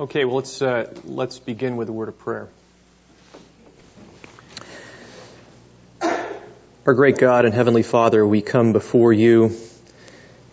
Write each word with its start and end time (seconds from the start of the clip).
Okay, 0.00 0.24
well, 0.24 0.36
let's, 0.36 0.62
uh, 0.62 0.90
let's 1.04 1.38
begin 1.38 1.76
with 1.76 1.90
a 1.90 1.92
word 1.92 2.08
of 2.08 2.18
prayer. 2.18 2.48
Our 6.86 6.94
great 6.94 7.18
God 7.18 7.44
and 7.44 7.52
Heavenly 7.52 7.82
Father, 7.82 8.26
we 8.26 8.40
come 8.40 8.72
before 8.72 9.12
you 9.12 9.54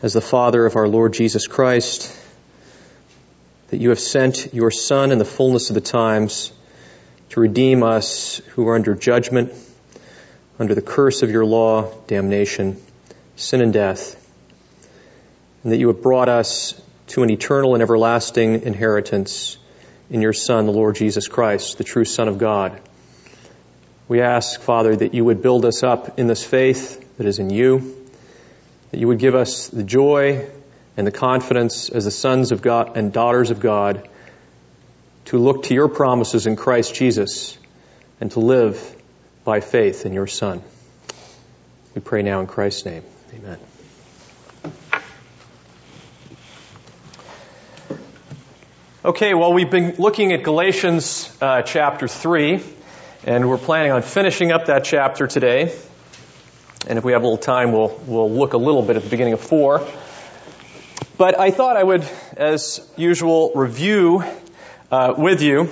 as 0.03 0.11
the 0.11 0.19
Father 0.19 0.65
of 0.65 0.75
our 0.75 0.89
Lord 0.89 1.13
Jesus 1.13 1.47
Christ, 1.47 2.13
that 3.69 3.77
you 3.77 3.87
have 3.87 4.01
sent 4.01 4.53
your 4.53 4.69
Son 4.69 5.13
in 5.13 5.17
the 5.17 5.23
fullness 5.23 5.69
of 5.69 5.75
the 5.75 5.81
times 5.81 6.51
to 7.29 7.39
redeem 7.39 7.83
us 7.83 8.41
who 8.49 8.67
are 8.67 8.75
under 8.75 8.95
judgment, 8.95 9.53
under 10.59 10.75
the 10.75 10.81
curse 10.81 11.23
of 11.23 11.31
your 11.31 11.45
law, 11.45 11.89
damnation, 12.07 12.75
sin 13.37 13.61
and 13.61 13.71
death, 13.71 14.21
and 15.63 15.71
that 15.71 15.77
you 15.77 15.87
have 15.87 16.01
brought 16.01 16.27
us 16.27 16.73
to 17.07 17.23
an 17.23 17.29
eternal 17.29 17.73
and 17.73 17.81
everlasting 17.81 18.63
inheritance 18.63 19.57
in 20.09 20.21
your 20.21 20.33
Son, 20.33 20.65
the 20.65 20.71
Lord 20.71 20.95
Jesus 20.95 21.27
Christ, 21.27 21.77
the 21.77 21.83
true 21.83 22.05
Son 22.05 22.27
of 22.27 22.37
God. 22.37 22.79
We 24.07 24.21
ask, 24.21 24.61
Father, 24.61 24.95
that 24.95 25.13
you 25.13 25.25
would 25.25 25.41
build 25.41 25.65
us 25.65 25.83
up 25.83 26.17
in 26.19 26.27
this 26.27 26.43
faith 26.43 27.17
that 27.17 27.27
is 27.27 27.39
in 27.39 27.49
you, 27.49 27.95
that 28.91 28.99
you 28.99 29.07
would 29.07 29.19
give 29.19 29.35
us 29.35 29.67
the 29.67 29.83
joy 29.83 30.47
and 30.95 31.05
the 31.05 31.11
confidence 31.11 31.89
as 31.89 32.05
the 32.05 32.11
sons 32.11 32.51
of 32.51 32.61
God 32.61 32.95
and 32.95 33.11
daughters 33.11 33.51
of 33.51 33.59
God 33.59 34.07
to 35.25 35.37
look 35.37 35.63
to 35.63 35.73
your 35.73 35.89
promises 35.89 36.47
in 36.47 36.55
Christ 36.55 36.95
Jesus 36.95 37.57
and 38.21 38.31
to 38.31 38.39
live 38.39 38.95
by 39.43 39.59
faith 39.59 40.05
in 40.05 40.13
your 40.13 40.27
Son. 40.27 40.61
We 41.93 42.01
pray 42.01 42.21
now 42.21 42.39
in 42.39 42.47
Christ's 42.47 42.85
name. 42.85 43.03
Amen. 43.33 43.59
Okay, 49.07 49.33
well, 49.33 49.53
we've 49.53 49.71
been 49.71 49.95
looking 49.99 50.33
at 50.33 50.43
Galatians 50.43 51.33
uh, 51.39 51.61
chapter 51.61 52.09
3, 52.09 52.61
and 53.23 53.47
we're 53.47 53.57
planning 53.57 53.93
on 53.93 54.01
finishing 54.01 54.51
up 54.51 54.65
that 54.65 54.83
chapter 54.83 55.27
today. 55.27 55.73
And 56.85 56.97
if 56.97 57.05
we 57.05 57.13
have 57.13 57.21
a 57.21 57.25
little 57.25 57.37
time, 57.37 57.71
we'll, 57.71 57.97
we'll 58.05 58.29
look 58.29 58.51
a 58.51 58.57
little 58.57 58.81
bit 58.81 58.97
at 58.97 59.03
the 59.03 59.09
beginning 59.09 59.31
of 59.31 59.39
4. 59.39 59.87
But 61.17 61.39
I 61.39 61.51
thought 61.51 61.77
I 61.77 61.83
would, 61.83 62.03
as 62.35 62.85
usual, 62.97 63.53
review 63.55 64.25
uh, 64.91 65.13
with 65.17 65.41
you 65.41 65.69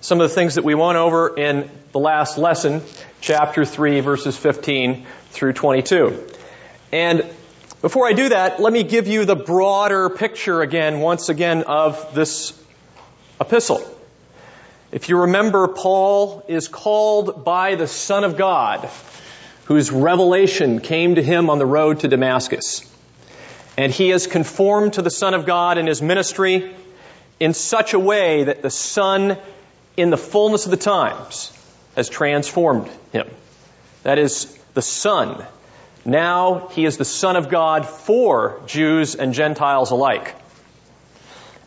some 0.00 0.22
of 0.22 0.30
the 0.30 0.34
things 0.34 0.54
that 0.54 0.64
we 0.64 0.74
went 0.74 0.96
over 0.96 1.36
in 1.36 1.70
the 1.92 2.00
last 2.00 2.38
lesson, 2.38 2.80
chapter 3.20 3.66
3, 3.66 4.00
verses 4.00 4.34
15 4.34 5.06
through 5.28 5.52
22. 5.52 6.26
And 6.92 7.26
before 7.82 8.08
I 8.08 8.14
do 8.14 8.30
that, 8.30 8.60
let 8.60 8.72
me 8.72 8.82
give 8.82 9.08
you 9.08 9.26
the 9.26 9.36
broader 9.36 10.08
picture 10.08 10.62
again, 10.62 11.00
once 11.00 11.28
again, 11.28 11.64
of 11.64 12.14
this 12.14 12.57
epistle. 13.40 13.82
If 14.90 15.08
you 15.08 15.20
remember, 15.20 15.68
Paul 15.68 16.44
is 16.48 16.68
called 16.68 17.44
by 17.44 17.74
the 17.74 17.86
Son 17.86 18.24
of 18.24 18.36
God, 18.36 18.88
whose 19.66 19.90
revelation 19.90 20.80
came 20.80 21.16
to 21.16 21.22
him 21.22 21.50
on 21.50 21.58
the 21.58 21.66
road 21.66 22.00
to 22.00 22.08
Damascus. 22.08 22.90
And 23.76 23.92
he 23.92 24.10
is 24.10 24.26
conformed 24.26 24.94
to 24.94 25.02
the 25.02 25.10
Son 25.10 25.34
of 25.34 25.46
God 25.46 25.78
in 25.78 25.86
his 25.86 26.00
ministry 26.00 26.74
in 27.38 27.54
such 27.54 27.92
a 27.94 27.98
way 27.98 28.44
that 28.44 28.62
the 28.62 28.70
Son, 28.70 29.36
in 29.96 30.10
the 30.10 30.16
fullness 30.16 30.64
of 30.64 30.70
the 30.70 30.76
times, 30.76 31.52
has 31.94 32.08
transformed 32.08 32.88
him. 33.12 33.28
That 34.02 34.18
is, 34.18 34.46
the 34.74 34.82
Son. 34.82 35.44
Now 36.04 36.68
he 36.68 36.84
is 36.84 36.96
the 36.96 37.04
Son 37.04 37.36
of 37.36 37.50
God 37.50 37.86
for 37.86 38.60
Jews 38.66 39.14
and 39.14 39.34
Gentiles 39.34 39.90
alike. 39.90 40.34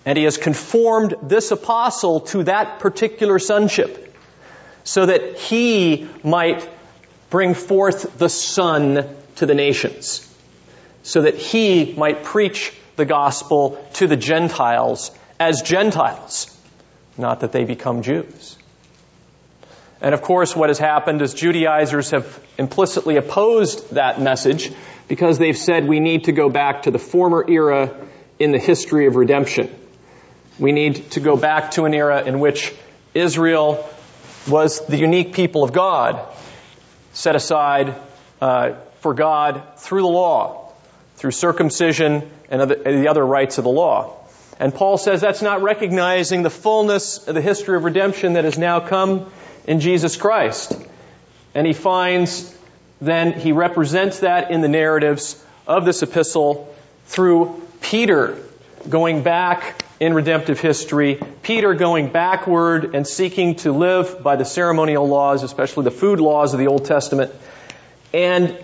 And 0.06 0.18
he 0.18 0.24
has 0.24 0.38
conformed 0.38 1.16
this 1.22 1.52
apostle 1.52 2.22
to 2.22 2.44
that 2.44 2.80
particular 2.80 3.38
sonship 3.40 4.16
so 4.84 5.06
that 5.06 5.38
he 5.38 6.10
might 6.24 6.68
bring 7.30 7.54
forth 7.54 8.18
the 8.18 8.30
Son 8.30 9.08
to 9.36 9.46
the 9.46 9.54
nations, 9.54 10.28
so 11.04 11.22
that 11.22 11.36
he 11.36 11.94
might 11.94 12.24
preach 12.24 12.74
the 12.96 13.06
gospel 13.06 13.84
to 13.94 14.08
the 14.08 14.18
Gentiles 14.18 15.12
as 15.40 15.62
Gentiles, 15.62 16.56
not 17.18 17.40
that 17.40 17.52
they 17.52 17.64
become 17.64 18.02
Jews. 18.02 18.58
And 20.02 20.16
of 20.16 20.22
course, 20.22 20.56
what 20.56 20.70
has 20.70 20.80
happened 20.80 21.22
is 21.22 21.34
Judaizers 21.34 22.12
have 22.12 22.44
implicitly 22.58 23.18
opposed 23.18 23.94
that 23.94 24.20
message 24.20 24.72
because 25.08 25.38
they've 25.38 25.58
said 25.58 25.88
we 25.88 26.00
need 26.00 26.24
to 26.24 26.32
go 26.32 26.50
back 26.50 26.84
to 26.84 26.92
the 26.92 27.00
former 27.00 27.46
era 27.48 27.96
in 28.40 28.52
the 28.52 28.60
history 28.60 29.06
of 29.06 29.16
redemption. 29.16 29.70
We 30.62 30.74
need 30.74 31.10
to 31.12 31.20
go 31.20 31.36
back 31.36 31.72
to 31.72 31.86
an 31.86 31.94
era 31.96 32.22
in 32.22 32.40
which 32.40 32.72
Israel 33.16 33.90
was 34.48 34.86
the 34.86 34.96
unique 34.96 35.34
people 35.34 35.64
of 35.64 35.74
God, 35.74 36.24
set 37.14 37.36
aside 37.36 37.96
uh, 38.40 38.74
for 39.00 39.16
God 39.16 39.64
through 39.78 40.04
the 40.04 40.08
law, 40.08 40.72
through 41.16 41.32
circumcision 41.32 42.30
and 42.48 42.70
the 42.70 43.08
other 43.10 43.26
rites 43.26 43.58
of 43.58 43.64
the 43.64 43.72
law. 43.72 44.16
And 44.60 44.72
Paul 44.72 45.00
says 45.00 45.20
that's 45.20 45.42
not 45.42 45.64
recognizing 45.64 46.44
the 46.44 46.52
fullness 46.52 47.28
of 47.28 47.34
the 47.34 47.42
history 47.42 47.76
of 47.76 47.84
redemption 47.84 48.34
that 48.34 48.44
has 48.44 48.60
now 48.60 48.82
come 48.82 49.32
in 49.66 49.80
Jesus 49.80 50.16
Christ. 50.16 50.80
And 51.56 51.66
he 51.66 51.74
finds 51.74 52.56
then 53.02 53.34
he 53.34 53.52
represents 53.52 54.20
that 54.20 54.52
in 54.52 54.62
the 54.62 54.68
narratives 54.68 55.44
of 55.66 55.86
this 55.86 56.04
epistle 56.04 56.72
through 57.08 57.68
Peter 57.82 58.38
going 58.88 59.24
back 59.24 59.81
in 60.02 60.16
redemptive 60.16 60.60
history, 60.60 61.20
Peter 61.44 61.76
going 61.76 62.10
backward 62.10 62.96
and 62.96 63.06
seeking 63.06 63.54
to 63.54 63.72
live 63.72 64.24
by 64.24 64.36
the 64.36 64.44
ceremonial 64.44 65.08
laws, 65.08 65.44
especially 65.44 65.84
the 65.84 65.92
food 65.92 66.20
laws 66.20 66.56
of 66.56 66.60
the 66.60 66.66
Old 66.66 66.86
Testament. 66.86 67.32
And 68.12 68.58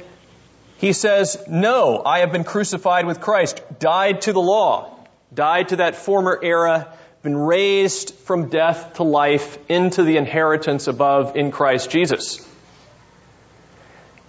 he 0.80 0.94
says, 0.94 1.38
No, 1.48 2.02
I 2.03 2.20
have 2.20 2.31
been 2.31 2.44
crucified 2.44 3.06
with 3.06 3.22
Christ, 3.22 3.62
died 3.78 4.22
to 4.22 4.34
the 4.34 4.42
law, 4.42 4.98
died 5.31 5.68
to 5.68 5.75
that 5.75 5.96
former 5.96 6.40
era, 6.42 6.92
been 7.22 7.38
raised 7.38 8.16
from 8.16 8.50
death 8.50 8.96
to 8.96 9.04
life 9.04 9.59
into 9.69 10.02
the 10.02 10.18
inheritance 10.18 10.88
above 10.88 11.36
in 11.36 11.52
Christ 11.52 11.92
Jesus. 11.92 12.44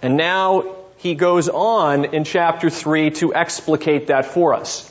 And 0.03 0.15
now 0.15 0.75
he 0.97 1.15
goes 1.15 1.49
on 1.49 2.05
in 2.05 2.23
chapter 2.23 2.69
3 2.69 3.09
to 3.11 3.33
explicate 3.33 4.07
that 4.07 4.27
for 4.27 4.53
us. 4.53 4.85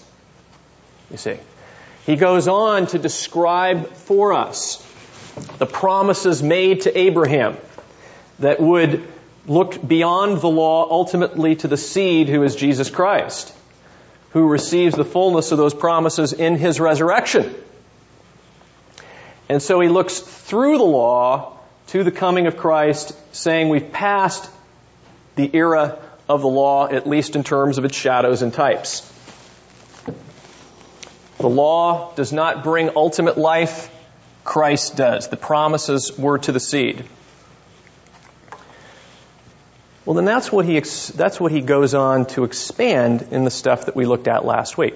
You 1.12 1.17
see. 1.17 1.39
He 2.09 2.17
goes 2.17 2.49
on 2.49 2.87
to 2.87 2.99
describe 2.99 3.93
for 3.93 4.33
us 4.33 4.83
the 5.59 5.67
promises 5.67 6.43
made 6.43 6.81
to 6.83 6.99
Abraham 6.99 7.59
that 8.39 8.59
would 8.61 9.07
look 9.47 9.87
beyond 9.87 10.41
the 10.41 10.49
law 10.49 10.89
ultimately 10.91 11.57
to 11.57 11.69
the 11.69 11.77
seed 11.77 12.31
who 12.31 12.45
is 12.45 12.57
Jesus 12.57 12.89
Christ, 12.89 13.55
who 14.31 14.49
receives 14.49 14.95
the 14.95 15.05
fullness 15.05 15.53
of 15.53 15.59
those 15.59 15.75
promises 15.75 16.33
in 16.33 16.57
his 16.57 16.81
resurrection. 16.81 17.55
And 19.51 19.61
so 19.61 19.79
he 19.79 19.91
looks 19.91 20.19
through 20.19 20.79
the 20.79 20.85
law 20.85 21.59
to 21.89 22.05
the 22.05 22.11
coming 22.11 22.47
of 22.47 22.57
Christ, 22.57 23.13
saying 23.35 23.69
we've 23.69 23.93
passed 23.93 24.49
the 25.37 25.55
era 25.55 25.99
of 26.27 26.41
the 26.41 26.49
law, 26.49 26.89
at 26.89 27.07
least 27.07 27.37
in 27.37 27.45
terms 27.45 27.77
of 27.77 27.85
its 27.85 27.99
shadows 27.99 28.41
and 28.41 28.55
types. 28.55 29.13
The 31.38 31.49
law 31.49 32.12
does 32.15 32.32
not 32.32 32.65
bring 32.65 32.91
ultimate 32.97 33.38
life. 33.38 33.94
Christ 34.44 34.97
does. 34.97 35.28
The 35.28 35.37
promises 35.37 36.16
were 36.19 36.38
to 36.38 36.53
the 36.53 36.60
seed. 36.60 37.04
Well, 40.04 40.15
then 40.15 40.25
that's 40.25 40.50
what 40.50 40.65
he, 40.65 40.81
that's 40.81 41.38
what 41.38 41.53
he 41.53 41.60
goes 41.60 41.94
on 41.94 42.26
to 42.28 42.44
expand 42.44 43.28
in 43.31 43.44
the 43.44 43.50
stuff 43.50 43.87
that 43.87 43.94
we 43.94 44.06
looked 44.06 44.26
at 44.26 44.44
last 44.44 44.78
week. 44.78 44.94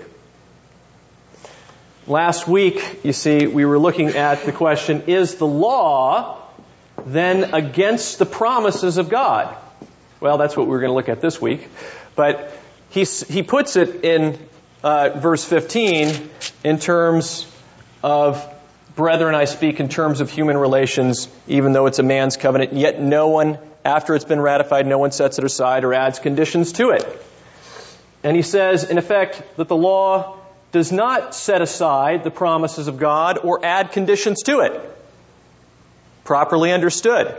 Last 2.06 2.48
week, 2.48 3.00
you 3.04 3.12
see, 3.12 3.46
we 3.46 3.64
were 3.64 3.78
looking 3.78 4.08
at 4.08 4.44
the 4.44 4.52
question, 4.52 5.02
is 5.06 5.36
the 5.36 5.46
law 5.46 6.38
then 7.06 7.54
against 7.54 8.18
the 8.18 8.26
promises 8.26 8.98
of 8.98 9.08
God? 9.08 9.54
Well, 10.18 10.38
that's 10.38 10.56
what 10.56 10.66
we're 10.66 10.80
going 10.80 10.90
to 10.90 10.94
look 10.94 11.08
at 11.08 11.20
this 11.20 11.40
week. 11.40 11.68
But 12.16 12.52
he, 12.90 13.04
he 13.04 13.42
puts 13.42 13.76
it 13.76 14.04
in 14.04 14.38
uh, 14.82 15.10
verse 15.10 15.44
15 15.44 16.30
in 16.64 16.78
terms 16.78 17.46
of 18.02 18.46
brethren, 18.94 19.34
I 19.34 19.44
speak 19.44 19.80
in 19.80 19.88
terms 19.88 20.20
of 20.20 20.30
human 20.30 20.56
relations, 20.56 21.28
even 21.46 21.72
though 21.72 21.86
it's 21.86 21.98
a 21.98 22.02
man's 22.02 22.36
covenant, 22.36 22.72
yet 22.72 23.00
no 23.00 23.28
one, 23.28 23.58
after 23.84 24.14
it's 24.14 24.24
been 24.24 24.40
ratified, 24.40 24.86
no 24.86 24.98
one 24.98 25.12
sets 25.12 25.38
it 25.38 25.44
aside 25.44 25.84
or 25.84 25.94
adds 25.94 26.18
conditions 26.18 26.72
to 26.74 26.90
it. 26.90 27.06
And 28.24 28.36
he 28.36 28.42
says, 28.42 28.84
in 28.84 28.98
effect, 28.98 29.42
that 29.56 29.68
the 29.68 29.76
law 29.76 30.38
does 30.70 30.92
not 30.92 31.34
set 31.34 31.60
aside 31.60 32.24
the 32.24 32.30
promises 32.30 32.88
of 32.88 32.98
God 32.98 33.38
or 33.42 33.64
add 33.64 33.92
conditions 33.92 34.42
to 34.44 34.60
it. 34.60 34.80
Properly 36.24 36.72
understood. 36.72 37.34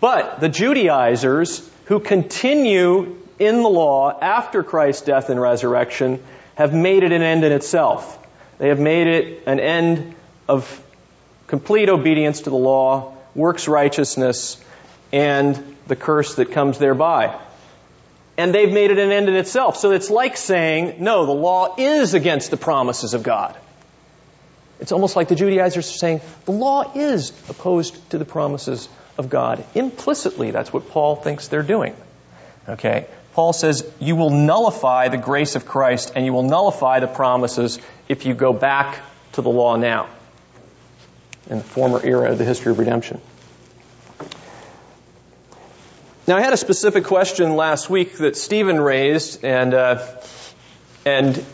But 0.00 0.40
the 0.40 0.48
Judaizers 0.48 1.68
who 1.86 2.00
continue 2.00 3.16
in 3.38 3.62
the 3.62 3.68
law 3.68 4.18
after 4.20 4.62
Christ's 4.62 5.02
death 5.02 5.30
and 5.30 5.40
resurrection 5.40 6.22
have 6.54 6.72
made 6.72 7.02
it 7.02 7.12
an 7.12 7.22
end 7.22 7.44
in 7.44 7.52
itself. 7.52 8.18
They 8.58 8.68
have 8.68 8.80
made 8.80 9.06
it 9.06 9.42
an 9.46 9.60
end 9.60 10.14
of 10.48 10.82
complete 11.46 11.88
obedience 11.88 12.42
to 12.42 12.50
the 12.50 12.56
law, 12.56 13.14
works 13.34 13.68
righteousness, 13.68 14.62
and 15.12 15.76
the 15.86 15.96
curse 15.96 16.36
that 16.36 16.52
comes 16.52 16.78
thereby. 16.78 17.38
And 18.38 18.54
they've 18.54 18.72
made 18.72 18.90
it 18.90 18.98
an 18.98 19.12
end 19.12 19.28
in 19.28 19.36
itself. 19.36 19.76
So 19.76 19.92
it's 19.92 20.10
like 20.10 20.36
saying, 20.36 21.02
no, 21.02 21.26
the 21.26 21.32
law 21.32 21.74
is 21.78 22.14
against 22.14 22.50
the 22.50 22.56
promises 22.56 23.14
of 23.14 23.22
God. 23.22 23.56
It's 24.78 24.92
almost 24.92 25.16
like 25.16 25.28
the 25.28 25.34
Judaizers 25.34 25.88
are 25.88 25.98
saying, 25.98 26.20
the 26.44 26.52
law 26.52 26.92
is 26.94 27.30
opposed 27.48 28.10
to 28.10 28.18
the 28.18 28.26
promises 28.26 28.88
of 29.16 29.30
God. 29.30 29.64
Implicitly, 29.74 30.50
that's 30.50 30.72
what 30.72 30.90
Paul 30.90 31.16
thinks 31.16 31.48
they're 31.48 31.62
doing. 31.62 31.96
Okay? 32.68 33.06
Paul 33.36 33.52
says, 33.52 33.86
you 34.00 34.16
will 34.16 34.30
nullify 34.30 35.08
the 35.08 35.18
grace 35.18 35.56
of 35.56 35.66
Christ 35.66 36.12
and 36.16 36.24
you 36.24 36.32
will 36.32 36.42
nullify 36.42 37.00
the 37.00 37.06
promises 37.06 37.78
if 38.08 38.24
you 38.24 38.32
go 38.32 38.54
back 38.54 39.02
to 39.32 39.42
the 39.42 39.50
law 39.50 39.76
now. 39.76 40.08
In 41.50 41.58
the 41.58 41.62
former 41.62 42.00
era 42.02 42.32
of 42.32 42.38
the 42.38 42.46
history 42.46 42.72
of 42.72 42.78
redemption. 42.78 43.20
Now, 46.26 46.38
I 46.38 46.40
had 46.40 46.54
a 46.54 46.56
specific 46.56 47.04
question 47.04 47.56
last 47.56 47.90
week 47.90 48.16
that 48.16 48.38
Stephen 48.38 48.80
raised, 48.80 49.44
and 49.44 49.74
uh, 49.74 50.02
and 51.04 51.44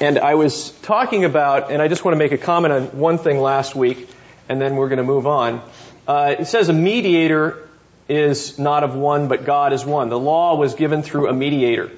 and 0.00 0.20
I 0.20 0.36
was 0.36 0.70
talking 0.82 1.24
about, 1.24 1.72
and 1.72 1.82
I 1.82 1.88
just 1.88 2.04
want 2.04 2.14
to 2.14 2.18
make 2.20 2.30
a 2.30 2.38
comment 2.38 2.72
on 2.72 2.82
one 2.96 3.18
thing 3.18 3.40
last 3.40 3.74
week, 3.74 4.08
and 4.48 4.60
then 4.60 4.76
we're 4.76 4.88
going 4.88 4.98
to 4.98 5.02
move 5.02 5.26
on. 5.26 5.60
Uh, 6.06 6.36
it 6.38 6.44
says 6.44 6.68
a 6.68 6.72
mediator 6.72 7.63
is 8.08 8.58
not 8.58 8.84
of 8.84 8.94
one, 8.94 9.28
but 9.28 9.44
God 9.44 9.72
is 9.72 9.84
one. 9.84 10.08
The 10.08 10.18
law 10.18 10.56
was 10.56 10.74
given 10.74 11.02
through 11.02 11.28
a 11.28 11.32
mediator. 11.32 11.90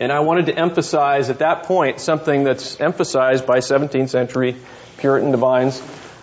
And 0.00 0.12
I 0.12 0.20
wanted 0.20 0.46
to 0.46 0.56
emphasize 0.56 1.28
at 1.30 1.40
that 1.40 1.64
point 1.64 2.00
something 2.00 2.44
that's 2.44 2.80
emphasized 2.80 3.46
by 3.46 3.58
17th 3.58 4.10
century 4.10 4.56
Puritan 4.98 5.30
divines, 5.30 5.80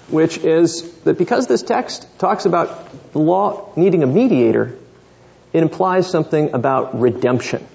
which 0.10 0.38
is 0.38 0.92
that 1.02 1.18
because 1.18 1.48
this 1.48 1.62
text 1.62 2.08
talks 2.20 2.46
about 2.46 3.12
the 3.12 3.20
law 3.20 3.72
needing 3.76 4.04
a 4.04 4.08
mediator, 4.08 4.78
it 5.52 5.62
implies 5.62 6.10
something 6.10 6.54
about 6.54 7.00
redemption. 7.00 7.66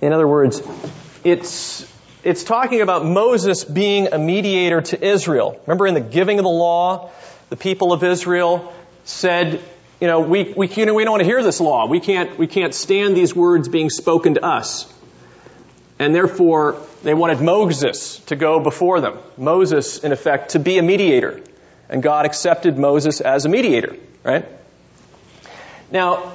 In 0.00 0.12
other 0.12 0.28
words, 0.28 0.62
it's, 1.22 1.90
it's 2.22 2.44
talking 2.44 2.82
about 2.82 3.06
Moses 3.06 3.64
being 3.64 4.12
a 4.12 4.18
mediator 4.18 4.82
to 4.82 5.02
Israel. 5.02 5.58
Remember 5.66 5.86
in 5.86 5.94
the 5.94 6.00
giving 6.00 6.38
of 6.38 6.42
the 6.42 6.50
law, 6.50 7.10
the 7.50 7.56
people 7.56 7.92
of 7.92 8.02
Israel 8.02 8.72
said, 9.04 9.60
you 10.00 10.06
know, 10.06 10.20
we, 10.20 10.52
we, 10.56 10.68
you 10.68 10.86
know, 10.86 10.94
we 10.94 11.04
don't 11.04 11.12
want 11.12 11.22
to 11.22 11.28
hear 11.28 11.42
this 11.42 11.60
law. 11.60 11.86
We 11.86 12.00
can't, 12.00 12.38
we 12.38 12.46
can't 12.46 12.74
stand 12.74 13.16
these 13.16 13.34
words 13.34 13.68
being 13.68 13.90
spoken 13.90 14.34
to 14.34 14.44
us. 14.44 14.92
And 15.98 16.14
therefore, 16.14 16.80
they 17.02 17.14
wanted 17.14 17.40
Moses 17.40 18.18
to 18.26 18.36
go 18.36 18.60
before 18.60 19.00
them. 19.00 19.18
Moses, 19.36 19.98
in 19.98 20.12
effect, 20.12 20.50
to 20.50 20.58
be 20.58 20.78
a 20.78 20.82
mediator. 20.82 21.40
And 21.88 22.02
God 22.02 22.26
accepted 22.26 22.76
Moses 22.76 23.20
as 23.20 23.44
a 23.44 23.48
mediator, 23.48 23.96
right? 24.24 24.46
Now, 25.92 26.32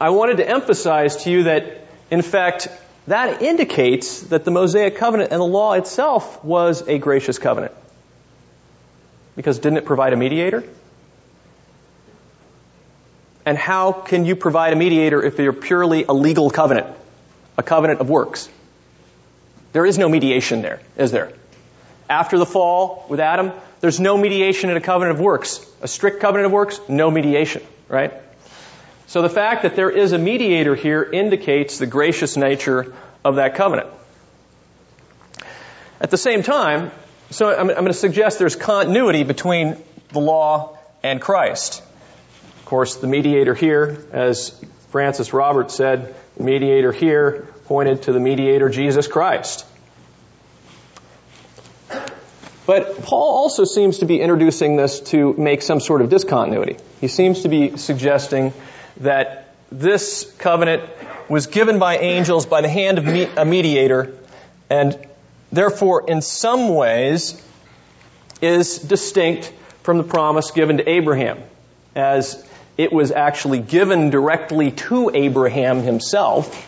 I 0.00 0.10
wanted 0.10 0.36
to 0.36 0.48
emphasize 0.48 1.24
to 1.24 1.30
you 1.30 1.42
that 1.44 1.88
in 2.10 2.22
fact, 2.22 2.68
that 3.06 3.42
indicates 3.42 4.22
that 4.22 4.44
the 4.44 4.50
Mosaic 4.50 4.96
covenant 4.96 5.30
and 5.30 5.40
the 5.40 5.46
law 5.46 5.74
itself 5.74 6.42
was 6.44 6.86
a 6.86 6.98
gracious 6.98 7.38
covenant. 7.38 7.72
Because 9.38 9.60
didn't 9.60 9.78
it 9.78 9.84
provide 9.84 10.12
a 10.12 10.16
mediator? 10.16 10.64
And 13.46 13.56
how 13.56 13.92
can 13.92 14.24
you 14.24 14.34
provide 14.34 14.72
a 14.72 14.76
mediator 14.76 15.22
if 15.22 15.38
you're 15.38 15.52
purely 15.52 16.02
a 16.02 16.12
legal 16.12 16.50
covenant? 16.50 16.88
A 17.56 17.62
covenant 17.62 18.00
of 18.00 18.10
works. 18.10 18.48
There 19.72 19.86
is 19.86 19.96
no 19.96 20.08
mediation 20.08 20.60
there, 20.60 20.80
is 20.96 21.12
there? 21.12 21.32
After 22.10 22.36
the 22.36 22.46
fall 22.46 23.06
with 23.08 23.20
Adam, 23.20 23.52
there's 23.80 24.00
no 24.00 24.18
mediation 24.18 24.70
in 24.70 24.76
a 24.76 24.80
covenant 24.80 25.18
of 25.18 25.20
works. 25.24 25.64
A 25.82 25.86
strict 25.86 26.18
covenant 26.18 26.46
of 26.46 26.50
works, 26.52 26.80
no 26.88 27.08
mediation, 27.08 27.62
right? 27.88 28.12
So 29.06 29.22
the 29.22 29.30
fact 29.30 29.62
that 29.62 29.76
there 29.76 29.88
is 29.88 30.10
a 30.10 30.18
mediator 30.18 30.74
here 30.74 31.04
indicates 31.04 31.78
the 31.78 31.86
gracious 31.86 32.36
nature 32.36 32.92
of 33.24 33.36
that 33.36 33.54
covenant. 33.54 33.88
At 36.00 36.10
the 36.10 36.18
same 36.18 36.42
time, 36.42 36.90
so 37.30 37.50
I'm, 37.50 37.68
I'm 37.70 37.76
going 37.76 37.86
to 37.86 37.94
suggest 37.94 38.38
there's 38.38 38.56
continuity 38.56 39.22
between 39.22 39.76
the 40.10 40.20
law 40.20 40.78
and 41.02 41.20
Christ. 41.20 41.82
Of 42.58 42.64
course, 42.64 42.96
the 42.96 43.06
mediator 43.06 43.54
here, 43.54 44.04
as 44.12 44.62
Francis 44.90 45.32
Roberts 45.32 45.74
said, 45.74 46.14
the 46.36 46.42
mediator 46.44 46.92
here 46.92 47.48
pointed 47.66 48.02
to 48.02 48.12
the 48.12 48.20
mediator 48.20 48.68
Jesus 48.68 49.06
Christ. 49.06 49.66
But 52.66 53.02
Paul 53.02 53.36
also 53.36 53.64
seems 53.64 53.98
to 53.98 54.04
be 54.04 54.20
introducing 54.20 54.76
this 54.76 55.00
to 55.12 55.32
make 55.34 55.62
some 55.62 55.80
sort 55.80 56.02
of 56.02 56.10
discontinuity. 56.10 56.76
He 57.00 57.08
seems 57.08 57.42
to 57.42 57.48
be 57.48 57.78
suggesting 57.78 58.52
that 58.98 59.54
this 59.72 60.30
covenant 60.38 60.82
was 61.28 61.46
given 61.46 61.78
by 61.78 61.98
angels 61.98 62.46
by 62.46 62.60
the 62.60 62.68
hand 62.68 62.98
of 62.98 63.06
a 63.06 63.44
mediator 63.44 64.14
and 64.68 64.98
therefore 65.52 66.08
in 66.08 66.22
some 66.22 66.74
ways 66.74 67.42
is 68.40 68.78
distinct 68.78 69.52
from 69.82 69.98
the 69.98 70.04
promise 70.04 70.50
given 70.50 70.78
to 70.78 70.88
Abraham 70.88 71.42
as 71.94 72.46
it 72.76 72.92
was 72.92 73.10
actually 73.10 73.58
given 73.58 74.10
directly 74.10 74.70
to 74.70 75.10
Abraham 75.12 75.82
himself 75.82 76.64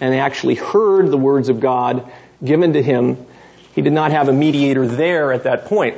and 0.00 0.14
actually 0.14 0.54
heard 0.54 1.10
the 1.10 1.16
words 1.16 1.48
of 1.48 1.60
God 1.60 2.10
given 2.44 2.74
to 2.74 2.82
him. 2.82 3.26
He 3.74 3.82
did 3.82 3.92
not 3.92 4.12
have 4.12 4.28
a 4.28 4.32
mediator 4.32 4.86
there 4.86 5.32
at 5.32 5.44
that 5.44 5.66
point. 5.66 5.96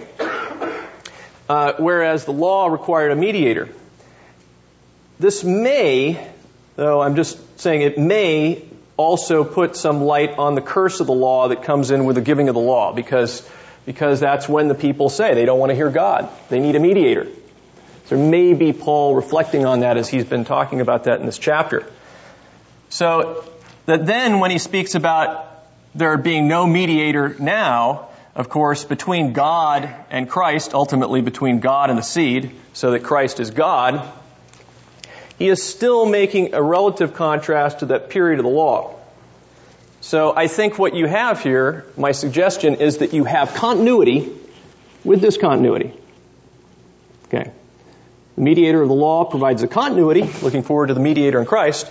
Uh, 1.46 1.74
whereas 1.78 2.24
the 2.24 2.32
law 2.32 2.68
required 2.68 3.12
a 3.12 3.16
mediator. 3.16 3.68
This 5.20 5.44
may, 5.44 6.26
though 6.76 7.02
I'm 7.02 7.16
just 7.16 7.60
saying 7.60 7.82
it 7.82 7.98
may 7.98 8.64
also 8.96 9.44
put 9.44 9.76
some 9.76 10.02
light 10.02 10.38
on 10.38 10.54
the 10.54 10.60
curse 10.60 11.00
of 11.00 11.06
the 11.06 11.14
law 11.14 11.48
that 11.48 11.62
comes 11.62 11.90
in 11.90 12.04
with 12.04 12.16
the 12.16 12.22
giving 12.22 12.48
of 12.48 12.54
the 12.54 12.60
law 12.60 12.92
because, 12.92 13.48
because 13.86 14.20
that's 14.20 14.48
when 14.48 14.68
the 14.68 14.74
people 14.74 15.08
say 15.08 15.34
they 15.34 15.44
don't 15.44 15.58
want 15.58 15.70
to 15.70 15.76
hear 15.76 15.90
God. 15.90 16.28
They 16.48 16.60
need 16.60 16.76
a 16.76 16.80
mediator. 16.80 17.28
So 18.06 18.16
maybe 18.16 18.72
Paul 18.72 19.14
reflecting 19.14 19.64
on 19.64 19.80
that 19.80 19.96
as 19.96 20.08
he's 20.08 20.24
been 20.24 20.44
talking 20.44 20.80
about 20.80 21.04
that 21.04 21.20
in 21.20 21.26
this 21.26 21.38
chapter. 21.38 21.90
So 22.90 23.44
that 23.86 24.06
then 24.06 24.40
when 24.40 24.50
he 24.50 24.58
speaks 24.58 24.94
about 24.94 25.48
there 25.94 26.16
being 26.16 26.48
no 26.48 26.66
mediator 26.66 27.34
now, 27.38 28.08
of 28.34 28.48
course, 28.48 28.84
between 28.84 29.32
God 29.32 29.88
and 30.10 30.28
Christ, 30.28 30.74
ultimately 30.74 31.20
between 31.20 31.60
God 31.60 31.90
and 31.90 31.98
the 31.98 32.02
seed, 32.02 32.50
so 32.72 32.90
that 32.90 33.04
Christ 33.04 33.40
is 33.40 33.50
God, 33.50 34.06
he 35.38 35.48
is 35.48 35.62
still 35.62 36.06
making 36.06 36.54
a 36.54 36.62
relative 36.62 37.14
contrast 37.14 37.80
to 37.80 37.86
that 37.86 38.10
period 38.10 38.38
of 38.38 38.44
the 38.44 38.50
law. 38.50 38.94
So 40.00 40.36
I 40.36 40.48
think 40.48 40.78
what 40.78 40.94
you 40.94 41.06
have 41.06 41.42
here, 41.42 41.86
my 41.96 42.12
suggestion 42.12 42.74
is 42.74 42.98
that 42.98 43.14
you 43.14 43.24
have 43.24 43.54
continuity 43.54 44.30
with 45.02 45.20
discontinuity. 45.20 45.92
Okay. 47.26 47.50
The 48.36 48.40
mediator 48.40 48.82
of 48.82 48.88
the 48.88 48.94
law 48.94 49.24
provides 49.24 49.62
a 49.62 49.68
continuity, 49.68 50.22
looking 50.42 50.62
forward 50.62 50.88
to 50.88 50.94
the 50.94 51.00
mediator 51.00 51.40
in 51.40 51.46
Christ, 51.46 51.90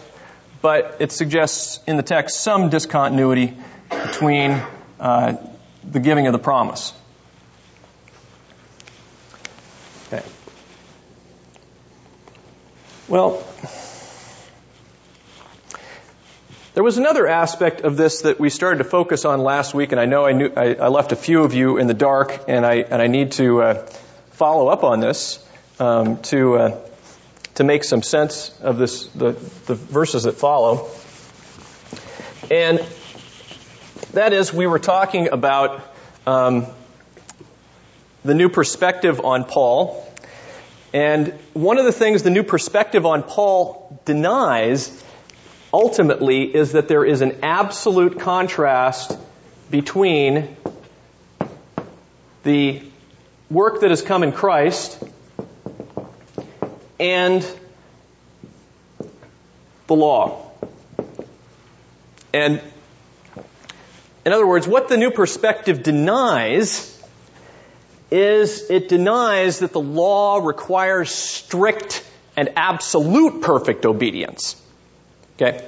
but 0.62 0.98
it 1.00 1.12
suggests 1.12 1.80
in 1.88 1.98
the 1.98 2.04
text 2.04 2.40
some 2.42 2.70
discontinuity 2.70 3.58
between 3.90 4.62
uh, 5.00 5.38
the 5.84 6.00
giving 6.00 6.28
of 6.28 6.34
the 6.34 6.40
promise. 6.40 6.94
Well, 13.14 13.44
there 16.74 16.84
was 16.84 16.98
another 16.98 17.28
aspect 17.28 17.82
of 17.82 17.96
this 17.96 18.24
that 18.24 18.40
we 18.40 18.50
started 18.50 18.80
to 18.80 18.86
focus 18.86 19.24
on 19.24 19.42
last 19.42 19.76
week, 19.76 19.92
and 19.92 20.02
I 20.02 20.06
know 20.06 20.26
I, 20.26 20.32
knew, 20.32 20.52
I, 20.58 20.74
I 20.74 20.88
left 20.88 21.12
a 21.12 21.16
few 21.16 21.44
of 21.44 21.54
you 21.54 21.78
in 21.78 21.86
the 21.86 21.94
dark, 21.94 22.46
and 22.48 22.66
I, 22.66 22.78
and 22.78 23.00
I 23.00 23.06
need 23.06 23.34
to 23.34 23.62
uh, 23.62 23.86
follow 24.32 24.68
up 24.68 24.84
on 24.84 25.00
this 25.00 25.48
um, 25.80 26.24
to, 26.24 26.58
uh, 26.58 26.80
to 27.54 27.64
make 27.64 27.84
some 27.84 28.02
sense 28.02 28.50
of 28.62 28.80
this, 28.80 29.06
the, 29.10 29.34
the 29.68 29.76
verses 29.76 30.24
that 30.24 30.34
follow. 30.34 30.90
And 32.50 32.84
that 34.14 34.34
is, 34.34 34.52
we 34.52 34.66
were 34.66 34.80
talking 34.80 35.30
about 35.30 35.84
um, 36.26 36.66
the 38.26 38.34
new 38.34 38.50
perspective 38.50 39.24
on 39.24 39.44
Paul 39.44 40.04
and 40.94 41.34
one 41.54 41.80
of 41.80 41.86
the 41.86 41.92
things 41.92 42.22
the 42.22 42.30
new 42.30 42.44
perspective 42.44 43.06
on 43.06 43.24
Paul 43.24 44.00
denies 44.06 45.04
ultimately 45.74 46.56
is 46.56 46.74
that 46.74 46.88
there 46.88 47.04
is 47.04 47.22
an 47.22 47.40
absolute 47.42 48.20
contrast 48.20 49.18
between 49.72 50.56
the 52.44 52.84
work 53.50 53.82
that 53.82 53.90
has 53.90 54.04
come 54.04 54.22
in 54.22 54.32
Christ 54.32 55.02
and 57.00 57.44
the 59.88 59.96
law. 59.96 60.52
And 62.34 62.62
In 64.26 64.32
other 64.32 64.48
words, 64.48 64.68
what 64.68 64.88
the 64.88 64.98
new 64.98 65.12
perspective 65.12 65.84
denies 65.84 66.93
is 68.14 68.70
it 68.70 68.90
denies 68.90 69.60
that 69.60 69.74
the 69.74 69.80
law 69.80 70.38
requires 70.38 71.10
strict 71.10 72.08
and 72.38 72.50
absolute 72.56 73.42
perfect 73.42 73.88
obedience. 73.88 74.56
Okay? 75.36 75.68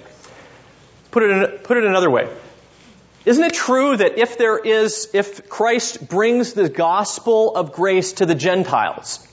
Put 1.10 1.24
it, 1.24 1.32
in, 1.32 1.58
put 1.60 1.78
it 1.78 1.86
another 1.86 2.12
way. 2.12 2.30
Isn't 3.26 3.44
it 3.44 3.56
true 3.56 3.98
that 3.98 4.20
if 4.20 4.38
there 4.38 4.60
is, 4.60 5.10
if 5.14 5.50
Christ 5.50 6.08
brings 6.08 6.54
the 6.54 6.70
gospel 6.70 7.56
of 7.56 7.72
grace 7.72 8.14
to 8.14 8.28
the 8.28 8.36
Gentiles, 8.36 9.28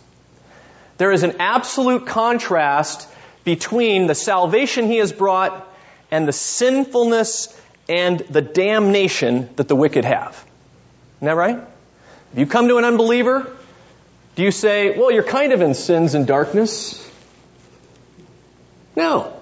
there 0.97 1.13
is 1.13 1.23
an 1.23 1.37
absolute 1.39 2.07
contrast 2.07 3.07
between 3.45 4.07
the 4.07 4.15
salvation 4.15 4.87
he 4.87 4.97
has 4.97 5.13
brought 5.13 5.69
and 6.11 6.27
the 6.27 6.33
sinfulness 6.33 7.55
and 7.91 8.21
the 8.21 8.41
damnation 8.41 9.51
that 9.57 9.69
the 9.69 9.77
wicked 9.77 10.07
have. 10.07 10.47
Isn't 11.19 11.27
that 11.27 11.37
right? 11.37 11.63
If 12.33 12.39
you 12.39 12.47
come 12.47 12.69
to 12.69 12.79
an 12.79 12.85
unbeliever, 12.85 13.51
do 14.37 14.43
you 14.43 14.51
say, 14.51 14.99
well, 14.99 15.11
you're 15.11 15.23
kind 15.23 15.53
of 15.53 15.61
in 15.61 15.75
sins 15.75 16.15
and 16.15 16.27
darkness? 16.27 16.99
No. 18.97 19.35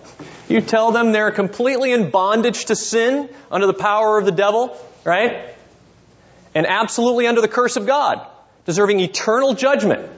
You 0.49 0.61
tell 0.61 0.91
them 0.91 1.13
they're 1.13 1.31
completely 1.31 1.93
in 1.93 2.11
bondage 2.11 2.65
to 2.67 2.75
sin, 2.75 3.29
under 3.51 3.69
the 3.69 3.75
power 3.75 4.19
of 4.19 4.25
the 4.25 4.33
devil, 4.33 4.77
right? 5.05 5.55
And 6.53 6.67
absolutely 6.67 7.29
under 7.29 7.41
the 7.41 7.49
curse 7.49 7.77
of 7.77 7.87
God, 7.87 8.27
deserving 8.67 8.99
eternal 8.99 9.55
judgment. 9.55 10.11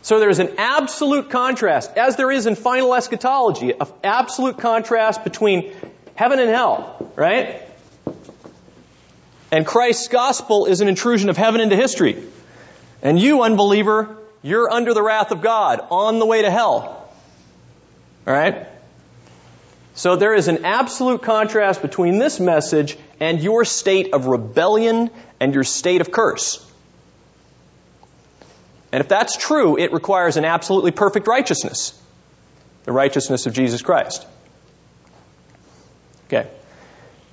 So 0.00 0.18
there's 0.18 0.38
an 0.38 0.54
absolute 0.56 1.28
contrast, 1.28 1.98
as 1.98 2.16
there 2.16 2.30
is 2.30 2.46
in 2.46 2.54
final 2.54 2.94
eschatology, 2.94 3.72
an 3.72 3.86
absolute 4.02 4.56
contrast 4.56 5.22
between 5.22 5.74
heaven 6.14 6.38
and 6.38 6.48
hell, 6.48 7.12
right? 7.14 7.60
And 9.52 9.66
Christ's 9.66 10.08
gospel 10.08 10.64
is 10.64 10.80
an 10.80 10.88
intrusion 10.88 11.28
of 11.28 11.36
heaven 11.36 11.60
into 11.60 11.76
history. 11.76 12.20
And 13.02 13.18
you, 13.20 13.42
unbeliever, 13.42 14.16
you're 14.40 14.70
under 14.70 14.94
the 14.94 15.02
wrath 15.02 15.30
of 15.30 15.42
God, 15.42 15.86
on 15.90 16.18
the 16.18 16.24
way 16.24 16.40
to 16.40 16.50
hell. 16.50 17.12
Alright? 18.26 18.66
So 19.94 20.16
there 20.16 20.34
is 20.34 20.48
an 20.48 20.64
absolute 20.64 21.22
contrast 21.22 21.82
between 21.82 22.18
this 22.18 22.40
message 22.40 22.96
and 23.20 23.42
your 23.42 23.66
state 23.66 24.14
of 24.14 24.24
rebellion 24.24 25.10
and 25.38 25.52
your 25.52 25.64
state 25.64 26.00
of 26.00 26.10
curse. 26.10 26.66
And 28.90 29.02
if 29.02 29.08
that's 29.08 29.36
true, 29.36 29.78
it 29.78 29.92
requires 29.92 30.38
an 30.38 30.46
absolutely 30.46 30.92
perfect 30.92 31.26
righteousness. 31.26 31.98
The 32.84 32.92
righteousness 32.92 33.46
of 33.46 33.52
Jesus 33.52 33.82
Christ. 33.82 34.26
Okay. 36.26 36.48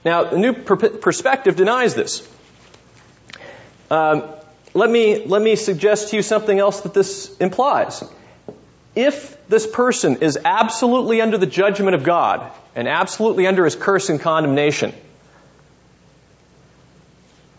Now, 0.05 0.23
the 0.25 0.37
new 0.37 0.53
per- 0.53 0.75
perspective 0.75 1.55
denies 1.55 1.95
this. 1.95 2.27
Um, 3.91 4.23
let 4.73 4.89
me 4.89 5.25
let 5.25 5.41
me 5.41 5.55
suggest 5.55 6.09
to 6.09 6.15
you 6.15 6.21
something 6.21 6.57
else 6.57 6.81
that 6.81 6.93
this 6.93 7.35
implies. 7.37 8.03
If 8.95 9.37
this 9.47 9.65
person 9.67 10.17
is 10.17 10.37
absolutely 10.43 11.21
under 11.21 11.37
the 11.37 11.45
judgment 11.45 11.95
of 11.95 12.03
God 12.03 12.51
and 12.75 12.87
absolutely 12.87 13.47
under 13.47 13.65
his 13.65 13.75
curse 13.75 14.09
and 14.09 14.19
condemnation, 14.19 14.93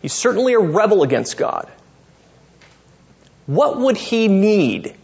he's 0.02 0.12
certainly 0.12 0.54
a 0.54 0.58
rebel 0.58 1.02
against 1.02 1.36
God. 1.36 1.68
What 3.46 3.78
would 3.80 3.96
he 3.96 4.28
need 4.28 4.94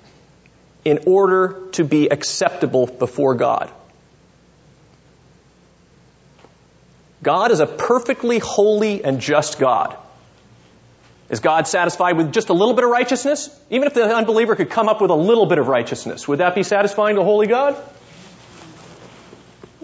in 0.84 1.00
order 1.06 1.68
to 1.72 1.84
be 1.84 2.08
acceptable 2.08 2.86
before 2.86 3.34
God? 3.34 3.72
God 7.22 7.50
is 7.50 7.60
a 7.60 7.66
perfectly 7.66 8.38
holy 8.38 9.04
and 9.04 9.20
just 9.20 9.58
God. 9.58 9.96
Is 11.28 11.40
God 11.40 11.66
satisfied 11.66 12.16
with 12.16 12.32
just 12.32 12.50
a 12.50 12.52
little 12.52 12.74
bit 12.74 12.84
of 12.84 12.90
righteousness? 12.90 13.50
Even 13.68 13.88
if 13.88 13.94
the 13.94 14.04
unbeliever 14.14 14.54
could 14.54 14.70
come 14.70 14.88
up 14.88 15.00
with 15.00 15.10
a 15.10 15.16
little 15.16 15.46
bit 15.46 15.58
of 15.58 15.66
righteousness, 15.66 16.28
would 16.28 16.38
that 16.38 16.54
be 16.54 16.62
satisfying 16.62 17.16
to 17.16 17.22
a 17.22 17.24
holy 17.24 17.48
God? 17.48 17.76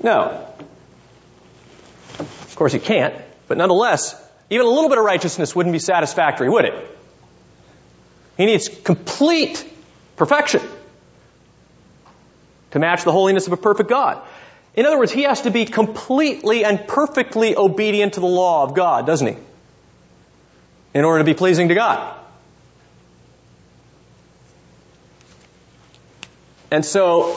No. 0.01 0.47
Of 2.19 2.55
course 2.55 2.73
he 2.73 2.79
can't, 2.79 3.15
but 3.49 3.59
nonetheless, 3.59 4.15
even 4.51 4.67
a 4.67 4.69
little 4.69 4.89
bit 4.89 4.99
of 4.99 5.05
righteousness 5.05 5.57
wouldn't 5.57 5.73
be 5.73 5.79
satisfactory, 5.79 6.49
would 6.49 6.67
it? 6.67 6.75
He 8.37 8.47
needs 8.47 8.69
complete 8.69 9.69
perfection 10.17 10.63
to 12.71 12.79
match 12.79 13.05
the 13.05 13.13
holiness 13.13 13.47
of 13.47 13.53
a 13.53 13.57
perfect 13.57 13.89
God. 13.89 14.23
In 14.75 14.87
other 14.87 14.99
words, 14.99 15.13
he 15.13 15.23
has 15.23 15.43
to 15.43 15.51
be 15.51 15.65
completely 15.67 16.65
and 16.65 16.87
perfectly 16.87 17.57
obedient 17.57 18.15
to 18.15 18.21
the 18.21 18.27
law 18.27 18.65
of 18.65 18.75
God, 18.75 19.07
doesn't 19.07 19.27
he? 19.27 19.37
In 20.95 21.05
order 21.05 21.19
to 21.19 21.25
be 21.25 21.35
pleasing 21.35 21.69
to 21.69 21.75
God. 21.75 22.17
And 26.71 26.85
so, 26.87 27.33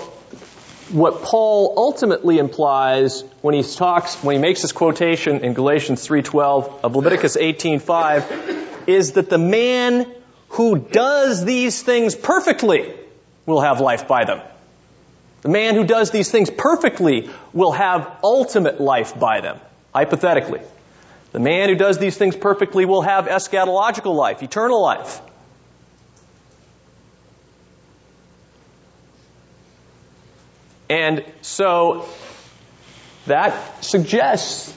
what 0.92 1.24
Paul 1.24 1.74
ultimately 1.76 2.38
implies 2.38 3.24
when 3.42 3.54
he 3.54 3.64
talks, 3.64 4.16
when 4.24 4.38
he 4.38 4.42
makes 4.42 4.62
this 4.62 4.72
quotation 4.72 5.44
in 5.44 5.54
Galatians 5.54 6.08
3.12 6.08 6.84
of 6.84 6.96
Leviticus 6.96 7.36
18.5 7.36 8.88
is 8.88 9.14
that 9.14 9.30
the 9.30 9.38
man 9.38 10.10
who 10.50 10.78
does 10.78 11.44
these 11.44 11.82
things 11.82 12.16
perfectly 12.16 12.94
will 13.46 13.60
have 13.60 13.82
life 13.82 14.08
by 14.08 14.24
them. 14.24 14.40
The 15.46 15.52
man 15.52 15.76
who 15.76 15.84
does 15.84 16.10
these 16.10 16.32
things 16.32 16.50
perfectly 16.50 17.30
will 17.54 17.72
have 17.72 18.18
ultimate 18.24 18.82
life 18.82 19.20
by 19.20 19.42
them, 19.42 19.60
hypothetically. 19.94 20.60
The 21.34 21.40
man 21.40 21.70
who 21.70 21.76
does 21.76 22.00
these 22.00 22.18
things 22.18 22.36
perfectly 22.36 22.86
will 22.86 23.04
have 23.04 23.26
eschatological 23.28 24.16
life, 24.16 24.42
eternal 24.42 24.82
life. 24.82 25.22
And 30.90 31.24
so 31.44 32.10
that 33.28 33.84
suggests 33.84 34.76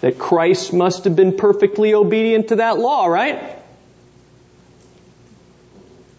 that 0.00 0.18
Christ 0.18 0.72
must 0.72 1.04
have 1.04 1.14
been 1.14 1.36
perfectly 1.36 1.94
obedient 1.94 2.48
to 2.48 2.56
that 2.56 2.76
law, 2.76 3.06
right? 3.06 3.56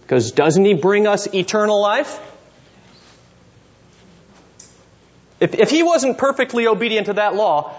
Because 0.03 0.31
doesn't 0.31 0.63
he 0.63 0.73
bring 0.73 1.05
us 1.05 1.27
eternal 1.33 1.81
life? 1.81 2.27
If, 5.39 5.55
if 5.55 5.69
he 5.69 5.83
wasn't 5.83 6.17
perfectly 6.17 6.67
obedient 6.67 7.07
to 7.07 7.13
that 7.13 7.35
law, 7.35 7.73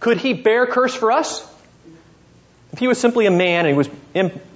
could 0.00 0.18
he 0.18 0.32
bear 0.32 0.66
curse 0.66 0.94
for 0.94 1.12
us? 1.12 1.46
If 2.72 2.78
he 2.80 2.88
was 2.88 2.98
simply 2.98 3.26
a 3.26 3.30
man 3.30 3.66
and 3.66 3.68
he 3.68 3.74
was 3.74 3.88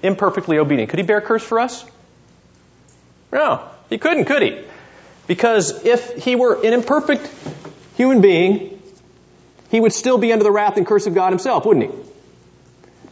imperfectly 0.03 0.59
obedient, 0.59 0.91
could 0.91 0.99
he 0.99 1.05
bear 1.05 1.21
curse 1.21 1.43
for 1.43 1.61
us? 1.61 1.85
No, 3.33 3.63
he 3.91 3.99
couldn't, 3.99 4.25
could 4.25 4.43
he? 4.43 4.59
Because 5.27 5.85
if 5.85 6.25
he 6.25 6.35
were 6.35 6.55
an 6.65 6.73
imperfect 6.73 7.31
human 7.97 8.21
being, 8.21 8.83
he 9.71 9.79
would 9.79 9.93
still 9.93 10.19
be 10.19 10.33
under 10.33 10.43
the 10.43 10.51
wrath 10.51 10.77
and 10.79 10.87
curse 10.87 11.07
of 11.07 11.15
God 11.15 11.31
himself, 11.31 11.65
wouldn't 11.65 11.93
he? 11.93 11.99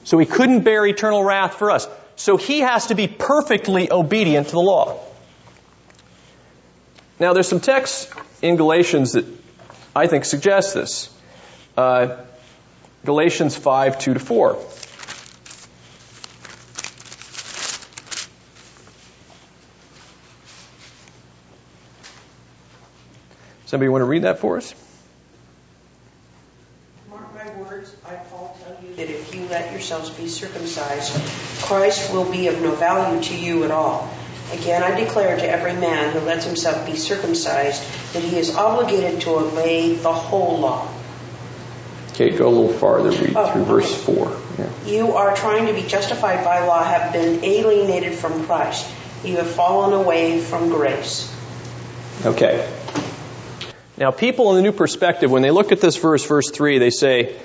So 0.05 0.19
he 0.19 0.27
couldn't 0.27 0.63
bear 0.63 0.87
eternal 0.87 1.23
wrath 1.23 1.55
for 1.55 1.71
us. 1.71 1.87
So 2.17 2.37
he 2.37 2.61
has 2.61 2.87
to 2.87 2.95
be 2.95 3.09
perfectly 3.09 3.93
obedient 3.93 4.49
to 4.49 4.53
the 4.53 4.61
law. 4.61 4.99
Now, 7.21 7.33
there's 7.33 7.49
some 7.49 7.61
texts 7.61 8.11
in 8.43 8.57
Galatians 8.57 9.13
that 9.13 9.27
I 9.95 10.07
think 10.07 10.25
suggests 10.25 10.75
this. 10.75 11.15
Uh, 11.77 12.17
Galatians 13.05 13.57
5, 13.57 13.99
2 13.99 14.15
to 14.15 14.21
4. 14.21 14.59
Somebody 23.67 23.89
want 23.89 24.03
to 24.03 24.07
read 24.07 24.23
that 24.23 24.39
for 24.39 24.57
us? 24.57 24.75
Mark 27.11 27.35
my 27.35 27.63
words, 27.63 27.95
I, 28.07 28.15
Paul, 28.15 28.57
tell 28.65 28.77
you 28.83 28.95
that 28.95 29.11
if 29.11 29.35
you 29.35 29.45
let 29.47 29.73
yourselves 29.73 30.11
be 30.11 30.29
circumcised, 30.29 31.13
Christ 31.65 32.13
will 32.13 32.31
be 32.31 32.47
of 32.47 32.61
no 32.63 32.73
value 32.77 33.21
to 33.23 33.37
you 33.37 33.65
at 33.65 33.71
all. 33.73 34.09
Again, 34.53 34.83
I 34.83 34.99
declare 34.99 35.37
to 35.37 35.49
every 35.49 35.75
man 35.75 36.13
who 36.13 36.21
lets 36.21 36.45
himself 36.45 36.87
be 36.87 36.97
circumcised 36.97 37.83
that 38.13 38.23
he 38.23 38.39
is 38.39 38.55
obligated 38.55 39.23
to 39.23 39.31
obey 39.31 39.95
the 39.95 40.13
whole 40.13 40.59
law. 40.59 40.89
Okay, 42.13 42.31
go 42.31 42.49
a 42.49 42.49
little 42.49 42.73
farther, 42.73 43.11
read 43.11 43.37
oh, 43.37 43.53
through 43.53 43.65
verse 43.65 44.05
4. 44.05 44.41
Yeah. 44.59 44.71
You 44.87 45.13
are 45.17 45.35
trying 45.37 45.67
to 45.67 45.75
be 45.75 45.83
justified 45.83 46.45
by 46.45 46.65
law, 46.65 46.83
have 46.83 47.13
been 47.13 47.45
alienated 47.45 48.15
from 48.15 48.47
Christ. 48.47 48.89
You 49.25 49.37
have 49.37 49.51
fallen 49.51 49.93
away 49.93 50.41
from 50.41 50.69
grace. 50.69 51.31
Okay. 52.25 52.73
Now, 53.99 54.13
people 54.13 54.51
in 54.51 54.57
the 54.57 54.63
new 54.63 54.73
perspective, 54.73 55.31
when 55.31 55.43
they 55.43 55.51
look 55.51 55.73
at 55.73 55.81
this 55.81 55.97
verse, 55.97 56.25
verse 56.25 56.51
3, 56.51 56.79
they 56.79 56.91
say, 56.91 57.37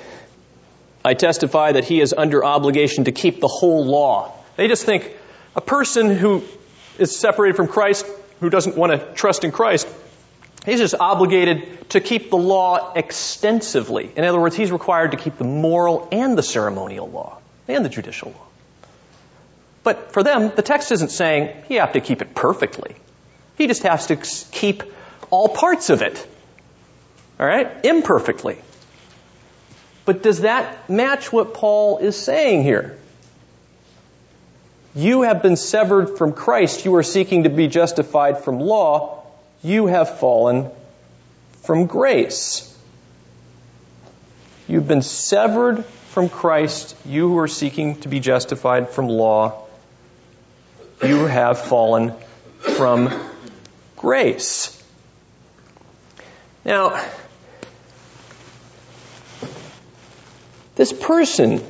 I 1.03 1.15
testify 1.15 1.73
that 1.73 1.85
he 1.85 1.99
is 1.99 2.13
under 2.15 2.45
obligation 2.45 3.05
to 3.05 3.11
keep 3.11 3.39
the 3.39 3.47
whole 3.47 3.85
law. 3.85 4.33
They 4.55 4.67
just 4.67 4.85
think 4.85 5.11
a 5.55 5.61
person 5.61 6.15
who 6.15 6.43
is 6.97 7.15
separated 7.15 7.55
from 7.55 7.67
Christ, 7.67 8.05
who 8.39 8.49
doesn't 8.49 8.75
want 8.75 8.91
to 8.91 9.13
trust 9.13 9.43
in 9.43 9.51
Christ, 9.51 9.87
He's 10.65 10.79
just 10.79 10.95
obligated 10.99 11.89
to 11.89 12.01
keep 12.01 12.29
the 12.29 12.37
law 12.37 12.93
extensively. 12.93 14.11
In 14.15 14.23
other 14.23 14.39
words, 14.39 14.55
he's 14.55 14.71
required 14.71 15.11
to 15.11 15.17
keep 15.17 15.37
the 15.37 15.43
moral 15.43 16.07
and 16.11 16.37
the 16.37 16.43
ceremonial 16.43 17.09
law 17.09 17.39
and 17.67 17.83
the 17.83 17.89
judicial 17.89 18.31
law. 18.31 18.45
But 19.83 20.11
for 20.13 20.21
them, 20.21 20.51
the 20.55 20.61
text 20.61 20.91
isn't 20.91 21.09
saying 21.09 21.55
you 21.67 21.79
have 21.79 21.93
to 21.93 22.01
keep 22.01 22.21
it 22.21 22.35
perfectly. 22.35 22.95
He 23.57 23.65
just 23.65 23.81
has 23.83 24.07
to 24.07 24.15
keep 24.15 24.83
all 25.31 25.49
parts 25.49 25.89
of 25.89 26.03
it. 26.03 26.27
All 27.39 27.47
right? 27.47 27.83
Imperfectly. 27.83 28.59
But 30.05 30.21
does 30.21 30.41
that 30.41 30.89
match 30.89 31.33
what 31.33 31.55
Paul 31.55 31.97
is 31.97 32.15
saying 32.15 32.61
here? 32.61 32.99
You 34.93 35.21
have 35.21 35.41
been 35.41 35.55
severed 35.55 36.17
from 36.17 36.33
Christ. 36.33 36.83
You 36.83 36.95
are 36.95 37.03
seeking 37.03 37.43
to 37.43 37.49
be 37.49 37.67
justified 37.67 38.39
from 38.39 38.59
law. 38.59 39.23
You 39.63 39.87
have 39.87 40.19
fallen 40.19 40.69
from 41.63 41.85
grace. 41.85 42.67
You've 44.67 44.87
been 44.87 45.01
severed 45.01 45.85
from 46.09 46.27
Christ. 46.27 46.95
You 47.05 47.29
who 47.29 47.37
are 47.39 47.47
seeking 47.47 48.01
to 48.01 48.09
be 48.09 48.19
justified 48.19 48.89
from 48.89 49.07
law. 49.07 49.65
You 51.03 51.25
have 51.25 51.59
fallen 51.59 52.13
from 52.59 53.09
grace. 53.95 54.77
Now, 56.65 57.01
this 60.75 60.91
person 60.91 61.63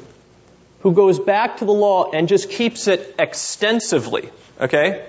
who 0.82 0.94
goes 0.94 1.20
back 1.20 1.58
to 1.58 1.66
the 1.66 1.74
law 1.74 2.12
and 2.12 2.28
just 2.28 2.50
keeps 2.50 2.88
it 2.88 3.16
extensively, 3.20 4.30
okay? 4.60 5.06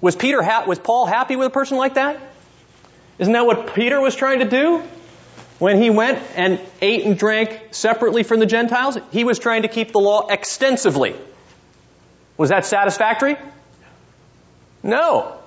Was 0.00 0.14
Peter 0.14 0.42
ha- 0.42 0.64
was 0.66 0.78
Paul 0.78 1.06
happy 1.06 1.36
with 1.36 1.48
a 1.48 1.50
person 1.50 1.76
like 1.76 1.94
that? 1.94 2.20
Isn't 3.18 3.32
that 3.32 3.46
what 3.46 3.74
Peter 3.74 4.00
was 4.00 4.14
trying 4.14 4.40
to 4.40 4.44
do? 4.44 4.82
When 5.58 5.80
he 5.80 5.88
went 5.88 6.18
and 6.36 6.60
ate 6.82 7.06
and 7.06 7.18
drank 7.18 7.68
separately 7.70 8.22
from 8.22 8.40
the 8.40 8.46
Gentiles, 8.46 8.98
he 9.10 9.24
was 9.24 9.38
trying 9.38 9.62
to 9.62 9.68
keep 9.68 9.90
the 9.90 9.98
law 9.98 10.28
extensively. 10.28 11.16
Was 12.36 12.50
that 12.50 12.66
satisfactory? 12.66 13.36
No. 14.82 15.38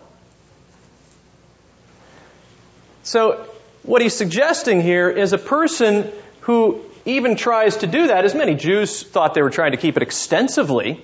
So, 3.03 3.45
what 3.83 4.01
he's 4.01 4.15
suggesting 4.15 4.81
here 4.81 5.09
is 5.09 5.31
a 5.33 5.37
person 5.37 6.11
who 6.41 6.81
even 7.05 7.35
tries 7.35 7.77
to 7.77 7.87
do 7.87 8.07
that, 8.07 8.25
as 8.25 8.35
many 8.35 8.55
Jews 8.55 9.03
thought 9.03 9.33
they 9.33 9.41
were 9.41 9.49
trying 9.49 9.71
to 9.71 9.77
keep 9.77 9.97
it 9.97 10.03
extensively. 10.03 11.03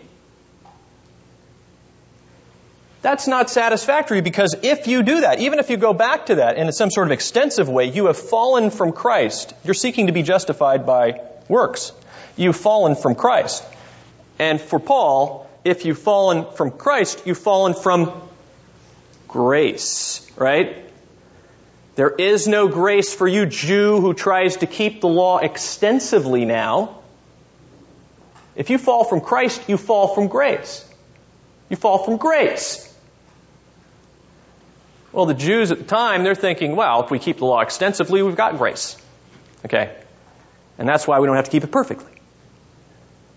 That's 3.01 3.27
not 3.27 3.49
satisfactory 3.51 4.21
because 4.21 4.55
if 4.63 4.87
you 4.87 5.03
do 5.03 5.21
that, 5.21 5.39
even 5.39 5.59
if 5.59 5.69
you 5.69 5.77
go 5.77 5.93
back 5.93 6.27
to 6.27 6.35
that 6.35 6.57
in 6.57 6.71
some 6.71 6.89
sort 6.89 7.07
of 7.07 7.11
extensive 7.11 7.69
way, 7.69 7.85
you 7.85 8.07
have 8.07 8.17
fallen 8.17 8.71
from 8.71 8.93
Christ. 8.93 9.53
You're 9.63 9.75
seeking 9.75 10.07
to 10.07 10.13
be 10.13 10.23
justified 10.23 10.87
by 10.87 11.21
works. 11.47 11.91
You've 12.35 12.55
fallen 12.55 12.95
from 12.95 13.13
Christ. 13.13 13.63
And 14.39 14.59
for 14.59 14.79
Paul, 14.79 15.47
if 15.63 15.85
you've 15.85 15.99
fallen 15.99 16.51
from 16.53 16.71
Christ, 16.71 17.23
you've 17.25 17.37
fallen 17.37 17.73
from 17.73 18.11
grace, 19.27 20.29
right? 20.35 20.84
There 21.95 22.09
is 22.09 22.47
no 22.47 22.67
grace 22.67 23.13
for 23.13 23.27
you, 23.27 23.45
Jew, 23.45 24.01
who 24.01 24.13
tries 24.13 24.57
to 24.57 24.67
keep 24.67 25.01
the 25.01 25.07
law 25.07 25.37
extensively 25.37 26.43
now. 26.43 26.99
If 28.55 28.69
you 28.69 28.77
fall 28.77 29.03
from 29.03 29.21
Christ, 29.21 29.69
you 29.69 29.77
fall 29.77 30.09
from 30.09 30.27
grace. 30.27 30.87
You 31.69 31.77
fall 31.77 31.99
from 32.03 32.17
grace. 32.17 32.93
Well, 35.11 35.25
the 35.25 35.33
Jews 35.33 35.71
at 35.71 35.77
the 35.77 35.85
time, 35.85 36.23
they're 36.23 36.35
thinking, 36.35 36.75
well, 36.75 37.03
if 37.03 37.11
we 37.11 37.19
keep 37.19 37.37
the 37.37 37.45
law 37.45 37.61
extensively, 37.61 38.21
we've 38.21 38.35
got 38.35 38.57
grace. 38.57 38.97
Okay? 39.63 39.95
And 40.77 40.87
that's 40.87 41.07
why 41.07 41.19
we 41.19 41.27
don't 41.27 41.37
have 41.37 41.45
to 41.45 41.51
keep 41.51 41.63
it 41.63 41.71
perfectly. 41.71 42.11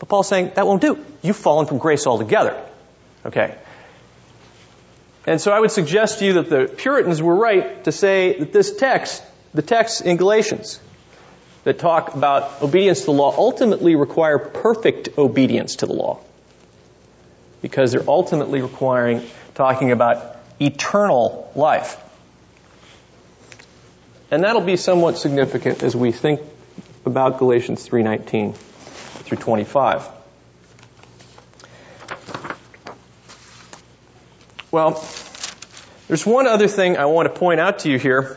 But 0.00 0.08
Paul's 0.08 0.28
saying, 0.28 0.52
that 0.56 0.66
won't 0.66 0.82
do. 0.82 1.04
You've 1.22 1.36
fallen 1.36 1.66
from 1.66 1.78
grace 1.78 2.08
altogether. 2.08 2.60
Okay? 3.24 3.56
And 5.28 5.42
so 5.42 5.52
I 5.52 5.60
would 5.60 5.70
suggest 5.70 6.20
to 6.20 6.24
you 6.24 6.32
that 6.34 6.48
the 6.48 6.74
Puritans 6.74 7.20
were 7.20 7.34
right 7.34 7.84
to 7.84 7.92
say 7.92 8.38
that 8.38 8.50
this 8.50 8.74
text, 8.74 9.22
the 9.52 9.60
text 9.60 10.00
in 10.00 10.16
Galatians, 10.16 10.80
that 11.64 11.78
talk 11.78 12.14
about 12.14 12.62
obedience 12.62 13.00
to 13.00 13.04
the 13.06 13.12
law 13.12 13.34
ultimately 13.36 13.94
require 13.94 14.38
perfect 14.38 15.18
obedience 15.18 15.76
to 15.76 15.86
the 15.86 15.92
law. 15.92 16.18
Because 17.60 17.92
they're 17.92 18.08
ultimately 18.08 18.62
requiring, 18.62 19.20
talking 19.54 19.92
about 19.92 20.38
eternal 20.58 21.52
life. 21.54 22.02
And 24.30 24.44
that'll 24.44 24.62
be 24.62 24.78
somewhat 24.78 25.18
significant 25.18 25.82
as 25.82 25.94
we 25.94 26.10
think 26.10 26.40
about 27.04 27.36
Galatians 27.36 27.86
3:19 27.86 28.54
through 28.54 29.36
25. 29.36 30.08
Well, 34.70 35.02
there's 36.08 36.26
one 36.26 36.46
other 36.46 36.68
thing 36.68 36.98
I 36.98 37.06
want 37.06 37.32
to 37.32 37.38
point 37.38 37.58
out 37.58 37.80
to 37.80 37.90
you 37.90 37.98
here. 37.98 38.36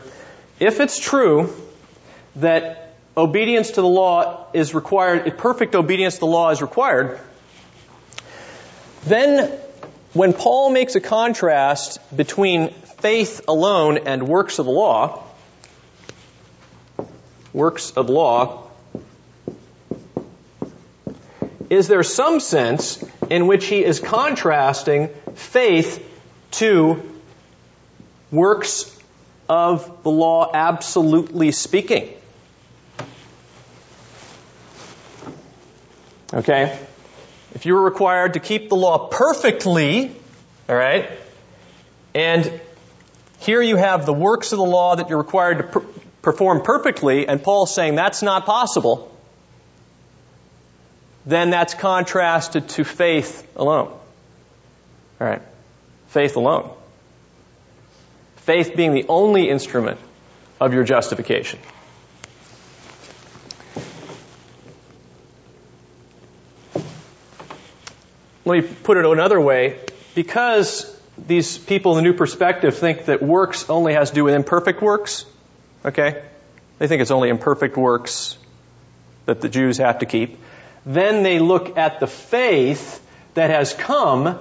If 0.58 0.80
it's 0.80 0.98
true 0.98 1.54
that 2.36 2.94
obedience 3.14 3.72
to 3.72 3.82
the 3.82 3.88
law 3.88 4.46
is 4.54 4.74
required, 4.74 5.36
perfect 5.36 5.74
obedience 5.74 6.14
to 6.14 6.20
the 6.20 6.26
law 6.26 6.48
is 6.48 6.62
required, 6.62 7.20
then 9.04 9.50
when 10.14 10.32
Paul 10.32 10.70
makes 10.70 10.94
a 10.94 11.00
contrast 11.00 11.98
between 12.16 12.70
faith 12.70 13.42
alone 13.46 13.98
and 14.06 14.26
works 14.26 14.58
of 14.58 14.64
the 14.64 14.72
law, 14.72 15.22
works 17.52 17.90
of 17.90 18.08
law, 18.08 18.70
is 21.68 21.88
there 21.88 22.02
some 22.02 22.40
sense 22.40 23.04
in 23.28 23.46
which 23.46 23.66
he 23.66 23.84
is 23.84 24.00
contrasting 24.00 25.08
faith 25.34 26.08
to 26.52 27.02
works 28.30 28.98
of 29.48 30.02
the 30.02 30.10
law 30.10 30.50
absolutely 30.54 31.52
speaking? 31.52 32.14
Okay? 36.32 36.78
if 37.54 37.66
you 37.66 37.74
were 37.74 37.82
required 37.82 38.34
to 38.34 38.40
keep 38.40 38.68
the 38.68 38.76
law 38.76 39.08
perfectly, 39.08 40.14
all 40.68 40.76
right, 40.76 41.10
and 42.14 42.60
here 43.40 43.60
you 43.60 43.76
have 43.76 44.06
the 44.06 44.12
works 44.12 44.52
of 44.52 44.58
the 44.58 44.64
law 44.64 44.96
that 44.96 45.08
you're 45.08 45.18
required 45.18 45.58
to 45.58 45.64
per- 45.64 45.86
perform 46.22 46.62
perfectly, 46.62 47.28
and 47.28 47.42
Paul's 47.42 47.74
saying 47.74 47.94
that's 47.94 48.22
not 48.22 48.46
possible, 48.46 49.14
then 51.26 51.50
that's 51.50 51.74
contrasted 51.74 52.68
to 52.70 52.84
faith 52.84 53.46
alone. 53.54 53.88
All 55.20 55.26
right, 55.26 55.42
faith 56.12 56.36
alone. 56.36 56.70
Faith 58.36 58.76
being 58.76 58.92
the 58.92 59.06
only 59.08 59.48
instrument 59.48 59.98
of 60.60 60.74
your 60.74 60.84
justification. 60.84 61.58
Let 68.44 68.64
me 68.64 68.74
put 68.82 68.96
it 68.96 69.06
another 69.06 69.40
way. 69.40 69.78
Because 70.14 70.94
these 71.16 71.56
people 71.56 71.96
in 71.96 72.04
the 72.04 72.10
New 72.10 72.16
Perspective 72.16 72.76
think 72.76 73.06
that 73.06 73.22
works 73.22 73.70
only 73.70 73.94
has 73.94 74.10
to 74.10 74.14
do 74.14 74.24
with 74.24 74.34
imperfect 74.34 74.82
works, 74.82 75.24
okay? 75.84 76.22
They 76.78 76.88
think 76.88 77.00
it's 77.00 77.10
only 77.10 77.30
imperfect 77.30 77.76
works 77.76 78.36
that 79.24 79.40
the 79.40 79.48
Jews 79.48 79.78
have 79.78 80.00
to 80.00 80.06
keep. 80.06 80.38
Then 80.84 81.22
they 81.22 81.38
look 81.38 81.78
at 81.78 82.00
the 82.00 82.06
faith 82.06 83.00
that 83.34 83.50
has 83.50 83.72
come 83.72 84.38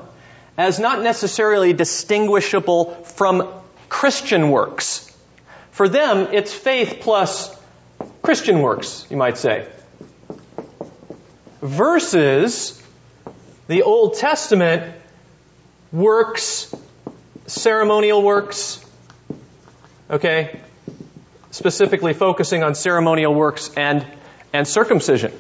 as 0.58 0.80
not 0.80 1.02
necessarily 1.02 1.74
distinguishable 1.74 2.94
from 3.04 3.48
Christian 3.90 4.50
works. 4.52 5.08
For 5.72 5.88
them, 5.90 6.30
it's 6.34 6.54
faith 6.54 7.00
plus 7.02 7.56
Christian 8.22 8.62
works, 8.62 9.06
you 9.10 9.18
might 9.18 9.38
say. 9.38 9.68
Versus 11.62 12.82
the 13.68 13.84
Old 13.84 14.16
Testament 14.16 14.96
works, 15.92 16.74
ceremonial 17.48 18.22
works, 18.22 18.84
okay, 20.10 20.60
specifically 21.52 22.14
focusing 22.14 22.64
on 22.64 22.76
ceremonial 22.76 23.34
works 23.34 23.72
and, 23.76 24.06
and 24.54 24.68
circumcision. 24.68 25.34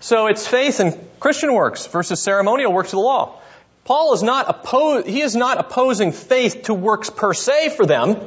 So 0.00 0.26
it's 0.26 0.46
faith 0.46 0.80
and 0.80 0.98
Christian 1.20 1.52
works 1.54 1.86
versus 1.86 2.22
ceremonial 2.22 2.72
works 2.72 2.88
of 2.88 2.98
the 2.98 3.02
law. 3.02 3.40
Paul 3.86 4.14
is 4.14 4.22
not 4.24 4.50
opposed, 4.50 5.06
he 5.06 5.20
is 5.20 5.36
not 5.36 5.58
opposing 5.58 6.10
faith 6.10 6.64
to 6.64 6.74
works 6.74 7.08
per 7.08 7.32
se 7.32 7.70
for 7.76 7.86
them. 7.86 8.20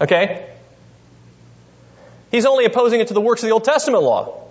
Okay? 0.00 0.48
He's 2.32 2.44
only 2.44 2.64
opposing 2.64 3.00
it 3.00 3.08
to 3.08 3.14
the 3.14 3.20
works 3.20 3.44
of 3.44 3.46
the 3.46 3.52
Old 3.52 3.62
Testament 3.62 4.02
law. 4.02 4.48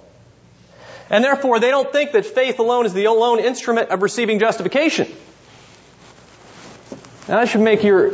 And 1.09 1.25
therefore, 1.25 1.59
they 1.59 1.71
don't 1.71 1.91
think 1.91 2.13
that 2.13 2.25
faith 2.25 2.59
alone 2.59 2.85
is 2.85 2.93
the 2.93 3.03
alone 3.03 3.39
instrument 3.39 3.89
of 3.89 4.01
receiving 4.01 4.39
justification. 4.39 5.09
Now 7.27 7.41
that 7.41 7.49
should 7.49 7.59
make 7.59 7.83
your, 7.83 8.13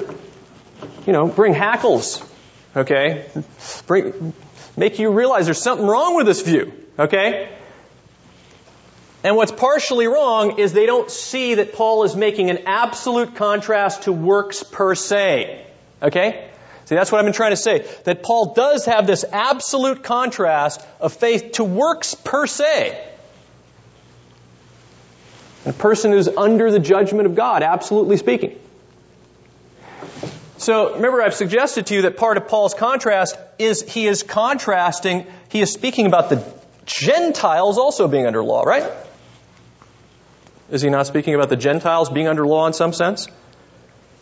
you 1.05 1.13
know, 1.13 1.27
bring 1.27 1.53
hackles, 1.53 2.23
okay? 2.75 3.29
Bring, 3.85 4.33
make 4.75 4.97
you 4.97 5.11
realize 5.11 5.45
there's 5.45 5.61
something 5.61 5.85
wrong 5.85 6.15
with 6.15 6.25
this 6.25 6.41
view, 6.41 6.73
okay? 6.97 7.55
And 9.23 9.35
what's 9.35 9.51
partially 9.51 10.07
wrong 10.07 10.59
is 10.59 10.73
they 10.73 10.85
don't 10.85 11.09
see 11.09 11.55
that 11.55 11.73
Paul 11.73 12.03
is 12.03 12.15
making 12.15 12.49
an 12.49 12.59
absolute 12.67 13.35
contrast 13.35 14.03
to 14.03 14.13
works 14.13 14.63
per 14.63 14.95
se. 14.95 15.65
Okay? 16.01 16.49
See, 16.85 16.95
that's 16.95 17.11
what 17.11 17.17
I've 17.17 17.25
been 17.25 17.33
trying 17.33 17.51
to 17.51 17.57
say. 17.57 17.85
That 18.05 18.23
Paul 18.23 18.53
does 18.53 18.85
have 18.85 19.07
this 19.07 19.25
absolute 19.29 20.03
contrast 20.03 20.85
of 21.01 21.13
faith 21.13 21.53
to 21.53 21.63
works 21.63 22.15
per 22.15 22.47
se. 22.47 23.03
A 25.65 25.73
person 25.73 26.11
who's 26.11 26.29
under 26.29 26.71
the 26.71 26.79
judgment 26.79 27.25
of 27.25 27.35
God, 27.35 27.63
absolutely 27.63 28.15
speaking. 28.15 28.57
So 30.57 30.95
remember, 30.95 31.21
I've 31.21 31.33
suggested 31.33 31.87
to 31.87 31.95
you 31.95 32.01
that 32.03 32.17
part 32.17 32.37
of 32.37 32.47
Paul's 32.47 32.73
contrast 32.73 33.37
is 33.59 33.81
he 33.81 34.07
is 34.07 34.23
contrasting, 34.23 35.27
he 35.49 35.59
is 35.59 35.73
speaking 35.73 36.05
about 36.05 36.29
the 36.29 36.43
Gentiles 36.85 37.77
also 37.77 38.07
being 38.07 38.25
under 38.25 38.41
law, 38.43 38.63
right? 38.63 38.89
Is 40.69 40.81
he 40.81 40.89
not 40.89 41.07
speaking 41.07 41.33
about 41.33 41.49
the 41.49 41.55
Gentiles 41.55 42.09
being 42.09 42.27
under 42.27 42.45
law 42.45 42.67
in 42.67 42.73
some 42.73 42.91
sense? 42.91 43.27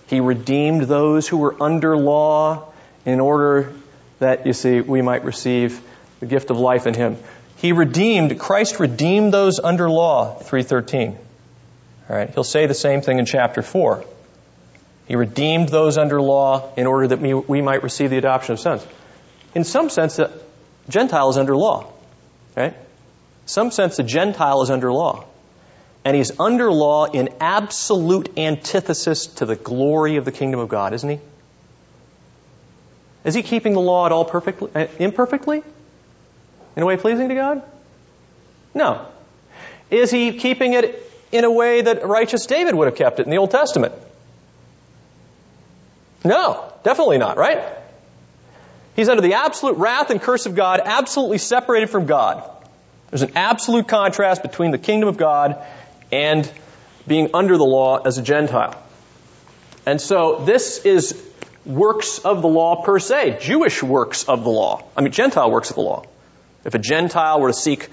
He 0.08 0.20
redeemed 0.20 0.84
those 0.84 1.28
who 1.28 1.38
were 1.38 1.62
under 1.62 1.98
law 1.98 2.72
in 3.06 3.20
order 3.20 3.74
that, 4.20 4.46
you 4.46 4.54
see, 4.54 4.82
we 4.82 5.02
might 5.02 5.24
receive 5.24 5.82
the 6.20 6.28
gift 6.28 6.52
of 6.52 6.60
life 6.60 6.86
in 6.86 6.94
him. 6.94 7.18
He 7.58 7.72
redeemed, 7.72 8.40
Christ 8.40 8.80
redeemed 8.80 9.34
those 9.34 9.60
under 9.60 9.90
law, 9.90 10.36
313. 10.36 11.18
All 12.08 12.16
right, 12.16 12.30
he'll 12.30 12.44
say 12.44 12.68
the 12.68 12.76
same 12.76 13.02
thing 13.02 13.18
in 13.18 13.26
chapter 13.26 13.64
4. 13.64 14.06
He 15.08 15.16
redeemed 15.16 15.70
those 15.70 15.98
under 15.98 16.22
law 16.22 16.72
in 16.78 16.86
order 16.86 17.08
that 17.08 17.48
we, 17.48 17.62
might 17.62 17.82
receive 17.82 18.12
the 18.12 18.18
adoption 18.18 18.54
of 18.54 18.60
sons. 18.60 18.86
In 19.56 19.64
some 19.64 19.90
sense, 19.90 20.18
the 20.18 20.32
Gentile 20.90 21.30
is 21.30 21.38
under 21.38 21.56
law. 21.56 21.92
Right? 22.56 22.74
In 22.74 23.48
some 23.48 23.72
sense, 23.72 23.98
the 23.98 24.04
Gentile 24.04 24.62
is 24.62 24.70
under 24.70 24.92
law 24.92 25.26
and 26.06 26.16
he's 26.16 26.40
under 26.40 26.72
law 26.72 27.06
in 27.06 27.30
absolute 27.42 28.38
antithesis 28.38 29.26
to 29.26 29.48
the 29.48 29.56
glory 29.56 30.18
of 30.18 30.26
the 30.26 30.32
kingdom 30.32 30.60
of 30.60 30.70
God, 30.70 30.94
isn't 30.94 31.10
he? 31.10 31.20
Is 33.24 33.34
he 33.34 33.42
keeping 33.42 33.74
the 33.74 33.82
law 33.82 34.06
at 34.06 34.12
all 34.12 34.24
perfectly, 34.24 34.70
uh, 34.76 34.86
imperfectly? 35.00 35.64
In 36.76 36.84
a 36.84 36.86
way 36.86 36.96
pleasing 36.96 37.30
to 37.30 37.36
God? 37.36 37.64
No. 38.76 39.08
Is 39.90 40.12
he 40.12 40.34
keeping 40.34 40.74
it 40.74 41.02
in 41.32 41.44
a 41.44 41.52
way 41.52 41.82
that 41.82 42.06
righteous 42.06 42.46
David 42.46 42.76
would 42.76 42.86
have 42.86 42.96
kept 42.96 43.20
it 43.20 43.26
in 43.26 43.32
the 43.32 43.38
Old 43.38 43.50
Testament? 43.50 43.94
No, 46.24 46.72
definitely 46.84 47.18
not, 47.18 47.38
right? 47.38 47.64
He's 48.96 49.10
under 49.10 49.22
the 49.22 49.34
absolute 49.34 49.78
wrath 49.78 50.12
and 50.12 50.22
curse 50.22 50.46
of 50.46 50.54
God, 50.56 50.82
absolutely 50.84 51.40
separated 51.40 51.90
from 51.90 52.06
God. 52.06 52.48
There's 53.10 53.24
an 53.24 53.32
absolute 53.36 53.88
contrast 53.88 54.44
between 54.44 54.72
the 54.72 54.78
kingdom 54.78 55.10
of 55.10 55.18
God 55.18 55.64
and 56.12 56.52
being 57.08 57.30
under 57.34 57.58
the 57.58 57.66
law 57.66 57.98
as 57.98 58.18
a 58.18 58.22
Gentile. 58.22 58.82
And 59.86 60.02
so 60.02 60.44
this 60.46 60.86
is 60.86 61.22
works 61.66 62.20
of 62.20 62.42
the 62.42 62.48
law 62.48 62.84
per 62.84 63.00
se, 63.00 63.40
Jewish 63.42 63.82
works 63.82 64.24
of 64.24 64.44
the 64.44 64.50
law. 64.50 64.84
I 64.96 65.02
mean, 65.02 65.12
Gentile 65.12 65.52
works 65.52 65.70
of 65.70 65.76
the 65.76 65.82
law. 65.82 66.06
If 66.64 66.74
a 66.74 66.80
Gentile 66.80 67.40
were 67.40 67.50
to 67.50 67.54
seek, 67.54 67.90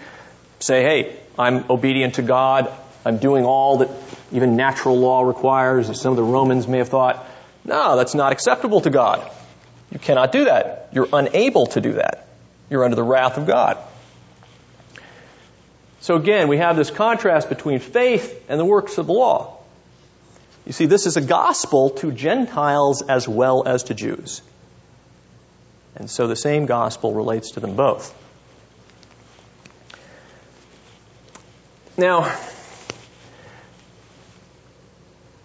say, 0.61 0.83
hey, 0.83 1.17
I'm 1.39 1.71
obedient 1.71 2.15
to 2.15 2.23
God, 2.23 2.73
I'm 3.05 3.19
doing 3.19 3.45
all 3.45 3.79
that 3.79 3.91
even 4.31 4.57
natural 4.57 4.99
law 4.99 5.23
requires, 5.23 5.91
as 5.91 6.01
some 6.01 6.13
of 6.13 6.17
the 6.17 6.23
Romans 6.23 6.69
may 6.69 6.79
have 6.79 6.89
thought, 6.89 7.27
no, 7.65 7.97
that's 7.97 8.15
not 8.15 8.33
acceptable 8.33 8.81
to 8.81 8.91
God. 8.91 9.29
You 9.91 9.99
cannot 9.99 10.33
do 10.33 10.47
that. 10.47 10.89
You're 10.93 11.09
unable 11.13 11.67
to 11.67 11.81
do 11.81 11.95
that. 11.95 12.27
You're 12.71 12.85
under 12.85 12.97
the 12.97 13.03
wrath 13.03 13.37
of 13.37 13.47
God. 13.47 13.79
So 16.03 16.17
again, 16.17 16.49
we 16.49 16.57
have 16.57 16.77
this 16.77 16.91
contrast 16.91 17.49
between 17.49 17.79
faith 17.79 18.45
and 18.49 18.59
the 18.59 18.65
works 18.65 18.99
of 18.99 19.07
the 19.07 19.13
law. 19.13 19.59
You 20.67 20.73
see, 20.73 20.87
this 20.87 21.07
is 21.07 21.17
a 21.17 21.21
gospel 21.21 21.91
to 21.91 22.11
Gentiles 22.11 23.03
as 23.03 23.29
well 23.29 23.63
as 23.69 23.85
to 23.85 23.95
Jews. 23.95 24.43
And 25.95 26.11
so 26.11 26.27
the 26.27 26.35
same 26.35 26.67
gospel 26.67 27.15
relates 27.15 27.53
to 27.53 27.61
them 27.61 27.77
both. 27.77 28.13
Now, 31.97 32.37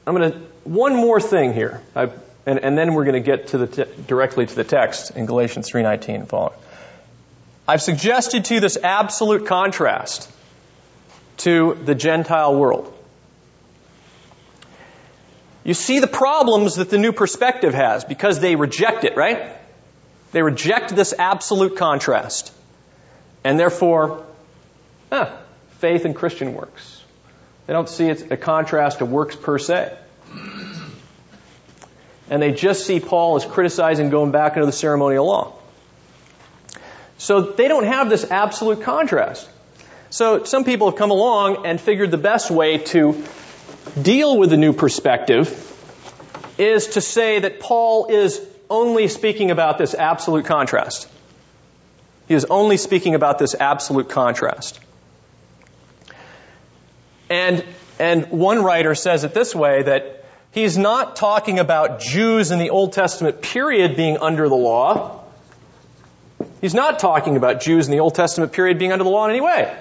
I'm 0.07 0.15
going 0.15 0.31
to, 0.31 0.39
one 0.63 0.95
more 0.95 1.21
thing 1.21 1.53
here, 1.53 1.83
I, 1.95 2.09
and, 2.47 2.57
and, 2.59 2.75
then 2.75 2.95
we're 2.95 3.03
going 3.03 3.21
to 3.21 3.31
get 3.31 3.49
to 3.49 3.59
the 3.59 3.67
te- 3.67 4.01
directly 4.07 4.47
to 4.47 4.55
the 4.55 4.63
text 4.63 5.11
in 5.11 5.27
Galatians 5.27 5.69
3.19 5.69 6.15
and 6.15 6.27
following. 6.27 6.57
I've 7.67 7.81
suggested 7.83 8.45
to 8.45 8.55
you 8.55 8.59
this 8.59 8.77
absolute 8.81 9.45
contrast 9.45 10.31
to 11.37 11.77
the 11.85 11.95
Gentile 11.95 12.55
world. 12.55 12.93
You 15.63 15.73
see 15.73 15.99
the 15.99 16.07
problems 16.07 16.75
that 16.75 16.89
the 16.89 16.97
new 16.97 17.11
perspective 17.11 17.73
has 17.73 18.05
because 18.05 18.39
they 18.39 18.55
reject 18.55 19.03
it, 19.03 19.17
right? 19.17 19.51
They 20.31 20.41
reject 20.41 20.95
this 20.95 21.13
absolute 21.17 21.75
contrast. 21.75 22.53
And 23.43 23.59
therefore, 23.59 24.25
ah, 25.11 25.37
faith 25.79 26.05
and 26.05 26.15
Christian 26.15 26.53
works. 26.53 27.03
They 27.65 27.73
don't 27.73 27.89
see 27.89 28.07
it 28.07 28.31
a 28.31 28.37
contrast 28.37 28.99
to 28.99 29.05
works 29.05 29.35
per 29.35 29.59
se. 29.59 29.97
And 32.29 32.41
they 32.41 32.51
just 32.51 32.85
see 32.85 32.99
Paul 32.99 33.35
as 33.35 33.45
criticizing 33.45 34.09
going 34.09 34.31
back 34.31 34.55
into 34.55 34.65
the 34.65 34.71
ceremonial 34.71 35.25
law. 35.25 35.53
So 37.17 37.41
they 37.41 37.67
don't 37.67 37.85
have 37.85 38.09
this 38.09 38.29
absolute 38.29 38.83
contrast. 38.83 39.49
So 40.09 40.43
some 40.45 40.63
people 40.63 40.89
have 40.89 40.97
come 40.97 41.11
along 41.11 41.65
and 41.65 41.79
figured 41.81 42.11
the 42.11 42.17
best 42.17 42.49
way 42.49 42.77
to 42.77 43.23
deal 44.01 44.37
with 44.37 44.49
the 44.49 44.57
new 44.57 44.73
perspective 44.73 45.63
is 46.57 46.87
to 46.87 47.01
say 47.01 47.39
that 47.39 47.59
Paul 47.59 48.07
is 48.09 48.41
only 48.69 49.07
speaking 49.07 49.51
about 49.51 49.77
this 49.77 49.93
absolute 49.93 50.45
contrast. 50.45 51.09
He 52.27 52.33
is 52.33 52.45
only 52.45 52.77
speaking 52.77 53.15
about 53.15 53.39
this 53.39 53.55
absolute 53.55 54.09
contrast. 54.09 54.79
And, 57.29 57.63
and 57.99 58.29
one 58.29 58.63
writer 58.63 58.95
says 58.95 59.23
it 59.23 59.33
this 59.33 59.53
way 59.53 59.83
that 59.83 60.25
he's 60.51 60.77
not 60.77 61.15
talking 61.15 61.59
about 61.59 61.99
Jews 61.99 62.51
in 62.51 62.59
the 62.59 62.69
Old 62.69 62.93
Testament 62.93 63.41
period 63.41 63.95
being 63.95 64.17
under 64.17 64.47
the 64.49 64.55
law. 64.55 65.16
He's 66.61 66.73
not 66.73 66.99
talking 66.99 67.37
about 67.37 67.61
Jews 67.61 67.87
in 67.87 67.91
the 67.91 67.99
Old 67.99 68.15
Testament 68.15 68.51
period 68.51 68.79
being 68.79 68.91
under 68.91 69.03
the 69.03 69.09
law 69.09 69.25
in 69.25 69.31
any 69.31 69.41
way. 69.41 69.75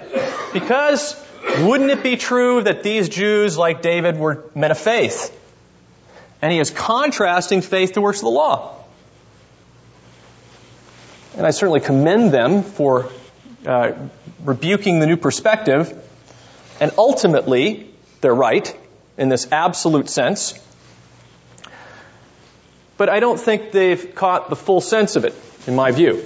Because 0.53 1.15
wouldn't 1.59 1.89
it 1.89 2.03
be 2.03 2.17
true 2.17 2.61
that 2.63 2.83
these 2.83 3.09
Jews, 3.09 3.57
like 3.57 3.81
David, 3.81 4.17
were 4.17 4.45
men 4.55 4.71
of 4.71 4.77
faith? 4.77 5.33
And 6.41 6.51
he 6.51 6.59
is 6.59 6.69
contrasting 6.69 7.61
faith 7.61 7.93
to 7.93 8.01
works 8.01 8.19
of 8.19 8.25
the 8.25 8.29
law. 8.29 8.75
And 11.35 11.45
I 11.45 11.51
certainly 11.51 11.79
commend 11.79 12.31
them 12.31 12.63
for 12.63 13.09
uh, 13.65 13.93
rebuking 14.43 14.99
the 14.99 15.07
new 15.07 15.17
perspective. 15.17 15.93
And 16.79 16.91
ultimately, 16.97 17.91
they're 18.21 18.35
right 18.35 18.75
in 19.17 19.29
this 19.29 19.47
absolute 19.51 20.09
sense. 20.09 20.59
But 22.97 23.09
I 23.09 23.19
don't 23.19 23.39
think 23.39 23.71
they've 23.71 24.13
caught 24.15 24.49
the 24.49 24.55
full 24.55 24.81
sense 24.81 25.15
of 25.15 25.25
it, 25.25 25.35
in 25.67 25.75
my 25.75 25.91
view. 25.91 26.23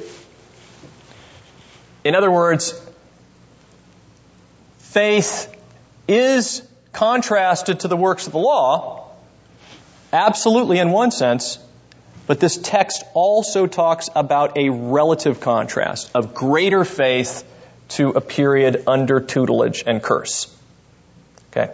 In 2.04 2.16
other 2.16 2.32
words, 2.32 2.80
faith 4.80 5.56
is 6.08 6.68
contrasted 6.94 7.82
to 7.82 7.88
the 7.88 7.98
works 7.98 8.28
of 8.28 8.34
the 8.34 8.40
law, 8.40 9.10
absolutely 10.12 10.80
in 10.80 10.92
one 10.92 11.12
sense, 11.12 11.58
but 12.28 12.40
this 12.40 12.58
text 12.58 13.04
also 13.14 13.68
talks 13.68 14.10
about 14.16 14.58
a 14.58 14.70
relative 14.70 15.40
contrast 15.40 16.12
of 16.16 16.34
greater 16.34 16.84
faith 16.86 17.46
to 17.90 18.10
a 18.10 18.22
period 18.22 18.84
under 18.88 19.20
tutelage 19.20 19.84
and 19.86 20.02
curse. 20.02 20.56
Okay? 21.52 21.74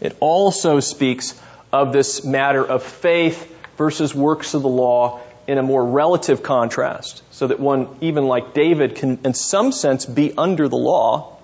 It 0.00 0.16
also 0.20 0.80
speaks 0.80 1.40
of 1.72 1.92
this 1.92 2.24
matter 2.24 2.64
of 2.64 2.82
faith 2.82 3.50
versus 3.76 4.14
works 4.14 4.54
of 4.54 4.62
the 4.62 4.68
law 4.68 5.20
in 5.46 5.58
a 5.58 5.62
more 5.62 5.84
relative 5.84 6.42
contrast, 6.42 7.22
so 7.30 7.46
that 7.46 7.60
one, 7.60 7.88
even 8.00 8.26
like 8.26 8.54
David, 8.54 8.96
can 8.96 9.18
in 9.24 9.34
some 9.34 9.72
sense 9.72 10.06
be 10.06 10.32
under 10.36 10.68
the 10.68 10.76
law 10.76 11.36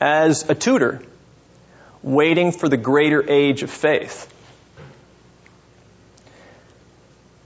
as 0.00 0.48
a 0.48 0.54
tutor, 0.54 1.02
waiting 2.02 2.52
for 2.52 2.68
the 2.68 2.76
greater 2.76 3.28
age 3.28 3.62
of 3.62 3.70
faith. 3.70 4.32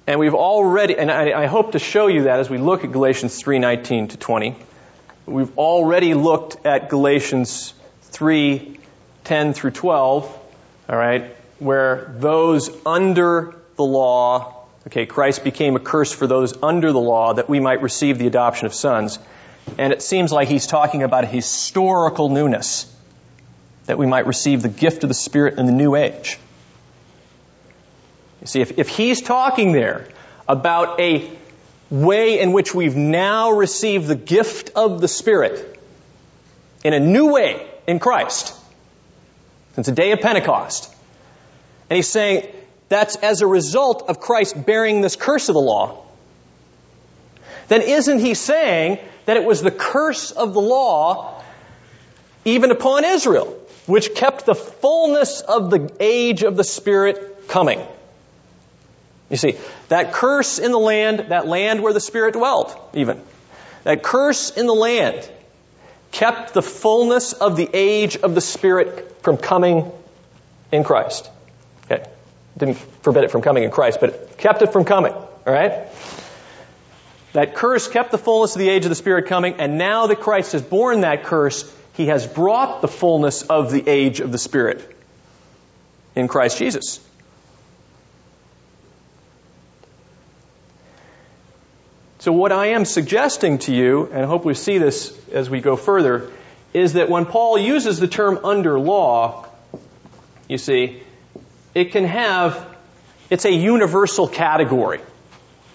And 0.06 0.18
we've 0.18 0.34
already, 0.34 0.98
and 0.98 1.10
I, 1.10 1.42
I 1.42 1.46
hope 1.46 1.72
to 1.72 1.78
show 1.78 2.08
you 2.08 2.24
that 2.24 2.40
as 2.40 2.50
we 2.50 2.58
look 2.58 2.82
at 2.82 2.90
Galatians 2.90 3.40
3:19 3.40 4.10
to 4.10 4.16
20. 4.16 4.56
We've 5.26 5.56
already 5.56 6.14
looked 6.14 6.66
at 6.66 6.88
Galatians 6.88 7.72
3:10 8.10 9.54
through 9.54 9.70
12, 9.70 10.38
all 10.88 10.96
right, 10.96 11.36
where 11.60 12.12
those 12.18 12.70
under 12.84 13.54
the 13.80 13.86
law, 13.86 14.66
okay, 14.86 15.06
Christ 15.06 15.42
became 15.42 15.74
a 15.74 15.80
curse 15.80 16.12
for 16.12 16.26
those 16.26 16.62
under 16.62 16.92
the 16.92 17.00
law 17.00 17.32
that 17.32 17.48
we 17.48 17.60
might 17.60 17.80
receive 17.80 18.18
the 18.18 18.26
adoption 18.26 18.66
of 18.66 18.74
sons. 18.74 19.18
And 19.78 19.90
it 19.92 20.02
seems 20.02 20.32
like 20.32 20.48
he's 20.48 20.66
talking 20.66 21.02
about 21.02 21.24
a 21.24 21.26
historical 21.26 22.28
newness 22.28 22.94
that 23.86 23.96
we 23.96 24.06
might 24.06 24.26
receive 24.26 24.60
the 24.60 24.68
gift 24.68 25.02
of 25.02 25.08
the 25.08 25.14
Spirit 25.14 25.58
in 25.58 25.64
the 25.64 25.72
new 25.72 25.94
age. 25.94 26.38
You 28.42 28.46
see, 28.46 28.60
if, 28.60 28.78
if 28.78 28.88
he's 28.88 29.22
talking 29.22 29.72
there 29.72 30.06
about 30.46 31.00
a 31.00 31.30
way 31.88 32.38
in 32.38 32.52
which 32.52 32.74
we've 32.74 32.96
now 32.96 33.52
received 33.52 34.08
the 34.08 34.14
gift 34.14 34.72
of 34.76 35.00
the 35.00 35.08
Spirit 35.08 35.80
in 36.84 36.92
a 36.92 37.00
new 37.00 37.32
way 37.32 37.66
in 37.86 37.98
Christ, 37.98 38.54
since 39.74 39.86
the 39.86 39.94
day 39.94 40.12
of 40.12 40.20
Pentecost, 40.20 40.94
and 41.88 41.96
he's 41.96 42.08
saying 42.08 42.46
that's 42.90 43.16
as 43.16 43.40
a 43.40 43.46
result 43.46 44.10
of 44.10 44.20
Christ 44.20 44.66
bearing 44.66 45.00
this 45.00 45.16
curse 45.16 45.48
of 45.48 45.54
the 45.54 45.60
law, 45.60 46.04
then 47.68 47.82
isn't 47.82 48.18
he 48.18 48.34
saying 48.34 48.98
that 49.26 49.36
it 49.36 49.44
was 49.44 49.62
the 49.62 49.70
curse 49.70 50.32
of 50.32 50.52
the 50.52 50.60
law 50.60 51.40
even 52.44 52.72
upon 52.72 53.04
Israel, 53.04 53.56
which 53.86 54.14
kept 54.14 54.44
the 54.44 54.56
fullness 54.56 55.40
of 55.40 55.70
the 55.70 55.90
age 56.00 56.42
of 56.42 56.56
the 56.56 56.64
Spirit 56.64 57.48
coming? 57.48 57.80
You 59.30 59.36
see, 59.36 59.56
that 59.88 60.12
curse 60.12 60.58
in 60.58 60.72
the 60.72 60.78
land, 60.78 61.26
that 61.28 61.46
land 61.46 61.82
where 61.84 61.92
the 61.92 62.00
Spirit 62.00 62.34
dwelt, 62.34 62.76
even, 62.94 63.22
that 63.84 64.02
curse 64.02 64.50
in 64.50 64.66
the 64.66 64.74
land 64.74 65.30
kept 66.10 66.54
the 66.54 66.62
fullness 66.62 67.34
of 67.34 67.56
the 67.56 67.70
age 67.72 68.16
of 68.16 68.34
the 68.34 68.40
Spirit 68.40 69.22
from 69.22 69.36
coming 69.36 69.92
in 70.72 70.82
Christ. 70.82 71.30
Okay. 71.84 72.04
Didn't 72.60 72.76
forbid 73.02 73.24
it 73.24 73.30
from 73.30 73.40
coming 73.40 73.64
in 73.64 73.70
Christ, 73.70 73.98
but 74.00 74.36
kept 74.38 74.62
it 74.62 74.72
from 74.72 74.84
coming. 74.84 75.12
All 75.12 75.26
right? 75.46 75.88
That 77.32 77.54
curse 77.54 77.88
kept 77.88 78.10
the 78.10 78.18
fullness 78.18 78.54
of 78.54 78.58
the 78.58 78.68
age 78.68 78.84
of 78.84 78.90
the 78.90 78.96
Spirit 78.96 79.26
coming, 79.26 79.54
and 79.54 79.78
now 79.78 80.08
that 80.08 80.20
Christ 80.20 80.52
has 80.52 80.62
borne 80.62 81.00
that 81.00 81.24
curse, 81.24 81.64
he 81.94 82.06
has 82.06 82.26
brought 82.26 82.82
the 82.82 82.88
fullness 82.88 83.42
of 83.42 83.72
the 83.72 83.88
age 83.88 84.20
of 84.20 84.30
the 84.30 84.38
Spirit 84.38 84.96
in 86.14 86.28
Christ 86.28 86.58
Jesus. 86.58 87.00
So, 92.18 92.32
what 92.32 92.52
I 92.52 92.72
am 92.72 92.84
suggesting 92.84 93.58
to 93.60 93.74
you, 93.74 94.10
and 94.12 94.22
I 94.22 94.26
hope 94.26 94.44
we 94.44 94.52
see 94.52 94.76
this 94.76 95.18
as 95.30 95.48
we 95.48 95.62
go 95.62 95.76
further, 95.76 96.30
is 96.74 96.92
that 96.92 97.08
when 97.08 97.24
Paul 97.24 97.56
uses 97.56 97.98
the 97.98 98.08
term 98.08 98.40
under 98.44 98.78
law, 98.78 99.46
you 100.46 100.58
see, 100.58 101.02
it 101.74 101.92
can 101.92 102.04
have, 102.04 102.66
it's 103.28 103.44
a 103.44 103.52
universal 103.52 104.28
category. 104.28 105.00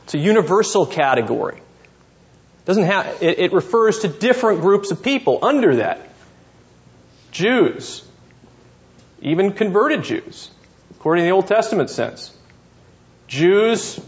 It's 0.03 0.13
a 0.13 0.19
universal 0.19 0.85
category. 0.85 1.57
It 1.57 2.65
doesn't 2.65 2.83
have, 2.83 3.21
it, 3.21 3.39
it 3.39 3.53
refers 3.53 3.99
to 3.99 4.07
different 4.07 4.61
groups 4.61 4.91
of 4.91 5.03
people 5.03 5.39
under 5.43 5.77
that. 5.77 6.09
Jews, 7.31 8.03
even 9.21 9.53
converted 9.53 10.03
Jews, 10.03 10.49
according 10.91 11.23
to 11.23 11.27
the 11.27 11.33
Old 11.33 11.47
Testament 11.47 11.89
sense. 11.89 12.31
Jews 13.27 13.99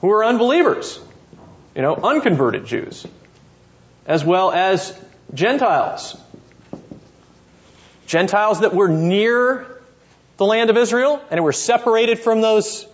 who 0.00 0.10
are 0.10 0.24
unbelievers 0.24 1.00
you 1.78 1.82
know, 1.82 1.94
unconverted 1.94 2.66
Jews, 2.66 3.06
as 4.04 4.24
well 4.24 4.50
as 4.50 4.98
Gentiles. 5.32 6.20
Gentiles 8.08 8.62
that 8.62 8.74
were 8.74 8.88
near 8.88 9.77
the 10.38 10.46
land 10.46 10.70
of 10.70 10.76
Israel 10.76 11.20
and 11.30 11.44
were 11.44 11.52
separated 11.52 12.18
from 12.18 12.40
those 12.40 12.86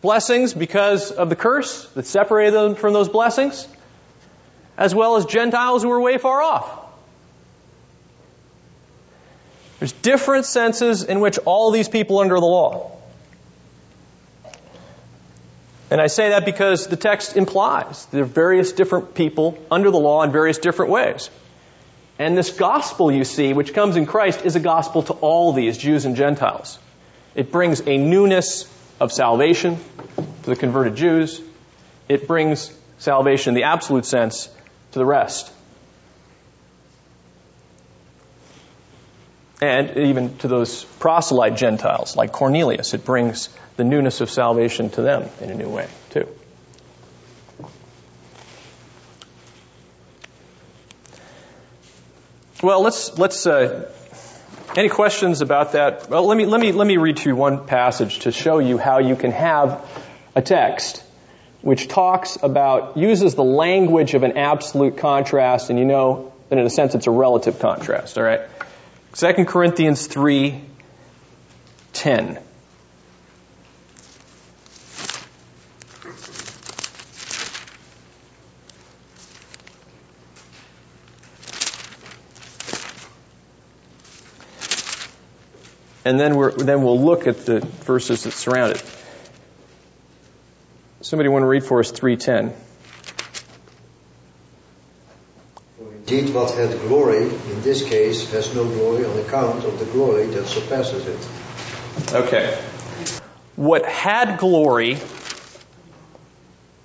blessings 0.00 0.54
because 0.54 1.10
of 1.10 1.28
the 1.28 1.36
curse 1.36 1.86
that 1.94 2.06
separated 2.06 2.54
them 2.54 2.74
from 2.76 2.92
those 2.92 3.08
blessings, 3.08 3.66
as 4.78 4.94
well 4.94 5.16
as 5.16 5.26
Gentiles 5.26 5.82
who 5.82 5.88
were 5.88 6.00
way 6.00 6.18
far 6.18 6.40
off. 6.40 6.78
There's 9.80 9.92
different 9.92 10.44
senses 10.44 11.02
in 11.02 11.18
which 11.18 11.38
all 11.44 11.72
these 11.72 11.88
people 11.88 12.20
under 12.20 12.36
the 12.36 12.46
law 12.46 12.92
and 15.92 16.00
I 16.00 16.06
say 16.06 16.30
that 16.30 16.46
because 16.46 16.86
the 16.86 16.96
text 16.96 17.36
implies 17.36 18.06
there 18.06 18.22
are 18.22 18.24
various 18.24 18.72
different 18.72 19.14
people 19.14 19.62
under 19.70 19.90
the 19.90 19.98
law 19.98 20.22
in 20.22 20.32
various 20.32 20.56
different 20.56 20.90
ways. 20.90 21.28
And 22.22 22.38
this 22.38 22.50
gospel, 22.50 23.10
you 23.10 23.24
see, 23.24 23.52
which 23.52 23.74
comes 23.74 23.96
in 23.96 24.06
Christ, 24.06 24.44
is 24.44 24.54
a 24.54 24.60
gospel 24.60 25.02
to 25.02 25.12
all 25.14 25.52
these 25.52 25.76
Jews 25.76 26.04
and 26.04 26.14
Gentiles. 26.14 26.78
It 27.34 27.50
brings 27.50 27.80
a 27.80 27.98
newness 27.98 28.72
of 29.00 29.10
salvation 29.10 29.76
to 30.44 30.50
the 30.50 30.54
converted 30.54 30.94
Jews. 30.94 31.40
It 32.08 32.28
brings 32.28 32.72
salvation 32.98 33.50
in 33.50 33.54
the 33.56 33.64
absolute 33.64 34.04
sense 34.04 34.46
to 34.92 35.00
the 35.00 35.04
rest. 35.04 35.52
And 39.60 39.96
even 39.96 40.38
to 40.38 40.48
those 40.48 40.84
proselyte 41.00 41.56
Gentiles 41.56 42.14
like 42.14 42.30
Cornelius, 42.30 42.94
it 42.94 43.04
brings 43.04 43.48
the 43.76 43.82
newness 43.82 44.20
of 44.20 44.30
salvation 44.30 44.90
to 44.90 45.02
them 45.02 45.28
in 45.40 45.50
a 45.50 45.54
new 45.56 45.68
way, 45.68 45.88
too. 46.10 46.28
Well, 52.62 52.82
let's 52.82 53.18
let's. 53.18 53.44
Uh, 53.44 53.90
any 54.76 54.88
questions 54.88 55.40
about 55.40 55.72
that? 55.72 56.08
Well, 56.08 56.26
let 56.28 56.36
me 56.38 56.46
let 56.46 56.60
me 56.60 56.70
let 56.70 56.86
me 56.86 56.96
read 56.96 57.16
to 57.16 57.28
you 57.28 57.34
one 57.34 57.66
passage 57.66 58.20
to 58.20 58.30
show 58.30 58.60
you 58.60 58.78
how 58.78 59.00
you 59.00 59.16
can 59.16 59.32
have 59.32 59.84
a 60.36 60.42
text 60.42 61.02
which 61.60 61.88
talks 61.88 62.38
about 62.40 62.96
uses 62.96 63.34
the 63.34 63.42
language 63.42 64.14
of 64.14 64.22
an 64.22 64.36
absolute 64.36 64.96
contrast, 64.96 65.70
and 65.70 65.78
you 65.78 65.84
know 65.84 66.32
that 66.50 66.58
in 66.58 66.64
a 66.64 66.70
sense 66.70 66.94
it's 66.94 67.08
a 67.08 67.10
relative 67.10 67.58
contrast. 67.58 68.16
All 68.16 68.24
right. 68.24 68.42
2 69.14 69.44
Corinthians 69.44 70.06
three 70.06 70.60
ten. 71.92 72.38
And 86.12 86.20
then, 86.20 86.36
we're, 86.36 86.52
then 86.52 86.82
we'll 86.82 87.00
look 87.00 87.26
at 87.26 87.46
the 87.46 87.60
verses 87.60 88.24
that 88.24 88.32
surround 88.32 88.72
it. 88.72 88.84
Somebody 91.00 91.30
want 91.30 91.42
to 91.42 91.46
read 91.46 91.64
for 91.64 91.80
us 91.80 91.90
310. 91.90 92.54
Indeed, 95.80 96.34
what 96.34 96.54
had 96.54 96.78
glory 96.80 97.22
in 97.22 97.62
this 97.62 97.82
case 97.82 98.30
has 98.32 98.54
no 98.54 98.66
glory 98.66 99.06
on 99.06 99.18
account 99.20 99.64
of 99.64 99.78
the 99.78 99.86
glory 99.86 100.26
that 100.26 100.44
surpasses 100.44 101.06
it. 101.06 102.14
Okay. 102.14 102.62
What 103.56 103.86
had 103.86 104.38
glory 104.38 104.98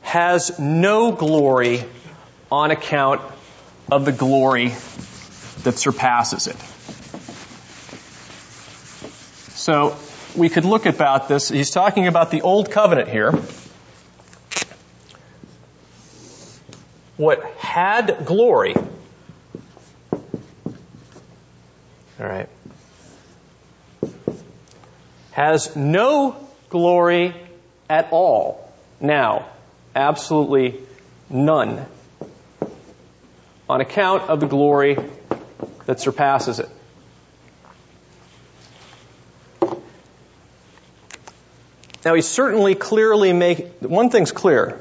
has 0.03 0.57
no 0.57 1.11
glory 1.11 1.83
on 2.49 2.71
account 2.71 3.19
of 3.91 4.05
the 4.05 4.13
glory 4.13 4.69
that 5.63 5.73
surpasses 5.77 6.47
it. 6.47 6.76
So 9.67 9.97
we 10.33 10.47
could 10.47 10.63
look 10.63 10.85
about 10.85 11.27
this. 11.27 11.49
He's 11.49 11.71
talking 11.71 12.07
about 12.07 12.31
the 12.31 12.41
old 12.41 12.71
covenant 12.71 13.09
here. 13.09 13.33
What 17.17 17.43
had 17.57 18.25
glory, 18.25 18.75
all 20.13 20.21
right, 22.17 22.47
has 25.31 25.75
no 25.75 26.37
glory 26.69 27.35
at 27.89 28.07
all 28.11 28.71
now. 29.01 29.49
Absolutely 29.93 30.79
none. 31.29 31.85
On 33.69 33.81
account 33.81 34.29
of 34.29 34.39
the 34.39 34.47
glory 34.47 34.97
that 35.87 35.99
surpasses 35.99 36.59
it. 36.59 36.69
Now, 42.07 42.13
he's 42.13 42.25
certainly 42.25 42.73
clearly 42.73 43.33
making, 43.33 43.65
one 43.81 44.09
thing's 44.09 44.31
clear. 44.31 44.79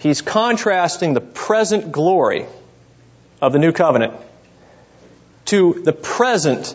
He's 0.00 0.20
contrasting 0.20 1.14
the 1.14 1.20
present 1.22 1.92
glory 1.92 2.44
of 3.40 3.54
the 3.54 3.58
new 3.58 3.72
covenant 3.72 4.12
to 5.46 5.80
the 5.82 5.94
present 5.94 6.74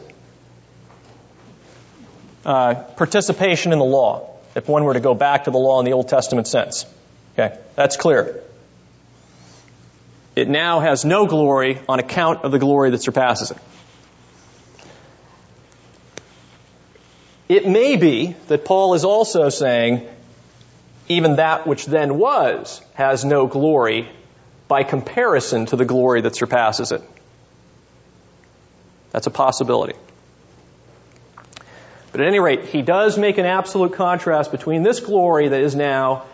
uh, 2.43 2.73
participation 2.73 3.71
in 3.71 3.77
the 3.77 3.85
law, 3.85 4.35
if 4.55 4.67
one 4.67 4.83
were 4.83 4.95
to 4.95 4.99
go 4.99 5.13
back 5.13 5.43
to 5.43 5.51
the 5.51 5.59
law 5.59 5.79
in 5.79 5.85
the 5.85 5.93
Old 5.93 6.07
Testament 6.07 6.47
sense. 6.47 6.87
Okay, 7.35 7.55
that's 7.75 7.95
clear. 7.95 8.41
It 10.35 10.49
now 10.49 10.79
has 10.79 11.05
no 11.05 11.27
glory 11.27 11.79
on 11.87 11.99
account 11.99 12.43
of 12.45 12.51
the 12.51 12.57
glory 12.57 12.89
that 12.89 13.03
surpasses 13.03 13.51
it. 13.51 13.57
It 17.53 17.67
may 17.67 17.97
be 17.97 18.35
that 18.47 18.65
Paul 18.65 18.95
is 18.95 19.05
also 19.05 19.49
saying, 19.49 20.07
even 21.07 21.35
that 21.35 21.67
which 21.67 21.85
then 21.85 22.17
was 22.17 22.81
has 22.95 23.23
no 23.23 23.45
glory 23.45 24.09
by 24.67 24.83
comparison 24.83 25.67
to 25.67 25.75
the 25.75 25.85
glory 25.85 26.21
that 26.21 26.35
surpasses 26.35 26.91
it. 26.91 27.03
That's 29.11 29.27
a 29.27 29.31
possibility. 29.31 29.93
But 32.11 32.21
at 32.21 32.27
any 32.27 32.39
rate, 32.39 32.65
he 32.65 32.81
does 32.81 33.19
make 33.19 33.37
an 33.37 33.45
absolute 33.45 33.93
contrast 33.93 34.51
between 34.51 34.81
this 34.81 34.99
glory 34.99 35.49
that 35.49 35.61
is 35.61 35.75
now 35.75 36.25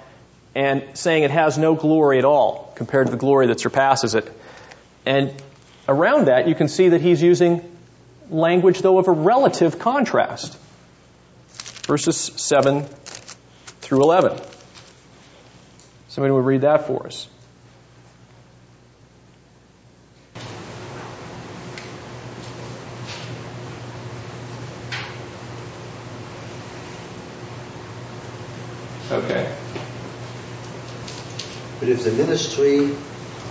and 0.55 0.83
saying 0.93 1.23
it 1.23 1.31
has 1.31 1.57
no 1.57 1.75
glory 1.75 2.17
at 2.17 2.25
all 2.25 2.71
compared 2.75 3.07
to 3.07 3.11
the 3.11 3.17
glory 3.17 3.47
that 3.47 3.59
surpasses 3.59 4.15
it. 4.15 4.31
And 5.05 5.33
around 5.87 6.27
that, 6.27 6.47
you 6.47 6.55
can 6.55 6.69
see 6.69 6.89
that 6.89 7.01
he's 7.01 7.21
using 7.21 7.61
language, 8.29 8.81
though, 8.81 8.99
of 8.99 9.09
a 9.09 9.11
relative 9.11 9.79
contrast. 9.79 10.57
Verses 11.89 12.17
7 12.17 12.85
through 13.81 14.03
11. 14.03 14.39
Somebody 16.07 16.31
would 16.31 16.45
read 16.45 16.61
that 16.61 16.85
for 16.85 17.07
us. 17.07 17.27
Okay. 29.11 29.51
But 31.79 31.89
if 31.89 32.03
the 32.03 32.11
ministry 32.11 32.95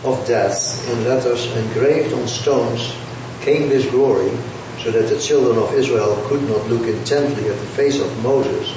of 0.05 0.25
death 0.29 0.89
in 0.89 1.03
letters 1.03 1.45
engraved 1.57 2.15
on 2.15 2.29
stones 2.29 2.95
came 3.41 3.69
with 3.69 3.91
glory, 3.91 4.31
so 4.83 4.91
that 4.91 5.09
the 5.09 5.19
children 5.21 5.59
of 5.59 5.75
Israel 5.75 6.23
could 6.29 6.43
not 6.43 6.67
look 6.69 6.87
intently 6.87 7.49
at 7.49 7.59
the 7.59 7.67
face 7.67 8.01
of 8.01 8.23
Moses 8.23 8.73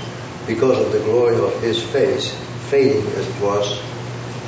because 0.48 0.80
of 0.80 0.92
the 0.92 1.00
glory 1.00 1.36
of 1.36 1.62
his 1.62 1.82
face, 1.82 2.34
fading 2.70 3.06
as 3.14 3.28
it 3.28 3.42
was, 3.42 3.80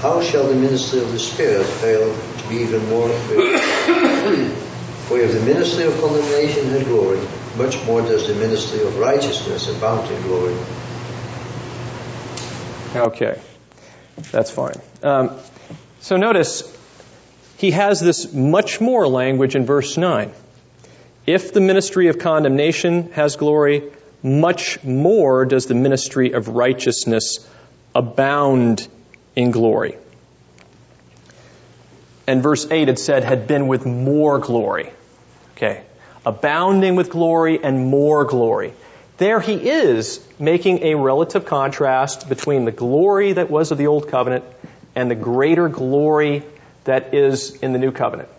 how 0.02 0.22
shall 0.22 0.48
the 0.48 0.56
ministry 0.56 1.00
of 1.00 1.12
the 1.12 1.20
Spirit 1.20 1.66
fail 1.66 2.13
to 2.13 2.50
be 2.50 2.56
even 2.56 2.88
more 2.89 3.10
For 5.08 5.20
if 5.20 5.34
the 5.34 5.42
ministry 5.42 5.84
of 5.84 6.00
condemnation 6.00 6.70
had 6.70 6.86
glory, 6.86 7.20
much 7.58 7.86
more 7.86 8.02
does 8.02 8.28
the 8.28 8.36
ministry 8.36 8.82
of 8.82 8.98
righteousness 8.98 9.68
abound 9.68 10.10
in 10.10 10.22
glory. 10.24 10.56
Okay, 12.96 13.39
that's 14.32 14.50
fine. 14.50 14.80
Um, 15.04 15.38
so 16.00 16.16
notice, 16.16 16.63
he 17.58 17.72
has 17.72 18.00
this 18.00 18.34
much 18.34 18.80
more 18.80 19.08
language 19.08 19.56
in 19.56 19.66
verse 19.66 19.98
9. 19.98 20.32
If 21.26 21.54
the 21.54 21.62
ministry 21.62 22.08
of 22.08 22.20
condemnation 22.20 23.12
has 23.14 23.38
glory, 23.38 23.84
much 24.22 24.84
more 24.84 25.46
does 25.46 25.66
the 25.68 25.76
ministry 25.76 26.32
of 26.34 26.50
righteousness 26.50 27.48
abound 27.96 28.88
in 29.36 29.52
glory. 29.52 29.98
And 32.28 32.42
verse 32.42 32.70
8 32.70 32.88
had 32.88 33.00
said, 33.00 33.24
had 33.24 33.48
been 33.48 33.68
with 33.68 33.86
more 33.86 34.40
glory. 34.40 34.92
Okay. 35.56 35.84
Abounding 36.26 36.96
with 36.96 37.10
glory 37.10 37.62
and 37.64 37.88
more 37.88 38.26
glory. 38.26 38.74
There 39.18 39.40
he 39.40 39.54
is 39.54 40.26
making 40.40 40.84
a 40.84 40.96
relative 40.96 41.46
contrast 41.46 42.28
between 42.28 42.66
the 42.66 42.72
glory 42.72 43.34
that 43.34 43.50
was 43.50 43.72
of 43.72 43.78
the 43.78 43.88
old 43.88 44.08
covenant 44.08 44.44
and 44.96 45.10
the 45.12 45.16
greater 45.16 45.70
glory 45.70 46.44
that 46.86 47.14
is 47.14 47.56
in 47.56 47.74
the 47.74 47.80
new 47.80 47.92
covenant. 47.92 48.30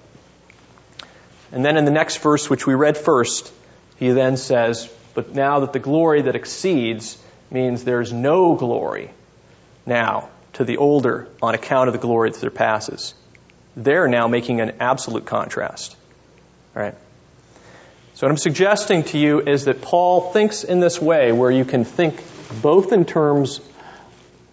And 1.55 1.65
then 1.65 1.77
in 1.77 1.85
the 1.85 1.93
next 1.93 2.17
verse, 2.17 2.51
which 2.51 2.67
we 2.67 2.75
read 2.75 2.99
first, 2.99 3.53
he 3.97 4.11
then 4.11 4.37
says, 4.37 4.93
But 5.15 5.37
now 5.37 5.61
that 5.61 5.73
the 5.73 5.79
glory 5.79 6.23
that 6.23 6.35
exceeds 6.35 7.17
means 7.49 7.85
there's 7.85 8.13
no 8.13 8.57
glory 8.57 9.13
now 9.87 10.31
to 10.55 10.65
the 10.65 10.79
older 10.79 11.29
on 11.41 11.55
account 11.55 11.87
of 11.89 11.93
the 11.93 12.01
glory 12.01 12.31
that 12.31 12.41
surpasses. 12.41 13.15
They're 13.77 14.09
now 14.09 14.27
making 14.27 14.61
an 14.61 14.79
absolute 14.81 15.27
contrast. 15.27 15.97
All 16.75 16.83
right? 16.83 16.95
So 18.15 18.27
what 18.27 18.33
I'm 18.33 18.37
suggesting 18.37 19.05
to 19.05 19.19
you 19.19 19.41
is 19.41 19.67
that 19.67 19.81
Paul 19.81 20.33
thinks 20.33 20.65
in 20.65 20.81
this 20.81 21.01
way 21.01 21.31
where 21.31 21.53
you 21.53 21.65
can 21.65 21.85
think 21.85 22.21
both 22.63 22.93
in 22.93 23.05
terms, 23.05 23.61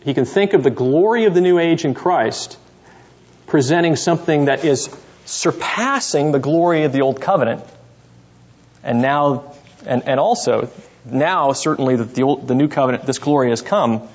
he 0.02 0.14
can 0.14 0.26
think 0.26 0.54
of 0.54 0.62
the 0.62 0.70
glory 0.70 1.26
of 1.26 1.34
the 1.34 1.42
new 1.42 1.58
age 1.58 1.84
in 1.84 1.96
Christ 1.96 2.60
presenting 3.48 3.96
something 3.96 4.46
that 4.46 4.64
is 4.64 4.96
surpassing 5.26 6.32
the 6.32 6.40
glory 6.40 6.84
of 6.84 6.94
the 6.94 7.02
old 7.02 7.22
covenant. 7.22 7.64
And 8.84 9.02
now, 9.02 9.54
and, 9.86 10.08
and 10.08 10.20
also, 10.20 10.70
now 11.06 11.54
certainly 11.54 11.96
that 11.96 12.16
the, 12.16 12.24
old, 12.24 12.48
the 12.48 12.56
new 12.56 12.68
covenant, 12.68 13.06
this 13.06 13.20
glory 13.20 13.50
has 13.50 13.62
come, 13.62 14.08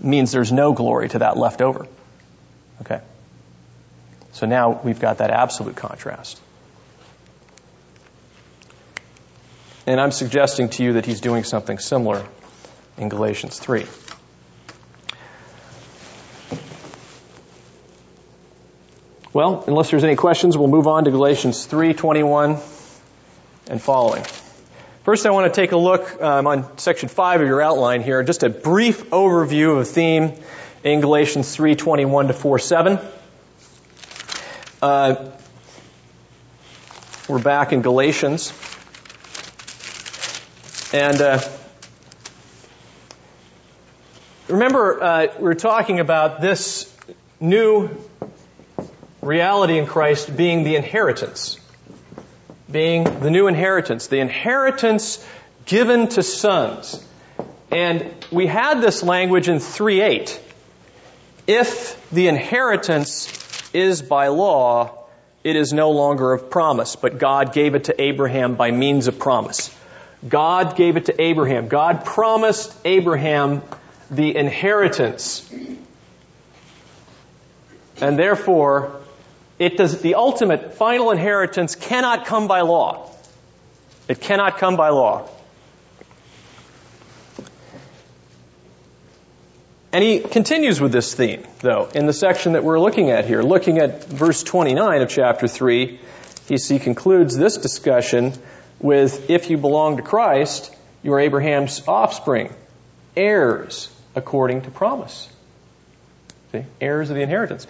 means 0.00 0.32
there's 0.32 0.52
no 0.52 0.72
glory 0.72 1.08
to 1.10 1.20
that 1.20 1.36
left 1.36 1.62
over. 1.62 1.86
Okay. 2.80 3.00
So 4.32 4.46
now 4.46 4.80
we've 4.82 4.98
got 4.98 5.18
that 5.18 5.30
absolute 5.30 5.76
contrast. 5.76 6.40
And 9.86 10.00
I'm 10.00 10.12
suggesting 10.12 10.68
to 10.70 10.84
you 10.84 10.92
that 10.94 11.06
he's 11.06 11.20
doing 11.20 11.44
something 11.44 11.78
similar 11.78 12.24
in 12.96 13.08
Galatians 13.08 13.58
3. 13.58 13.84
Well, 19.34 19.64
unless 19.66 19.90
there's 19.90 20.04
any 20.04 20.16
questions, 20.16 20.58
we'll 20.58 20.68
move 20.68 20.86
on 20.86 21.06
to 21.06 21.10
Galatians 21.10 21.66
3:21 21.66 22.60
and 23.70 23.80
following. 23.80 24.24
First, 25.04 25.24
I 25.24 25.30
want 25.30 25.52
to 25.52 25.58
take 25.58 25.72
a 25.72 25.76
look 25.78 26.20
um, 26.20 26.46
on 26.46 26.76
section 26.76 27.08
5 27.08 27.40
of 27.40 27.46
your 27.46 27.62
outline 27.62 28.02
here, 28.02 28.22
just 28.22 28.42
a 28.42 28.50
brief 28.50 29.08
overview 29.08 29.80
of 29.80 29.88
theme 29.88 30.34
in 30.84 31.00
Galatians 31.00 31.56
3:21 31.56 32.26
to 32.26 32.34
4:7. 32.34 33.00
Uh, 34.82 35.30
we're 37.26 37.38
back 37.38 37.72
in 37.72 37.80
Galatians. 37.80 38.52
And 40.92 41.18
uh, 41.22 41.40
remember, 44.48 45.02
uh, 45.02 45.26
we 45.40 45.48
are 45.48 45.54
talking 45.54 46.00
about 46.00 46.42
this 46.42 46.94
new 47.40 47.88
reality 49.22 49.78
in 49.78 49.86
Christ 49.86 50.36
being 50.36 50.64
the 50.64 50.76
inheritance. 50.76 51.58
Being 52.70 53.04
the 53.04 53.30
new 53.30 53.46
inheritance. 53.46 54.08
The 54.08 54.18
inheritance 54.18 55.24
given 55.64 56.08
to 56.08 56.22
sons. 56.22 57.02
And 57.70 58.12
we 58.30 58.46
had 58.46 58.82
this 58.82 59.02
language 59.02 59.48
in 59.48 59.56
3.8. 59.56 60.38
If 61.46 62.10
the 62.10 62.28
inheritance 62.28 63.70
is 63.72 64.02
by 64.02 64.28
law, 64.28 65.06
it 65.42 65.56
is 65.56 65.72
no 65.72 65.90
longer 65.90 66.32
of 66.32 66.50
promise, 66.50 66.96
but 66.96 67.18
God 67.18 67.52
gave 67.52 67.74
it 67.74 67.84
to 67.84 68.00
Abraham 68.00 68.54
by 68.54 68.70
means 68.70 69.08
of 69.08 69.18
promise. 69.18 69.74
God 70.28 70.76
gave 70.76 70.96
it 70.96 71.06
to 71.06 71.20
Abraham. 71.20 71.68
God 71.68 72.04
promised 72.04 72.72
Abraham 72.84 73.62
the 74.10 74.36
inheritance. 74.36 75.50
And 78.00 78.18
therefore, 78.18 79.01
it 79.62 79.76
does, 79.76 80.02
the 80.02 80.16
ultimate 80.16 80.74
final 80.74 81.12
inheritance 81.12 81.76
cannot 81.76 82.26
come 82.26 82.48
by 82.48 82.62
law. 82.62 83.08
It 84.08 84.20
cannot 84.20 84.58
come 84.58 84.76
by 84.76 84.88
law. 84.88 85.28
And 89.92 90.02
he 90.02 90.18
continues 90.18 90.80
with 90.80 90.90
this 90.90 91.14
theme, 91.14 91.44
though, 91.60 91.88
in 91.94 92.06
the 92.06 92.12
section 92.12 92.54
that 92.54 92.64
we're 92.64 92.80
looking 92.80 93.10
at 93.10 93.26
here. 93.26 93.40
Looking 93.42 93.78
at 93.78 94.04
verse 94.04 94.42
29 94.42 95.02
of 95.02 95.08
chapter 95.08 95.46
3, 95.46 96.00
he, 96.48 96.78
concludes 96.80 97.36
this 97.36 97.56
discussion 97.58 98.32
with 98.80 99.30
if 99.30 99.48
you 99.48 99.58
belong 99.58 99.98
to 99.98 100.02
Christ, 100.02 100.74
you 101.04 101.12
are 101.12 101.20
Abraham's 101.20 101.86
offspring, 101.86 102.52
heirs 103.16 103.94
according 104.16 104.62
to 104.62 104.72
promise. 104.72 105.28
See? 106.50 106.64
Heirs 106.80 107.10
of 107.10 107.16
the 107.16 107.22
inheritance. 107.22 107.68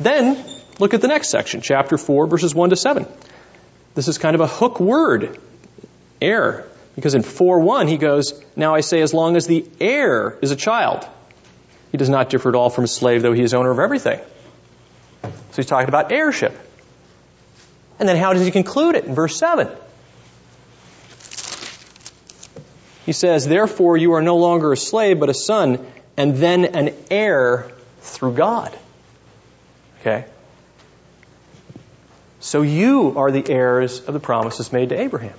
Then, 0.00 0.42
look 0.80 0.94
at 0.94 1.00
the 1.00 1.08
next 1.08 1.28
section, 1.28 1.60
chapter 1.60 1.96
4, 1.96 2.26
verses 2.26 2.54
1 2.54 2.70
to 2.70 2.76
7. 2.76 3.06
This 3.94 4.08
is 4.08 4.18
kind 4.18 4.34
of 4.34 4.40
a 4.40 4.46
hook 4.46 4.80
word, 4.80 5.38
heir. 6.20 6.66
Because 6.96 7.14
in 7.14 7.22
4 7.22 7.60
1, 7.60 7.86
he 7.86 7.96
goes, 7.96 8.42
Now 8.56 8.74
I 8.74 8.80
say, 8.80 9.00
as 9.00 9.14
long 9.14 9.36
as 9.36 9.46
the 9.46 9.64
heir 9.80 10.36
is 10.42 10.50
a 10.50 10.56
child, 10.56 11.06
he 11.92 11.98
does 11.98 12.08
not 12.08 12.30
differ 12.30 12.48
at 12.48 12.54
all 12.54 12.70
from 12.70 12.84
a 12.84 12.88
slave, 12.88 13.22
though 13.22 13.32
he 13.32 13.42
is 13.42 13.54
owner 13.54 13.70
of 13.70 13.78
everything. 13.78 14.20
So 15.22 15.56
he's 15.56 15.66
talking 15.66 15.88
about 15.88 16.12
heirship. 16.12 16.58
And 17.98 18.08
then 18.08 18.16
how 18.16 18.32
does 18.32 18.44
he 18.44 18.50
conclude 18.50 18.96
it 18.96 19.04
in 19.04 19.14
verse 19.14 19.36
7? 19.36 19.68
He 23.06 23.12
says, 23.12 23.46
Therefore 23.46 23.96
you 23.96 24.14
are 24.14 24.22
no 24.22 24.36
longer 24.36 24.72
a 24.72 24.76
slave, 24.76 25.20
but 25.20 25.28
a 25.28 25.34
son, 25.34 25.84
and 26.16 26.36
then 26.36 26.64
an 26.64 26.94
heir 27.10 27.70
through 28.00 28.34
God. 28.34 28.76
Okay? 30.00 30.24
So 32.40 32.62
you 32.62 33.18
are 33.18 33.30
the 33.30 33.48
heirs 33.50 34.00
of 34.06 34.14
the 34.14 34.20
promises 34.20 34.72
made 34.72 34.88
to 34.88 34.98
Abraham. 34.98 35.34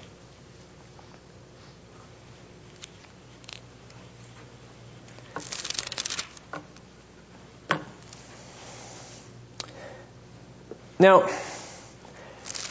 Now, 10.99 11.28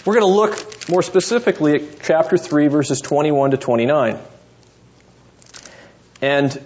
we're 0.07 0.15
going 0.15 0.21
to 0.21 0.27
look 0.27 0.89
more 0.89 1.03
specifically 1.03 1.75
at 1.75 2.01
chapter 2.01 2.39
3, 2.39 2.69
verses 2.69 3.01
21 3.01 3.51
to 3.51 3.57
29. 3.57 4.19
And 6.23 6.65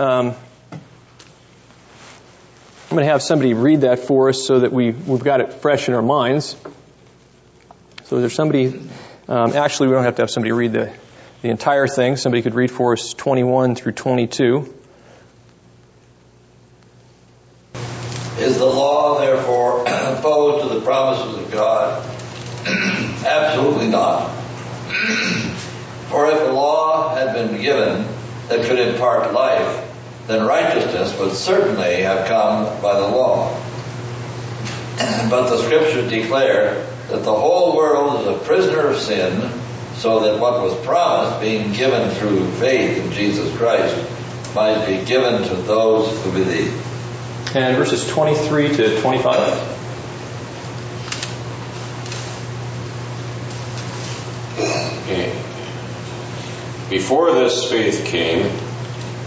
um, 0.00 0.34
I'm 2.94 2.98
going 2.98 3.08
to 3.08 3.12
have 3.12 3.22
somebody 3.22 3.54
read 3.54 3.80
that 3.80 3.98
for 3.98 4.28
us 4.28 4.46
so 4.46 4.60
that 4.60 4.70
we, 4.70 4.92
we've 4.92 5.24
got 5.24 5.40
it 5.40 5.54
fresh 5.54 5.88
in 5.88 5.94
our 5.94 6.02
minds. 6.02 6.54
So 8.04 8.20
there's 8.20 8.34
somebody, 8.34 8.68
um, 9.26 9.52
actually, 9.52 9.88
we 9.88 9.94
don't 9.94 10.04
have 10.04 10.14
to 10.14 10.22
have 10.22 10.30
somebody 10.30 10.52
read 10.52 10.74
the, 10.74 10.92
the 11.42 11.48
entire 11.48 11.88
thing. 11.88 12.16
Somebody 12.16 12.42
could 12.42 12.54
read 12.54 12.70
for 12.70 12.92
us 12.92 13.12
21 13.12 13.74
through 13.74 13.94
22. 13.94 14.72
Is 18.38 18.58
the 18.58 18.64
law, 18.64 19.18
therefore, 19.18 19.80
opposed 19.80 20.68
to 20.68 20.74
the 20.78 20.80
promises 20.82 21.44
of 21.44 21.50
God? 21.50 22.00
Absolutely 23.26 23.88
not. 23.88 24.28
For 26.10 26.30
if 26.30 26.38
the 26.38 26.52
law 26.52 27.12
had 27.16 27.34
been 27.34 27.60
given 27.60 28.06
that 28.50 28.64
could 28.66 28.78
impart 28.78 29.32
life, 29.32 29.84
then 30.28 30.46
righteousness 30.94 31.20
would 31.20 31.32
certainly 31.32 32.02
have 32.02 32.26
come 32.26 32.64
by 32.80 32.98
the 32.98 33.08
law. 33.08 33.50
but 35.30 35.48
the 35.48 35.62
scriptures 35.62 36.10
declare 36.10 36.86
that 37.08 37.22
the 37.24 37.34
whole 37.34 37.76
world 37.76 38.20
is 38.20 38.26
a 38.28 38.44
prisoner 38.44 38.88
of 38.88 38.98
sin, 38.98 39.50
so 39.96 40.20
that 40.20 40.40
what 40.40 40.62
was 40.62 40.74
promised, 40.84 41.40
being 41.40 41.72
given 41.72 42.10
through 42.16 42.50
faith 42.52 43.04
in 43.04 43.12
Jesus 43.12 43.54
Christ, 43.56 43.96
might 44.54 44.86
be 44.86 45.04
given 45.04 45.42
to 45.48 45.54
those 45.62 46.10
who 46.22 46.32
believe. 46.32 46.72
And 47.56 47.76
verses 47.76 48.06
23 48.08 48.76
to 48.76 49.00
25. 49.00 49.70
Okay. 55.02 55.40
Before 56.90 57.32
this 57.32 57.70
faith 57.70 58.04
came, 58.06 58.50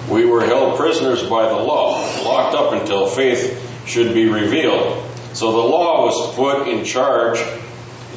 we 0.10 0.26
were 0.26 0.46
held 0.46 0.78
prisoners 0.78 1.24
by 1.24 1.50
the 1.50 1.56
law, 1.56 2.02
locked 2.24 2.56
up 2.56 2.74
until 2.74 3.08
faith 3.08 3.86
should 3.86 4.14
be 4.14 4.28
revealed. 4.30 5.04
So 5.34 5.52
the 5.52 5.58
law 5.58 6.06
was 6.06 6.36
put 6.36 6.68
in 6.68 6.86
charge 6.86 7.40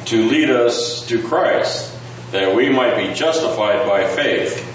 to 0.05 0.29
lead 0.29 0.49
us 0.49 1.07
to 1.07 1.21
Christ, 1.21 1.95
that 2.31 2.55
we 2.55 2.69
might 2.69 2.95
be 2.95 3.13
justified 3.13 3.87
by 3.87 4.07
faith. 4.07 4.67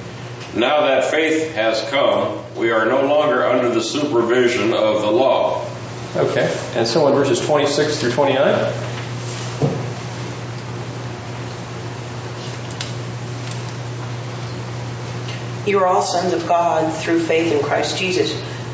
Now 0.55 0.83
that 0.87 1.11
faith 1.11 1.55
has 1.55 1.83
come, 1.91 2.43
we 2.55 2.71
are 2.71 2.87
no 2.87 3.07
longer 3.07 3.45
under 3.45 3.69
the 3.69 3.83
supervision 3.83 4.73
of 4.73 5.03
the 5.03 5.11
law. 5.11 5.67
Okay. 6.15 6.55
And 6.75 6.87
so 6.87 7.09
in 7.09 7.15
verses 7.15 7.45
26 7.45 8.01
through 8.01 8.13
29. 8.13 8.96
You 15.67 15.81
are 15.81 15.87
all 15.87 16.03
sons 16.03 16.33
of 16.33 16.47
God 16.47 16.95
through 17.03 17.21
faith 17.21 17.53
in 17.53 17.63
Christ 17.63 17.99
Jesus. 17.99 18.33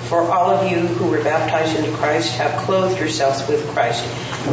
For 0.09 0.21
all 0.21 0.51
of 0.51 0.71
you 0.71 0.79
who 0.79 1.11
were 1.11 1.25
baptized 1.25 1.75
into 1.79 1.97
Christ 1.97 2.37
have 2.37 2.61
clothed 2.67 2.99
yourselves 2.99 3.49
with 3.49 3.67
Christ. 3.69 4.05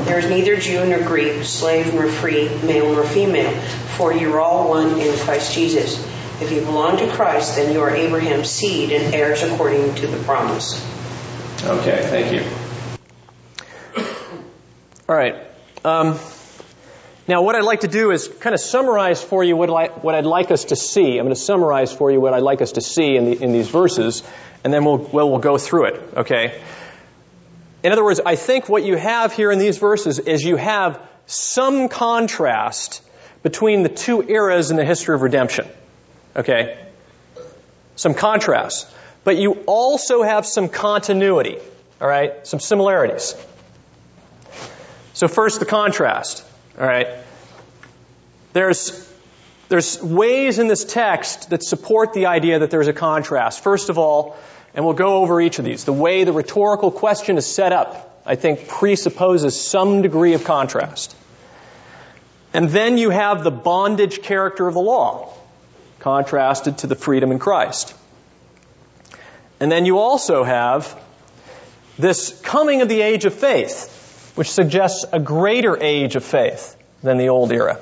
There 0.05 0.17
is 0.17 0.29
neither 0.29 0.55
Jew 0.55 0.85
nor 0.85 1.01
Greek, 1.01 1.43
slave 1.43 1.93
nor 1.93 2.07
free, 2.07 2.47
male 2.63 2.93
nor 2.93 3.03
female, 3.03 3.51
for 3.97 4.13
you 4.13 4.33
are 4.35 4.39
all 4.39 4.69
one 4.69 4.99
in 5.01 5.17
Christ 5.17 5.53
Jesus. 5.53 5.99
If 6.41 6.53
you 6.53 6.61
belong 6.61 6.97
to 6.97 7.11
Christ, 7.11 7.57
then 7.57 7.73
you 7.73 7.81
are 7.81 7.89
Abraham's 7.93 8.49
seed 8.49 8.93
and 8.93 9.13
heirs 9.13 9.43
according 9.43 9.95
to 9.95 10.07
the 10.07 10.23
promise. 10.23 10.81
Okay, 11.65 11.99
thank 12.03 12.31
you. 12.31 12.45
All 15.09 15.15
right. 15.15 15.35
Um, 15.83 16.17
now, 17.29 17.43
what 17.43 17.55
I'd 17.55 17.63
like 17.63 17.81
to 17.81 17.87
do 17.87 18.09
is 18.09 18.27
kind 18.27 18.55
of 18.55 18.59
summarize 18.59 19.23
for 19.23 19.43
you 19.43 19.55
what, 19.55 19.69
I, 19.69 20.17
I'd 20.17 20.25
like 20.25 20.49
us 20.49 20.65
to 20.65 20.75
see. 20.75 21.19
I'm 21.19 21.25
going 21.25 21.35
to 21.35 21.39
summarize 21.39 21.93
for 21.93 22.09
you 22.09 22.19
what 22.19 22.33
I'd 22.33 22.41
like 22.41 22.59
us 22.59 22.71
to 22.71 22.81
see 22.81 23.15
in, 23.15 23.25
the, 23.25 23.43
in 23.43 23.51
these 23.51 23.69
verses, 23.69 24.23
and 24.63 24.73
then 24.73 24.83
we'll, 24.83 24.97
we'll, 24.97 25.29
we'll 25.29 25.37
go 25.37 25.59
through 25.59 25.89
it, 25.89 26.01
okay? 26.17 26.59
In 27.83 27.91
other 27.91 28.03
words, 28.03 28.19
I 28.25 28.35
think 28.35 28.67
what 28.67 28.83
you 28.83 28.95
have 28.95 29.31
here 29.31 29.51
in 29.51 29.59
these 29.59 29.77
verses 29.77 30.17
is 30.17 30.43
you 30.43 30.55
have 30.55 30.99
some 31.27 31.87
contrast 31.87 33.03
between 33.43 33.83
the 33.83 33.89
two 33.89 34.23
eras 34.27 34.71
in 34.71 34.77
the 34.77 34.83
history 34.83 35.13
of 35.13 35.21
redemption, 35.21 35.67
okay? 36.35 36.83
Some 37.95 38.15
contrast. 38.15 38.91
But 39.23 39.37
you 39.37 39.51
also 39.67 40.23
have 40.23 40.47
some 40.47 40.67
continuity, 40.67 41.59
all 42.01 42.07
right? 42.07 42.47
Some 42.47 42.59
similarities. 42.59 43.35
So 45.13 45.27
first, 45.27 45.59
the 45.59 45.67
contrast. 45.67 46.43
All 46.77 46.85
right. 46.85 47.07
There's, 48.53 49.11
there's 49.69 50.01
ways 50.01 50.59
in 50.59 50.67
this 50.67 50.85
text 50.85 51.51
that 51.51 51.63
support 51.63 52.13
the 52.13 52.27
idea 52.27 52.59
that 52.59 52.71
there's 52.71 52.87
a 52.87 52.93
contrast. 52.93 53.63
First 53.63 53.89
of 53.89 53.97
all, 53.97 54.37
and 54.73 54.85
we'll 54.85 54.93
go 54.93 55.17
over 55.17 55.41
each 55.41 55.59
of 55.59 55.65
these, 55.65 55.85
the 55.85 55.93
way 55.93 56.23
the 56.23 56.33
rhetorical 56.33 56.91
question 56.91 57.37
is 57.37 57.45
set 57.45 57.71
up, 57.71 58.21
I 58.25 58.35
think, 58.35 58.67
presupposes 58.67 59.59
some 59.59 60.01
degree 60.01 60.33
of 60.33 60.43
contrast. 60.43 61.15
And 62.53 62.69
then 62.69 62.97
you 62.97 63.09
have 63.09 63.43
the 63.43 63.51
bondage 63.51 64.21
character 64.21 64.67
of 64.67 64.73
the 64.73 64.79
law, 64.79 65.33
contrasted 65.99 66.79
to 66.79 66.87
the 66.87 66.95
freedom 66.95 67.31
in 67.31 67.39
Christ. 67.39 67.93
And 69.59 69.71
then 69.71 69.85
you 69.85 69.99
also 69.99 70.43
have 70.43 70.99
this 71.97 72.39
coming 72.41 72.81
of 72.81 72.89
the 72.89 73.01
age 73.01 73.25
of 73.25 73.33
faith 73.33 73.98
which 74.39 74.51
suggests 74.51 75.03
a 75.11 75.19
greater 75.19 75.77
age 75.83 76.15
of 76.15 76.23
faith 76.23 76.77
than 77.03 77.17
the 77.17 77.27
old 77.27 77.51
era. 77.51 77.77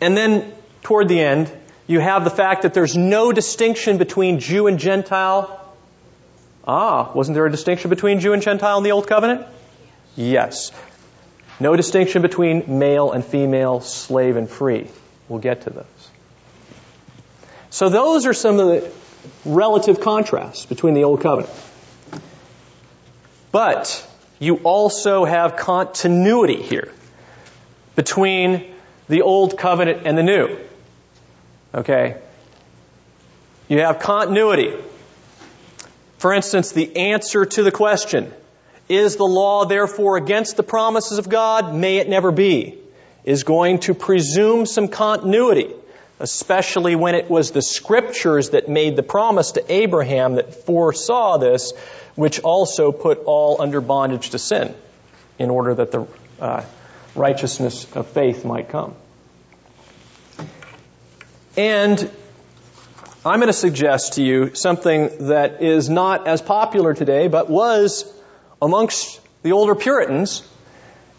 And 0.00 0.16
then, 0.16 0.54
toward 0.84 1.08
the 1.08 1.18
end, 1.18 1.50
you 1.88 1.98
have 1.98 2.22
the 2.22 2.30
fact 2.30 2.62
that 2.62 2.74
there's 2.74 2.96
no 2.96 3.32
distinction 3.32 3.98
between 3.98 4.38
Jew 4.38 4.68
and 4.68 4.78
Gentile. 4.78 5.60
Ah, 6.64 7.10
wasn't 7.12 7.34
there 7.34 7.44
a 7.44 7.50
distinction 7.50 7.90
between 7.90 8.20
Jew 8.20 8.34
and 8.34 8.40
Gentile 8.40 8.78
in 8.78 8.84
the 8.84 8.92
Old 8.92 9.08
Covenant? 9.08 9.48
Yes. 10.14 10.70
No 11.58 11.74
distinction 11.74 12.22
between 12.22 12.78
male 12.78 13.10
and 13.10 13.24
female, 13.24 13.80
slave 13.80 14.36
and 14.36 14.48
free. 14.48 14.86
We'll 15.28 15.40
get 15.40 15.62
to 15.62 15.70
those. 15.70 16.10
So 17.70 17.88
those 17.88 18.26
are 18.26 18.32
some 18.32 18.60
of 18.60 18.68
the 18.68 18.92
relative 19.44 20.00
contrasts 20.00 20.66
between 20.66 20.94
the 20.94 21.02
Old 21.02 21.20
Covenant. 21.20 21.52
But 23.54 24.04
you 24.40 24.56
also 24.64 25.24
have 25.24 25.54
continuity 25.54 26.60
here 26.60 26.90
between 27.94 28.74
the 29.08 29.22
old 29.22 29.56
covenant 29.56 30.08
and 30.08 30.18
the 30.18 30.24
new. 30.24 30.58
Okay? 31.72 32.16
You 33.68 33.78
have 33.82 34.00
continuity. 34.00 34.74
For 36.18 36.34
instance, 36.34 36.72
the 36.72 36.96
answer 36.96 37.44
to 37.44 37.62
the 37.62 37.70
question, 37.70 38.32
is 38.88 39.14
the 39.14 39.22
law 39.22 39.66
therefore 39.66 40.16
against 40.16 40.56
the 40.56 40.64
promises 40.64 41.18
of 41.18 41.28
God? 41.28 41.76
May 41.76 41.98
it 41.98 42.08
never 42.08 42.32
be, 42.32 42.76
is 43.22 43.44
going 43.44 43.78
to 43.86 43.94
presume 43.94 44.66
some 44.66 44.88
continuity, 44.88 45.72
especially 46.24 46.96
when 46.96 47.14
it 47.14 47.28
was 47.28 47.50
the 47.50 47.60
scriptures 47.60 48.50
that 48.50 48.66
made 48.66 48.96
the 48.96 49.02
promise 49.02 49.52
to 49.52 49.72
Abraham 49.72 50.36
that 50.36 50.54
foresaw 50.64 51.36
this 51.36 51.74
which 52.14 52.40
also 52.40 52.92
put 52.92 53.18
all 53.26 53.60
under 53.60 53.82
bondage 53.82 54.30
to 54.30 54.38
sin, 54.38 54.74
in 55.38 55.50
order 55.50 55.74
that 55.74 55.92
the 55.92 56.06
uh, 56.40 56.64
righteousness 57.14 57.86
of 57.94 58.06
faith 58.06 58.42
might 58.42 58.70
come. 58.70 58.94
And 61.58 62.10
I'm 63.26 63.38
going 63.38 63.48
to 63.48 63.52
suggest 63.52 64.14
to 64.14 64.22
you 64.22 64.54
something 64.54 65.28
that 65.28 65.62
is 65.62 65.90
not 65.90 66.26
as 66.26 66.40
popular 66.40 66.94
today, 66.94 67.28
but 67.28 67.50
was 67.50 68.10
amongst 68.62 69.20
the 69.42 69.52
older 69.52 69.74
Puritans, 69.74 70.42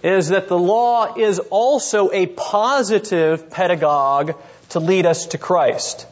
is 0.01 0.29
that 0.29 0.47
the 0.47 0.57
law 0.57 1.15
is 1.15 1.39
also 1.39 2.11
a 2.11 2.25
positive 2.25 3.49
pedagogue 3.49 4.35
to 4.75 4.81
lead 4.81 5.05
us 5.05 5.27
to 5.27 5.37
Christ. 5.37 6.05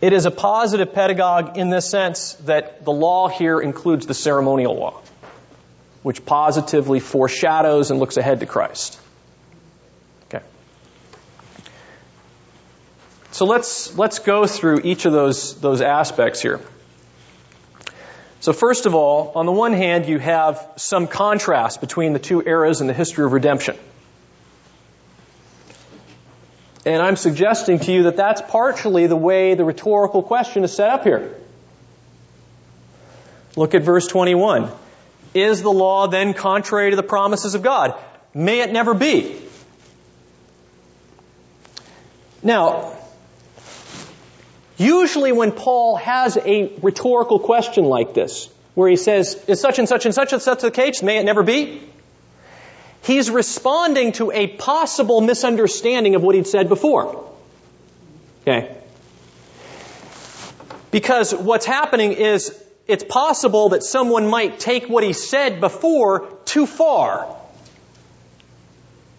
It 0.00 0.14
is 0.14 0.24
a 0.24 0.30
positive 0.30 0.94
pedagogue 0.94 1.58
in 1.58 1.68
the 1.68 1.82
sense 1.82 2.32
that 2.46 2.82
the 2.86 2.92
law 2.92 3.28
here 3.28 3.60
includes 3.60 4.06
the 4.06 4.14
ceremonial 4.14 4.74
law, 4.74 5.02
which 6.02 6.24
positively 6.24 6.98
foreshadows 6.98 7.90
and 7.90 8.00
looks 8.00 8.16
ahead 8.16 8.40
to 8.40 8.46
Christ. 8.46 8.98
Okay. 10.28 10.42
So 13.32 13.44
let's, 13.44 13.94
let's 13.98 14.18
go 14.18 14.46
through 14.46 14.80
each 14.84 15.04
of 15.04 15.12
those, 15.12 15.60
those 15.60 15.82
aspects 15.82 16.40
here. 16.40 16.58
So 18.40 18.54
first 18.54 18.86
of 18.86 18.94
all, 18.94 19.32
on 19.34 19.44
the 19.44 19.52
one 19.52 19.74
hand, 19.74 20.06
you 20.06 20.18
have 20.18 20.66
some 20.76 21.06
contrast 21.06 21.82
between 21.82 22.14
the 22.14 22.18
two 22.18 22.40
eras 22.40 22.80
in 22.80 22.86
the 22.86 22.94
history 22.94 23.26
of 23.26 23.32
redemption. 23.32 23.76
And 26.86 27.02
I'm 27.02 27.16
suggesting 27.16 27.80
to 27.80 27.92
you 27.92 28.04
that 28.04 28.16
that's 28.16 28.40
partially 28.40 29.08
the 29.08 29.16
way 29.16 29.54
the 29.54 29.64
rhetorical 29.64 30.22
question 30.22 30.62
is 30.62 30.72
set 30.72 30.88
up 30.88 31.02
here. 31.02 31.34
Look 33.56 33.74
at 33.74 33.82
verse 33.82 34.06
21. 34.06 34.70
Is 35.34 35.62
the 35.62 35.72
law 35.72 36.06
then 36.06 36.32
contrary 36.32 36.90
to 36.90 36.96
the 36.96 37.02
promises 37.02 37.56
of 37.56 37.62
God? 37.62 37.98
May 38.32 38.60
it 38.60 38.72
never 38.72 38.94
be. 38.94 39.36
Now, 42.40 42.96
usually 44.76 45.32
when 45.32 45.50
Paul 45.50 45.96
has 45.96 46.36
a 46.36 46.72
rhetorical 46.82 47.40
question 47.40 47.86
like 47.86 48.14
this, 48.14 48.48
where 48.74 48.88
he 48.88 48.96
says, 48.96 49.42
is 49.48 49.60
such 49.60 49.80
and 49.80 49.88
such 49.88 50.04
and 50.04 50.14
such 50.14 50.32
and 50.32 50.40
such 50.40 50.60
the 50.60 50.70
case? 50.70 51.02
May 51.02 51.18
it 51.18 51.24
never 51.24 51.42
be? 51.42 51.82
He's 53.06 53.30
responding 53.30 54.12
to 54.12 54.32
a 54.32 54.48
possible 54.48 55.20
misunderstanding 55.20 56.16
of 56.16 56.22
what 56.22 56.34
he'd 56.34 56.48
said 56.48 56.68
before. 56.68 57.24
Okay? 58.42 58.76
Because 60.90 61.32
what's 61.32 61.66
happening 61.66 62.12
is 62.12 62.60
it's 62.88 63.04
possible 63.04 63.68
that 63.70 63.84
someone 63.84 64.26
might 64.26 64.58
take 64.58 64.88
what 64.88 65.04
he 65.04 65.12
said 65.12 65.60
before 65.60 66.26
too 66.46 66.66
far. 66.66 67.32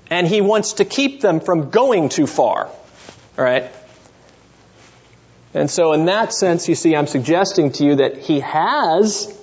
And 0.09 0.27
he 0.27 0.41
wants 0.41 0.73
to 0.73 0.85
keep 0.85 1.21
them 1.21 1.39
from 1.39 1.69
going 1.69 2.09
too 2.09 2.27
far. 2.27 2.65
All 2.65 2.73
right? 3.37 3.71
And 5.53 5.71
so, 5.71 5.93
in 5.93 6.05
that 6.05 6.33
sense, 6.33 6.67
you 6.67 6.75
see, 6.75 6.93
I'm 6.93 7.07
suggesting 7.07 7.71
to 7.73 7.85
you 7.85 7.95
that 7.95 8.17
he 8.17 8.41
has, 8.41 9.36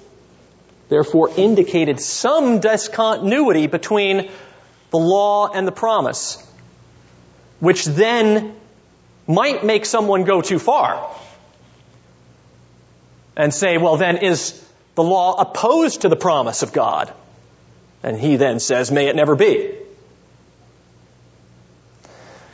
therefore, 0.88 1.30
indicated 1.36 2.00
some 2.00 2.60
discontinuity 2.60 3.66
between 3.66 4.30
the 4.90 4.98
law 4.98 5.48
and 5.48 5.66
the 5.66 5.72
promise, 5.72 6.44
which 7.60 7.84
then 7.84 8.54
might 9.26 9.64
make 9.64 9.86
someone 9.86 10.24
go 10.24 10.40
too 10.40 10.58
far 10.58 11.10
and 13.36 13.52
say, 13.52 13.78
well, 13.78 13.96
then 13.96 14.18
is 14.18 14.60
the 14.94 15.02
law 15.02 15.34
opposed 15.40 16.02
to 16.02 16.08
the 16.08 16.16
promise 16.16 16.62
of 16.62 16.72
God? 16.72 17.12
And 18.02 18.18
he 18.18 18.36
then 18.36 18.60
says, 18.60 18.92
may 18.92 19.08
it 19.08 19.16
never 19.16 19.34
be. 19.34 19.74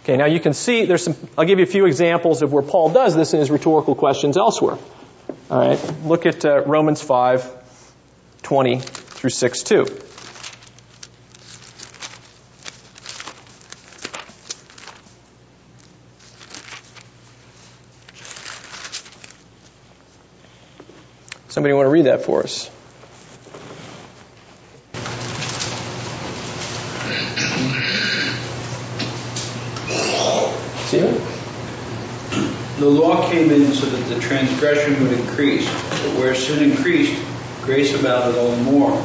Okay, 0.05 0.17
now 0.17 0.27
you 0.27 0.41
can 0.41 0.55
see 0.55 0.87
there's 0.87 1.05
some, 1.05 1.17
I'll 1.37 1.45
give 1.45 1.59
you 1.59 1.65
a 1.65 1.69
few 1.69 1.87
examples 1.87 2.41
of 2.43 2.53
where 2.53 2.63
Paul 2.63 2.91
does 2.91 3.15
this 3.15 3.35
in 3.35 3.41
his 3.41 3.51
rhetorical 3.51 3.95
questions 3.95 4.37
elsewhere. 4.37 4.79
All 5.51 5.59
right, 5.59 5.95
look 6.05 6.25
at 6.25 6.45
uh, 6.45 6.63
Romans 6.63 7.03
5, 7.03 7.60
20 8.43 8.81
through 8.81 9.31
6, 9.31 9.63
2. 9.63 10.01
Somebody 21.49 21.75
want 21.75 21.87
to 21.87 21.91
read 21.91 22.07
that 22.07 22.25
for 22.25 22.43
us? 22.43 22.71
The 32.81 32.89
law 32.89 33.31
came 33.31 33.51
in 33.51 33.73
so 33.75 33.85
that 33.85 34.15
the 34.15 34.19
transgression 34.21 35.03
would 35.03 35.13
increase, 35.13 35.67
but 35.69 36.19
where 36.19 36.35
sin 36.35 36.71
increased, 36.71 37.13
grace 37.71 37.95
abounded 37.95 38.37
all 38.37 38.51
the 38.51 38.63
more. 38.65 39.01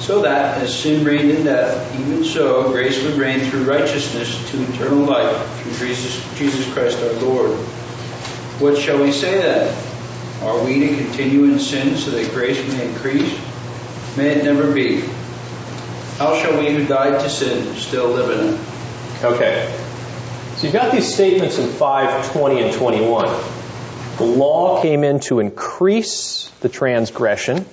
So 0.00 0.22
that, 0.22 0.56
as 0.62 0.74
sin 0.74 1.04
reigned 1.04 1.30
in 1.30 1.44
death, 1.44 2.00
even 2.00 2.24
so 2.24 2.70
grace 2.70 3.04
would 3.04 3.14
reign 3.14 3.40
through 3.40 3.64
righteousness 3.64 4.50
to 4.50 4.62
eternal 4.72 5.04
life 5.04 5.60
through 5.60 5.86
Jesus, 5.86 6.38
Jesus 6.38 6.72
Christ 6.72 6.98
our 7.02 7.12
Lord. 7.20 7.50
What 8.60 8.78
shall 8.78 9.00
we 9.02 9.12
say 9.12 9.42
then? 9.42 9.76
Are 10.42 10.64
we 10.64 10.88
to 10.88 10.96
continue 10.96 11.44
in 11.44 11.58
sin 11.58 11.96
so 11.96 12.12
that 12.12 12.32
grace 12.32 12.66
may 12.72 12.88
increase? 12.88 13.38
May 14.16 14.30
it 14.30 14.44
never 14.44 14.72
be. 14.72 15.02
How 16.16 16.34
shall 16.40 16.58
we 16.58 16.72
who 16.72 16.86
died 16.86 17.20
to 17.20 17.28
sin 17.28 17.74
still 17.76 18.08
live 18.08 18.30
in 18.38 18.54
it? 18.54 19.24
Okay. 19.24 19.70
So 20.56 20.64
you've 20.64 20.72
got 20.72 20.92
these 20.92 21.12
statements 21.12 21.58
in 21.58 21.68
5, 21.68 22.32
20, 22.32 22.62
and 22.62 22.72
21. 22.72 23.51
The 24.22 24.28
law 24.28 24.80
came 24.80 25.02
in 25.02 25.18
to 25.22 25.40
increase 25.40 26.48
the 26.60 26.68
transgression. 26.68 27.66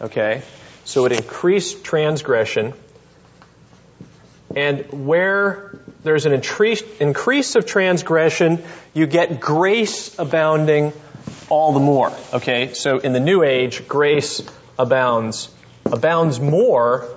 Okay. 0.00 0.42
So 0.84 1.04
it 1.04 1.10
increased 1.10 1.82
transgression. 1.82 2.74
And 4.54 4.84
where 4.92 5.76
there's 6.04 6.26
an 6.26 6.32
increase, 6.32 7.56
of 7.56 7.66
transgression, 7.66 8.62
you 8.92 9.08
get 9.08 9.40
grace 9.40 10.16
abounding 10.16 10.92
all 11.48 11.72
the 11.72 11.80
more. 11.80 12.12
Okay, 12.32 12.72
so 12.74 12.98
in 12.98 13.12
the 13.12 13.18
new 13.18 13.42
age, 13.42 13.88
grace 13.88 14.42
abounds, 14.78 15.48
abounds 15.86 16.38
more, 16.38 17.08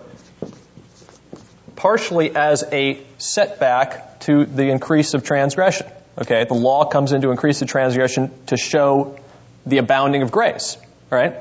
partially 1.75 2.35
as 2.35 2.63
a 2.71 2.99
setback 3.19 4.21
to 4.21 4.45
the 4.45 4.71
increase 4.71 5.13
of 5.13 5.23
transgression. 5.23 5.85
Okay, 6.19 6.45
the 6.45 6.55
law 6.55 6.85
comes 6.85 7.13
in 7.13 7.21
to 7.21 7.31
increase 7.31 7.59
the 7.59 7.65
transgression 7.65 8.31
to 8.47 8.57
show 8.57 9.19
the 9.65 9.77
abounding 9.77 10.23
of 10.23 10.31
grace. 10.31 10.77
Right? 11.09 11.35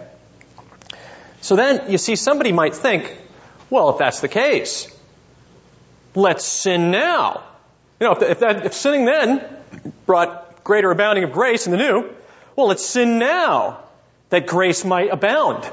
So 1.41 1.57
then 1.57 1.91
you 1.91 1.99
see 1.99 2.16
somebody 2.16 2.53
might 2.53 2.74
think, 2.74 3.16
well, 3.70 3.91
if 3.91 3.99
that's 3.99 4.20
the 4.20 4.29
case, 4.29 4.89
let's 6.14 6.45
sin 6.45 6.91
now. 6.91 7.43
You 8.01 8.09
know, 8.09 8.12
if, 8.12 8.22
if, 8.22 8.39
that, 8.41 8.66
if 8.66 8.74
sinning 8.74 9.07
then 9.07 9.45
brought 10.05 10.62
greater 10.64 10.91
abounding 10.91 11.24
of 11.24 11.33
grace 11.33 11.66
in 11.66 11.72
the 11.72 11.79
new, 11.79 12.11
well, 12.55 12.68
let's 12.68 12.85
sin 12.85 13.18
now 13.18 13.81
that 14.31 14.47
grace 14.47 14.85
might 14.85 15.11
abound. 15.11 15.64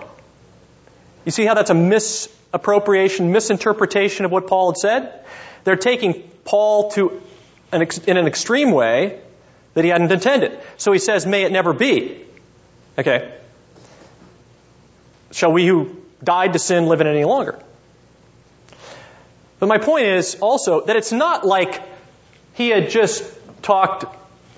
You 1.26 1.32
see 1.32 1.45
how 1.45 1.54
that's 1.54 1.70
a 1.70 1.76
misappropriation, 1.76 3.32
misinterpretation 3.32 4.26
of 4.26 4.32
what 4.32 4.47
Paul 4.47 4.72
had 4.72 4.78
said? 4.78 5.26
They're 5.64 5.76
taking 5.76 6.22
Paul 6.45 6.91
to 6.91 7.22
in 7.74 8.17
an 8.17 8.28
extreme 8.28 8.71
way 8.71 9.19
that 9.74 9.84
he 9.84 9.89
hadn't 9.89 10.11
intended. 10.11 10.59
So 10.78 10.91
he 10.91 10.99
says, 10.99 11.26
may 11.26 11.43
it 11.43 11.51
never 11.51 11.74
be. 11.74 12.24
Okay. 12.97 13.34
Shall 15.32 15.51
we 15.51 15.65
who 15.65 15.95
died 16.24 16.53
to 16.53 16.59
sin 16.59 16.86
live 16.86 17.01
in 17.01 17.07
any 17.07 17.26
longer? 17.26 17.59
But 19.59 19.67
my 19.67 19.78
point 19.78 20.05
is 20.05 20.36
also 20.41 20.82
that 20.86 20.95
it's 20.95 21.11
not 21.11 21.45
like 21.45 21.82
he 22.53 22.69
had 22.69 22.89
just 22.89 23.24
talked 23.61 24.05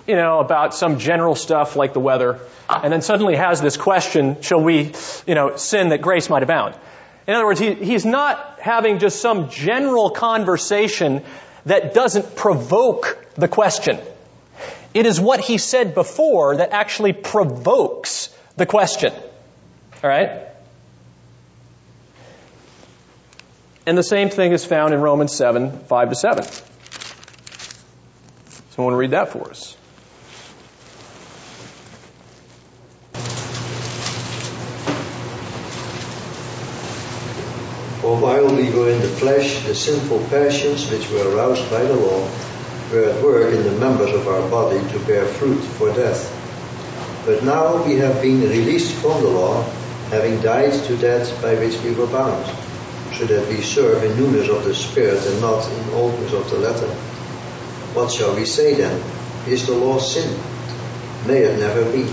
you 0.07 0.15
know, 0.15 0.39
about 0.39 0.73
some 0.75 0.99
general 0.99 1.35
stuff 1.35 1.75
like 1.75 1.93
the 1.93 1.99
weather, 1.99 2.39
and 2.69 2.93
then 2.93 3.01
suddenly 3.01 3.35
has 3.35 3.61
this 3.61 3.77
question, 3.77 4.41
shall 4.41 4.61
we, 4.61 4.93
you 5.25 5.35
know, 5.35 5.55
sin 5.55 5.89
that 5.89 6.01
grace 6.01 6.29
might 6.29 6.43
abound? 6.43 6.75
In 7.27 7.33
other 7.33 7.45
words, 7.45 7.59
he, 7.59 7.73
he's 7.73 8.05
not 8.05 8.59
having 8.59 8.99
just 8.99 9.19
some 9.19 9.49
general 9.49 10.11
conversation 10.11 11.23
that 11.65 11.93
doesn't 11.93 12.35
provoke 12.35 13.25
the 13.35 13.47
question. 13.47 13.99
It 14.93 15.05
is 15.05 15.19
what 15.19 15.39
he 15.41 15.57
said 15.57 15.93
before 15.93 16.57
that 16.57 16.71
actually 16.71 17.13
provokes 17.13 18.35
the 18.55 18.65
question. 18.65 19.13
All 20.03 20.09
right? 20.09 20.47
And 23.85 23.97
the 23.97 24.03
same 24.03 24.29
thing 24.29 24.51
is 24.51 24.65
found 24.65 24.93
in 24.93 25.01
Romans 25.01 25.35
7, 25.35 25.79
5 25.79 26.09
to 26.09 26.15
7. 26.15 26.45
Someone 28.71 28.95
read 28.95 29.11
that 29.11 29.29
for 29.29 29.49
us. 29.49 29.77
For 38.05 38.15
while 38.15 38.45
we 38.55 38.69
were 38.69 38.91
in 38.91 39.01
the 39.01 39.09
flesh, 39.17 39.65
the 39.65 39.73
sinful 39.73 40.19
passions 40.29 40.91
which 40.91 41.09
were 41.09 41.33
aroused 41.33 41.67
by 41.71 41.81
the 41.81 41.95
law 41.95 42.29
were 42.93 43.05
at 43.09 43.23
work 43.23 43.51
in 43.51 43.63
the 43.63 43.71
members 43.79 44.13
of 44.13 44.27
our 44.27 44.47
body 44.47 44.77
to 44.77 44.99
bear 45.07 45.25
fruit 45.25 45.59
for 45.81 45.89
death. 45.95 46.21
But 47.25 47.43
now 47.43 47.83
we 47.83 47.95
have 47.95 48.21
been 48.21 48.41
released 48.41 48.93
from 49.01 49.23
the 49.23 49.29
law, 49.29 49.63
having 50.11 50.39
died 50.41 50.73
to 50.85 50.95
that 50.97 51.25
by 51.41 51.55
which 51.55 51.81
we 51.81 51.95
were 51.95 52.05
bound, 52.05 52.45
so 53.17 53.25
that 53.25 53.49
we 53.49 53.63
serve 53.63 54.03
in 54.03 54.15
newness 54.17 54.49
of 54.49 54.65
the 54.65 54.75
Spirit 54.75 55.25
and 55.25 55.41
not 55.41 55.67
in 55.67 55.89
oldness 55.95 56.31
of 56.31 56.47
the 56.51 56.59
letter. 56.59 56.93
What 57.97 58.11
shall 58.11 58.35
we 58.35 58.45
say 58.45 58.75
then? 58.75 59.01
Is 59.47 59.65
the 59.65 59.73
law 59.73 59.97
sin? 59.97 60.29
May 61.25 61.39
it 61.39 61.57
never 61.57 61.91
be. 61.91 62.05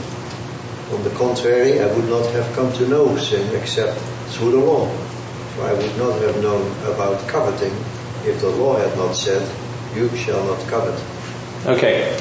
On 0.96 1.04
the 1.04 1.12
contrary, 1.18 1.80
I 1.80 1.94
would 1.94 2.08
not 2.08 2.24
have 2.32 2.50
come 2.56 2.72
to 2.80 2.88
know 2.88 3.14
sin 3.18 3.54
except 3.54 4.00
through 4.32 4.52
the 4.52 4.64
law. 4.64 5.01
I 5.60 5.72
would 5.72 5.96
not 5.96 6.20
have 6.22 6.42
known 6.42 6.70
about 6.84 7.28
coveting 7.28 7.74
if 8.24 8.40
the 8.40 8.48
law 8.48 8.78
had 8.78 8.96
not 8.96 9.12
said, 9.12 9.46
You 9.94 10.08
shall 10.16 10.44
not 10.44 10.60
covet. 10.68 10.98
Okay. 11.66 12.18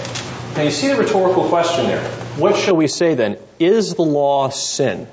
Now 0.55 0.63
you 0.63 0.71
see 0.71 0.89
the 0.89 0.97
rhetorical 0.97 1.47
question 1.47 1.87
there. 1.87 2.03
What 2.37 2.55
shall 2.57 2.75
we 2.75 2.87
say 2.87 3.15
then? 3.15 3.37
Is 3.59 3.95
the 3.95 4.03
law 4.03 4.49
sin? 4.49 5.07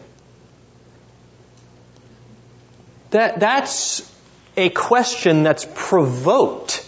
That, 3.10 3.40
that's 3.40 4.12
a 4.56 4.68
question 4.68 5.44
that's 5.44 5.66
provoked 5.74 6.84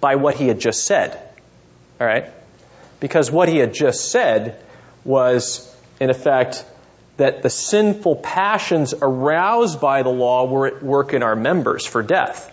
by 0.00 0.16
what 0.16 0.34
he 0.34 0.48
had 0.48 0.58
just 0.58 0.84
said. 0.84 1.18
All 2.00 2.06
right? 2.06 2.30
Because 2.98 3.30
what 3.30 3.48
he 3.48 3.58
had 3.58 3.74
just 3.74 4.10
said 4.10 4.60
was, 5.04 5.72
in 6.00 6.10
effect, 6.10 6.64
that 7.16 7.42
the 7.42 7.50
sinful 7.50 8.16
passions 8.16 8.94
aroused 9.00 9.80
by 9.80 10.02
the 10.02 10.10
law 10.10 10.46
were 10.46 10.66
at 10.66 10.82
work 10.82 11.12
in 11.14 11.22
our 11.22 11.36
members 11.36 11.86
for 11.86 12.02
death. 12.02 12.52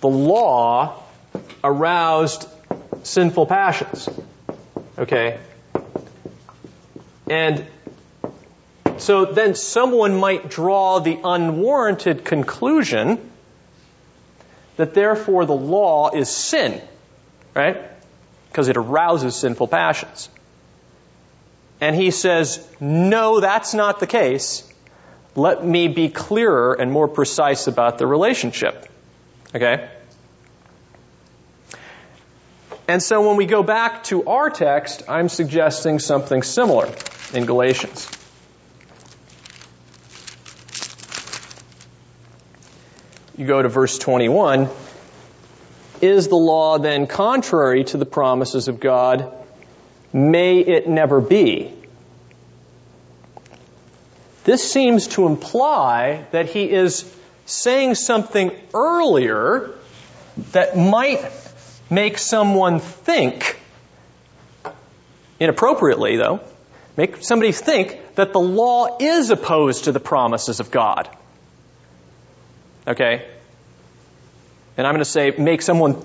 The 0.00 0.08
law 0.08 1.02
aroused 1.62 2.48
sinful 3.02 3.46
passions. 3.46 4.08
Okay? 4.96 5.38
And 7.28 7.66
so 8.96 9.26
then 9.26 9.54
someone 9.54 10.18
might 10.18 10.48
draw 10.48 10.98
the 10.98 11.18
unwarranted 11.22 12.24
conclusion 12.24 13.18
that 14.76 14.94
therefore 14.94 15.44
the 15.44 15.54
law 15.54 16.10
is 16.10 16.28
sin, 16.30 16.80
right? 17.54 17.76
Because 18.48 18.68
it 18.68 18.76
arouses 18.76 19.36
sinful 19.36 19.68
passions. 19.68 20.30
And 21.80 21.94
he 21.94 22.10
says, 22.10 22.66
no, 22.80 23.40
that's 23.40 23.74
not 23.74 24.00
the 24.00 24.06
case. 24.06 24.64
Let 25.36 25.64
me 25.64 25.88
be 25.88 26.08
clearer 26.08 26.74
and 26.74 26.90
more 26.90 27.06
precise 27.06 27.68
about 27.68 27.98
the 27.98 28.06
relationship. 28.06 28.88
Okay? 29.54 29.88
And 32.88 33.02
so 33.02 33.28
when 33.28 33.36
we 33.36 33.46
go 33.46 33.62
back 33.62 34.04
to 34.04 34.24
our 34.26 34.50
text, 34.50 35.02
I'm 35.08 35.28
suggesting 35.28 35.98
something 35.98 36.42
similar 36.42 36.92
in 37.34 37.44
Galatians. 37.44 38.10
You 43.36 43.46
go 43.46 43.62
to 43.62 43.68
verse 43.68 43.98
21. 43.98 44.68
Is 46.00 46.26
the 46.26 46.36
law 46.36 46.78
then 46.78 47.06
contrary 47.06 47.84
to 47.84 47.96
the 47.96 48.06
promises 48.06 48.66
of 48.66 48.80
God? 48.80 49.32
May 50.12 50.58
it 50.58 50.88
never 50.88 51.20
be. 51.20 51.72
This 54.44 54.72
seems 54.72 55.08
to 55.08 55.26
imply 55.26 56.24
that 56.30 56.46
he 56.46 56.70
is 56.70 57.14
saying 57.44 57.96
something 57.96 58.50
earlier 58.72 59.70
that 60.52 60.76
might 60.76 61.20
make 61.90 62.18
someone 62.18 62.80
think, 62.80 63.60
inappropriately 65.38 66.16
though, 66.16 66.40
make 66.96 67.22
somebody 67.22 67.52
think 67.52 67.98
that 68.14 68.32
the 68.32 68.40
law 68.40 68.96
is 69.00 69.30
opposed 69.30 69.84
to 69.84 69.92
the 69.92 70.00
promises 70.00 70.60
of 70.60 70.70
God. 70.70 71.08
Okay? 72.86 73.28
And 74.76 74.86
I'm 74.86 74.94
going 74.94 75.04
to 75.04 75.10
say, 75.10 75.32
make 75.36 75.60
someone 75.60 76.02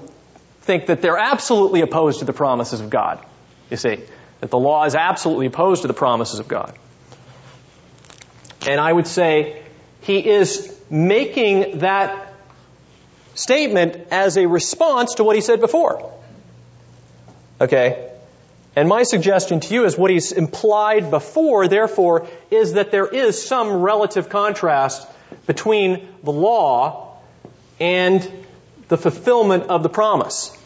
think 0.62 0.88
that 0.88 1.02
they're 1.02 1.18
absolutely 1.18 1.82
opposed 1.82 2.20
to 2.20 2.26
the 2.26 2.34
promises 2.34 2.82
of 2.82 2.90
God. 2.90 3.24
You 3.70 3.78
see, 3.78 4.00
that 4.42 4.52
the 4.52 4.60
law 4.60 4.86
is 4.86 4.96
absolutely 4.96 5.48
opposed 5.48 5.84
to 5.84 5.88
the 5.88 5.94
promises 5.94 6.40
of 6.40 6.48
God. 6.48 6.78
And 8.68 8.80
I 8.80 8.92
would 8.92 9.08
say 9.08 9.62
he 10.02 10.26
is 10.26 10.78
making 10.90 11.80
that 11.80 12.34
statement 13.36 14.08
as 14.12 14.38
a 14.38 14.46
response 14.48 15.16
to 15.16 15.24
what 15.24 15.36
he 15.36 15.42
said 15.42 15.60
before. 15.60 16.12
Okay? 17.60 18.10
And 18.76 18.90
my 18.90 19.04
suggestion 19.04 19.60
to 19.60 19.74
you 19.74 19.86
is 19.86 19.98
what 19.98 20.12
he's 20.12 20.32
implied 20.32 21.12
before, 21.12 21.68
therefore, 21.68 22.28
is 22.50 22.74
that 22.74 22.92
there 22.92 23.08
is 23.08 23.42
some 23.46 23.82
relative 23.82 24.30
contrast 24.30 25.08
between 25.46 26.08
the 26.24 26.32
law 26.32 27.18
and 27.80 28.46
the 28.88 28.98
fulfillment 28.98 29.64
of 29.64 29.84
the 29.84 29.90
promise. 29.90 30.58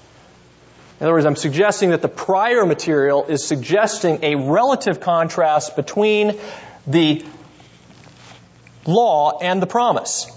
In 1.00 1.06
other 1.06 1.14
words, 1.14 1.26
I'm 1.26 1.36
suggesting 1.36 1.92
that 1.92 2.02
the 2.02 2.08
prior 2.08 2.66
material 2.66 3.26
is 3.26 3.46
suggesting 3.46 4.20
a 4.24 4.36
relative 4.36 5.00
contrast 5.00 5.76
between 5.76 6.40
the 6.88 7.24
law 8.88 9.38
and 9.40 9.62
the 9.62 9.68
promise. 9.68 10.32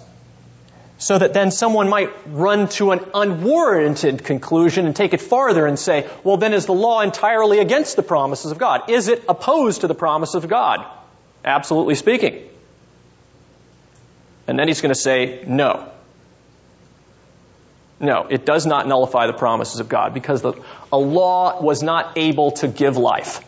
So 0.98 1.16
that 1.16 1.32
then 1.32 1.50
someone 1.50 1.88
might 1.88 2.10
run 2.26 2.68
to 2.70 2.90
an 2.90 3.00
unwarranted 3.14 4.22
conclusion 4.22 4.84
and 4.84 4.94
take 4.94 5.14
it 5.14 5.22
farther 5.22 5.64
and 5.64 5.78
say, 5.78 6.06
well, 6.24 6.36
then 6.36 6.52
is 6.52 6.66
the 6.66 6.74
law 6.74 7.00
entirely 7.00 7.58
against 7.58 7.96
the 7.96 8.02
promises 8.02 8.52
of 8.52 8.58
God? 8.58 8.90
Is 8.90 9.08
it 9.08 9.24
opposed 9.26 9.80
to 9.80 9.86
the 9.86 9.94
promise 9.94 10.34
of 10.34 10.46
God? 10.46 10.84
Absolutely 11.42 11.94
speaking. 11.94 12.42
And 14.46 14.58
then 14.58 14.68
he's 14.68 14.82
going 14.82 14.92
to 14.92 15.00
say, 15.00 15.42
no. 15.46 15.90
No, 18.00 18.26
it 18.28 18.46
does 18.46 18.64
not 18.64 18.88
nullify 18.88 19.26
the 19.26 19.34
promises 19.34 19.78
of 19.78 19.90
God 19.90 20.14
because 20.14 20.40
the, 20.40 20.54
a 20.90 20.96
law 20.96 21.62
was 21.62 21.82
not 21.82 22.16
able 22.16 22.52
to 22.52 22.66
give 22.66 22.96
life. 22.96 23.44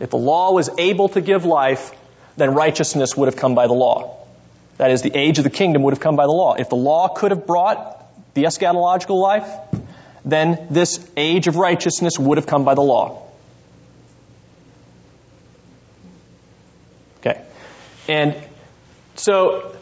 If 0.00 0.10
the 0.10 0.16
law 0.16 0.52
was 0.52 0.68
able 0.76 1.08
to 1.10 1.20
give 1.20 1.44
life, 1.44 1.92
then 2.36 2.52
righteousness 2.52 3.16
would 3.16 3.26
have 3.26 3.36
come 3.36 3.54
by 3.54 3.68
the 3.68 3.72
law. 3.72 4.16
That 4.78 4.90
is, 4.90 5.02
the 5.02 5.16
age 5.16 5.38
of 5.38 5.44
the 5.44 5.50
kingdom 5.50 5.82
would 5.84 5.94
have 5.94 6.00
come 6.00 6.16
by 6.16 6.24
the 6.24 6.32
law. 6.32 6.54
If 6.54 6.68
the 6.68 6.76
law 6.76 7.06
could 7.06 7.30
have 7.30 7.46
brought 7.46 8.02
the 8.34 8.44
eschatological 8.44 9.20
life, 9.22 9.48
then 10.24 10.66
this 10.70 11.08
age 11.16 11.46
of 11.46 11.54
righteousness 11.54 12.18
would 12.18 12.38
have 12.38 12.48
come 12.48 12.64
by 12.64 12.74
the 12.74 12.80
law. 12.80 13.22
Okay. 17.18 17.40
And 18.08 18.36
so, 19.14 19.76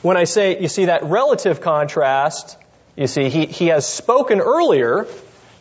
when 0.00 0.16
I 0.16 0.24
say, 0.24 0.58
you 0.58 0.68
see 0.68 0.86
that 0.86 1.04
relative 1.04 1.60
contrast, 1.60 2.56
you 3.00 3.06
see, 3.06 3.30
he, 3.30 3.46
he 3.46 3.68
has 3.68 3.88
spoken 3.88 4.40
earlier, 4.40 5.06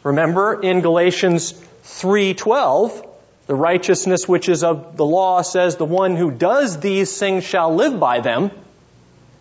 remember, 0.04 0.62
in 0.62 0.82
Galatians 0.82 1.54
3.12, 1.86 3.08
the 3.48 3.56
righteousness 3.56 4.28
which 4.28 4.50
is 4.50 4.62
of 4.62 4.98
the 4.98 5.06
law 5.06 5.42
says 5.42 5.78
the 5.78 5.86
one 5.86 6.18
who 6.18 6.32
does 6.32 6.82
these 6.82 7.18
things 7.18 7.46
shall 7.46 7.74
live 7.74 7.98
by 7.98 8.20
them. 8.20 8.52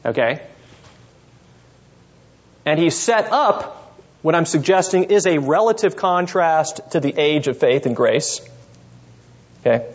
Okay? 0.06 0.46
And 2.64 2.78
he 2.78 2.90
set 2.90 3.32
up 3.32 3.98
what 4.22 4.36
I'm 4.36 4.46
suggesting 4.46 5.04
is 5.04 5.26
a 5.26 5.38
relative 5.38 5.96
contrast 5.96 6.92
to 6.92 7.00
the 7.00 7.12
age 7.18 7.48
of 7.48 7.58
faith 7.58 7.84
and 7.84 7.96
grace. 7.96 8.40
Okay? 9.60 9.92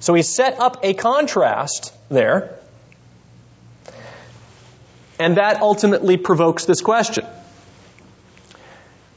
So 0.00 0.14
he 0.14 0.22
set 0.22 0.58
up 0.58 0.80
a 0.82 0.94
contrast 0.94 1.94
there. 2.08 2.58
And 5.18 5.38
that 5.38 5.60
ultimately 5.60 6.16
provokes 6.16 6.64
this 6.64 6.80
question. 6.80 7.26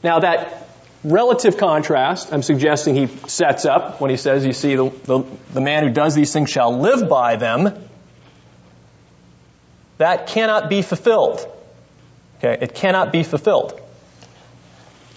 Now 0.02 0.20
that 0.20 0.68
relative 1.04 1.56
contrast 1.56 2.32
I'm 2.32 2.42
suggesting 2.42 2.94
he 2.94 3.06
sets 3.28 3.64
up 3.64 4.00
when 4.00 4.10
he 4.10 4.16
says, 4.16 4.44
you 4.46 4.52
see, 4.52 4.76
the, 4.76 4.90
the, 5.04 5.24
the, 5.52 5.60
man 5.60 5.86
who 5.86 5.92
does 5.92 6.14
these 6.14 6.32
things 6.32 6.50
shall 6.50 6.78
live 6.78 7.08
by 7.08 7.36
them, 7.36 7.84
that 9.98 10.26
cannot 10.28 10.70
be 10.70 10.82
fulfilled. 10.82 11.46
Okay, 12.38 12.56
it 12.62 12.74
cannot 12.74 13.12
be 13.12 13.22
fulfilled. 13.22 13.78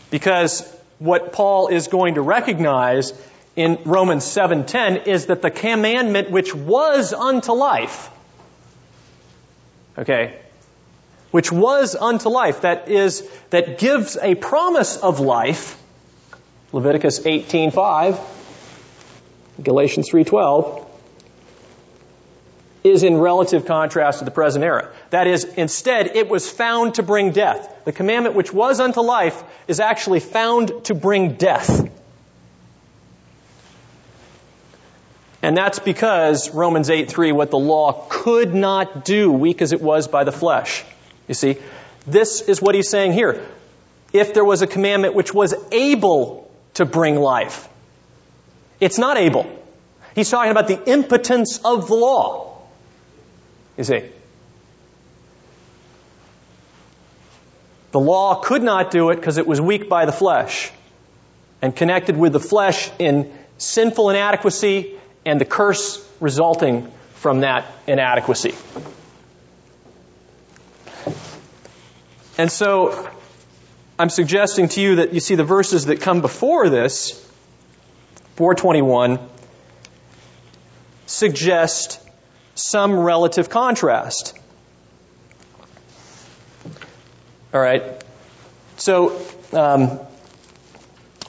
Because 0.09 0.69
what 0.99 1.31
Paul 1.31 1.69
is 1.69 1.87
going 1.87 2.15
to 2.15 2.21
recognize 2.21 3.13
in 3.55 3.79
Romans 3.85 4.23
7:10 4.23 5.07
is 5.07 5.27
that 5.27 5.41
the 5.41 5.51
commandment 5.51 6.31
which 6.31 6.53
was 6.55 7.13
unto 7.13 7.51
life 7.51 8.09
okay 9.97 10.39
which 11.33 11.51
was 11.51 11.95
unto 11.95 12.29
life, 12.29 12.61
that 12.61 12.89
is, 12.89 13.27
that 13.49 13.79
gives 13.79 14.17
a 14.21 14.35
promise 14.35 14.97
of 14.97 15.19
life, 15.19 15.81
Leviticus 16.71 17.21
18.5, 17.21 18.19
Galatians 19.63 20.11
3.12, 20.11 20.85
is 22.83 23.01
in 23.01 23.17
relative 23.17 23.65
contrast 23.65 24.19
to 24.19 24.25
the 24.25 24.29
present 24.29 24.63
era. 24.63 24.93
That 25.09 25.25
is, 25.25 25.45
instead, 25.45 26.15
it 26.15 26.29
was 26.29 26.47
found 26.47 26.95
to 26.95 27.03
bring 27.03 27.31
death. 27.31 27.83
The 27.83 27.93
commandment 27.93 28.35
which 28.35 28.53
was 28.53 28.79
unto 28.79 29.01
life 29.01 29.43
is 29.67 29.79
actually 29.79 30.19
found 30.19 30.85
to 30.85 30.93
bring 30.93 31.33
death. 31.33 31.89
And 35.41 35.57
that's 35.57 35.79
because 35.79 36.53
Romans 36.53 36.91
8:3 36.91 37.33
what 37.33 37.49
the 37.49 37.57
law 37.57 38.05
could 38.07 38.53
not 38.53 39.03
do 39.03 39.31
weak 39.31 39.63
as 39.63 39.73
it 39.73 39.81
was 39.81 40.07
by 40.07 40.25
the 40.25 40.31
flesh. 40.31 40.85
You 41.27 41.33
see, 41.33 41.57
this 42.05 42.41
is 42.41 42.61
what 42.61 42.75
he's 42.75 42.89
saying 42.89 43.13
here. 43.13 43.45
If 44.11 44.33
there 44.33 44.45
was 44.45 44.61
a 44.61 44.67
commandment 44.67 45.15
which 45.15 45.33
was 45.33 45.53
able 45.71 46.51
to 46.75 46.85
bring 46.85 47.15
life, 47.15 47.67
it's 48.79 48.97
not 48.97 49.17
able. 49.17 49.47
He's 50.15 50.29
talking 50.29 50.51
about 50.51 50.67
the 50.67 50.83
impotence 50.89 51.59
of 51.63 51.87
the 51.87 51.95
law. 51.95 52.61
You 53.77 53.83
see, 53.83 54.03
the 57.91 57.99
law 57.99 58.35
could 58.35 58.61
not 58.61 58.91
do 58.91 59.09
it 59.09 59.15
because 59.15 59.37
it 59.37 59.47
was 59.47 59.59
weak 59.59 59.89
by 59.89 60.05
the 60.05 60.11
flesh 60.11 60.71
and 61.61 61.75
connected 61.75 62.17
with 62.17 62.33
the 62.33 62.39
flesh 62.39 62.91
in 62.99 63.31
sinful 63.57 64.09
inadequacy 64.09 64.95
and 65.25 65.39
the 65.39 65.45
curse 65.45 66.05
resulting 66.19 66.91
from 67.15 67.39
that 67.39 67.65
inadequacy. 67.87 68.53
And 72.37 72.51
so 72.51 73.09
I'm 73.99 74.09
suggesting 74.09 74.69
to 74.69 74.81
you 74.81 74.95
that 74.95 75.13
you 75.13 75.19
see 75.19 75.35
the 75.35 75.43
verses 75.43 75.85
that 75.85 76.01
come 76.01 76.21
before 76.21 76.69
this, 76.69 77.11
421, 78.35 79.19
suggest 81.05 81.99
some 82.55 82.97
relative 82.97 83.49
contrast. 83.49 84.37
All 87.53 87.61
right. 87.61 87.83
So, 88.77 89.21
um, 89.51 89.99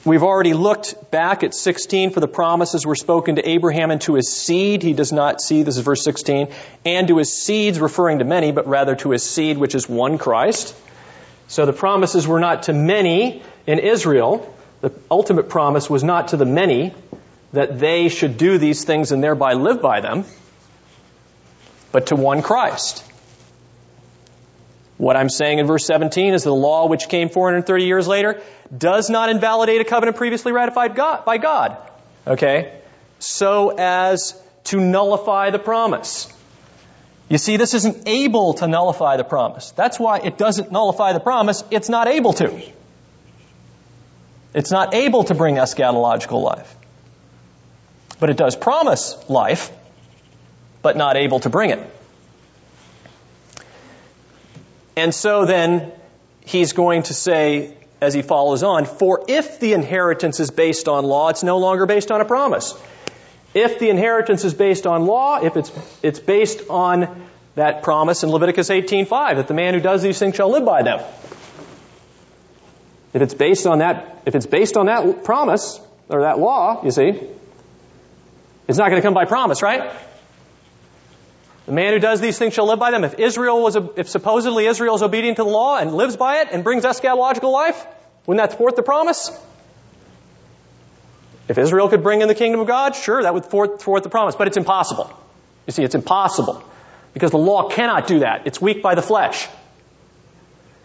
we've 0.03 0.23
already 0.23 0.55
looked 0.55 1.11
back 1.11 1.43
at 1.43 1.53
16 1.53 2.09
for 2.11 2.19
the 2.19 2.27
promises 2.27 2.83
were 2.83 2.95
spoken 2.95 3.35
to 3.35 3.47
Abraham 3.47 3.91
and 3.91 4.01
to 4.01 4.15
his 4.15 4.31
seed. 4.31 4.81
He 4.81 4.93
does 4.93 5.11
not 5.11 5.39
see, 5.39 5.61
this 5.61 5.77
is 5.77 5.83
verse 5.83 6.03
16, 6.03 6.51
and 6.83 7.07
to 7.09 7.17
his 7.17 7.31
seeds, 7.31 7.79
referring 7.79 8.19
to 8.19 8.25
many, 8.25 8.51
but 8.51 8.65
rather 8.65 8.95
to 8.95 9.11
his 9.11 9.21
seed, 9.21 9.59
which 9.59 9.75
is 9.75 9.87
one 9.87 10.17
Christ. 10.17 10.75
So 11.47 11.65
the 11.65 11.73
promises 11.73 12.27
were 12.27 12.39
not 12.39 12.63
to 12.63 12.73
many 12.73 13.43
in 13.67 13.79
Israel. 13.79 14.53
The 14.81 14.91
ultimate 15.09 15.49
promise 15.49 15.89
was 15.89 16.03
not 16.03 16.29
to 16.29 16.37
the 16.37 16.45
many 16.45 16.93
that 17.53 17.79
they 17.79 18.09
should 18.09 18.37
do 18.37 18.57
these 18.57 18.83
things 18.83 19.11
and 19.11 19.23
thereby 19.23 19.53
live 19.53 19.81
by 19.81 20.01
them, 20.01 20.25
but 21.91 22.07
to 22.07 22.15
one 22.15 22.41
Christ. 22.41 23.03
What 24.97 25.15
I'm 25.15 25.29
saying 25.29 25.59
in 25.59 25.67
verse 25.67 25.85
17 25.85 26.33
is 26.33 26.43
the 26.43 26.53
law 26.53 26.87
which 26.87 27.09
came 27.09 27.29
430 27.29 27.85
years 27.85 28.07
later 28.07 28.41
does 28.75 29.09
not 29.09 29.29
invalidate 29.29 29.81
a 29.81 29.83
covenant 29.83 30.17
previously 30.17 30.51
ratified 30.51 30.95
by 30.95 31.37
God. 31.37 31.77
Okay? 32.25 32.79
So 33.19 33.75
as 33.77 34.41
to 34.65 34.79
nullify 34.79 35.51
the 35.51 35.59
promise. 35.59 36.31
You 37.27 37.37
see, 37.39 37.57
this 37.57 37.73
isn't 37.73 38.07
able 38.07 38.53
to 38.55 38.67
nullify 38.67 39.17
the 39.17 39.23
promise. 39.23 39.71
That's 39.71 39.99
why 39.99 40.19
it 40.19 40.37
doesn't 40.37 40.71
nullify 40.71 41.13
the 41.13 41.19
promise. 41.19 41.63
It's 41.71 41.89
not 41.89 42.07
able 42.07 42.33
to. 42.33 42.61
It's 44.53 44.71
not 44.71 44.93
able 44.93 45.23
to 45.25 45.33
bring 45.33 45.55
eschatological 45.55 46.41
life. 46.41 46.75
But 48.19 48.29
it 48.29 48.37
does 48.37 48.55
promise 48.55 49.17
life, 49.27 49.71
but 50.81 50.95
not 50.95 51.17
able 51.17 51.39
to 51.41 51.49
bring 51.49 51.71
it. 51.71 51.79
And 54.95 55.13
so 55.13 55.45
then 55.45 55.91
he's 56.45 56.73
going 56.73 57.03
to 57.03 57.13
say, 57.13 57.75
as 57.99 58.13
he 58.13 58.21
follows 58.21 58.63
on, 58.63 58.85
for 58.85 59.25
if 59.27 59.59
the 59.59 59.73
inheritance 59.73 60.39
is 60.39 60.51
based 60.51 60.87
on 60.87 61.03
law, 61.03 61.29
it's 61.29 61.43
no 61.43 61.57
longer 61.57 61.85
based 61.85 62.11
on 62.11 62.21
a 62.21 62.25
promise. 62.25 62.75
If 63.55 63.79
the 63.79 63.89
inheritance 63.89 64.43
is 64.43 64.53
based 64.53 64.85
on 64.85 65.05
law, 65.05 65.39
if 65.41 65.55
it's, 65.55 65.71
it's 66.03 66.19
based 66.19 66.69
on 66.69 67.27
that 67.55 67.83
promise 67.83 68.21
in 68.23 68.29
Leviticus 68.29 68.69
18:5 68.69 69.37
that 69.37 69.47
the 69.47 69.53
man 69.53 69.73
who 69.73 69.79
does 69.79 70.03
these 70.03 70.19
things 70.19 70.35
shall 70.35 70.51
live 70.51 70.65
by 70.65 70.83
them. 70.83 70.99
If 73.13 73.21
it's 73.21 73.33
based 73.33 73.65
on 73.65 73.79
that, 73.79 74.23
if 74.25 74.35
it's 74.35 74.45
based 74.45 74.75
on 74.75 74.87
that 74.87 75.23
promise 75.23 75.79
or 76.09 76.23
that 76.23 76.37
law, 76.37 76.83
you 76.83 76.91
see, 76.91 77.17
it's 78.67 78.77
not 78.77 78.89
going 78.89 79.01
to 79.01 79.07
come 79.07 79.13
by 79.13 79.23
promise, 79.23 79.61
right? 79.61 79.89
The 81.65 81.71
man 81.71 81.93
who 81.93 81.99
does 81.99 82.19
these 82.19 82.37
things 82.37 82.53
shall 82.53 82.67
live 82.67 82.77
by 82.77 82.91
them. 82.91 83.05
If 83.05 83.19
Israel 83.19 83.61
was, 83.61 83.77
a, 83.77 83.89
if 83.95 84.09
supposedly 84.09 84.65
Israel 84.65 84.95
is 84.95 85.01
obedient 85.01 85.37
to 85.37 85.43
the 85.43 85.49
law 85.49 85.77
and 85.77 85.93
lives 85.95 86.17
by 86.17 86.41
it 86.41 86.49
and 86.51 86.61
brings 86.61 86.83
eschatological 86.83 87.53
life, 87.53 87.85
wouldn't 88.25 88.49
that 88.49 88.57
thwart 88.57 88.75
the 88.75 88.83
promise? 88.83 89.31
If 91.47 91.57
Israel 91.57 91.89
could 91.89 92.01
bring 92.01 92.21
in 92.21 92.27
the 92.27 92.35
kingdom 92.35 92.61
of 92.61 92.67
God, 92.67 92.95
sure, 92.95 93.21
that 93.21 93.33
would 93.33 93.45
thwart, 93.45 93.79
the 94.03 94.09
promise, 94.09 94.35
but 94.35 94.47
it's 94.47 94.57
impossible. 94.57 95.11
You 95.67 95.73
see, 95.73 95.83
it's 95.83 95.95
impossible 95.95 96.63
because 97.13 97.31
the 97.31 97.37
law 97.37 97.69
cannot 97.69 98.07
do 98.07 98.19
that. 98.19 98.47
It's 98.47 98.59
weak 98.59 98.81
by 98.81 98.95
the 98.95 99.01
flesh. 99.01 99.47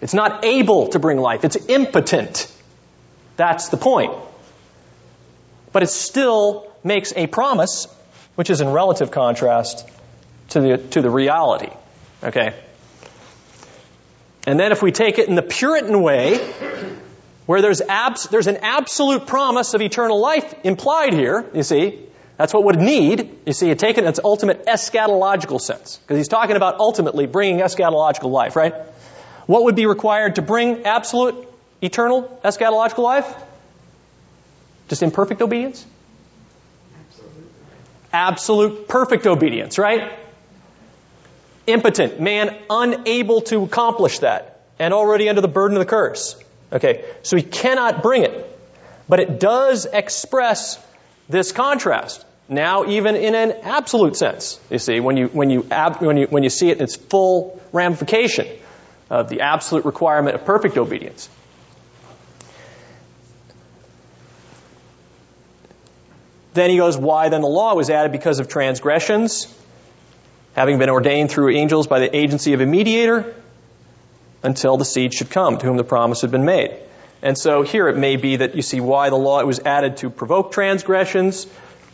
It's 0.01 0.15
not 0.15 0.45
able 0.45 0.89
to 0.89 0.99
bring 0.99 1.19
life. 1.19 1.45
It's 1.45 1.57
impotent. 1.69 2.51
That's 3.37 3.69
the 3.69 3.77
point. 3.77 4.13
But 5.73 5.83
it 5.83 5.89
still 5.89 6.71
makes 6.85 7.13
a 7.15 7.27
promise, 7.27 7.87
which 8.35 8.51
is 8.51 8.61
in 8.61 8.69
relative 8.69 9.11
contrast 9.11 9.89
to 10.51 10.61
the, 10.61 10.79
to 10.79 11.03
the 11.03 11.11
reality. 11.11 11.71
Okay? 12.23 12.55
And 14.47 14.59
then 14.59 14.73
if 14.73 14.83
we 14.83 14.93
take 14.93 15.19
it 15.19 15.29
in 15.29 15.35
the 15.35 15.43
Puritan 15.43 16.03
way, 16.03 16.39
where 17.47 17.63
there's, 17.63 17.81
abs- 17.81 18.29
there's 18.29 18.47
an 18.47 18.59
absolute 18.63 19.27
promise 19.27 19.75
of 19.75 19.81
eternal 19.83 20.21
life 20.21 20.55
implied 20.65 21.13
here, 21.13 21.49
you 21.55 21.63
see, 21.63 21.99
that's 22.37 22.55
what 22.55 22.65
would 22.65 22.79
need, 22.79 23.39
you 23.47 23.53
see, 23.53 23.75
take 23.75 23.99
it 23.99 24.05
in 24.05 24.09
its 24.09 24.21
ultimate 24.23 24.67
eschatological 24.67 25.61
sense. 25.61 25.99
Because 25.99 26.17
he's 26.17 26.29
talking 26.29 26.57
about 26.57 26.79
ultimately 26.79 27.27
bringing 27.27 27.61
eschatological 27.61 28.31
life, 28.31 28.57
right? 28.57 28.75
What 29.47 29.65
would 29.65 29.77
be 29.77 29.87
required 29.87 30.37
to 30.37 30.43
bring 30.43 30.85
absolute, 30.85 31.49
eternal, 31.83 32.41
eschatological 32.45 33.03
life? 33.03 33.35
Just 34.89 35.03
imperfect 35.03 35.43
obedience? 35.43 35.85
Absolute 38.13 38.89
perfect 38.89 39.27
obedience, 39.27 39.79
right? 39.79 40.13
impotent, 41.73 42.21
man 42.21 42.57
unable 42.69 43.41
to 43.43 43.63
accomplish 43.63 44.21
that, 44.21 44.61
and 44.79 44.93
already 44.93 45.29
under 45.29 45.41
the 45.41 45.49
burden 45.49 45.77
of 45.77 45.81
the 45.81 45.91
curse. 45.91 46.37
Okay, 46.73 47.05
so 47.23 47.37
he 47.37 47.43
cannot 47.43 48.03
bring 48.03 48.25
it. 48.25 48.47
But 49.09 49.21
it 49.21 49.41
does 49.41 49.87
express 49.87 50.79
this 51.29 51.53
contrast. 51.53 52.25
Now, 52.49 52.87
even 52.87 53.17
in 53.17 53.35
an 53.35 53.53
absolute 53.63 54.17
sense, 54.17 54.61
you 54.71 54.79
see, 54.79 55.01
when 55.01 55.17
you, 55.17 55.27
when 55.29 55.51
you, 55.51 55.61
when 55.61 56.17
you, 56.17 56.27
when 56.27 56.43
you 56.43 56.51
see 56.51 56.71
it 56.71 56.79
in 56.79 56.85
its 56.85 56.97
full 56.97 57.61
ramification 57.73 58.49
of 59.09 59.29
the 59.29 59.41
absolute 59.41 59.85
requirement 59.85 60.37
of 60.37 60.45
perfect 60.45 60.77
obedience. 60.77 61.29
Then 66.55 66.71
he 66.71 66.77
goes, 66.77 66.97
why 66.99 67.29
then 67.29 67.43
the 67.43 67.49
law 67.49 67.75
was 67.75 67.91
added 67.91 68.11
because 68.11 68.41
of 68.41 68.49
transgressions? 68.49 69.47
having 70.55 70.79
been 70.79 70.91
ordained 70.91 71.31
through 71.31 71.51
angels 71.51 71.87
by 71.87 72.01
the 72.01 72.17
agency 72.17 72.53
of 72.53 72.61
a 72.61 72.67
mediator 72.67 73.35
until 74.43 74.77
the 74.77 74.85
seed 74.85 75.15
should 75.15 75.31
come 75.31 75.59
to 75.59 75.67
whom 75.67 75.77
the 75.77 75.85
promise 75.85 76.23
had 76.23 76.31
been 76.31 76.45
made. 76.45 76.77
And 77.23 77.37
so 77.37 77.63
here 77.63 77.89
it 77.89 77.97
may 77.97 78.17
be 78.17 78.37
that 78.37 78.55
you 78.55 78.63
see 78.63 78.81
why 78.81 79.11
the 79.11 79.17
law 79.17 79.45
was 79.45 79.61
added 79.61 79.99
to 79.99 80.11
provoke 80.11 80.53
transgressions 80.53 81.47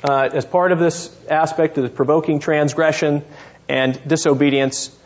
uh, 0.04 0.28
as 0.32 0.44
part 0.44 0.72
of 0.72 0.78
this 0.78 1.10
aspect 1.28 1.78
of 1.78 1.94
provoking 1.94 2.38
transgression 2.38 3.24
and 3.68 4.00
disobedience, 4.06 4.96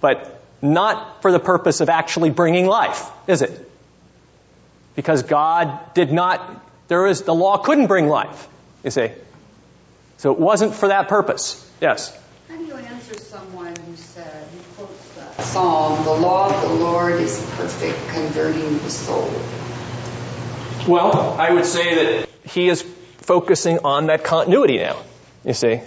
but 0.00 0.42
not 0.62 1.20
for 1.20 1.30
the 1.30 1.38
purpose 1.38 1.80
of 1.80 1.90
actually 1.90 2.30
bringing 2.30 2.66
life, 2.66 3.10
is 3.26 3.42
it? 3.42 3.70
Because 4.96 5.24
God 5.24 5.92
did 5.92 6.10
not, 6.10 6.64
there 6.88 7.06
is, 7.06 7.22
the 7.22 7.34
law 7.34 7.58
couldn't 7.58 7.88
bring 7.88 8.08
life, 8.08 8.48
you 8.82 8.90
see. 8.90 9.10
So 10.18 10.32
it 10.32 10.38
wasn't 10.38 10.74
for 10.74 10.88
that 10.88 11.08
purpose. 11.08 11.60
Yes? 11.82 12.18
How 12.48 12.56
do 12.56 12.64
you 12.64 12.76
answer 12.76 13.18
someone 13.18 13.74
who 13.76 13.96
said, 13.96 14.48
psalm, 15.44 16.04
the 16.04 16.10
law 16.12 16.54
of 16.54 16.60
the 16.68 16.74
Lord 16.74 17.20
is 17.20 17.38
perfect, 17.56 17.98
converting 18.08 18.78
the 18.78 18.90
soul. 18.90 19.30
Well, 20.88 21.36
I 21.38 21.50
would 21.50 21.64
say 21.64 21.94
that 21.94 22.28
he 22.44 22.68
is 22.68 22.82
focusing 23.18 23.80
on 23.84 24.06
that 24.06 24.24
continuity 24.24 24.78
now. 24.78 25.02
You 25.44 25.54
see, 25.54 25.80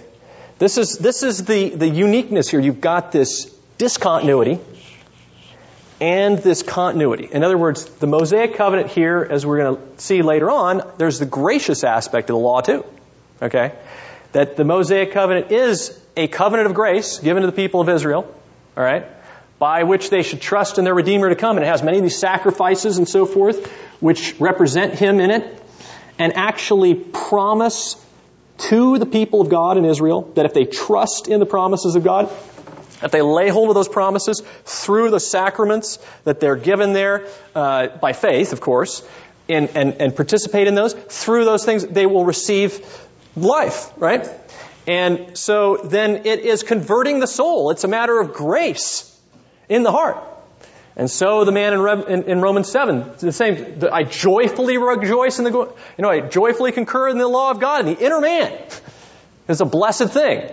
this 0.58 0.78
is 0.78 0.98
this 0.98 1.22
is 1.22 1.44
the 1.44 1.70
the 1.70 1.88
uniqueness 1.88 2.48
here. 2.48 2.60
You've 2.60 2.80
got 2.80 3.12
this 3.12 3.44
discontinuity 3.78 4.58
and 6.00 6.38
this 6.38 6.62
continuity. 6.62 7.28
In 7.30 7.44
other 7.44 7.58
words, 7.58 7.84
the 7.84 8.06
Mosaic 8.06 8.54
covenant 8.54 8.90
here, 8.90 9.26
as 9.28 9.44
we're 9.44 9.58
going 9.58 9.76
to 9.76 10.02
see 10.02 10.22
later 10.22 10.50
on, 10.50 10.82
there's 10.98 11.18
the 11.18 11.26
gracious 11.26 11.84
aspect 11.84 12.30
of 12.30 12.34
the 12.34 12.40
law 12.40 12.60
too. 12.60 12.84
Okay, 13.40 13.72
that 14.32 14.56
the 14.56 14.64
Mosaic 14.64 15.12
covenant 15.12 15.52
is 15.52 15.98
a 16.16 16.26
covenant 16.26 16.68
of 16.68 16.74
grace 16.74 17.18
given 17.18 17.42
to 17.42 17.46
the 17.46 17.52
people 17.52 17.80
of 17.80 17.88
Israel, 17.88 18.32
all 18.76 18.82
right, 18.82 19.06
by 19.58 19.82
which 19.82 20.10
they 20.10 20.22
should 20.22 20.40
trust 20.40 20.78
in 20.78 20.84
their 20.84 20.94
Redeemer 20.94 21.28
to 21.28 21.36
come. 21.36 21.56
And 21.56 21.64
it 21.64 21.68
has 21.68 21.82
many 21.82 21.98
of 21.98 22.02
these 22.02 22.18
sacrifices 22.18 22.98
and 22.98 23.08
so 23.08 23.26
forth, 23.26 23.66
which 24.00 24.38
represent 24.38 24.94
Him 24.94 25.20
in 25.20 25.30
it, 25.30 25.62
and 26.18 26.36
actually 26.36 26.94
promise 26.94 28.04
to 28.58 28.98
the 28.98 29.06
people 29.06 29.40
of 29.40 29.48
God 29.48 29.78
in 29.78 29.84
Israel 29.84 30.22
that 30.34 30.44
if 30.44 30.54
they 30.54 30.64
trust 30.64 31.28
in 31.28 31.40
the 31.40 31.46
promises 31.46 31.94
of 31.94 32.04
God, 32.04 32.30
if 33.02 33.10
they 33.12 33.22
lay 33.22 33.48
hold 33.48 33.68
of 33.68 33.74
those 33.74 33.88
promises 33.88 34.42
through 34.64 35.10
the 35.10 35.20
sacraments 35.20 35.98
that 36.24 36.40
they're 36.40 36.56
given 36.56 36.92
there 36.92 37.26
uh, 37.54 37.88
by 37.88 38.12
faith, 38.12 38.52
of 38.52 38.60
course, 38.60 39.06
and, 39.48 39.70
and, 39.74 39.94
and 39.94 40.16
participate 40.16 40.66
in 40.66 40.74
those, 40.74 40.92
through 40.94 41.44
those 41.44 41.64
things, 41.64 41.86
they 41.86 42.06
will 42.06 42.24
receive 42.24 42.84
life, 43.36 43.92
right? 43.96 44.28
And 44.86 45.38
so 45.38 45.76
then 45.76 46.26
it 46.26 46.40
is 46.40 46.62
converting 46.64 47.20
the 47.20 47.26
soul. 47.26 47.70
It's 47.70 47.84
a 47.84 47.88
matter 47.88 48.18
of 48.18 48.32
grace 48.32 49.17
in 49.68 49.82
the 49.82 49.92
heart. 49.92 50.16
And 50.96 51.10
so 51.10 51.44
the 51.44 51.52
man 51.52 51.72
in, 51.74 51.80
Re- 51.80 52.04
in, 52.08 52.22
in 52.24 52.40
Romans 52.40 52.68
7, 52.70 53.12
the 53.18 53.32
same, 53.32 53.80
I 53.92 54.02
joyfully 54.02 54.78
rejoice 54.78 55.38
in 55.38 55.44
the, 55.44 55.50
you 55.52 55.74
know, 55.98 56.10
I 56.10 56.20
joyfully 56.20 56.72
concur 56.72 57.08
in 57.08 57.18
the 57.18 57.28
law 57.28 57.50
of 57.52 57.60
God. 57.60 57.86
And 57.86 57.96
the 57.96 58.04
inner 58.04 58.20
man 58.20 58.52
is 59.46 59.60
a 59.60 59.64
blessed 59.64 60.08
thing, 60.08 60.50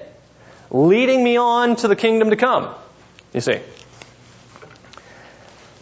leading 0.69 1.23
me 1.23 1.37
on 1.37 1.75
to 1.77 1.87
the 1.87 1.95
kingdom 1.95 2.29
to 2.29 2.35
come. 2.35 2.75
You 3.33 3.41
see. 3.41 3.59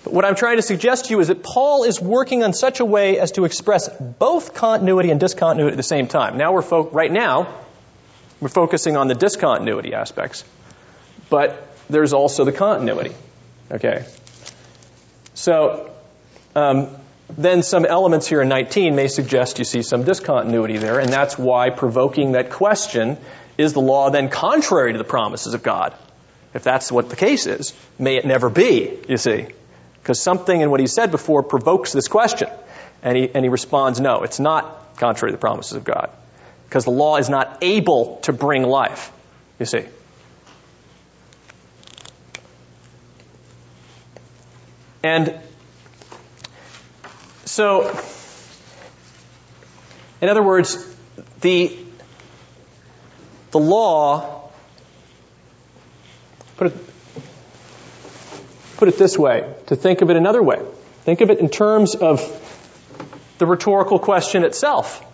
But 0.05 0.13
what 0.13 0.25
I'm 0.25 0.36
trying 0.36 0.57
to 0.57 0.61
suggest 0.61 1.05
to 1.05 1.11
you 1.11 1.19
is 1.19 1.27
that 1.27 1.43
Paul 1.43 1.84
is 1.84 1.99
working 1.99 2.43
on 2.43 2.53
such 2.53 2.79
a 2.79 2.86
way 2.86 3.19
as 3.19 3.34
to 3.34 3.45
express 3.45 3.89
both 3.89 4.53
continuity 4.53 5.11
and 5.11 5.19
discontinuity 5.19 5.73
at 5.73 5.77
the 5.77 5.84
same 5.84 6.07
time. 6.07 6.38
Now 6.38 6.53
we're, 6.53 6.61
fo- 6.61 6.89
right 6.89 7.11
now, 7.11 7.47
We're 8.43 8.49
focusing 8.49 8.97
on 8.97 9.07
the 9.07 9.15
discontinuity 9.15 9.93
aspects. 9.93 10.43
But 11.29 11.72
there's 11.89 12.13
also 12.13 12.45
the 12.45 12.51
continuity. 12.51 13.13
Okay? 13.71 14.05
So, 15.34 15.91
um, 16.55 16.89
then 17.29 17.63
some 17.63 17.86
elements 17.86 18.27
here 18.27 18.41
in 18.41 18.49
19 18.49 18.95
may 18.95 19.07
suggest 19.07 19.59
you 19.59 19.65
see 19.65 19.81
some 19.81 20.03
discontinuity 20.03 20.77
there, 20.77 20.99
and 20.99 21.11
that's 21.11 21.38
why 21.38 21.69
provoking 21.69 22.34
that 22.34 22.51
question 22.51 23.17
is 23.57 23.73
the 23.73 23.81
law 23.81 24.09
then 24.09 24.29
contrary 24.29 24.93
to 24.93 24.97
the 24.97 25.03
promises 25.03 25.53
of 25.53 25.63
God? 25.63 25.93
If 26.53 26.63
that's 26.63 26.91
what 26.91 27.09
the 27.09 27.15
case 27.15 27.47
is, 27.47 27.73
may 27.97 28.17
it 28.17 28.25
never 28.25 28.49
be, 28.49 28.99
you 29.07 29.17
see. 29.17 29.47
Because 30.01 30.21
something 30.21 30.59
in 30.59 30.69
what 30.69 30.79
he 30.79 30.88
said 30.88 31.11
before 31.11 31.43
provokes 31.43 31.93
this 31.93 32.07
question. 32.07 32.49
And 33.01 33.17
he, 33.17 33.29
and 33.34 33.43
he 33.43 33.49
responds, 33.49 33.99
no, 33.99 34.23
it's 34.23 34.39
not 34.39 34.97
contrary 34.97 35.31
to 35.31 35.38
the 35.38 35.41
promises 35.41 35.73
of 35.73 35.84
God. 35.84 36.09
Because 36.67 36.86
the 36.86 36.91
law 36.91 37.17
is 37.17 37.29
not 37.29 37.59
able 37.61 38.17
to 38.23 38.34
bring 38.34 38.63
life, 38.63 39.11
you 39.59 39.65
see. 39.65 39.86
And 45.04 45.38
so, 47.43 47.89
in 50.22 50.30
other 50.30 50.41
words, 50.41 50.84
the, 51.41 51.78
the 53.51 53.60
law, 53.60 54.49
put 56.56 56.68
it, 56.68 56.78
put 58.78 58.88
it 58.88 58.97
this 58.97 59.18
way, 59.18 59.54
to 59.68 59.76
think 59.76 60.01
of 60.01 60.10
it 60.10 60.16
another 60.16 60.41
way. 60.41 60.62
Think 61.01 61.20
of 61.20 61.30
it 61.30 61.39
in 61.39 61.49
terms 61.49 61.95
of 61.95 62.22
the 63.39 63.45
rhetorical 63.45 63.99
question 63.99 64.45
itself. 64.45 65.06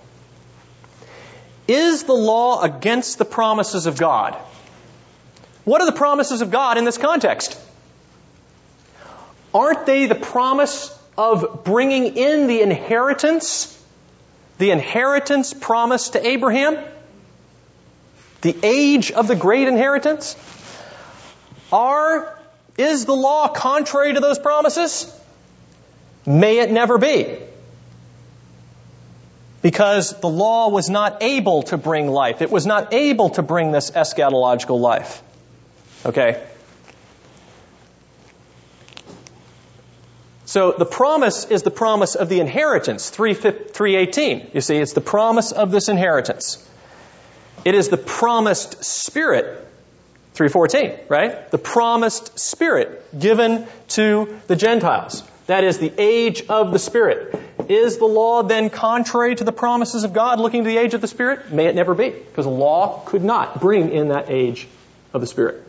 Is 1.68 2.04
the 2.04 2.14
law 2.14 2.62
against 2.62 3.18
the 3.18 3.26
promises 3.26 3.88
of 3.88 3.98
God? 3.98 4.36
What 5.66 5.82
are 5.82 5.86
the 5.88 5.98
promises 5.98 6.42
of 6.42 6.52
God 6.52 6.78
in 6.78 6.86
this 6.86 7.00
context? 7.00 7.60
Aren't 9.54 9.86
they 9.86 10.06
the 10.06 10.16
promise 10.16 10.96
of 11.18 11.64
bringing 11.64 12.16
in 12.18 12.48
the 12.48 12.62
inheritance? 12.62 13.76
The 14.58 14.72
inheritance 14.72 15.54
promised 15.54 16.14
to 16.14 16.26
Abraham? 16.26 16.78
The 18.42 18.56
age 18.64 19.12
of 19.12 19.28
the 19.28 19.36
great 19.36 19.68
inheritance? 19.68 20.36
Are, 21.72 22.38
is 22.78 23.06
the 23.06 23.16
law 23.16 23.48
contrary 23.48 24.14
to 24.14 24.20
those 24.20 24.40
promises? 24.40 25.14
May 26.26 26.60
it 26.60 26.72
never 26.72 26.98
be. 26.98 27.38
Because 29.62 30.18
the 30.20 30.30
law 30.30 30.70
was 30.70 30.90
not 30.90 31.22
able 31.22 31.64
to 31.64 31.78
bring 31.78 32.08
life. 32.08 32.42
It 32.42 32.50
was 32.50 32.66
not 32.66 32.94
able 32.94 33.32
to 33.32 33.42
bring 33.42 33.72
this 33.72 33.92
eschatological 33.92 34.80
life. 34.80 35.22
Okay? 36.06 36.42
So 40.50 40.72
the 40.72 40.84
promise 40.84 41.46
is 41.46 41.62
the 41.62 41.70
promise 41.70 42.16
of 42.16 42.28
the 42.28 42.40
inheritance, 42.40 43.12
318. 43.12 44.50
You 44.52 44.62
see, 44.62 44.78
it's 44.78 44.94
the 44.94 45.00
promise 45.00 45.52
of 45.52 45.70
this 45.70 45.90
inheritance. 45.90 46.68
It 47.66 47.76
is 47.76 47.90
the 47.90 47.98
promised 47.98 48.84
spirit, 48.84 49.46
314, 50.34 51.06
right? 51.08 51.52
The 51.52 51.60
promised 51.60 52.40
spirit 52.40 53.20
given 53.20 53.68
to 53.90 54.40
the 54.48 54.56
Gentiles. 54.56 55.22
That 55.46 55.66
is 55.66 55.78
the 55.78 55.94
age 56.00 56.42
of 56.50 56.74
the 56.74 56.80
spirit. 56.80 57.40
Is 57.68 58.00
the 58.00 58.06
law 58.06 58.42
then 58.42 58.72
contrary 58.72 59.36
to 59.36 59.44
the 59.44 59.52
promises 59.52 60.04
of 60.04 60.14
God 60.14 60.40
looking 60.40 60.64
to 60.64 60.68
the 60.68 60.78
age 60.78 60.96
of 60.96 61.02
the 61.02 61.08
spirit? 61.08 61.52
May 61.52 61.68
it 61.68 61.76
never 61.76 61.94
be, 61.94 62.10
because 62.10 62.46
the 62.46 62.52
law 62.52 63.04
could 63.06 63.24
not 63.24 63.62
bring 63.62 63.92
in 63.92 64.08
that 64.08 64.32
age 64.32 64.68
of 65.14 65.22
the 65.22 65.28
spirit. 65.28 65.64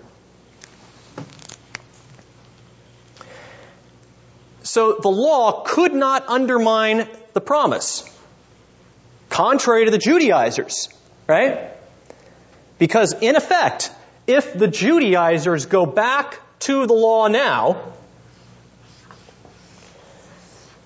So 4.71 4.93
the 4.93 5.09
law 5.09 5.65
could 5.67 5.93
not 5.93 6.29
undermine 6.29 7.09
the 7.33 7.41
promise, 7.41 8.09
contrary 9.29 9.87
to 9.87 9.91
the 9.91 9.99
Judaizers, 9.99 10.89
right? 11.27 11.73
Because 12.79 13.13
in 13.21 13.35
effect, 13.35 13.91
if 14.29 14.55
the 14.55 14.69
Judaizers 14.69 15.67
go 15.67 15.87
back 15.87 16.39
to 16.61 16.87
the 16.87 16.93
law 16.93 17.27
now, 17.27 17.83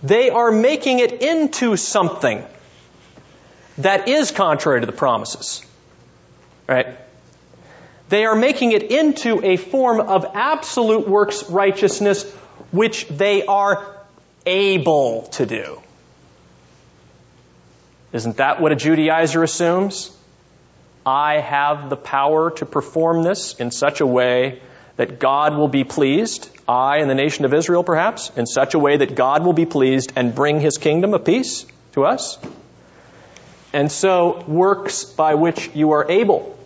they 0.03 0.31
are 0.31 0.51
making 0.51 1.01
it 1.01 1.21
into 1.21 1.77
something 1.77 2.43
that 3.77 4.09
is 4.09 4.31
contrary 4.31 4.81
to 4.81 4.87
the 4.87 4.93
promises. 4.93 5.63
Right? 6.67 6.87
They 8.09 8.25
are 8.25 8.35
making 8.35 8.73
it 8.73 8.85
into 8.85 9.45
a 9.45 9.59
form 9.59 10.01
of 10.01 10.25
absolute 10.33 11.07
works 11.07 11.51
righteousness 11.51 12.25
which 12.75 13.07
they 13.09 13.47
are 13.47 13.87
able 14.45 15.23
to 15.33 15.47
do. 15.47 15.81
Isn't 18.13 18.39
that 18.39 18.61
what 18.61 18.73
a 18.73 18.77
Judaizer 18.77 19.43
assumes? 19.43 20.11
I 21.07 21.41
have 21.41 21.91
the 21.91 21.97
power 21.97 22.51
to 22.53 22.67
perform 22.67 23.23
this 23.23 23.55
in 23.55 23.71
such 23.71 24.01
a 24.01 24.07
way 24.07 24.61
that 24.97 25.19
God 25.19 25.57
will 25.57 25.69
be 25.69 25.85
pleased, 25.85 26.49
I 26.69 26.99
and 26.99 27.11
the 27.11 27.15
nation 27.15 27.45
of 27.45 27.55
Israel 27.55 27.85
perhaps, 27.85 28.31
in 28.37 28.47
such 28.47 28.75
a 28.75 28.79
way 28.79 28.97
that 28.97 29.15
God 29.15 29.45
will 29.45 29.53
be 29.53 29.67
pleased 29.67 30.13
and 30.17 30.35
bring 30.35 30.61
his 30.61 30.79
kingdom 30.79 31.15
of 31.15 31.25
peace 31.25 31.67
to 31.93 32.05
us. 32.05 32.39
And 33.73 33.91
so, 33.91 34.45
works 34.47 35.05
by 35.05 35.35
which 35.35 35.71
you 35.75 35.93
are 35.93 36.11
able. 36.11 36.57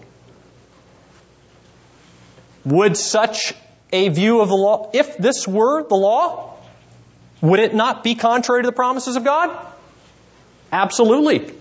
Would 2.64 2.98
such 2.98 3.54
a 3.92 4.08
view 4.08 4.40
of 4.40 4.48
the 4.48 4.54
law, 4.54 4.90
if 4.92 5.16
this 5.16 5.46
were 5.46 5.86
the 5.86 5.94
law, 5.94 6.56
would 7.40 7.60
it 7.60 7.74
not 7.74 8.02
be 8.02 8.14
contrary 8.14 8.62
to 8.62 8.66
the 8.66 8.72
promises 8.74 9.16
of 9.16 9.24
God? 9.24 9.56
Absolutely. 10.72 11.52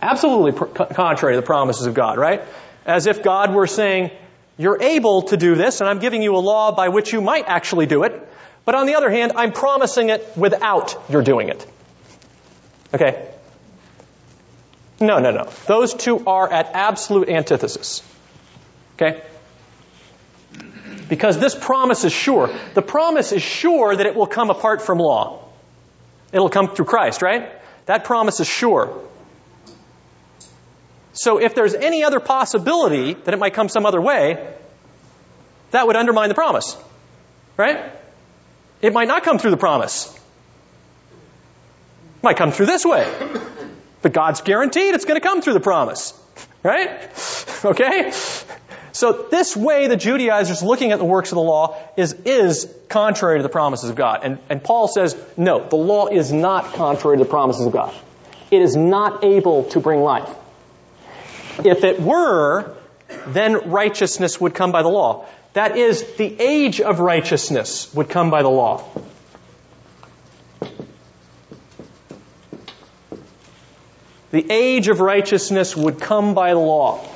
Absolutely 0.00 0.52
contrary 0.94 1.34
to 1.34 1.40
the 1.40 1.46
promises 1.46 1.86
of 1.86 1.94
God, 1.94 2.18
right? 2.18 2.42
As 2.84 3.06
if 3.06 3.22
God 3.22 3.54
were 3.54 3.66
saying, 3.66 4.10
you're 4.58 4.80
able 4.82 5.22
to 5.22 5.36
do 5.36 5.54
this, 5.54 5.80
and 5.80 5.88
I'm 5.88 5.98
giving 5.98 6.22
you 6.22 6.36
a 6.36 6.38
law 6.38 6.72
by 6.72 6.88
which 6.88 7.12
you 7.12 7.20
might 7.20 7.44
actually 7.46 7.86
do 7.86 8.02
it, 8.04 8.28
but 8.64 8.74
on 8.74 8.86
the 8.86 8.94
other 8.94 9.10
hand, 9.10 9.32
I'm 9.36 9.52
promising 9.52 10.10
it 10.10 10.36
without 10.36 10.96
your 11.08 11.22
doing 11.22 11.48
it. 11.48 11.66
Okay? 12.94 13.28
No, 15.00 15.18
no, 15.18 15.30
no. 15.30 15.50
Those 15.66 15.94
two 15.94 16.24
are 16.26 16.52
at 16.52 16.70
absolute 16.74 17.28
antithesis. 17.28 18.02
Okay? 18.94 19.22
Because 21.12 21.38
this 21.38 21.54
promise 21.54 22.04
is 22.04 22.12
sure. 22.14 22.48
The 22.72 22.80
promise 22.80 23.32
is 23.32 23.42
sure 23.42 23.94
that 23.94 24.06
it 24.06 24.14
will 24.14 24.26
come 24.26 24.48
apart 24.48 24.80
from 24.80 24.96
law. 24.96 25.46
It'll 26.32 26.48
come 26.48 26.74
through 26.74 26.86
Christ, 26.86 27.20
right? 27.20 27.52
That 27.84 28.04
promise 28.04 28.40
is 28.40 28.48
sure. 28.48 28.98
So 31.12 31.38
if 31.38 31.54
there's 31.54 31.74
any 31.74 32.02
other 32.02 32.18
possibility 32.18 33.12
that 33.12 33.34
it 33.34 33.36
might 33.36 33.52
come 33.52 33.68
some 33.68 33.84
other 33.84 34.00
way, 34.00 34.54
that 35.72 35.86
would 35.86 35.96
undermine 35.96 36.30
the 36.30 36.34
promise. 36.34 36.78
Right? 37.58 37.92
It 38.80 38.94
might 38.94 39.06
not 39.06 39.22
come 39.22 39.38
through 39.38 39.50
the 39.50 39.58
promise. 39.58 40.18
It 42.16 42.22
might 42.22 42.38
come 42.38 42.52
through 42.52 42.72
this 42.72 42.86
way. 42.86 43.06
But 44.00 44.14
God's 44.14 44.40
guaranteed 44.40 44.94
it's 44.94 45.04
going 45.04 45.20
to 45.20 45.28
come 45.28 45.42
through 45.42 45.52
the 45.52 45.60
promise. 45.60 46.18
Right? 46.62 46.88
Okay? 47.64 48.10
So 48.92 49.26
this 49.30 49.56
way 49.56 49.88
the 49.88 49.96
Judaizers 49.96 50.62
looking 50.62 50.92
at 50.92 50.98
the 50.98 51.04
works 51.04 51.32
of 51.32 51.36
the 51.36 51.42
law 51.42 51.78
is, 51.96 52.12
is 52.24 52.72
contrary 52.88 53.38
to 53.38 53.42
the 53.42 53.48
promises 53.48 53.88
of 53.88 53.96
God. 53.96 54.20
And, 54.22 54.38
and 54.50 54.62
Paul 54.62 54.86
says, 54.86 55.16
no, 55.36 55.66
the 55.66 55.76
law 55.76 56.08
is 56.08 56.30
not 56.30 56.74
contrary 56.74 57.16
to 57.16 57.24
the 57.24 57.30
promises 57.30 57.66
of 57.66 57.72
God. 57.72 57.94
It 58.50 58.60
is 58.60 58.76
not 58.76 59.24
able 59.24 59.64
to 59.70 59.80
bring 59.80 60.00
life. 60.00 60.28
If 61.64 61.84
it 61.84 62.00
were, 62.00 62.76
then 63.28 63.70
righteousness 63.70 64.40
would 64.40 64.54
come 64.54 64.72
by 64.72 64.82
the 64.82 64.88
law. 64.88 65.26
That 65.54 65.76
is, 65.76 66.02
the 66.16 66.40
age 66.40 66.80
of 66.80 67.00
righteousness 67.00 67.92
would 67.94 68.10
come 68.10 68.30
by 68.30 68.42
the 68.42 68.50
law. 68.50 68.84
The 74.30 74.50
age 74.50 74.88
of 74.88 75.00
righteousness 75.00 75.76
would 75.76 76.00
come 76.00 76.34
by 76.34 76.54
the 76.54 76.58
law. 76.58 77.06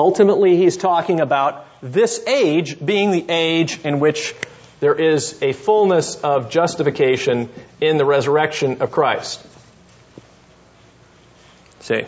Ultimately, 0.00 0.56
he's 0.56 0.78
talking 0.78 1.20
about 1.20 1.66
this 1.82 2.26
age 2.26 2.82
being 2.82 3.10
the 3.10 3.26
age 3.28 3.80
in 3.84 4.00
which 4.00 4.34
there 4.80 4.94
is 4.94 5.42
a 5.42 5.52
fullness 5.52 6.16
of 6.16 6.48
justification 6.48 7.50
in 7.82 7.98
the 7.98 8.06
resurrection 8.06 8.80
of 8.80 8.90
Christ. 8.90 9.46
See? 11.80 12.04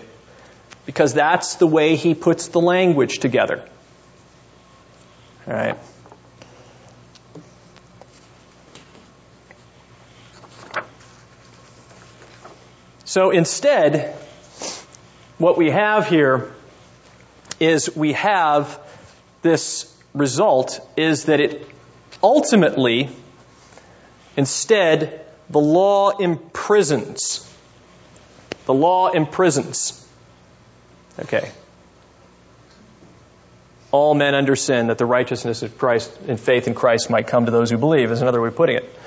Because 0.86 1.12
that's 1.12 1.56
the 1.56 1.66
way 1.66 1.96
he 1.96 2.14
puts 2.14 2.48
the 2.48 2.62
language 2.62 3.18
together. 3.18 3.68
All 5.46 5.52
right. 5.52 5.76
So 13.04 13.28
instead, 13.32 14.14
what 15.36 15.58
we 15.58 15.68
have 15.68 16.08
here 16.08 16.54
is 17.62 17.94
we 17.94 18.12
have 18.14 18.78
this 19.42 19.92
result 20.14 20.80
is 20.96 21.24
that 21.24 21.40
it 21.40 21.66
ultimately, 22.22 23.08
instead, 24.36 25.24
the 25.48 25.60
law 25.60 26.10
imprisons. 26.10 27.48
The 28.66 28.74
law 28.74 29.10
imprisons. 29.10 29.98
Okay. 31.18 31.50
All 33.90 34.14
men 34.14 34.34
under 34.34 34.56
sin 34.56 34.86
that 34.86 34.98
the 34.98 35.06
righteousness 35.06 35.62
of 35.62 35.78
Christ 35.78 36.10
and 36.26 36.40
faith 36.40 36.66
in 36.66 36.74
Christ 36.74 37.10
might 37.10 37.26
come 37.26 37.46
to 37.46 37.52
those 37.52 37.70
who 37.70 37.78
believe, 37.78 38.10
is 38.10 38.22
another 38.22 38.40
way 38.40 38.48
of 38.48 38.56
putting 38.56 38.76
it. 38.76 38.98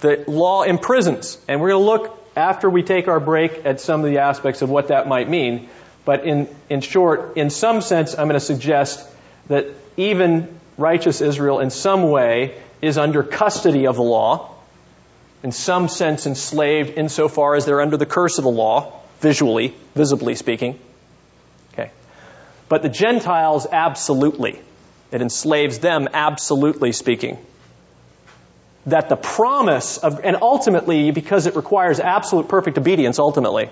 The 0.00 0.24
law 0.28 0.62
imprisons. 0.62 1.36
And 1.48 1.60
we're 1.60 1.70
going 1.70 1.82
to 1.82 1.86
look 1.86 2.16
after 2.36 2.70
we 2.70 2.82
take 2.82 3.08
our 3.08 3.20
break 3.20 3.66
at 3.66 3.80
some 3.80 4.04
of 4.04 4.10
the 4.10 4.18
aspects 4.18 4.62
of 4.62 4.70
what 4.70 4.88
that 4.88 5.08
might 5.08 5.28
mean. 5.28 5.68
But 6.10 6.24
in, 6.24 6.48
in 6.68 6.80
short, 6.80 7.36
in 7.36 7.50
some 7.50 7.80
sense, 7.80 8.18
I'm 8.18 8.26
going 8.26 8.40
to 8.40 8.44
suggest 8.44 9.08
that 9.46 9.66
even 9.96 10.48
righteous 10.76 11.20
Israel 11.20 11.60
in 11.60 11.70
some 11.70 12.10
way 12.10 12.60
is 12.82 12.98
under 12.98 13.22
custody 13.22 13.86
of 13.86 13.94
the 13.94 14.02
law, 14.02 14.56
in 15.44 15.52
some 15.52 15.86
sense 15.86 16.26
enslaved 16.26 16.98
insofar 16.98 17.54
as 17.54 17.64
they're 17.64 17.80
under 17.80 17.96
the 17.96 18.06
curse 18.06 18.38
of 18.38 18.42
the 18.42 18.50
law, 18.50 18.92
visually, 19.20 19.72
visibly 19.94 20.34
speaking. 20.34 20.80
Okay. 21.74 21.92
But 22.68 22.82
the 22.82 22.88
Gentiles, 22.88 23.68
absolutely. 23.70 24.60
It 25.12 25.22
enslaves 25.22 25.78
them, 25.78 26.08
absolutely 26.12 26.90
speaking. 26.90 27.38
That 28.86 29.08
the 29.08 29.14
promise 29.14 29.98
of, 29.98 30.18
and 30.24 30.38
ultimately, 30.42 31.12
because 31.12 31.46
it 31.46 31.54
requires 31.54 32.00
absolute 32.00 32.48
perfect 32.48 32.78
obedience, 32.78 33.20
ultimately, 33.20 33.70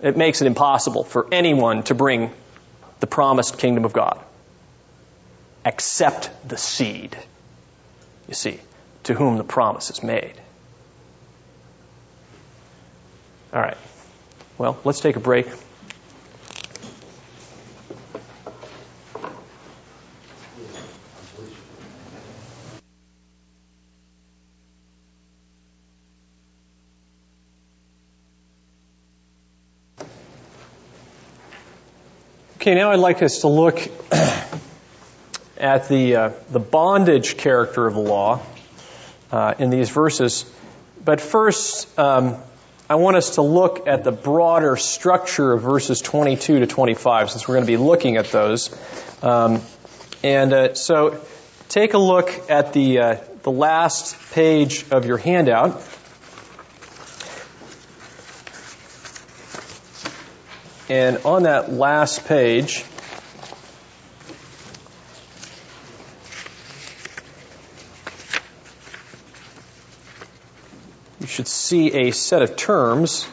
it 0.00 0.16
makes 0.16 0.42
it 0.42 0.46
impossible 0.46 1.04
for 1.04 1.26
anyone 1.32 1.82
to 1.84 1.94
bring 1.94 2.30
the 3.00 3.06
promised 3.06 3.58
kingdom 3.58 3.84
of 3.84 3.92
God 3.92 4.20
except 5.64 6.30
the 6.48 6.56
seed, 6.56 7.16
you 8.28 8.34
see, 8.34 8.60
to 9.02 9.14
whom 9.14 9.36
the 9.36 9.44
promise 9.44 9.90
is 9.90 10.02
made. 10.02 10.34
All 13.52 13.60
right. 13.60 13.76
Well, 14.58 14.78
let's 14.84 15.00
take 15.00 15.16
a 15.16 15.20
break. 15.20 15.48
Okay, 32.66 32.74
now 32.74 32.90
I'd 32.90 32.98
like 32.98 33.22
us 33.22 33.42
to 33.42 33.46
look 33.46 33.78
at 35.56 35.86
the, 35.86 36.16
uh, 36.16 36.30
the 36.50 36.58
bondage 36.58 37.36
character 37.36 37.86
of 37.86 37.94
the 37.94 38.00
law 38.00 38.40
uh, 39.30 39.54
in 39.60 39.70
these 39.70 39.88
verses. 39.88 40.52
But 41.04 41.20
first, 41.20 41.96
um, 41.96 42.38
I 42.90 42.96
want 42.96 43.18
us 43.18 43.36
to 43.36 43.42
look 43.42 43.86
at 43.86 44.02
the 44.02 44.10
broader 44.10 44.74
structure 44.74 45.52
of 45.52 45.62
verses 45.62 46.00
22 46.00 46.58
to 46.58 46.66
25, 46.66 47.30
since 47.30 47.46
we're 47.46 47.54
going 47.54 47.66
to 47.66 47.70
be 47.70 47.76
looking 47.76 48.16
at 48.16 48.32
those. 48.32 48.76
Um, 49.22 49.62
and 50.24 50.52
uh, 50.52 50.74
so 50.74 51.20
take 51.68 51.94
a 51.94 51.98
look 51.98 52.50
at 52.50 52.72
the, 52.72 52.98
uh, 52.98 53.16
the 53.44 53.52
last 53.52 54.32
page 54.32 54.86
of 54.90 55.06
your 55.06 55.18
handout. 55.18 55.80
And 60.88 61.18
on 61.24 61.42
that 61.42 61.72
last 61.72 62.26
page, 62.26 62.84
you 71.20 71.26
should 71.26 71.48
see 71.48 71.92
a 71.92 72.12
set 72.12 72.42
of 72.42 72.54
terms. 72.56 73.26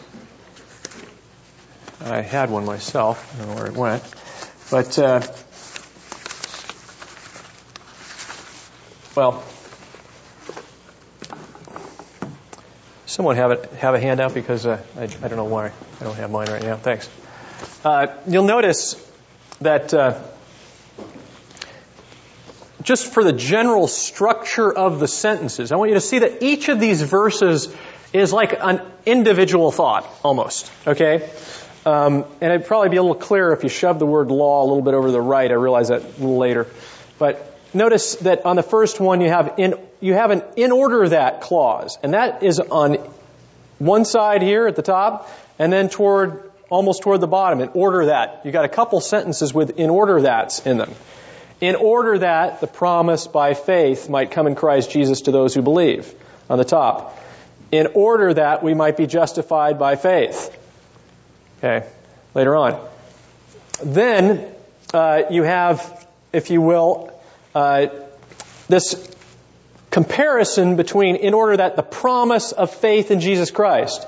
I 2.02 2.22
had 2.22 2.50
one 2.50 2.66
myself. 2.66 3.36
I 3.36 3.38
don't 3.38 3.50
know 3.50 3.56
where 3.56 3.68
it 3.68 3.78
went. 3.78 4.04
But, 4.72 4.98
uh, 4.98 5.22
well, 9.16 9.44
someone 13.06 13.36
have, 13.36 13.52
it, 13.52 13.72
have 13.74 13.94
a 13.94 14.00
handout 14.00 14.34
because 14.34 14.66
uh, 14.66 14.82
I, 14.98 15.04
I 15.04 15.08
don't 15.08 15.36
know 15.36 15.44
why 15.44 15.72
I 16.02 16.04
don't 16.04 16.16
have 16.16 16.32
mine 16.32 16.48
right 16.50 16.64
now. 16.64 16.78
Thanks. 16.78 17.08
Uh, 17.84 18.08
you'll 18.26 18.46
notice 18.46 18.96
that 19.60 19.94
uh, 19.94 20.18
just 22.82 23.14
for 23.14 23.26
the 23.26 23.34
general 23.34 23.88
structure 23.88 24.72
of 24.72 25.02
the 25.02 25.08
sentences, 25.08 25.74
I 25.74 25.76
want 25.76 25.90
you 25.90 25.96
to 25.96 26.02
see 26.02 26.20
that 26.20 26.42
each 26.42 26.70
of 26.70 26.80
these 26.80 27.02
verses 27.02 27.76
is 28.14 28.32
like 28.32 28.56
an 28.58 28.82
individual 29.06 29.70
thought, 29.70 30.08
almost. 30.24 30.72
Okay? 30.88 31.30
Um, 31.86 32.24
and 32.40 32.54
it'd 32.54 32.68
probably 32.68 32.88
be 32.88 32.96
a 32.96 33.02
little 33.02 33.20
clearer 33.20 33.52
if 33.52 33.64
you 33.64 33.70
shoved 33.70 34.00
the 34.00 34.06
word 34.06 34.32
law 34.32 34.64
a 34.64 34.66
little 34.66 34.82
bit 34.82 34.94
over 34.94 35.12
the 35.12 35.20
right. 35.20 35.52
I 35.52 35.56
realize 35.56 35.90
that 35.90 36.04
a 36.04 36.06
little 36.06 36.38
later. 36.38 36.68
But 37.20 37.60
notice 37.74 38.16
that 38.18 38.46
on 38.46 38.56
the 38.56 38.64
first 38.64 39.02
one 39.02 39.20
you 39.20 39.28
have 39.28 39.56
in, 39.58 39.74
you 40.00 40.14
have 40.14 40.32
an 40.32 40.42
in 40.56 40.72
order 40.72 41.10
that 41.10 41.42
clause. 41.42 41.98
And 42.02 42.14
that 42.14 42.44
is 42.44 42.62
on 42.62 42.98
one 43.80 44.06
side 44.06 44.42
here 44.42 44.68
at 44.68 44.78
the 44.78 44.82
top, 44.82 45.30
and 45.60 45.74
then 45.74 45.90
toward 45.90 46.50
almost 46.74 47.04
toward 47.04 47.22
the 47.22 47.28
bottom, 47.28 47.62
in 47.62 47.70
order 47.76 48.08
that. 48.08 48.42
You 48.44 48.52
got 48.52 48.66
a 48.66 48.70
couple 48.70 49.00
sentences 49.00 49.54
with 49.54 49.78
in 49.78 49.92
order 49.92 50.22
that's 50.22 50.66
in 50.66 50.78
them. 50.78 50.92
In 51.62 51.76
order 51.76 52.18
that 52.18 52.62
the 52.62 52.68
promise 52.68 53.28
by 53.28 53.54
faith 53.54 54.10
might 54.10 54.32
come 54.32 54.48
in 54.48 54.56
Christ 54.56 54.90
Jesus 54.90 55.22
to 55.22 55.32
those 55.32 55.54
who 55.54 55.62
believe 55.62 56.12
on 56.50 56.58
the 56.58 56.66
top. 56.66 57.20
In 57.72 57.90
order 57.94 58.34
that 58.34 58.64
we 58.64 58.74
might 58.74 58.98
be 58.98 59.06
justified 59.06 59.78
by 59.78 59.96
faith. 59.96 60.58
Okay, 61.60 61.88
later 62.34 62.56
on. 62.56 62.84
Then 63.84 64.44
uh, 64.96 65.24
you 65.30 65.44
have, 65.44 66.08
if 66.34 66.50
you 66.50 66.62
will, 66.62 67.12
uh, 67.54 67.88
this 68.68 69.16
comparison 69.92 70.76
between 70.76 71.18
in 71.18 71.36
order 71.36 71.58
that 71.58 71.76
the 71.76 71.84
promise 71.84 72.52
of 72.52 72.74
faith 72.74 73.12
in 73.12 73.20
Jesus 73.20 73.52
Christ 73.52 74.08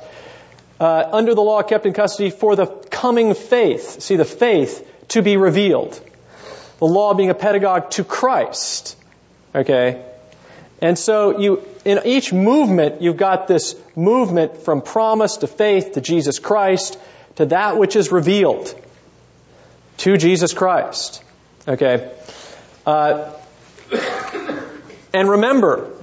uh, 0.79 1.09
under 1.11 1.33
the 1.33 1.41
law 1.41 1.63
kept 1.63 1.85
in 1.85 1.93
custody 1.93 2.29
for 2.29 2.55
the 2.55 2.65
coming 2.65 3.33
faith. 3.33 4.01
See, 4.01 4.15
the 4.15 4.25
faith 4.25 4.85
to 5.09 5.21
be 5.21 5.37
revealed. 5.37 5.99
The 6.79 6.85
law 6.85 7.13
being 7.13 7.29
a 7.29 7.35
pedagogue 7.35 7.91
to 7.91 8.03
Christ. 8.03 8.97
Okay? 9.53 10.03
And 10.81 10.99
so 10.99 11.39
you, 11.39 11.65
in 11.85 12.01
each 12.05 12.33
movement, 12.33 13.01
you've 13.01 13.17
got 13.17 13.47
this 13.47 13.75
movement 13.95 14.57
from 14.63 14.81
promise 14.81 15.37
to 15.37 15.47
faith 15.47 15.93
to 15.93 16.01
Jesus 16.01 16.39
Christ 16.39 16.99
to 17.37 17.45
that 17.47 17.77
which 17.77 17.95
is 17.95 18.11
revealed 18.11 18.73
to 19.97 20.17
Jesus 20.17 20.53
Christ. 20.53 21.23
Okay? 21.67 22.11
Uh, 22.85 23.31
and 25.13 25.29
remember, 25.29 25.94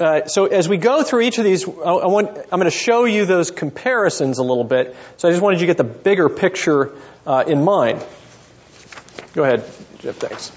uh, 0.00 0.26
so 0.26 0.46
as 0.46 0.68
we 0.68 0.76
go 0.76 1.02
through 1.02 1.22
each 1.22 1.38
of 1.38 1.44
these, 1.44 1.66
I, 1.66 1.70
I 1.70 2.06
want, 2.06 2.30
I'm 2.52 2.60
going 2.60 2.70
to 2.70 2.76
show 2.76 3.04
you 3.04 3.26
those 3.26 3.50
comparisons 3.50 4.38
a 4.38 4.42
little 4.42 4.64
bit. 4.64 4.94
So 5.16 5.28
I 5.28 5.32
just 5.32 5.42
wanted 5.42 5.60
you 5.60 5.66
to 5.66 5.74
get 5.74 5.76
the 5.76 5.84
bigger 5.84 6.28
picture 6.28 6.92
uh, 7.26 7.44
in 7.46 7.64
mind. 7.64 8.04
Go 9.32 9.42
ahead, 9.42 9.64
Jeff. 9.98 10.16
Thanks. 10.16 10.52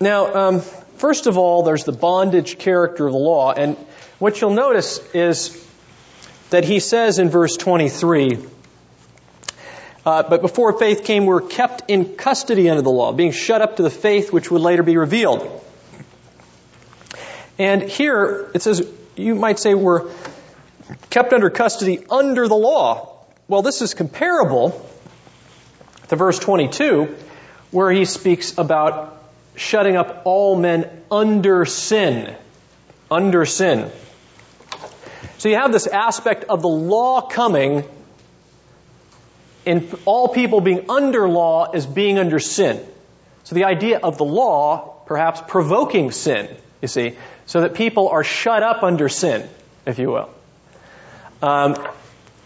Now, 0.00 0.34
um, 0.34 0.60
first 0.96 1.26
of 1.26 1.38
all, 1.38 1.62
there's 1.62 1.84
the 1.84 1.92
bondage 1.92 2.58
character 2.58 3.06
of 3.06 3.12
the 3.12 3.18
law, 3.18 3.52
and 3.52 3.76
what 4.18 4.40
you'll 4.40 4.50
notice 4.50 4.98
is 5.14 5.64
that 6.50 6.64
he 6.64 6.80
says 6.80 7.18
in 7.18 7.30
verse 7.30 7.56
23 7.56 8.38
uh, 10.08 10.22
but 10.22 10.40
before 10.40 10.78
faith 10.78 11.04
came, 11.04 11.24
we 11.24 11.34
were 11.34 11.42
kept 11.42 11.90
in 11.90 12.16
custody 12.16 12.70
under 12.70 12.80
the 12.80 12.90
law, 12.90 13.12
being 13.12 13.32
shut 13.32 13.60
up 13.60 13.76
to 13.76 13.82
the 13.82 13.90
faith 13.90 14.32
which 14.32 14.50
would 14.50 14.62
later 14.62 14.82
be 14.82 14.96
revealed. 14.96 15.62
And 17.58 17.82
here 17.82 18.50
it 18.54 18.62
says, 18.62 18.90
you 19.16 19.34
might 19.34 19.58
say 19.58 19.74
we're 19.74 20.10
kept 21.10 21.34
under 21.34 21.50
custody 21.50 22.06
under 22.08 22.48
the 22.48 22.56
law. 22.56 23.18
Well, 23.48 23.60
this 23.60 23.82
is 23.82 23.92
comparable 23.92 24.88
to 26.08 26.16
verse 26.16 26.38
22, 26.38 27.14
where 27.70 27.92
he 27.92 28.06
speaks 28.06 28.56
about 28.56 29.22
shutting 29.56 29.96
up 29.96 30.22
all 30.24 30.56
men 30.56 30.88
under 31.10 31.66
sin. 31.66 32.34
Under 33.10 33.44
sin. 33.44 33.90
So 35.36 35.50
you 35.50 35.56
have 35.56 35.70
this 35.70 35.86
aspect 35.86 36.44
of 36.44 36.62
the 36.62 36.68
law 36.68 37.20
coming 37.20 37.84
in 39.68 39.86
all 40.06 40.28
people 40.28 40.62
being 40.62 40.88
under 40.88 41.28
law 41.28 41.70
as 41.70 41.84
being 41.86 42.18
under 42.18 42.38
sin. 42.38 42.80
So 43.44 43.54
the 43.54 43.64
idea 43.64 43.98
of 43.98 44.16
the 44.16 44.24
law 44.24 45.02
perhaps 45.04 45.42
provoking 45.46 46.10
sin, 46.10 46.48
you 46.80 46.88
see, 46.88 47.16
so 47.44 47.60
that 47.60 47.74
people 47.74 48.08
are 48.08 48.24
shut 48.24 48.62
up 48.62 48.82
under 48.82 49.10
sin, 49.10 49.46
if 49.84 49.98
you 49.98 50.10
will. 50.10 50.30
Um, 51.42 51.76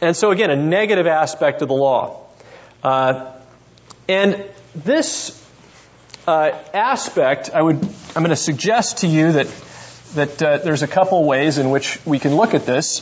and 0.01 0.16
so, 0.16 0.33
again, 0.33 0.51
a 0.51 0.57
negative 0.57 1.07
aspect 1.07 1.62
of 1.62 1.68
the 1.68 1.75
law. 1.75 2.27
Uh, 2.83 3.33
and 4.09 4.45
this 4.75 5.41
uh, 6.27 6.51
aspect, 6.75 7.51
I 7.55 7.62
would, 7.62 7.77
I'm 8.16 8.23
going 8.25 8.31
to 8.31 8.37
suggest 8.37 8.99
to 8.99 9.07
you 9.07 9.33
that 9.33 9.47
that 10.14 10.43
uh, 10.43 10.59
there's 10.59 10.83
a 10.83 10.89
couple 10.89 11.25
ways 11.25 11.59
in 11.59 11.70
which 11.70 12.05
we 12.05 12.18
can 12.18 12.37
look 12.37 12.53
at 12.53 12.66
this. 12.66 13.01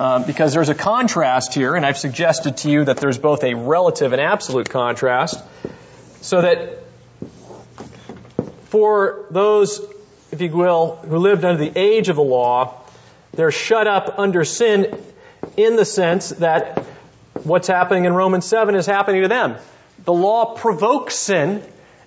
Um, 0.00 0.24
because 0.24 0.54
there's 0.54 0.68
a 0.68 0.76
contrast 0.76 1.54
here, 1.54 1.74
and 1.74 1.84
I've 1.84 1.98
suggested 1.98 2.58
to 2.58 2.70
you 2.70 2.84
that 2.84 2.98
there's 2.98 3.18
both 3.18 3.42
a 3.42 3.54
relative 3.54 4.12
and 4.12 4.20
absolute 4.20 4.70
contrast, 4.70 5.42
so 6.20 6.40
that 6.40 6.84
for 8.66 9.26
those, 9.30 9.80
if 10.30 10.40
you 10.40 10.50
will, 10.50 10.96
who 10.96 11.18
lived 11.18 11.44
under 11.44 11.58
the 11.58 11.76
age 11.76 12.08
of 12.10 12.16
the 12.16 12.22
law, 12.22 12.80
they're 13.32 13.50
shut 13.50 13.88
up 13.88 14.18
under 14.18 14.44
sin 14.44 15.02
in 15.56 15.74
the 15.74 15.84
sense 15.84 16.30
that 16.30 16.84
what's 17.42 17.66
happening 17.66 18.04
in 18.04 18.12
Romans 18.12 18.44
7 18.44 18.76
is 18.76 18.86
happening 18.86 19.22
to 19.22 19.28
them. 19.28 19.56
The 20.04 20.12
law 20.12 20.54
provokes 20.54 21.16
sin, 21.16 21.62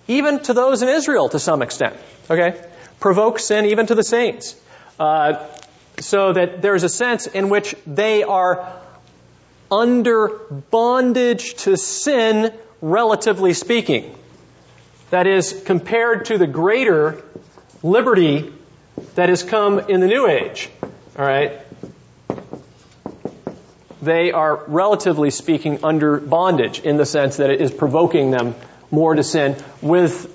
even 0.07 0.39
to 0.43 0.53
those 0.53 0.81
in 0.81 0.87
Israel 0.87 1.27
to 1.29 1.39
some 1.39 1.61
extent. 1.61 1.97
Okay? 2.29 2.61
Provokes 3.01 3.43
sin 3.45 3.65
even 3.65 3.87
to 3.87 3.95
the 3.95 4.03
saints. 4.03 4.55
Uh, 4.97 5.45
so 5.99 6.33
that 6.33 6.61
there's 6.61 6.83
a 6.83 6.89
sense 6.89 7.27
in 7.27 7.49
which 7.49 7.75
they 7.85 8.23
are 8.23 8.71
under 9.69 10.27
bondage 10.69 11.55
to 11.55 11.77
sin, 11.77 12.53
relatively 12.81 13.53
speaking. 13.53 14.15
That 15.11 15.27
is, 15.27 15.61
compared 15.65 16.25
to 16.25 16.37
the 16.37 16.47
greater 16.47 17.23
liberty 17.83 18.51
that 19.15 19.29
has 19.29 19.43
come 19.43 19.79
in 19.79 19.99
the 19.99 20.07
new 20.07 20.27
age. 20.27 20.69
All 21.17 21.25
right? 21.25 21.61
They 24.01 24.31
are, 24.31 24.63
relatively 24.67 25.29
speaking, 25.29 25.83
under 25.83 26.19
bondage 26.19 26.79
in 26.79 26.97
the 26.97 27.05
sense 27.05 27.37
that 27.37 27.49
it 27.49 27.61
is 27.61 27.71
provoking 27.71 28.31
them 28.31 28.55
more 28.89 29.15
to 29.15 29.23
sin 29.23 29.55
with 29.81 30.27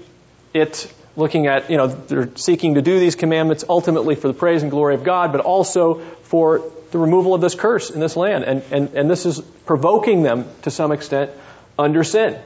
it 0.55 0.93
looking 1.17 1.47
at, 1.47 1.71
you 1.71 1.77
know, 1.77 1.87
they're 1.87 2.37
seeking 2.37 2.75
to 2.75 2.83
do 2.83 3.01
these 3.01 3.17
commandments 3.17 3.65
ultimately 3.69 4.15
for 4.15 4.29
the 4.29 4.35
praise 4.35 4.63
and 4.63 4.71
glory 4.71 4.95
of 4.95 5.03
God, 5.03 5.33
but 5.33 5.41
also 5.41 6.01
for 6.23 6.63
the 6.93 6.99
removal 6.99 7.35
of 7.35 7.41
this 7.41 7.55
curse 7.55 7.91
in 7.91 8.01
this 8.01 8.17
land. 8.17 8.45
And, 8.45 8.63
and, 8.71 8.95
and 8.95 9.11
this 9.11 9.27
is 9.27 9.41
provoking 9.41 10.23
them 10.23 10.47
to 10.63 10.71
some 10.71 10.93
extent 10.93 11.31
under 11.79 12.05
sin. 12.05 12.39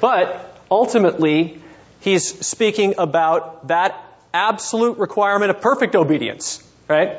But 0.00 0.60
ultimately, 0.70 1.60
he's 2.00 2.46
speaking 2.46 2.94
about 2.98 3.68
that 3.68 4.00
absolute 4.32 4.98
requirement 4.98 5.50
of 5.50 5.60
perfect 5.60 5.94
obedience, 5.94 6.62
right? 6.88 7.18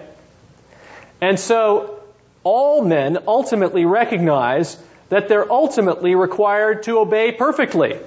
And 1.21 1.39
so 1.39 1.99
all 2.43 2.83
men 2.83 3.19
ultimately 3.27 3.85
recognize 3.85 4.77
that 5.09 5.27
they're 5.27 5.51
ultimately 5.51 6.15
required 6.15 6.83
to 6.83 6.99
obey 6.99 7.31
perfectly 7.31 7.97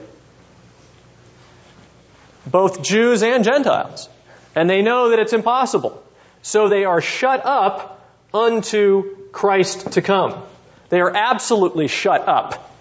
both 2.50 2.82
Jews 2.82 3.22
and 3.22 3.44
Gentiles. 3.44 4.08
And 4.54 4.68
they 4.68 4.82
know 4.82 5.10
that 5.10 5.18
it's 5.18 5.32
impossible. 5.32 6.02
So 6.42 6.68
they 6.68 6.84
are 6.84 7.00
shut 7.00 7.44
up 7.44 8.06
unto 8.32 9.28
Christ 9.32 9.92
to 9.92 10.02
come. 10.02 10.42
They 10.88 11.00
are 11.00 11.14
absolutely 11.14 11.88
shut 11.88 12.26
up 12.26 12.72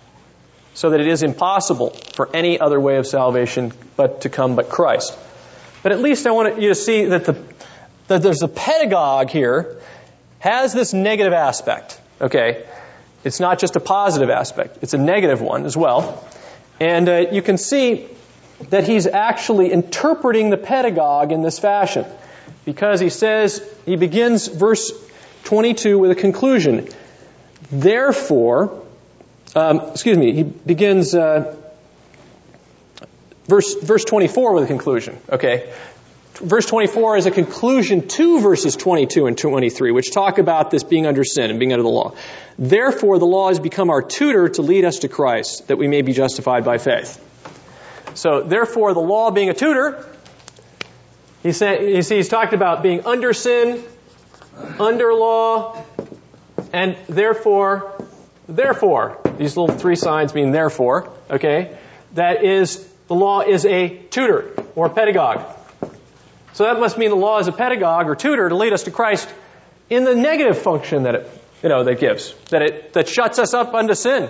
so 0.74 0.92
that 0.92 1.00
it 1.00 1.08
is 1.08 1.24
impossible 1.24 1.90
for 1.90 2.30
any 2.36 2.60
other 2.60 2.80
way 2.80 2.98
of 2.98 3.08
salvation 3.08 3.74
but 3.96 4.22
to 4.22 4.30
come 4.30 4.56
but 4.56 4.70
Christ. 4.70 5.18
But 5.84 5.92
at 5.92 6.00
least 6.00 6.28
I 6.28 6.32
want 6.32 6.62
you 6.62 6.70
to 6.70 6.76
see 6.76 7.06
that 7.06 7.26
the 7.26 7.42
that 8.08 8.22
there's 8.22 8.42
a 8.42 8.48
pedagogue 8.48 9.30
here 9.30 9.82
has 10.40 10.74
this 10.74 10.94
negative 10.94 11.34
aspect. 11.34 12.00
Okay, 12.22 12.66
it's 13.24 13.40
not 13.40 13.60
just 13.60 13.76
a 13.76 13.80
positive 13.80 14.30
aspect; 14.30 14.80
it's 14.82 14.94
a 14.94 14.98
negative 14.98 15.42
one 15.42 15.66
as 15.66 15.76
well. 15.76 16.26
And 16.80 17.10
uh, 17.10 17.26
you 17.32 17.42
can 17.42 17.58
see 17.58 18.08
that 18.70 18.86
he's 18.86 19.08
actually 19.08 19.72
interpreting 19.72 20.50
the 20.50 20.58
pedagogue 20.58 21.32
in 21.32 21.42
this 21.42 21.60
fashion. 21.60 22.06
Because 22.66 23.00
he 23.00 23.10
says, 23.10 23.64
he 23.86 23.96
begins 23.96 24.48
verse 24.48 24.92
22 25.46 25.98
with 25.98 26.12
a 26.12 26.16
conclusion. 26.16 26.88
Therefore, 27.72 28.84
um, 29.56 29.80
excuse 29.92 30.18
me, 30.18 30.34
he 30.34 30.44
begins 30.44 31.16
uh, 31.16 31.56
verse, 33.48 33.76
verse 33.76 34.04
24 34.04 34.54
with 34.54 34.64
a 34.64 34.68
conclusion. 34.68 35.18
Okay. 35.30 35.74
Verse 36.36 36.68
24 36.68 37.18
is 37.18 37.26
a 37.26 37.32
conclusion 37.32 38.08
to 38.10 38.42
verses 38.42 38.76
22 38.76 39.26
and 39.26 39.38
23, 39.38 39.92
which 39.92 40.12
talk 40.12 40.38
about 40.38 40.70
this 40.70 40.84
being 40.84 41.08
under 41.08 41.24
sin 41.24 41.50
and 41.50 41.60
being 41.60 41.74
under 41.74 41.82
the 41.82 41.90
law. 41.90 42.14
Therefore, 42.60 43.18
the 43.18 43.26
law 43.26 43.48
has 43.48 43.60
become 43.60 43.90
our 43.90 44.04
tutor 44.04 44.50
to 44.50 44.62
lead 44.62 44.86
us 44.86 45.00
to 45.00 45.08
Christ, 45.08 45.68
that 45.70 45.78
we 45.78 45.88
may 45.88 46.04
be 46.04 46.14
justified 46.14 46.64
by 46.64 46.78
faith. 46.78 47.24
So, 48.18 48.42
therefore, 48.42 48.96
the 48.96 49.00
law 49.00 49.30
being 49.30 49.50
a 49.50 49.54
tutor, 49.54 50.04
he 51.44 51.52
said, 51.52 51.84
you 51.84 52.02
see, 52.02 52.16
he's 52.16 52.30
talked 52.30 52.54
about 52.54 52.82
being 52.82 53.06
under 53.06 53.32
sin, 53.32 53.84
under 54.80 55.14
law, 55.14 55.86
and 56.74 56.98
therefore, 57.08 57.94
therefore, 58.50 59.20
these 59.38 59.56
little 59.56 59.78
three 59.78 59.96
signs 59.96 60.34
mean 60.34 60.50
therefore, 60.50 61.12
okay? 61.30 61.78
That 62.16 62.44
is, 62.44 62.84
the 63.08 63.14
law 63.14 63.42
is 63.42 63.68
a 63.68 63.90
tutor 64.10 64.52
or 64.76 64.90
pedagogue. 64.90 65.46
So 66.54 66.64
that 66.64 66.80
must 66.80 66.98
mean 66.98 67.12
the 67.12 67.16
law 67.16 67.38
is 67.38 67.48
a 67.48 67.52
pedagogue 67.52 68.08
or 68.08 68.16
tutor 68.16 68.50
to 68.50 68.56
lead 68.56 68.74
us 68.74 68.84
to 68.84 68.92
Christ 68.92 69.32
in 69.92 70.06
the 70.06 70.16
negative 70.16 70.58
function 70.58 71.04
that 71.04 71.14
it, 71.14 71.30
you 71.62 71.70
know, 71.70 71.84
that 71.84 72.00
gives, 72.00 72.34
that 72.50 72.64
it, 72.64 72.94
that 72.94 73.08
shuts 73.08 73.38
us 73.38 73.54
up 73.54 73.76
unto 73.76 73.94
sin, 73.94 74.28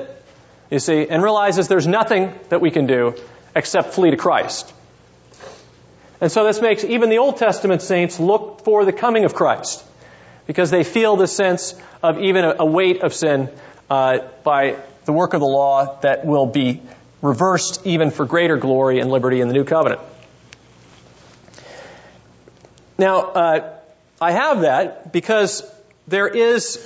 you 0.70 0.80
see, 0.80 1.08
and 1.08 1.24
realizes 1.24 1.70
there's 1.70 1.88
nothing 1.88 2.34
that 2.50 2.60
we 2.60 2.70
can 2.70 2.86
do 2.86 3.16
except 3.58 3.96
flee 3.96 4.12
to 4.12 4.18
Christ. 4.18 4.72
And 6.22 6.32
so 6.32 6.46
this 6.46 6.62
makes 6.62 6.84
even 6.84 7.10
the 7.10 7.18
Old 7.18 7.38
Testament 7.38 7.82
saints 7.82 8.20
look 8.20 8.64
for 8.64 8.86
the 8.86 8.94
coming 8.94 9.26
of 9.26 9.34
Christ 9.34 9.84
because 10.46 10.70
they 10.70 10.84
feel 10.84 11.16
the 11.16 11.28
sense 11.28 11.74
of 12.04 12.20
even 12.20 12.46
a, 12.46 12.66
weight 12.66 13.02
of 13.02 13.14
sin 13.14 13.50
uh, 13.90 14.20
by 14.44 14.78
the 15.06 15.12
work 15.12 15.34
of 15.34 15.42
the 15.42 15.48
law 15.48 16.00
that 16.02 16.26
will 16.26 16.46
be 16.46 16.82
reversed 17.22 17.86
even 17.86 18.12
for 18.12 18.26
greater 18.26 18.58
glory 18.58 19.00
and 19.00 19.10
liberty 19.10 19.42
in 19.42 19.48
the 19.48 19.54
new 19.56 19.64
covenant. 19.64 20.02
Now, 23.00 23.20
uh, 23.22 23.80
I 24.22 24.32
have 24.32 24.62
that 24.62 25.12
because 25.12 25.64
there 26.08 26.28
is 26.28 26.78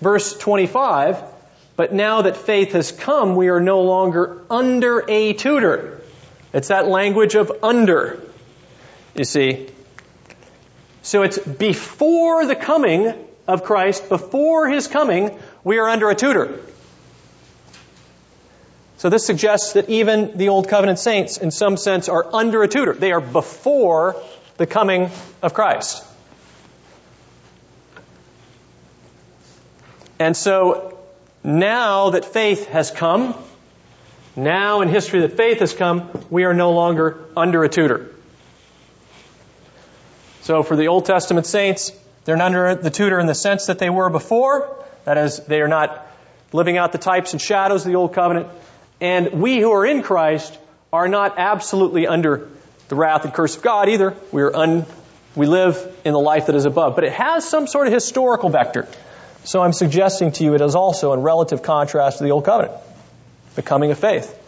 verse 0.00 0.36
25 0.36 1.33
but 1.76 1.92
now 1.92 2.22
that 2.22 2.36
faith 2.36 2.72
has 2.72 2.92
come, 2.92 3.36
we 3.36 3.48
are 3.48 3.60
no 3.60 3.82
longer 3.82 4.42
under 4.48 5.04
a 5.08 5.32
tutor. 5.32 6.00
It's 6.52 6.68
that 6.68 6.86
language 6.86 7.34
of 7.34 7.50
under, 7.62 8.22
you 9.14 9.24
see. 9.24 9.68
So 11.02 11.22
it's 11.22 11.38
before 11.38 12.46
the 12.46 12.54
coming 12.54 13.12
of 13.46 13.64
Christ, 13.64 14.08
before 14.08 14.68
his 14.68 14.86
coming, 14.86 15.38
we 15.64 15.78
are 15.78 15.88
under 15.88 16.08
a 16.08 16.14
tutor. 16.14 16.60
So 18.98 19.10
this 19.10 19.26
suggests 19.26 19.74
that 19.74 19.90
even 19.90 20.38
the 20.38 20.48
Old 20.48 20.68
Covenant 20.68 20.98
saints, 20.98 21.36
in 21.36 21.50
some 21.50 21.76
sense, 21.76 22.08
are 22.08 22.26
under 22.32 22.62
a 22.62 22.68
tutor. 22.68 22.94
They 22.94 23.12
are 23.12 23.20
before 23.20 24.16
the 24.56 24.66
coming 24.66 25.10
of 25.42 25.52
Christ. 25.52 26.02
And 30.18 30.36
so 30.36 30.93
now 31.44 32.10
that 32.10 32.24
faith 32.24 32.66
has 32.68 32.90
come, 32.90 33.34
now 34.34 34.80
in 34.80 34.88
history 34.88 35.20
that 35.20 35.36
faith 35.36 35.60
has 35.60 35.74
come, 35.74 36.08
we 36.30 36.44
are 36.44 36.54
no 36.54 36.72
longer 36.72 37.18
under 37.36 37.62
a 37.62 37.68
tutor. 37.68 38.10
So 40.40 40.62
for 40.62 40.74
the 40.74 40.88
Old 40.88 41.04
Testament 41.04 41.46
saints, 41.46 41.92
they're 42.24 42.36
not 42.36 42.46
under 42.46 42.74
the 42.74 42.90
tutor 42.90 43.20
in 43.20 43.26
the 43.26 43.34
sense 43.34 43.66
that 43.66 43.78
they 43.78 43.90
were 43.90 44.10
before. 44.10 44.84
That 45.04 45.18
is, 45.18 45.38
they 45.38 45.60
are 45.60 45.68
not 45.68 46.06
living 46.52 46.78
out 46.78 46.92
the 46.92 46.98
types 46.98 47.32
and 47.32 47.40
shadows 47.40 47.84
of 47.84 47.92
the 47.92 47.96
Old 47.96 48.14
Covenant. 48.14 48.48
And 49.00 49.40
we 49.42 49.58
who 49.60 49.70
are 49.72 49.84
in 49.84 50.02
Christ 50.02 50.58
are 50.92 51.08
not 51.08 51.34
absolutely 51.38 52.06
under 52.06 52.48
the 52.88 52.94
wrath 52.94 53.24
and 53.24 53.34
curse 53.34 53.56
of 53.56 53.62
God 53.62 53.88
either. 53.88 54.14
We 54.32 54.42
are 54.42 54.54
un, 54.54 54.86
we 55.34 55.46
live 55.46 55.76
in 56.04 56.12
the 56.12 56.20
life 56.20 56.46
that 56.46 56.54
is 56.54 56.64
above. 56.64 56.94
But 56.94 57.04
it 57.04 57.12
has 57.12 57.48
some 57.48 57.66
sort 57.66 57.86
of 57.86 57.92
historical 57.92 58.48
vector. 58.48 58.88
So 59.44 59.60
I'm 59.60 59.74
suggesting 59.74 60.32
to 60.32 60.44
you 60.44 60.54
it 60.54 60.62
is 60.62 60.74
also 60.74 61.12
in 61.12 61.20
relative 61.20 61.62
contrast 61.62 62.18
to 62.18 62.24
the 62.24 62.30
Old 62.30 62.46
Covenant, 62.46 62.74
the 63.54 63.62
coming 63.62 63.90
of 63.90 63.98
faith. 63.98 64.40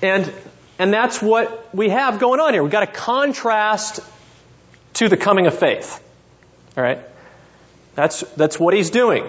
And, 0.00 0.32
and 0.78 0.92
that's 0.92 1.20
what 1.20 1.74
we 1.74 1.88
have 1.88 2.20
going 2.20 2.38
on 2.38 2.52
here. 2.52 2.62
We've 2.62 2.70
got 2.70 2.84
a 2.84 2.92
contrast 2.92 4.00
to 4.94 5.08
the 5.08 5.16
coming 5.16 5.46
of 5.46 5.58
faith. 5.58 6.02
All 6.76 6.84
right? 6.84 7.00
That's, 7.96 8.20
that's 8.34 8.60
what 8.60 8.74
he's 8.74 8.90
doing. 8.90 9.24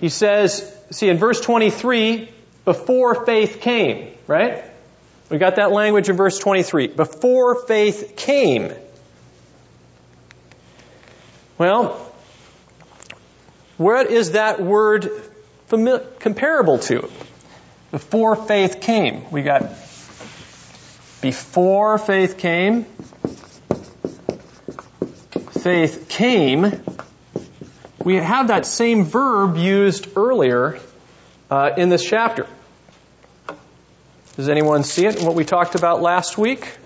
He 0.00 0.08
says, 0.08 0.74
see, 0.90 1.08
in 1.08 1.18
verse 1.18 1.40
23, 1.40 2.30
before 2.64 3.26
faith 3.26 3.60
came, 3.60 4.14
right? 4.26 4.64
We 5.28 5.38
got 5.38 5.56
that 5.56 5.72
language 5.72 6.08
in 6.08 6.16
verse 6.16 6.38
23. 6.38 6.88
Before 6.88 7.66
faith 7.66 8.14
came. 8.16 8.72
Well, 11.58 12.12
what 13.76 14.10
is 14.10 14.32
that 14.32 14.60
word 14.60 15.10
comparable 15.68 16.78
to? 16.80 17.10
Before 17.90 18.36
faith 18.36 18.80
came. 18.80 19.30
We 19.30 19.42
got 19.42 19.62
before 21.20 21.98
faith 21.98 22.38
came. 22.38 22.84
Faith 25.50 26.06
came. 26.08 26.82
We 28.04 28.16
have 28.16 28.48
that 28.48 28.66
same 28.66 29.04
verb 29.04 29.56
used 29.56 30.16
earlier 30.16 30.78
uh, 31.50 31.70
in 31.76 31.88
this 31.88 32.04
chapter. 32.04 32.46
Does 34.36 34.50
anyone 34.50 34.84
see 34.84 35.06
it 35.06 35.16
in 35.16 35.24
what 35.24 35.34
we 35.34 35.46
talked 35.46 35.74
about 35.74 36.02
last 36.02 36.36
week? 36.36 36.76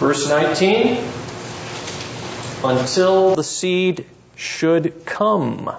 Verse 0.00 0.28
19 0.28 1.04
Until 2.64 3.36
the 3.36 3.44
seed 3.44 4.04
should 4.34 5.04
come, 5.06 5.70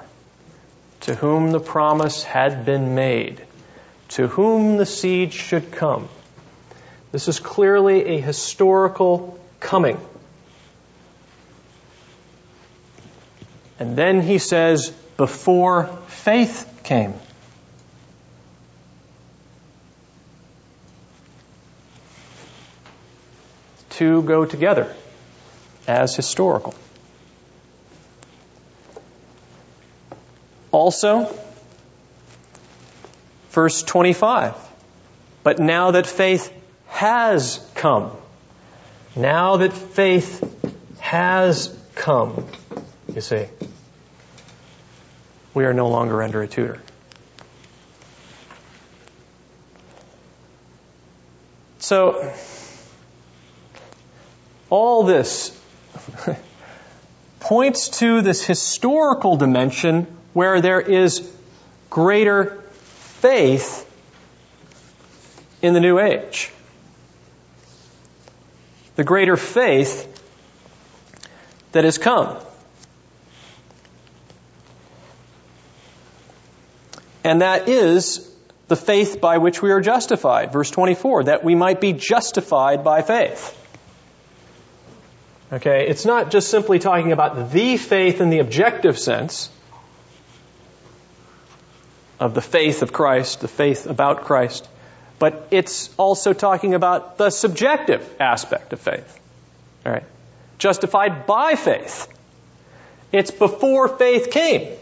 to 1.02 1.15
whom 1.15 1.52
the 1.52 1.60
promise 1.60 2.23
had 2.23 2.64
been 2.64 2.95
made. 2.95 3.41
To 4.10 4.27
whom 4.27 4.77
the 4.77 4.85
seed 4.85 5.34
should 5.34 5.73
come. 5.73 6.07
This 7.11 7.27
is 7.27 7.39
clearly 7.39 8.15
a 8.15 8.22
historical 8.22 9.38
coming. 9.60 9.99
And 13.81 13.97
then 13.97 14.21
he 14.21 14.37
says, 14.37 14.91
before 15.17 15.87
faith 16.05 16.81
came. 16.83 17.15
Two 23.89 24.21
go 24.21 24.45
together 24.45 24.95
as 25.87 26.15
historical. 26.15 26.75
Also, 30.71 31.35
verse 33.49 33.81
25. 33.81 34.53
But 35.41 35.57
now 35.57 35.89
that 35.89 36.05
faith 36.05 36.53
has 36.85 37.57
come, 37.73 38.11
now 39.15 39.57
that 39.57 39.73
faith 39.73 40.39
has 40.99 41.75
come, 41.95 42.45
you 43.15 43.21
see, 43.21 43.47
we 45.53 45.65
are 45.65 45.73
no 45.73 45.89
longer 45.89 46.21
under 46.23 46.41
a 46.41 46.47
tutor. 46.47 46.81
So, 51.79 52.33
all 54.69 55.03
this 55.03 55.59
points 57.39 57.99
to 57.99 58.21
this 58.21 58.45
historical 58.45 59.35
dimension 59.35 60.07
where 60.33 60.61
there 60.61 60.79
is 60.79 61.29
greater 61.89 62.61
faith 63.19 63.87
in 65.61 65.73
the 65.73 65.79
new 65.79 65.99
age. 65.99 66.51
The 68.95 69.03
greater 69.03 69.35
faith 69.35 70.07
that 71.71 71.83
has 71.83 71.97
come. 71.97 72.37
And 77.23 77.41
that 77.41 77.69
is 77.69 78.27
the 78.68 78.76
faith 78.76 79.19
by 79.22 79.38
which 79.38 79.61
we 79.61 79.72
are 79.72 79.81
justified. 79.81 80.53
Verse 80.53 80.72
24, 80.72 81.26
that 81.26 81.43
we 81.43 81.56
might 81.56 81.81
be 81.81 81.93
justified 81.93 82.84
by 82.84 83.02
faith. 83.02 83.57
Okay, 85.53 85.88
it's 85.89 86.06
not 86.06 86.31
just 86.31 86.49
simply 86.49 86.80
talking 86.80 87.11
about 87.11 87.52
the 87.52 87.76
faith 87.76 88.22
in 88.22 88.30
the 88.30 88.39
objective 88.39 88.98
sense 88.98 89.49
of 92.22 92.34
the 92.34 92.41
faith 92.41 92.84
of 92.84 92.93
Christ, 92.93 93.41
the 93.41 93.49
faith 93.49 93.85
about 93.88 94.23
Christ, 94.23 94.69
but 95.19 95.48
it's 95.52 95.93
also 95.98 96.31
talking 96.34 96.73
about 96.73 97.18
the 97.18 97.30
subjective 97.30 98.07
aspect 98.19 98.72
of 98.72 98.80
faith. 98.80 99.19
All 99.85 99.91
right. 99.91 100.03
Justified 100.57 101.26
by 101.26 101.56
faith. 101.56 102.07
It's 103.11 103.31
before 103.31 103.89
faith 103.89 104.31
came. 104.31 104.77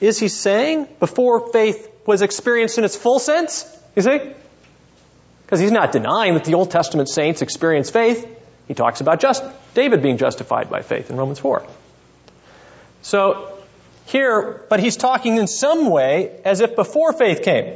Is 0.00 0.18
he 0.18 0.28
saying 0.28 0.88
before 0.98 1.52
faith 1.52 1.90
was 2.06 2.22
experienced 2.22 2.78
in 2.78 2.84
its 2.84 2.96
full 2.96 3.18
sense? 3.18 3.64
You 3.94 4.02
see? 4.02 4.32
Because 5.44 5.60
he's 5.60 5.72
not 5.72 5.92
denying 5.92 6.34
that 6.34 6.44
the 6.44 6.54
Old 6.54 6.70
Testament 6.70 7.08
saints 7.08 7.42
experienced 7.42 7.92
faith. 7.92 8.26
He 8.68 8.74
talks 8.74 9.00
about 9.00 9.20
just 9.20 9.44
David 9.74 10.02
being 10.02 10.16
justified 10.16 10.70
by 10.70 10.82
faith 10.82 11.10
in 11.10 11.16
Romans 11.16 11.38
4. 11.40 11.66
So 13.02 13.58
here, 14.06 14.64
but 14.68 14.80
he's 14.80 14.96
talking 14.96 15.36
in 15.36 15.46
some 15.46 15.90
way 15.90 16.40
as 16.44 16.60
if 16.60 16.76
before 16.76 17.12
faith 17.12 17.42
came. 17.42 17.74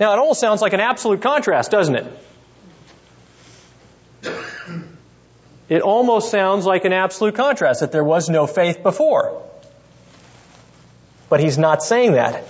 Now, 0.00 0.12
it 0.14 0.18
almost 0.18 0.40
sounds 0.40 0.60
like 0.60 0.72
an 0.72 0.80
absolute 0.80 1.22
contrast, 1.22 1.70
doesn't 1.70 1.94
it? 1.94 2.06
It 5.68 5.80
almost 5.80 6.30
sounds 6.30 6.66
like 6.66 6.84
an 6.84 6.92
absolute 6.92 7.34
contrast 7.34 7.80
that 7.80 7.92
there 7.92 8.04
was 8.04 8.28
no 8.28 8.46
faith 8.46 8.82
before. 8.82 9.42
But 11.32 11.40
he's 11.40 11.56
not 11.56 11.82
saying 11.82 12.12
that, 12.12 12.44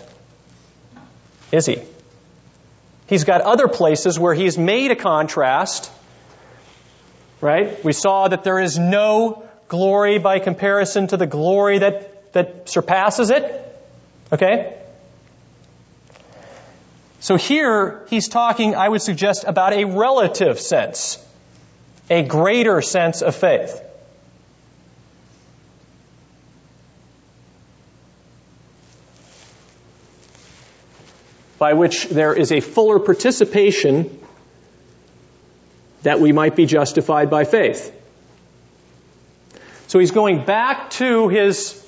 is 1.52 1.66
he? 1.66 1.78
He's 3.06 3.22
got 3.22 3.40
other 3.42 3.68
places 3.68 4.18
where 4.18 4.34
he's 4.34 4.58
made 4.58 4.90
a 4.90 4.96
contrast, 4.96 5.88
right? 7.40 7.84
We 7.84 7.92
saw 7.92 8.26
that 8.26 8.42
there 8.42 8.58
is 8.58 8.80
no 8.80 9.44
glory 9.68 10.18
by 10.18 10.40
comparison 10.40 11.06
to 11.06 11.16
the 11.16 11.28
glory 11.28 11.78
that, 11.78 12.32
that 12.32 12.68
surpasses 12.68 13.30
it. 13.30 13.44
Okay? 14.32 14.76
So 17.20 17.36
here, 17.36 18.04
he's 18.10 18.26
talking, 18.26 18.74
I 18.74 18.88
would 18.88 19.02
suggest, 19.02 19.44
about 19.46 19.74
a 19.74 19.84
relative 19.84 20.58
sense, 20.58 21.24
a 22.10 22.24
greater 22.24 22.82
sense 22.82 23.22
of 23.22 23.36
faith. 23.36 23.80
By 31.62 31.74
which 31.74 32.08
there 32.08 32.34
is 32.34 32.50
a 32.50 32.58
fuller 32.58 32.98
participation 32.98 34.18
that 36.02 36.18
we 36.18 36.32
might 36.32 36.56
be 36.56 36.66
justified 36.66 37.30
by 37.30 37.44
faith. 37.44 37.94
So 39.86 40.00
he's 40.00 40.10
going 40.10 40.44
back 40.44 40.90
to 41.02 41.28
his, 41.28 41.80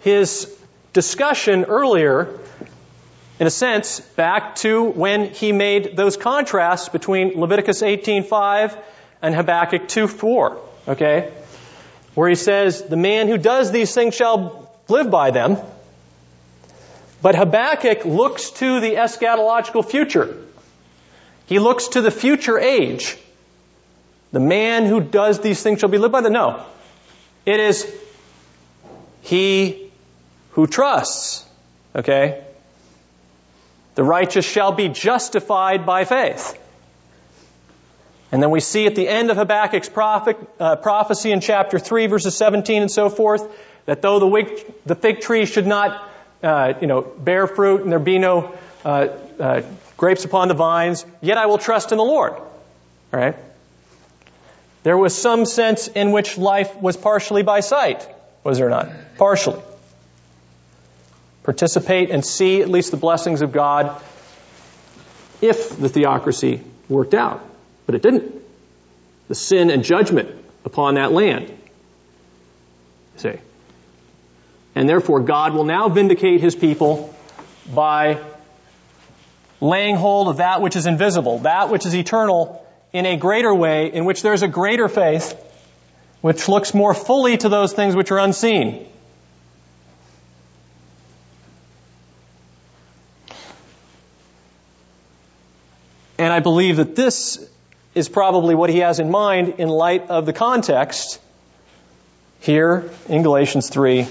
his 0.00 0.54
discussion 0.92 1.64
earlier, 1.64 2.40
in 3.40 3.46
a 3.46 3.50
sense, 3.50 4.00
back 4.00 4.56
to 4.56 4.84
when 4.84 5.30
he 5.30 5.52
made 5.52 5.96
those 5.96 6.18
contrasts 6.18 6.90
between 6.90 7.40
Leviticus 7.40 7.80
18.5 7.80 8.78
and 9.22 9.34
Habakkuk 9.34 9.84
2.4, 9.84 10.58
okay? 10.88 11.32
Where 12.14 12.28
he 12.28 12.34
says, 12.34 12.82
the 12.82 12.98
man 12.98 13.28
who 13.28 13.38
does 13.38 13.72
these 13.72 13.94
things 13.94 14.14
shall 14.14 14.70
live 14.88 15.10
by 15.10 15.30
them. 15.30 15.56
But 17.22 17.36
Habakkuk 17.36 18.04
looks 18.04 18.50
to 18.50 18.80
the 18.80 18.96
eschatological 18.96 19.88
future. 19.88 20.36
He 21.46 21.60
looks 21.60 21.88
to 21.88 22.00
the 22.00 22.10
future 22.10 22.58
age. 22.58 23.16
The 24.32 24.40
man 24.40 24.86
who 24.86 25.00
does 25.00 25.38
these 25.40 25.62
things 25.62 25.80
shall 25.80 25.88
be 25.88 25.98
lived 25.98 26.12
by 26.12 26.20
the 26.20 26.30
No. 26.30 26.64
It 27.46 27.60
is 27.60 27.92
he 29.20 29.90
who 30.52 30.66
trusts. 30.66 31.46
Okay? 31.94 32.42
The 33.94 34.02
righteous 34.02 34.44
shall 34.44 34.72
be 34.72 34.88
justified 34.88 35.86
by 35.86 36.04
faith. 36.04 36.58
And 38.32 38.42
then 38.42 38.50
we 38.50 38.60
see 38.60 38.86
at 38.86 38.94
the 38.94 39.06
end 39.06 39.30
of 39.30 39.36
Habakkuk's 39.36 39.90
prophet, 39.90 40.38
uh, 40.58 40.76
prophecy 40.76 41.30
in 41.30 41.40
chapter 41.40 41.78
3, 41.78 42.06
verses 42.06 42.34
17 42.34 42.82
and 42.82 42.90
so 42.90 43.10
forth, 43.10 43.46
that 43.84 44.00
though 44.00 44.18
the, 44.18 44.26
wig, 44.26 44.48
the 44.86 44.94
fig 44.94 45.20
tree 45.20 45.44
should 45.44 45.66
not 45.66 46.08
uh, 46.42 46.74
you 46.80 46.86
know, 46.86 47.02
bear 47.02 47.46
fruit 47.46 47.82
and 47.82 47.92
there 47.92 47.98
be 47.98 48.18
no 48.18 48.54
uh, 48.84 49.08
uh, 49.38 49.62
grapes 49.96 50.24
upon 50.24 50.48
the 50.48 50.54
vines, 50.54 51.06
yet 51.20 51.38
I 51.38 51.46
will 51.46 51.58
trust 51.58 51.92
in 51.92 51.98
the 51.98 52.04
Lord. 52.04 52.32
All 52.32 52.46
right? 53.12 53.36
There 54.82 54.98
was 54.98 55.16
some 55.16 55.44
sense 55.46 55.88
in 55.88 56.10
which 56.10 56.36
life 56.36 56.74
was 56.76 56.96
partially 56.96 57.42
by 57.42 57.60
sight, 57.60 58.06
was 58.42 58.58
there 58.58 58.68
not? 58.68 58.88
Partially. 59.16 59.62
Participate 61.44 62.10
and 62.10 62.24
see 62.24 62.62
at 62.62 62.68
least 62.68 62.90
the 62.90 62.96
blessings 62.96 63.42
of 63.42 63.52
God 63.52 64.00
if 65.40 65.76
the 65.78 65.88
theocracy 65.88 66.62
worked 66.88 67.14
out. 67.14 67.44
But 67.86 67.94
it 67.94 68.02
didn't. 68.02 68.42
The 69.28 69.34
sin 69.34 69.70
and 69.70 69.84
judgment 69.84 70.30
upon 70.64 70.94
that 70.94 71.12
land. 71.12 71.52
See? 73.16 73.38
And 74.74 74.88
therefore, 74.88 75.20
God 75.20 75.54
will 75.54 75.64
now 75.64 75.88
vindicate 75.88 76.40
his 76.40 76.56
people 76.56 77.14
by 77.72 78.20
laying 79.60 79.96
hold 79.96 80.28
of 80.28 80.38
that 80.38 80.60
which 80.60 80.76
is 80.76 80.86
invisible, 80.86 81.40
that 81.40 81.70
which 81.70 81.86
is 81.86 81.94
eternal, 81.94 82.66
in 82.92 83.06
a 83.06 83.16
greater 83.16 83.54
way, 83.54 83.92
in 83.92 84.04
which 84.04 84.22
there's 84.22 84.42
a 84.42 84.48
greater 84.48 84.88
faith, 84.88 85.34
which 86.20 86.48
looks 86.48 86.74
more 86.74 86.94
fully 86.94 87.36
to 87.36 87.48
those 87.48 87.72
things 87.72 87.96
which 87.96 88.10
are 88.10 88.18
unseen. 88.18 88.86
And 96.18 96.32
I 96.32 96.40
believe 96.40 96.76
that 96.76 96.94
this 96.94 97.44
is 97.94 98.08
probably 98.08 98.54
what 98.54 98.70
he 98.70 98.78
has 98.78 99.00
in 99.00 99.10
mind 99.10 99.54
in 99.58 99.68
light 99.68 100.08
of 100.08 100.24
the 100.26 100.32
context 100.32 101.20
here 102.40 102.90
in 103.08 103.22
Galatians 103.22 103.68
3, 103.70 104.06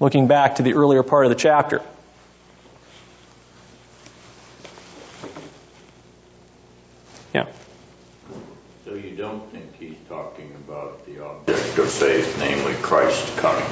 looking 0.00 0.26
back 0.28 0.56
to 0.56 0.62
the 0.62 0.74
earlier 0.74 1.02
part 1.02 1.26
of 1.26 1.30
the 1.30 1.36
chapter. 1.36 1.82
Yeah. 7.34 7.46
So 8.84 8.94
you 8.94 9.16
don't 9.16 9.50
think 9.50 9.76
he's 9.78 9.96
talking 10.08 10.52
about 10.66 11.04
the 11.06 11.24
object 11.24 11.78
of 11.78 11.90
faith, 11.90 12.38
namely 12.38 12.74
Christ 12.74 13.36
coming? 13.38 13.64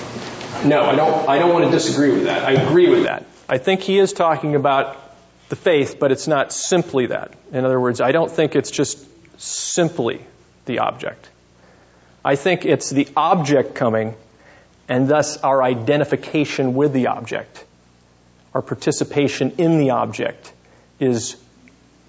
No, 0.65 0.85
I 0.85 0.95
don't, 0.95 1.29
I 1.29 1.39
don't 1.39 1.53
want 1.53 1.67
to 1.67 1.71
disagree 1.71 2.13
with 2.13 2.25
that. 2.25 2.45
I 2.45 2.53
agree 2.53 2.89
with 2.89 3.05
that. 3.05 3.25
I 3.49 3.59
think 3.59 3.83
he 3.83 3.99
is 3.99 4.13
talking 4.13 4.55
about 4.55 5.01
the 5.49 5.57
faith, 5.57 5.99
but 6.01 6.11
it's 6.11 6.27
not 6.27 6.53
simply 6.53 7.07
that. 7.07 7.33
In 7.53 7.65
other 7.65 7.79
words, 7.79 8.01
I 8.01 8.13
don't 8.13 8.31
think 8.31 8.57
it's 8.57 8.71
just 8.71 9.07
simply 9.41 10.21
the 10.65 10.81
object. 10.81 11.29
I 12.25 12.35
think 12.35 12.65
it's 12.65 12.91
the 12.91 13.09
object 13.17 13.77
coming 13.77 14.17
and 14.89 15.09
thus 15.09 15.37
our 15.39 15.63
identification 15.63 16.75
with 16.75 16.93
the 16.93 17.09
object, 17.09 17.65
our 18.55 18.63
participation 18.63 19.53
in 19.59 19.79
the 19.79 19.91
object 19.91 20.53
is 21.01 21.37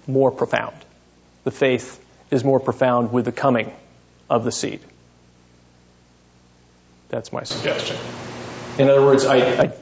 more 0.06 0.30
profound. 0.30 0.76
The 1.44 1.50
faith 1.50 2.04
is 2.30 2.44
more 2.44 2.60
profound 2.60 3.12
with 3.12 3.24
the 3.24 3.32
coming 3.32 3.72
of 4.30 4.44
the 4.44 4.52
seed. 4.52 4.80
That's 7.08 7.32
my 7.32 7.42
suggestion. 7.44 7.96
In 8.78 8.88
other 8.88 9.02
words, 9.02 9.24
I, 9.24 9.36
I, 9.36 9.72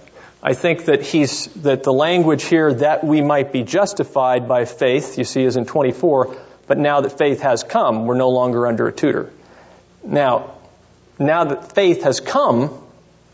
I 0.43 0.55
think 0.55 0.87
that 0.87 1.03
he's, 1.03 1.47
that 1.63 1.83
the 1.83 1.93
language 1.93 2.45
here 2.45 2.73
that 2.75 3.05
we 3.05 3.21
might 3.21 3.53
be 3.53 3.63
justified 3.63 4.49
by 4.49 4.65
faith, 4.65 5.19
you 5.19 5.25
see, 5.25 5.43
is 5.43 5.57
in 5.57 5.67
24, 5.67 6.37
but 6.67 6.79
now 6.79 7.01
that 7.01 7.19
faith 7.19 7.41
has 7.41 7.63
come, 7.63 8.07
we're 8.07 8.17
no 8.17 8.31
longer 8.31 8.67
under 8.67 8.87
a 8.87 8.93
tutor. 8.93 9.33
Now, 10.05 10.55
now 11.19 11.45
that 11.45 11.75
faith 11.75 12.05
has 12.05 12.21
come, 12.21 12.86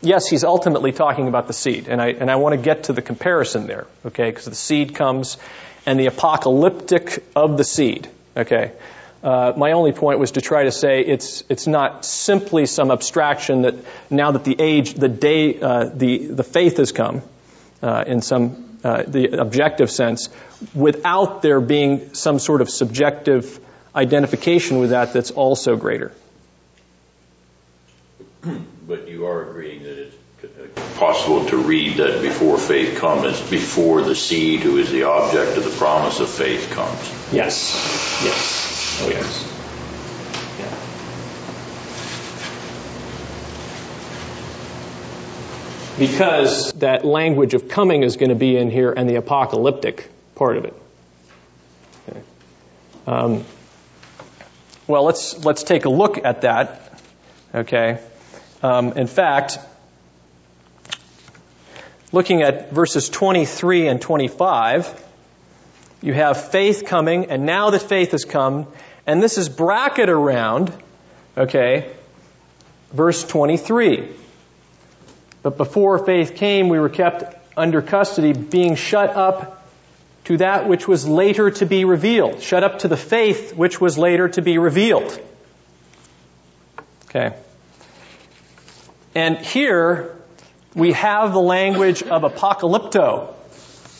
yes, 0.03 0.27
he's 0.27 0.43
ultimately 0.43 0.91
talking 0.91 1.27
about 1.27 1.47
the 1.47 1.53
seed, 1.53 1.87
and 1.87 2.01
I, 2.01 2.09
and 2.09 2.29
I 2.29 2.35
want 2.35 2.53
to 2.53 2.61
get 2.61 2.85
to 2.85 2.93
the 2.93 3.01
comparison 3.01 3.67
there, 3.67 3.87
okay, 4.05 4.29
because 4.29 4.45
the 4.45 4.55
seed 4.55 4.95
comes 4.95 5.37
and 5.85 5.99
the 5.99 6.07
apocalyptic 6.07 7.23
of 7.35 7.57
the 7.57 7.63
seed, 7.63 8.07
okay. 8.37 8.71
Uh, 9.23 9.53
my 9.55 9.71
only 9.71 9.93
point 9.93 10.19
was 10.19 10.31
to 10.31 10.41
try 10.41 10.65
to 10.65 10.71
say 10.71 10.99
it's 10.99 11.45
it's 11.47 11.65
not 11.65 12.03
simply 12.03 12.65
some 12.65 12.91
abstraction 12.91 13.61
that 13.61 13.75
now 14.09 14.31
that 14.31 14.43
the 14.43 14.55
age, 14.59 14.95
the 14.95 15.07
day, 15.07 15.57
uh, 15.61 15.85
the 15.85 16.27
the 16.27 16.43
faith 16.43 16.75
has 16.75 16.91
come, 16.91 17.21
uh, 17.81 18.03
in 18.05 18.21
some 18.21 18.79
uh, 18.83 19.03
the 19.07 19.39
objective 19.39 19.89
sense, 19.89 20.27
without 20.75 21.41
there 21.41 21.61
being 21.61 22.13
some 22.13 22.37
sort 22.37 22.59
of 22.59 22.69
subjective 22.69 23.61
identification 23.95 24.79
with 24.79 24.89
that 24.89 25.13
that's 25.13 25.31
also 25.31 25.77
greater. 25.77 26.11
But 28.85 29.07
you 29.07 29.25
are 29.25 29.49
agreeing 29.49 29.62
possible 30.95 31.45
to 31.47 31.57
read 31.57 31.97
that 31.97 32.21
before 32.21 32.57
faith 32.57 32.97
comes, 32.97 33.39
before 33.49 34.01
the 34.01 34.15
seed 34.15 34.61
who 34.61 34.77
is 34.77 34.91
the 34.91 35.03
object 35.03 35.57
of 35.57 35.63
the 35.63 35.71
promise 35.71 36.19
of 36.19 36.29
faith 36.29 36.69
comes. 36.71 36.99
Yes. 37.31 38.21
Yes. 38.23 39.01
Oh, 39.03 39.09
yes. 39.09 39.49
Yeah. 45.99 46.07
Because 46.07 46.71
that 46.73 47.05
language 47.05 47.53
of 47.53 47.67
coming 47.67 48.03
is 48.03 48.17
going 48.17 48.29
to 48.29 48.35
be 48.35 48.57
in 48.57 48.71
here 48.71 48.91
and 48.91 49.09
the 49.09 49.15
apocalyptic 49.15 50.09
part 50.35 50.57
of 50.57 50.65
it. 50.65 50.73
Okay. 52.09 52.21
Um, 53.05 53.43
well, 54.87 55.03
let's 55.03 55.43
let's 55.45 55.63
take 55.63 55.85
a 55.85 55.89
look 55.89 56.23
at 56.23 56.41
that. 56.41 56.99
Okay. 57.53 57.99
Um, 58.61 58.93
in 58.93 59.07
fact, 59.07 59.59
looking 62.13 62.43
at 62.43 62.71
verses 62.71 63.09
23 63.09 63.87
and 63.87 63.99
25, 63.99 65.03
you 66.01 66.13
have 66.13 66.51
faith 66.51 66.85
coming, 66.85 67.31
and 67.31 67.45
now 67.45 67.71
that 67.71 67.81
faith 67.81 68.11
has 68.11 68.23
come, 68.23 68.67
and 69.07 69.21
this 69.21 69.37
is 69.37 69.49
bracket 69.49 70.09
around, 70.09 70.71
okay, 71.35 71.91
verse 72.91 73.23
23. 73.23 74.09
But 75.41 75.57
before 75.57 76.05
faith 76.05 76.35
came, 76.35 76.69
we 76.69 76.79
were 76.79 76.87
kept 76.87 77.35
under 77.57 77.81
custody, 77.81 78.31
being 78.31 78.75
shut 78.75 79.09
up 79.09 79.67
to 80.25 80.37
that 80.37 80.69
which 80.69 80.87
was 80.87 81.07
later 81.07 81.49
to 81.49 81.65
be 81.65 81.83
revealed. 81.83 82.41
Shut 82.41 82.63
up 82.63 82.79
to 82.79 82.87
the 82.87 82.95
faith 82.95 83.55
which 83.55 83.81
was 83.81 83.97
later 83.97 84.29
to 84.29 84.41
be 84.41 84.59
revealed. 84.59 85.19
Okay. 87.09 87.35
And 89.15 89.37
here 89.39 90.12
we 90.75 90.93
have 90.93 91.33
the 91.33 91.41
language 91.41 92.03
of 92.03 92.23
apocalypto, 92.23 93.33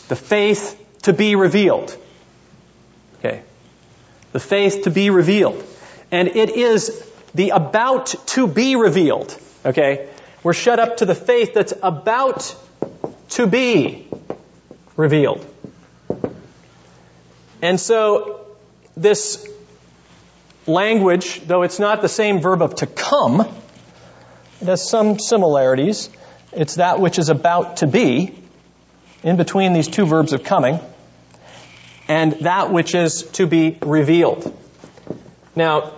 the 0.07 0.15
faith 0.15 0.79
to 1.03 1.13
be 1.13 1.35
revealed. 1.35 1.95
Okay 3.19 3.43
the 4.33 4.39
faith 4.39 4.83
to 4.83 4.91
be 4.91 5.09
revealed. 5.09 5.63
And 6.11 6.27
it 6.27 6.49
is 6.49 7.09
the 7.33 7.51
about 7.51 8.07
to 8.27 8.47
be 8.47 8.75
revealed. 8.75 9.37
Okay? 9.65 10.09
We're 10.43 10.53
shut 10.53 10.79
up 10.79 10.97
to 10.97 11.05
the 11.05 11.15
faith 11.15 11.53
that's 11.53 11.73
about 11.81 12.55
to 13.29 13.47
be 13.47 14.07
revealed. 14.97 15.45
And 17.61 17.79
so, 17.79 18.45
this 18.97 19.47
language, 20.67 21.41
though 21.47 21.61
it's 21.61 21.79
not 21.79 22.01
the 22.01 22.09
same 22.09 22.41
verb 22.41 22.61
of 22.61 22.75
to 22.75 22.87
come, 22.87 23.41
it 24.61 24.67
has 24.67 24.87
some 24.87 25.17
similarities. 25.17 26.09
It's 26.55 26.75
that 26.75 26.99
which 26.99 27.19
is 27.19 27.29
about 27.29 27.77
to 27.77 27.87
be, 27.87 28.35
in 29.23 29.37
between 29.37 29.73
these 29.73 29.87
two 29.87 30.05
verbs 30.05 30.33
of 30.33 30.43
coming 30.43 30.79
and 32.07 32.33
that 32.41 32.71
which 32.71 32.95
is 32.95 33.23
to 33.23 33.47
be 33.47 33.77
revealed. 33.81 34.55
Now, 35.55 35.93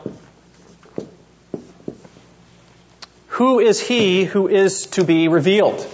who 3.27 3.59
is 3.59 3.79
he 3.79 4.23
who 4.23 4.47
is 4.47 4.85
to 4.87 5.03
be 5.03 5.27
revealed? 5.27 5.85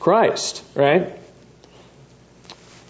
Christ, 0.00 0.64
right? 0.74 1.12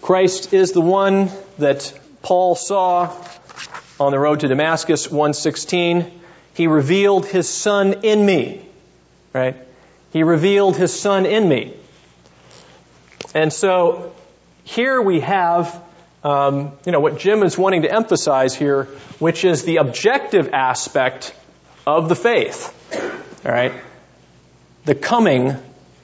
Christ 0.01 0.53
is 0.53 0.71
the 0.71 0.81
one 0.81 1.29
that 1.57 1.93
Paul 2.21 2.55
saw 2.55 3.13
on 3.99 4.11
the 4.11 4.19
road 4.19 4.39
to 4.39 4.47
Damascus 4.47 5.11
116. 5.11 6.09
He 6.53 6.67
revealed 6.67 7.25
his 7.25 7.49
son 7.49 8.01
in 8.03 8.25
me, 8.25 8.68
right? 9.33 9.55
He 10.11 10.23
revealed 10.23 10.75
his 10.75 10.97
son 10.97 11.25
in 11.25 11.47
me. 11.47 11.73
And 13.33 13.53
so 13.53 14.13
here 14.63 15.01
we 15.01 15.19
have, 15.19 15.81
um, 16.23 16.73
you 16.85 16.91
know, 16.91 16.99
what 16.99 17.19
Jim 17.19 17.43
is 17.43 17.57
wanting 17.57 17.83
to 17.83 17.93
emphasize 17.93 18.55
here, 18.55 18.85
which 19.19 19.45
is 19.45 19.63
the 19.63 19.77
objective 19.77 20.49
aspect 20.53 21.33
of 21.85 22.09
the 22.09 22.15
faith. 22.15 22.75
All 23.45 23.51
right? 23.51 23.73
The 24.85 24.95
coming 24.95 25.55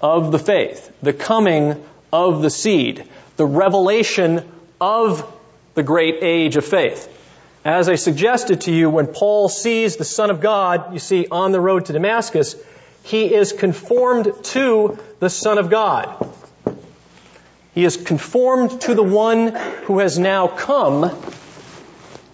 of 0.01 0.31
the 0.31 0.39
faith, 0.39 0.91
the 1.01 1.13
coming 1.13 1.83
of 2.13 2.41
the 2.41 2.49
seed, 2.49 3.07
the 3.37 3.45
revelation 3.45 4.47
of 4.79 5.31
the 5.73 5.83
great 5.83 6.21
age 6.21 6.57
of 6.57 6.65
faith. 6.65 7.11
As 7.63 7.89
I 7.89 7.95
suggested 7.95 8.61
to 8.61 8.71
you, 8.71 8.89
when 8.89 9.07
Paul 9.07 9.49
sees 9.49 9.95
the 9.95 10.05
Son 10.05 10.29
of 10.29 10.39
God, 10.39 10.93
you 10.93 10.99
see, 10.99 11.27
on 11.29 11.51
the 11.51 11.59
road 11.59 11.85
to 11.85 11.93
Damascus, 11.93 12.55
he 13.05 13.31
is 13.31 13.53
conformed 13.53 14.33
to 14.45 14.97
the 15.19 15.29
Son 15.29 15.59
of 15.59 15.69
God. 15.69 16.27
He 17.75 17.85
is 17.85 17.97
conformed 17.97 18.81
to 18.81 18.95
the 18.95 19.03
one 19.03 19.49
who 19.83 19.99
has 19.99 20.17
now 20.17 20.47
come 20.47 21.11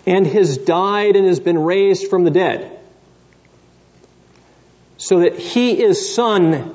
and 0.06 0.26
has 0.26 0.58
died 0.58 1.18
and 1.18 1.28
has 1.28 1.42
been 1.42 1.60
raised 1.60 2.08
from 2.08 2.24
the 2.24 2.32
dead. 2.32 2.80
So 4.96 5.20
that 5.20 5.38
he 5.38 5.84
is 5.84 6.16
son 6.16 6.74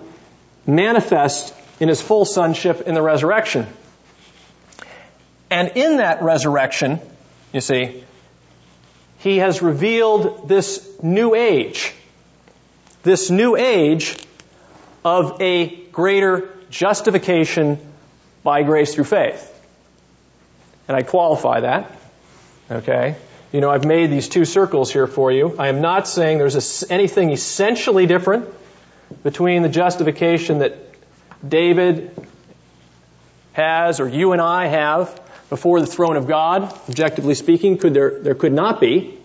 manifest 0.66 1.54
in 1.80 1.88
his 1.88 2.02
full 2.02 2.26
sonship 2.26 2.82
in 2.82 2.94
the 2.94 3.02
resurrection. 3.02 3.66
And 5.50 5.72
in 5.74 5.98
that 5.98 6.22
resurrection, 6.22 7.00
you 7.54 7.62
see, 7.62 8.04
he 9.20 9.38
has 9.38 9.62
revealed 9.62 10.48
this 10.48 10.86
new 11.02 11.34
age, 11.34 11.94
this 13.06 13.30
new 13.30 13.56
age 13.56 14.16
of 15.04 15.40
a 15.40 15.76
greater 15.92 16.50
justification 16.70 17.78
by 18.42 18.64
grace 18.64 18.94
through 18.94 19.04
faith. 19.04 19.52
And 20.88 20.96
I 20.96 21.02
qualify 21.02 21.60
that. 21.60 21.96
Okay? 22.68 23.14
You 23.52 23.60
know, 23.60 23.70
I've 23.70 23.84
made 23.84 24.10
these 24.10 24.28
two 24.28 24.44
circles 24.44 24.92
here 24.92 25.06
for 25.06 25.30
you. 25.30 25.54
I 25.56 25.68
am 25.68 25.80
not 25.80 26.08
saying 26.08 26.38
there's 26.38 26.82
a, 26.82 26.92
anything 26.92 27.30
essentially 27.30 28.06
different 28.06 28.48
between 29.22 29.62
the 29.62 29.68
justification 29.68 30.58
that 30.58 30.76
David 31.48 32.10
has 33.52 34.00
or 34.00 34.08
you 34.08 34.32
and 34.32 34.42
I 34.42 34.66
have 34.66 35.22
before 35.48 35.80
the 35.80 35.86
throne 35.86 36.16
of 36.16 36.26
God, 36.26 36.64
objectively 36.88 37.34
speaking, 37.34 37.78
could 37.78 37.94
there, 37.94 38.18
there 38.18 38.34
could 38.34 38.52
not 38.52 38.80
be. 38.80 39.16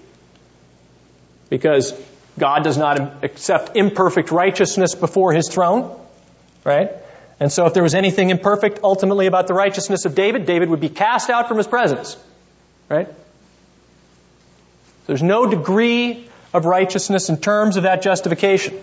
Because 1.50 2.00
God 2.38 2.64
does 2.64 2.78
not 2.78 3.24
accept 3.24 3.76
imperfect 3.76 4.32
righteousness 4.32 4.96
before 4.96 5.34
his 5.34 5.50
throne, 5.50 6.00
right? 6.64 6.92
And 7.40 7.52
so 7.52 7.66
if 7.66 7.74
there 7.74 7.84
was 7.84 7.96
anything 7.96 8.30
imperfect 8.30 8.80
ultimately 8.84 9.26
about 9.26 9.48
the 9.48 9.54
righteousness 9.54 10.06
of 10.06 10.16
David, 10.16 10.46
David 10.46 10.70
would 10.70 10.80
be 10.80 10.90
cast 10.90 11.30
out 11.30 11.48
from 11.48 11.58
his 11.58 11.68
presence, 11.68 12.18
right? 12.88 13.08
There's 15.08 15.24
no 15.24 15.46
degree 15.46 16.28
of 16.54 16.66
righteousness 16.66 17.30
in 17.30 17.38
terms 17.38 17.78
of 17.78 17.84
that 17.84 18.02
justification. 18.02 18.78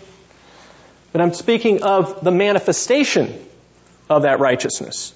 But 1.12 1.20
I'm 1.20 1.32
speaking 1.32 1.82
of 1.82 2.22
the 2.22 2.30
manifestation 2.30 3.32
of 4.10 4.22
that 4.22 4.40
righteousness 4.40 5.14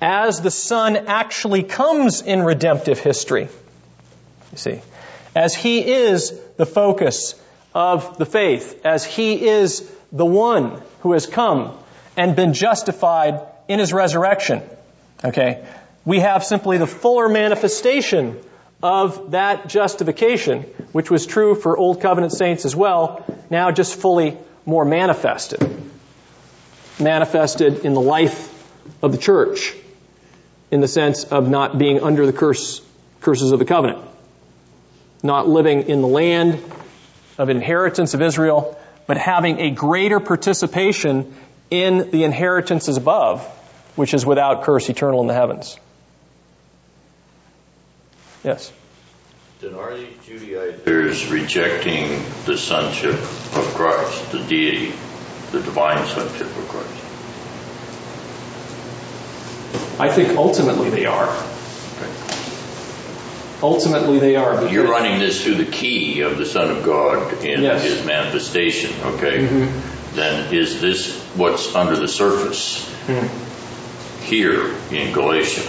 as 0.00 0.40
the 0.40 0.50
Son 0.50 0.96
actually 1.08 1.62
comes 1.62 2.22
in 2.22 2.42
redemptive 2.42 3.00
history. 3.00 3.48
You 4.52 4.58
see, 4.58 4.80
as 5.34 5.54
He 5.54 5.86
is 5.86 6.38
the 6.56 6.66
focus 6.66 7.34
of 7.74 8.18
the 8.18 8.26
faith, 8.26 8.84
as 8.84 9.04
He 9.04 9.46
is 9.46 9.88
the 10.12 10.26
one 10.26 10.82
who 11.00 11.12
has 11.12 11.26
come 11.26 11.76
and 12.16 12.34
been 12.34 12.54
justified 12.54 13.40
in 13.68 13.78
His 13.78 13.92
resurrection. 13.92 14.62
Okay? 15.24 15.64
We 16.04 16.20
have 16.20 16.44
simply 16.44 16.78
the 16.78 16.86
fuller 16.86 17.28
manifestation 17.28 18.40
of 18.82 19.32
that 19.32 19.68
justification, 19.68 20.62
which 20.92 21.10
was 21.10 21.26
true 21.26 21.54
for 21.54 21.76
Old 21.76 22.00
Covenant 22.00 22.32
saints 22.32 22.64
as 22.64 22.74
well, 22.74 23.24
now 23.50 23.70
just 23.70 23.96
fully 24.00 24.38
more 24.64 24.84
manifested. 24.84 25.60
Manifested 27.00 27.84
in 27.84 27.94
the 27.94 28.00
life 28.00 28.54
of 29.02 29.12
the 29.12 29.18
church 29.18 29.74
in 30.70 30.80
the 30.80 30.88
sense 30.88 31.24
of 31.24 31.48
not 31.48 31.78
being 31.78 32.00
under 32.00 32.26
the 32.26 32.32
curse, 32.32 32.80
curses 33.20 33.52
of 33.52 33.58
the 33.58 33.64
covenant, 33.64 33.98
not 35.22 35.48
living 35.48 35.88
in 35.88 36.00
the 36.00 36.08
land 36.08 36.62
of 37.38 37.48
inheritance 37.48 38.14
of 38.14 38.22
Israel, 38.22 38.78
but 39.06 39.16
having 39.16 39.58
a 39.60 39.70
greater 39.70 40.20
participation 40.20 41.34
in 41.70 42.10
the 42.10 42.24
inheritances 42.24 42.96
above, 42.96 43.44
which 43.96 44.14
is 44.14 44.24
without 44.24 44.62
curse, 44.64 44.88
eternal 44.88 45.20
in 45.20 45.26
the 45.26 45.34
heavens. 45.34 45.78
Yes. 48.44 48.72
Then 49.60 49.74
are 49.74 49.96
these 49.96 50.06
Judaizers 50.24 51.26
rejecting 51.30 52.22
the 52.46 52.56
sonship 52.56 53.14
of 53.14 53.72
Christ, 53.74 54.30
the 54.30 54.38
deity, 54.44 54.92
the 55.50 55.60
divine 55.60 56.06
sonship 56.06 56.46
of 56.46 56.68
Christ? 56.68 57.04
I 60.00 60.08
think 60.10 60.36
ultimately 60.38 60.90
they 60.90 61.06
are. 61.06 61.26
Ultimately 63.62 64.18
they 64.18 64.36
are. 64.36 64.68
You're 64.68 64.88
running 64.88 65.18
this 65.18 65.42
through 65.42 65.56
the 65.56 65.64
key 65.64 66.20
of 66.20 66.38
the 66.38 66.46
Son 66.46 66.70
of 66.70 66.84
God 66.84 67.44
in 67.44 67.62
Yes. 67.62 67.82
his 67.82 68.04
manifestation, 68.06 68.92
okay? 69.02 69.38
Mm-hmm. 69.38 70.14
Then 70.14 70.54
is 70.54 70.80
this 70.80 71.18
what's 71.34 71.74
under 71.74 71.96
the 71.96 72.08
surface 72.08 72.88
hmm. 73.06 73.26
here 74.24 74.74
in 74.90 75.12
Galatia? 75.12 75.62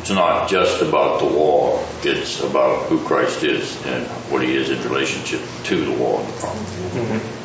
It's 0.00 0.10
not 0.10 0.48
just 0.48 0.82
about 0.82 1.18
the 1.20 1.26
law, 1.26 1.84
it's 2.02 2.40
about 2.40 2.86
who 2.86 3.02
Christ 3.04 3.42
is 3.42 3.76
and 3.86 4.06
what 4.30 4.42
he 4.42 4.54
is 4.54 4.70
in 4.70 4.80
relationship 4.82 5.40
to 5.64 5.84
the 5.84 5.90
law 5.90 6.20
and 6.20 6.28
the 6.28 6.38
promise. 6.38 6.70
Mm-hmm. 6.70 7.42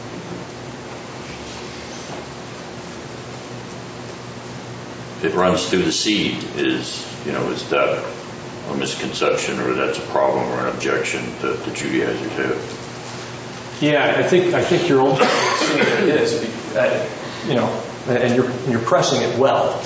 It 5.26 5.34
runs 5.34 5.70
through 5.70 5.84
the 5.84 5.92
seed 5.92 6.44
is, 6.56 7.06
you 7.26 7.32
know, 7.32 7.50
is 7.50 7.70
that 7.70 8.04
a 8.70 8.76
misconception 8.76 9.60
or 9.60 9.74
that's 9.74 9.98
a 9.98 10.08
problem 10.08 10.48
or 10.50 10.68
an 10.68 10.76
objection 10.76 11.24
that 11.42 11.64
the 11.66 11.72
Judaizers 11.72 12.32
have? 12.34 13.78
Yeah, 13.82 14.16
I 14.16 14.24
think 14.24 14.54
I 14.54 14.64
think 14.64 14.88
you're 14.88 15.02
ultimately 15.02 15.28
seeing 15.58 15.80
it 15.80 16.22
is, 16.22 16.76
uh, 16.76 17.10
you 17.48 17.56
know, 17.56 17.68
and 18.08 18.36
you're 18.36 18.52
you're 18.70 18.82
pressing 18.82 19.28
it 19.28 19.40
well 19.40 19.80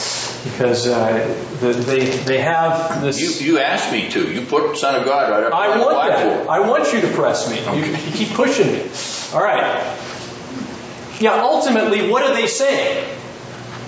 because 0.43 0.85
uh, 0.88 1.34
the, 1.61 1.72
they 1.72 2.06
they 2.06 2.39
have 2.39 3.02
this. 3.02 3.19
You, 3.41 3.53
you 3.53 3.60
asked 3.60 3.93
me 3.93 4.10
to. 4.10 4.34
You 4.34 4.41
put 4.45 4.77
Son 4.77 4.99
of 4.99 5.06
God 5.06 5.31
right 5.31 5.43
up 5.45 5.53
I 5.53 5.72
on 5.72 5.80
want 5.80 6.10
that. 6.10 6.49
I 6.49 6.60
want 6.60 6.91
you 6.91 7.02
to 7.02 7.07
press 7.14 7.49
me. 7.49 7.60
You, 7.77 7.85
you 7.85 8.11
keep 8.11 8.30
pushing 8.30 8.68
me. 8.68 8.81
All 9.34 9.41
right. 9.41 9.97
Yeah. 11.22 11.41
Ultimately, 11.41 12.10
what 12.10 12.23
are 12.23 12.34
they 12.34 12.47
saying? 12.47 13.06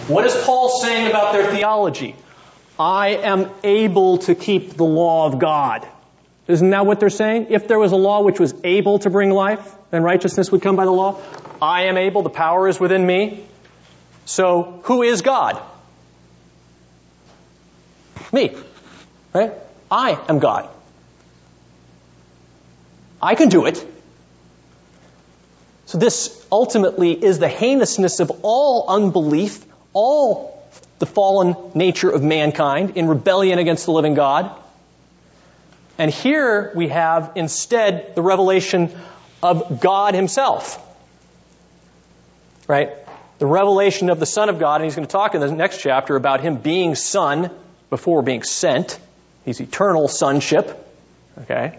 What 0.08 0.26
is 0.26 0.34
Paul 0.46 0.70
saying 0.70 1.10
about 1.10 1.34
their 1.34 1.52
theology? 1.52 2.16
I 2.80 3.10
am 3.10 3.50
able 3.64 4.20
to 4.20 4.36
keep 4.36 4.74
the 4.76 4.86
law 4.86 5.26
of 5.26 5.40
God. 5.40 5.88
Isn't 6.48 6.70
that 6.70 6.86
what 6.86 7.00
they're 7.00 7.10
saying? 7.10 7.48
If 7.50 7.68
there 7.68 7.80
was 7.80 7.92
a 7.92 7.98
law 7.98 8.22
which 8.22 8.40
was 8.40 8.54
able 8.64 9.00
to 9.00 9.10
bring 9.10 9.32
life, 9.32 9.76
then 9.92 10.04
righteousness 10.04 10.52
would 10.52 10.62
come 10.62 10.76
by 10.76 10.86
the 10.86 10.92
law. 10.92 11.20
I 11.62 11.86
am 11.86 11.98
able, 11.98 12.22
the 12.22 12.30
power 12.30 12.68
is 12.68 12.80
within 12.80 13.06
me. 13.06 13.46
So, 14.26 14.82
who 14.84 15.02
is 15.02 15.22
God? 15.22 15.62
Me. 18.32 18.56
Right? 19.34 19.54
I 19.90 20.20
am 20.30 20.40
God. 20.40 20.70
I 23.22 23.36
can 23.36 23.50
do 23.50 23.66
it. 23.66 23.84
So, 25.86 25.98
this 25.98 26.46
ultimately 26.52 27.12
is 27.12 27.40
the 27.40 27.50
heinousness 27.50 28.20
of 28.20 28.32
all 28.44 28.86
unbelief, 28.90 29.66
all 29.94 30.57
the 31.00 31.06
fallen 31.06 31.56
nature 31.76 32.10
of 32.10 32.24
mankind 32.24 32.98
in 32.98 33.08
rebellion 33.08 33.60
against 33.60 33.86
the 33.86 33.92
living 33.92 34.14
God. 34.14 34.52
And 35.98 36.12
here 36.12 36.72
we 36.76 36.90
have 36.90 37.34
instead 37.36 38.16
the 38.16 38.22
revelation 38.22 38.92
of 39.42 39.80
God 39.80 40.14
Himself. 40.14 40.84
Right? 42.68 42.92
The 43.40 43.46
revelation 43.46 44.10
of 44.10 44.20
the 44.20 44.26
Son 44.26 44.50
of 44.50 44.60
God, 44.60 44.82
and 44.82 44.86
he's 44.86 44.96
going 44.96 45.08
to 45.08 45.12
talk 45.12 45.36
in 45.36 45.42
the 45.42 45.52
next 45.52 45.82
chapter 45.82 46.16
about 46.16 46.42
Him 46.42 46.58
being 46.58 46.96
Son 46.96 47.52
before 47.90 48.22
being 48.22 48.44
sent. 48.44 49.00
He's 49.46 49.60
eternal 49.60 50.08
sonship. 50.08 50.86
Okay? 51.44 51.78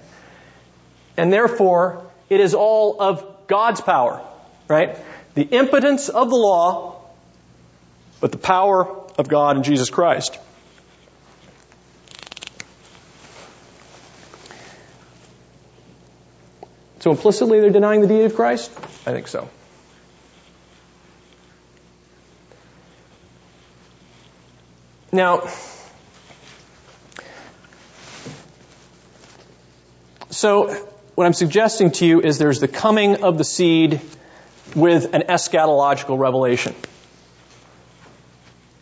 And 1.16 1.32
therefore, 1.32 2.05
it 2.31 2.40
is 2.40 2.55
all 2.55 3.01
of 3.01 3.24
God's 3.49 3.81
power. 3.81 4.24
Right? 4.69 4.97
The 5.35 5.43
impotence 5.43 6.09
of 6.09 6.31
the 6.31 6.36
law, 6.36 7.01
but 8.20 8.32
the 8.32 8.39
power 8.39 9.07
of 9.19 9.28
God 9.28 9.57
in 9.57 9.62
Jesus 9.65 9.90
Christ. 9.90 10.39
So 17.01 17.11
implicitly 17.11 17.61
they're 17.61 17.70
denying 17.70 18.01
the 18.01 18.07
deity 18.07 18.24
of 18.24 18.35
Christ? 18.35 18.70
I 19.07 19.12
think 19.12 19.28
so. 19.28 19.49
Now, 25.11 25.49
so 30.31 30.69
what 31.15 31.27
I'm 31.27 31.32
suggesting 31.32 31.93
to 31.93 32.07
you 32.07 32.20
is 32.20 32.39
there's 32.39 32.61
the 32.61 32.69
coming 32.69 33.23
of 33.24 33.39
the 33.39 33.45
seed 33.45 34.01
with 34.77 35.15
an 35.15 35.23
eschatological 35.23 36.19
revelation. 36.19 36.74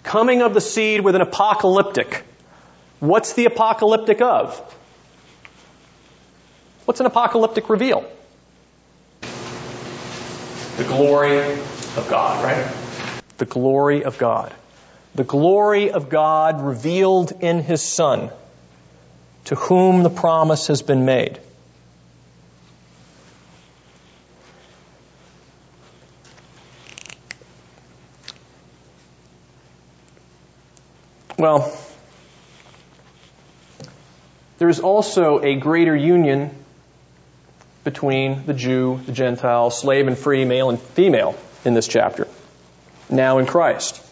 Coming 0.07 0.43
of 0.43 0.55
the 0.55 0.61
seed 0.61 1.01
with 1.01 1.17
an 1.17 1.21
apocalyptic. 1.21 2.23
What's 3.01 3.33
the 3.33 3.47
apocalyptic 3.47 4.21
of? 4.21 4.57
What's 6.85 7.01
an 7.01 7.07
apocalyptic 7.07 7.69
reveal? 7.69 8.09
The 10.77 10.85
glory 10.85 11.41
of 11.41 12.07
God, 12.09 12.45
right? 12.45 12.73
The 13.39 13.47
glory 13.47 14.05
of 14.05 14.17
God. 14.17 14.55
The 15.17 15.25
glory 15.25 15.91
of 15.91 16.09
God 16.09 16.63
revealed 16.63 17.33
in 17.41 17.61
His 17.61 17.83
Son, 17.83 18.31
to 19.47 19.57
whom 19.57 20.05
the 20.05 20.11
promise 20.11 20.69
has 20.69 20.83
been 20.83 21.05
made. 21.05 21.41
Well, 31.39 31.77
there 34.57 34.71
is 34.71 34.81
also 34.81 35.41
a 35.41 35.57
greater 35.57 35.95
union 35.95 36.51
between 37.85 38.47
the 38.47 38.55
Jew, 38.55 39.01
the 39.05 39.13
Gentile, 39.13 39.71
slave 39.71 40.07
and 40.07 40.17
free, 40.17 40.47
male 40.47 40.71
and 40.71 40.81
female 40.81 41.37
in 41.65 41.75
this 41.75 41.87
chapter, 41.87 42.27
now 43.11 43.37
in 43.39 43.45
Christ. 43.45 44.03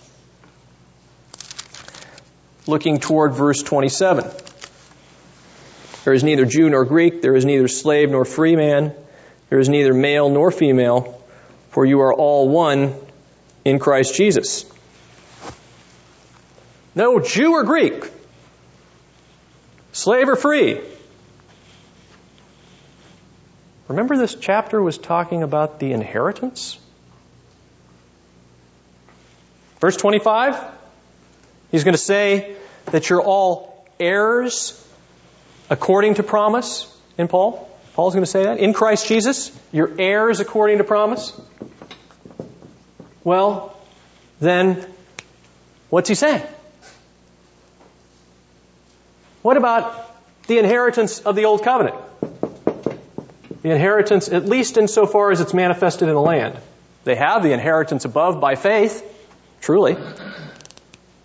Looking 2.66 2.98
toward 2.98 3.32
verse 3.32 3.62
27. 3.62 4.30
There 6.04 6.12
is 6.12 6.22
neither 6.22 6.44
Jew 6.44 6.68
nor 6.68 6.84
Greek, 6.84 7.22
there 7.22 7.34
is 7.34 7.46
neither 7.46 7.68
slave 7.68 8.10
nor 8.10 8.26
free 8.26 8.54
man, 8.54 8.92
there 9.48 9.58
is 9.58 9.70
neither 9.70 9.94
male 9.94 10.28
nor 10.28 10.50
female, 10.50 11.22
for 11.70 11.86
you 11.86 12.00
are 12.02 12.12
all 12.12 12.50
one 12.50 12.94
in 13.64 13.78
Christ 13.78 14.14
Jesus. 14.14 14.70
No 16.94 17.18
Jew 17.20 17.52
or 17.52 17.64
Greek, 17.64 18.10
slave 19.92 20.28
or 20.28 20.36
free. 20.36 20.80
Remember 23.88 24.16
this 24.16 24.34
chapter 24.34 24.80
was 24.80 24.96
talking 24.96 25.42
about 25.42 25.78
the 25.78 25.92
inheritance? 25.92 26.78
Verse 29.80 29.96
25, 29.96 30.58
he's 31.70 31.84
going 31.84 31.94
to 31.94 31.98
say 31.98 32.56
that 32.86 33.10
you're 33.10 33.20
all 33.20 33.86
heirs 34.00 34.80
according 35.68 36.14
to 36.14 36.22
promise 36.22 36.90
in 37.18 37.28
Paul. 37.28 37.68
Paul's 37.94 38.14
going 38.14 38.24
to 38.24 38.30
say 38.30 38.44
that. 38.44 38.58
In 38.58 38.72
Christ 38.72 39.06
Jesus, 39.06 39.52
you're 39.72 39.90
heirs 39.98 40.40
according 40.40 40.78
to 40.78 40.84
promise. 40.84 41.38
Well, 43.22 43.76
then, 44.40 44.86
what's 45.90 46.08
he 46.08 46.14
saying? 46.14 46.42
What 49.44 49.58
about 49.58 50.10
the 50.46 50.56
inheritance 50.56 51.20
of 51.20 51.36
the 51.36 51.44
Old 51.44 51.62
Covenant? 51.62 51.96
The 53.60 53.70
inheritance, 53.72 54.30
at 54.30 54.46
least 54.46 54.78
insofar 54.78 55.32
as 55.32 55.42
it's 55.42 55.52
manifested 55.52 56.08
in 56.08 56.14
the 56.14 56.20
land. 56.22 56.56
They 57.04 57.14
have 57.14 57.42
the 57.42 57.52
inheritance 57.52 58.06
above 58.06 58.40
by 58.40 58.54
faith, 58.54 59.04
truly. 59.60 59.98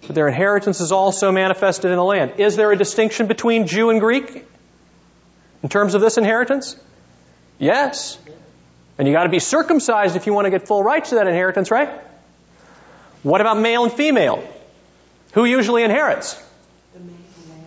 But 0.02 0.16
their 0.16 0.28
inheritance 0.28 0.82
is 0.82 0.92
also 0.92 1.32
manifested 1.32 1.92
in 1.92 1.96
the 1.96 2.04
land. 2.04 2.34
Is 2.40 2.58
there 2.58 2.70
a 2.74 2.76
distinction 2.76 3.28
between 3.28 3.68
Jew 3.68 3.90
and 3.90 4.02
Greek 4.02 4.46
in 5.64 5.70
terms 5.70 5.94
of 5.94 6.02
this 6.02 6.18
inheritance? 6.18 6.76
Yes. 7.58 8.18
And 8.98 9.08
you 9.08 9.14
got 9.14 9.24
to 9.24 9.30
be 9.30 9.40
circumcised 9.40 10.18
if 10.18 10.28
you 10.28 10.34
want 10.34 10.44
to 10.44 10.52
get 10.52 10.68
full 10.68 10.84
rights 10.84 11.12
to 11.12 11.16
that 11.16 11.28
inheritance, 11.30 11.72
right? 11.72 11.90
What 13.24 13.40
about 13.40 13.58
male 13.60 13.86
and 13.86 13.94
female? 13.94 14.46
Who 15.36 15.46
usually 15.46 15.84
inherits? 15.84 16.38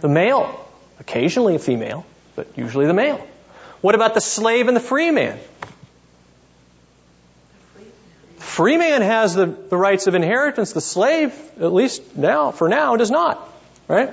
The 0.02 0.08
male. 0.08 0.58
Occasionally 0.98 1.54
a 1.54 1.58
female, 1.58 2.04
but 2.36 2.46
usually 2.56 2.86
the 2.86 2.94
male. 2.94 3.26
What 3.80 3.94
about 3.94 4.14
the 4.14 4.20
slave 4.20 4.68
and 4.68 4.76
the 4.76 4.80
free 4.80 5.10
man? 5.10 5.38
The 8.36 8.42
free 8.42 8.76
man 8.76 9.02
has 9.02 9.34
the, 9.34 9.46
the 9.46 9.76
rights 9.76 10.06
of 10.06 10.14
inheritance. 10.14 10.72
The 10.72 10.80
slave, 10.80 11.34
at 11.60 11.72
least 11.72 12.16
now, 12.16 12.50
for 12.50 12.68
now, 12.68 12.96
does 12.96 13.10
not. 13.10 13.48
Right? 13.88 14.10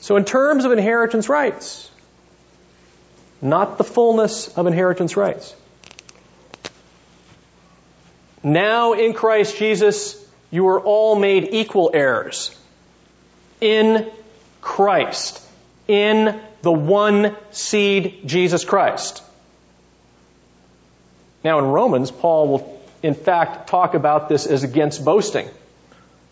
So 0.00 0.16
in 0.16 0.24
terms 0.24 0.64
of 0.64 0.72
inheritance 0.72 1.28
rights, 1.28 1.90
not 3.40 3.78
the 3.78 3.84
fullness 3.84 4.48
of 4.48 4.66
inheritance 4.66 5.16
rights. 5.16 5.54
Now 8.42 8.94
in 8.94 9.12
Christ 9.12 9.56
Jesus, 9.56 10.22
you 10.50 10.68
are 10.68 10.80
all 10.80 11.16
made 11.16 11.48
equal 11.52 11.90
heirs. 11.94 12.54
In 13.60 14.10
Christ. 14.64 15.40
In 15.86 16.40
the 16.62 16.72
one 16.72 17.36
seed, 17.50 18.22
Jesus 18.24 18.64
Christ. 18.64 19.22
Now 21.44 21.58
in 21.58 21.66
Romans, 21.66 22.10
Paul 22.10 22.48
will 22.48 22.82
in 23.02 23.14
fact 23.14 23.68
talk 23.68 23.92
about 23.92 24.30
this 24.30 24.46
as 24.46 24.64
against 24.64 25.04
boasting. 25.04 25.48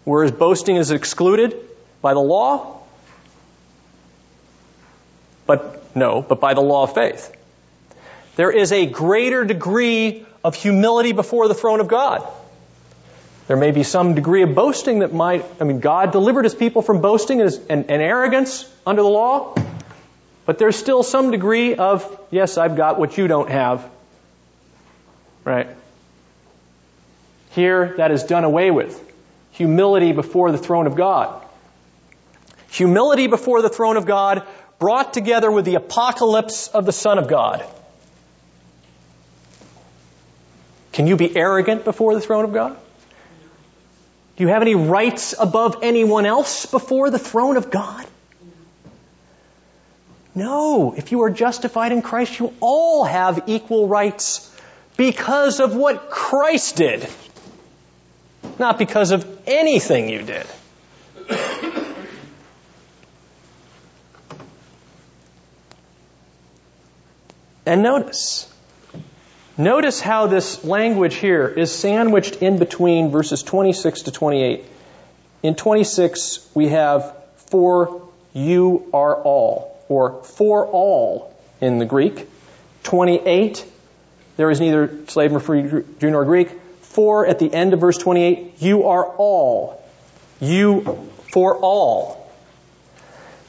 Whereas 0.04 0.32
boasting 0.32 0.76
is 0.76 0.90
excluded 0.90 1.54
by 2.00 2.14
the 2.14 2.20
law, 2.20 2.80
but 5.46 5.94
no, 5.94 6.22
but 6.22 6.40
by 6.40 6.54
the 6.54 6.62
law 6.62 6.84
of 6.84 6.94
faith. 6.94 7.36
There 8.36 8.50
is 8.50 8.72
a 8.72 8.86
greater 8.86 9.44
degree 9.44 10.24
of 10.42 10.54
humility 10.54 11.12
before 11.12 11.46
the 11.46 11.54
throne 11.54 11.80
of 11.80 11.88
God. 11.88 12.26
There 13.52 13.60
may 13.60 13.70
be 13.70 13.82
some 13.82 14.14
degree 14.14 14.40
of 14.44 14.54
boasting 14.54 15.00
that 15.00 15.12
might, 15.12 15.44
I 15.60 15.64
mean, 15.64 15.80
God 15.80 16.10
delivered 16.10 16.44
his 16.44 16.54
people 16.54 16.80
from 16.80 17.02
boasting 17.02 17.42
and, 17.42 17.60
and, 17.68 18.00
arrogance 18.00 18.66
under 18.86 19.02
the 19.02 19.08
law, 19.08 19.54
but 20.46 20.56
there's 20.56 20.74
still 20.74 21.02
some 21.02 21.30
degree 21.30 21.74
of, 21.74 22.18
yes, 22.30 22.56
I've 22.56 22.78
got 22.78 22.98
what 22.98 23.18
you 23.18 23.28
don't 23.28 23.50
have. 23.50 23.86
Right? 25.44 25.68
Here, 27.50 27.92
that 27.98 28.10
is 28.10 28.24
done 28.24 28.44
away 28.44 28.70
with. 28.70 28.98
Humility 29.50 30.12
before 30.12 30.50
the 30.50 30.56
throne 30.56 30.86
of 30.86 30.96
God. 30.96 31.44
Humility 32.70 33.26
before 33.26 33.60
the 33.60 33.68
throne 33.68 33.98
of 33.98 34.06
God 34.06 34.44
brought 34.78 35.12
together 35.12 35.50
with 35.50 35.66
the 35.66 35.74
apocalypse 35.74 36.68
of 36.68 36.86
the 36.86 36.92
Son 36.92 37.18
of 37.18 37.28
God. 37.28 37.62
Can 40.92 41.06
you 41.06 41.16
be 41.16 41.36
arrogant 41.36 41.84
before 41.84 42.14
the 42.14 42.22
throne 42.22 42.46
of 42.46 42.54
God? 42.54 42.78
Do 44.36 44.44
you 44.44 44.48
have 44.48 44.62
any 44.62 44.74
rights 44.74 45.34
above 45.38 45.78
anyone 45.82 46.26
else 46.26 46.66
before 46.66 47.10
the 47.10 47.18
throne 47.18 47.56
of 47.56 47.70
God? 47.70 48.06
No. 50.34 50.94
If 50.96 51.12
you 51.12 51.22
are 51.22 51.30
justified 51.30 51.92
in 51.92 52.02
Christ, 52.02 52.38
you 52.38 52.54
all 52.60 53.04
have 53.04 53.44
equal 53.46 53.88
rights 53.88 54.48
because 54.96 55.60
of 55.60 55.76
what 55.76 56.10
Christ 56.10 56.76
did, 56.76 57.06
not 58.58 58.78
because 58.78 59.10
of 59.10 59.26
anything 59.46 60.08
you 60.08 60.22
did. 60.22 60.46
And 67.64 67.82
notice, 67.82 68.52
Notice 69.58 70.00
how 70.00 70.28
this 70.28 70.64
language 70.64 71.16
here 71.16 71.46
is 71.46 71.70
sandwiched 71.70 72.36
in 72.36 72.58
between 72.58 73.10
verses 73.10 73.42
26 73.42 74.02
to 74.02 74.10
28. 74.10 74.64
In 75.42 75.54
26, 75.56 76.48
we 76.54 76.68
have 76.68 77.14
for 77.50 78.08
you 78.32 78.88
are 78.94 79.14
all, 79.14 79.78
or 79.90 80.22
for 80.22 80.66
all 80.66 81.36
in 81.60 81.78
the 81.78 81.84
Greek. 81.84 82.26
28, 82.84 83.66
there 84.38 84.50
is 84.50 84.58
neither 84.58 84.90
slave 85.08 85.32
nor 85.32 85.40
free, 85.40 85.84
Jew 85.98 86.10
nor 86.10 86.24
Greek. 86.24 86.48
For 86.80 87.26
at 87.26 87.38
the 87.38 87.52
end 87.52 87.74
of 87.74 87.80
verse 87.80 87.98
28, 87.98 88.62
you 88.62 88.84
are 88.84 89.04
all. 89.04 89.84
You 90.40 91.10
for 91.30 91.58
all. 91.58 92.32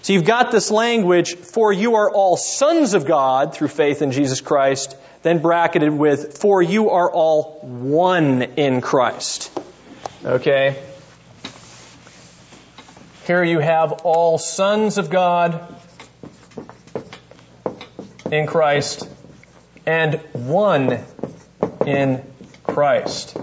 So 0.02 0.12
you've 0.12 0.26
got 0.26 0.52
this 0.52 0.70
language, 0.70 1.36
for 1.36 1.72
you 1.72 1.96
are 1.96 2.12
all 2.12 2.36
sons 2.36 2.94
of 2.94 3.06
God 3.06 3.56
through 3.56 3.70
faith 3.70 4.02
in 4.02 4.12
Jesus 4.12 4.42
Christ 4.42 4.98
then 5.24 5.40
bracketed 5.40 5.92
with, 5.92 6.38
for 6.38 6.62
you 6.62 6.90
are 6.92 7.10
all 7.10 7.60
one 7.62 8.42
in 8.42 8.82
Christ. 8.82 9.52
Okay? 10.24 10.82
Here 13.26 13.44
you 13.44 13.60
have 13.60 14.02
all 14.04 14.38
sons 14.38 14.98
of 14.98 15.10
God 15.10 15.76
in 18.30 18.48
Christ 18.48 19.08
and 19.86 20.16
one 20.34 21.00
in 21.86 22.22
Christ. 22.64 23.38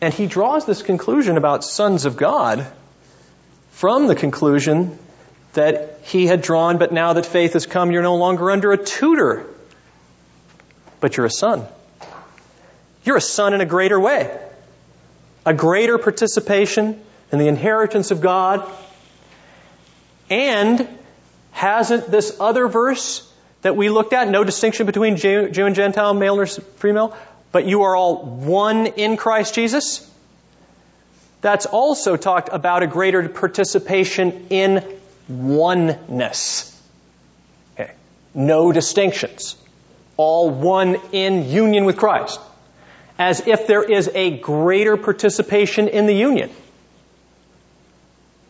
And 0.00 0.14
he 0.14 0.26
draws 0.26 0.64
this 0.64 0.82
conclusion 0.82 1.36
about 1.36 1.62
sons 1.62 2.06
of 2.06 2.16
God 2.16 2.66
from 3.72 4.06
the 4.06 4.14
conclusion 4.14 4.98
that 5.56 5.98
he 6.04 6.26
had 6.26 6.40
drawn, 6.40 6.78
but 6.78 6.92
now 6.92 7.12
that 7.14 7.26
faith 7.26 7.52
has 7.52 7.66
come, 7.66 7.90
you're 7.90 8.02
no 8.02 8.16
longer 8.16 8.50
under 8.50 8.72
a 8.72 8.78
tutor, 8.78 9.44
but 11.00 11.16
you're 11.16 11.26
a 11.26 11.30
son. 11.30 11.66
You're 13.04 13.16
a 13.16 13.20
son 13.20 13.52
in 13.52 13.60
a 13.60 13.66
greater 13.66 14.00
way. 14.00 14.38
A 15.44 15.52
greater 15.52 15.98
participation 15.98 17.00
in 17.30 17.38
the 17.38 17.48
inheritance 17.48 18.10
of 18.10 18.20
God. 18.20 18.66
And 20.30 20.88
hasn't 21.52 22.10
this 22.10 22.36
other 22.40 22.68
verse 22.68 23.30
that 23.62 23.76
we 23.76 23.88
looked 23.88 24.12
at, 24.12 24.28
no 24.28 24.44
distinction 24.44 24.86
between 24.86 25.16
Jew, 25.16 25.50
Jew 25.50 25.66
and 25.66 25.74
Gentile, 25.74 26.14
male 26.14 26.38
or 26.38 26.46
female, 26.46 27.16
but 27.52 27.66
you 27.66 27.82
are 27.82 27.96
all 27.96 28.24
one 28.24 28.86
in 28.86 29.16
Christ 29.16 29.54
Jesus? 29.54 30.10
That's 31.40 31.66
also 31.66 32.16
talked 32.16 32.48
about 32.52 32.82
a 32.82 32.86
greater 32.86 33.28
participation 33.28 34.46
in 34.50 34.84
oneness. 35.28 36.72
Okay. 37.74 37.92
No 38.34 38.72
distinctions. 38.72 39.56
All 40.16 40.50
one 40.50 40.96
in 41.12 41.48
union 41.48 41.84
with 41.84 41.96
Christ. 41.96 42.40
as 43.18 43.46
if 43.46 43.66
there 43.66 43.82
is 43.82 44.10
a 44.14 44.38
greater 44.38 44.96
participation 44.96 45.88
in 45.88 46.06
the 46.06 46.14
union. 46.14 46.50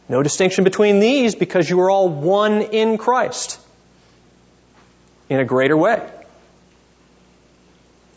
No 0.09 0.23
distinction 0.23 0.65
between 0.65 1.01
these 1.01 1.35
because 1.35 1.69
you 1.69 1.81
are 1.81 1.91
all 1.91 2.09
one 2.09 2.63
in 2.63 2.99
Christ 2.99 3.61
in 5.29 5.41
a 5.41 5.45
greater 5.45 5.77
way. 5.77 6.09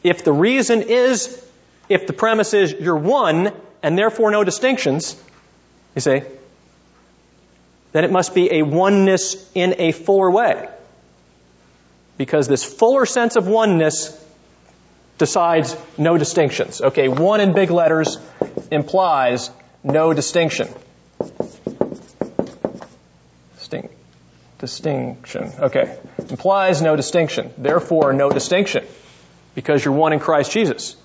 If 0.03 0.23
the 0.23 0.31
reason 0.31 0.84
is, 0.84 1.44
if 1.88 2.07
the 2.07 2.14
premise 2.14 2.53
is 2.53 2.72
you're 2.73 2.95
one 2.95 3.52
and 3.84 3.98
therefore 3.98 4.31
no 4.31 4.44
distinctions, 4.44 5.22
you 5.95 6.02
see, 6.02 6.22
then 7.91 8.03
it 8.03 8.11
must 8.11 8.36
be 8.36 8.53
a 8.53 8.64
oneness 8.64 9.49
in 9.56 9.76
a 9.78 9.91
fuller 9.91 10.30
way. 10.30 10.70
Because 12.18 12.48
this 12.48 12.64
fuller 12.64 13.06
sense 13.06 13.36
of 13.36 13.48
oneness 13.48 14.16
decides 15.18 15.76
no 15.98 16.18
distinctions. 16.18 16.82
Okay, 16.82 17.07
one 17.07 17.41
in 17.41 17.53
big 17.53 17.72
letters 17.72 18.18
implies 18.72 19.49
no 19.84 20.14
distinction. 20.14 20.68
Distinct. 23.57 23.94
Distinction. 24.60 25.52
Okay. 25.60 25.98
Implies 26.30 26.82
no 26.82 26.95
distinction. 26.95 27.53
Therefore, 27.57 28.14
no 28.14 28.30
distinction. 28.30 28.86
Because 29.56 29.84
you're 29.84 29.94
one 29.94 30.14
in 30.14 30.20
Christ 30.20 30.52
Jesus. 30.52 30.95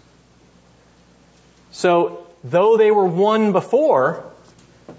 So, 1.70 2.27
though 2.43 2.77
they 2.77 2.90
were 2.90 3.06
one 3.06 3.52
before 3.52 4.24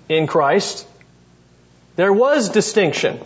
in 0.10 0.28
Christ, 0.28 0.88
there 1.96 2.12
was 2.12 2.50
distinction. 2.50 3.20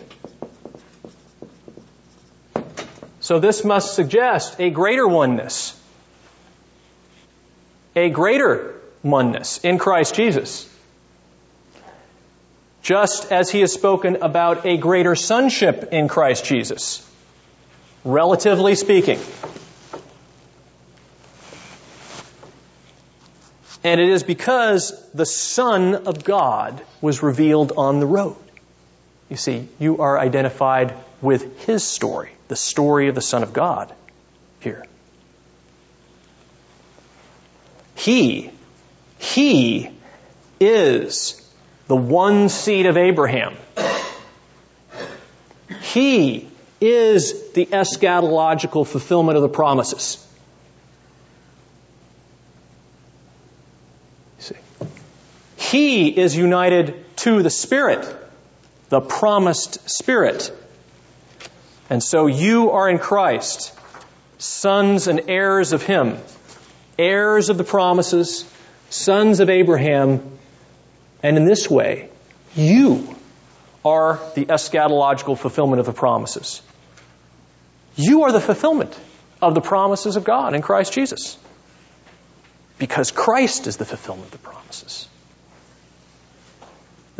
So 3.20 3.38
this 3.38 3.64
must 3.64 3.94
suggest 3.94 4.60
a 4.60 4.70
greater 4.70 5.06
oneness. 5.06 5.78
A 7.94 8.08
greater 8.10 8.74
oneness 9.02 9.58
in 9.58 9.78
Christ 9.78 10.14
Jesus. 10.14 10.68
Just 12.82 13.30
as 13.30 13.50
he 13.50 13.60
has 13.60 13.72
spoken 13.72 14.16
about 14.22 14.66
a 14.66 14.76
greater 14.76 15.14
sonship 15.14 15.90
in 15.92 16.08
Christ 16.08 16.44
Jesus. 16.44 17.06
Relatively 18.04 18.74
speaking. 18.74 19.20
And 23.82 24.00
it 24.00 24.08
is 24.08 24.22
because 24.22 24.92
the 25.12 25.26
Son 25.26 25.94
of 26.06 26.24
God 26.24 26.82
was 27.00 27.22
revealed 27.22 27.72
on 27.76 28.00
the 28.00 28.06
road. 28.06 28.36
You 29.30 29.36
see, 29.36 29.68
you 29.78 30.02
are 30.02 30.18
identified 30.18 30.94
with 31.22 31.64
His 31.64 31.84
story, 31.84 32.30
the 32.48 32.56
story 32.56 33.08
of 33.08 33.14
the 33.14 33.22
Son 33.22 33.42
of 33.42 33.52
God 33.52 33.94
here. 34.58 34.84
He, 37.94 38.50
He 39.18 39.90
is 40.58 41.40
the 41.86 41.96
one 41.96 42.48
seed 42.48 42.86
of 42.86 42.96
Abraham. 42.96 43.54
He 45.82 46.48
is 46.80 47.52
the 47.52 47.66
eschatological 47.66 48.86
fulfillment 48.86 49.36
of 49.36 49.42
the 49.42 49.48
promises. 49.48 50.26
See. 54.38 54.54
He 55.56 56.08
is 56.08 56.36
united 56.36 57.16
to 57.18 57.42
the 57.42 57.50
Spirit, 57.50 58.06
the 58.90 59.00
promised 59.00 59.88
Spirit. 59.88 60.52
And 61.88 62.02
so 62.02 62.26
you 62.26 62.72
are 62.72 62.88
in 62.88 62.98
Christ, 62.98 63.72
sons 64.38 65.06
and 65.08 65.22
heirs 65.28 65.72
of 65.72 65.82
Him, 65.82 66.18
heirs 66.98 67.48
of 67.48 67.56
the 67.56 67.64
promises, 67.64 68.44
sons 68.90 69.40
of 69.40 69.48
Abraham, 69.48 70.38
and 71.22 71.36
in 71.36 71.44
this 71.44 71.70
way, 71.70 72.10
you 72.54 73.16
are 73.84 74.20
the 74.34 74.46
eschatological 74.46 75.38
fulfillment 75.38 75.80
of 75.80 75.86
the 75.86 75.92
promises. 75.92 76.60
You 77.96 78.24
are 78.24 78.32
the 78.32 78.40
fulfillment 78.40 78.98
of 79.40 79.54
the 79.54 79.60
promises 79.60 80.16
of 80.16 80.24
God 80.24 80.54
in 80.54 80.62
Christ 80.62 80.92
Jesus. 80.92 81.38
Because 82.78 83.10
Christ 83.10 83.66
is 83.66 83.76
the 83.76 83.84
fulfillment 83.84 84.26
of 84.26 84.32
the 84.32 84.48
promises. 84.48 85.08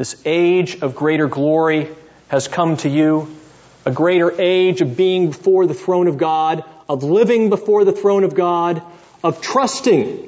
This 0.01 0.16
age 0.24 0.81
of 0.81 0.94
greater 0.94 1.28
glory 1.28 1.86
has 2.28 2.48
come 2.48 2.78
to 2.78 2.89
you 2.89 3.36
a 3.85 3.90
greater 3.90 4.32
age 4.40 4.81
of 4.81 4.97
being 4.97 5.27
before 5.27 5.66
the 5.66 5.74
throne 5.74 6.06
of 6.06 6.16
God, 6.16 6.64
of 6.89 7.02
living 7.05 7.51
before 7.51 7.85
the 7.85 7.93
throne 7.93 8.24
of 8.24 8.35
God, 8.35 8.82
of 9.22 9.43
trusting 9.43 10.27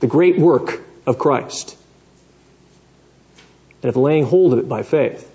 the 0.00 0.06
great 0.06 0.38
work 0.38 0.82
of 1.06 1.18
Christ, 1.18 1.74
and 3.82 3.88
of 3.88 3.96
laying 3.96 4.26
hold 4.26 4.52
of 4.52 4.58
it 4.58 4.68
by 4.68 4.82
faith. 4.82 5.32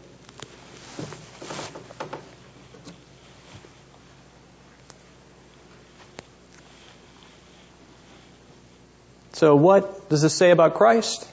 So, 9.34 9.56
what 9.56 10.10
does 10.10 10.22
this 10.22 10.36
say 10.36 10.52
about 10.52 10.76
Christ? 10.76 11.28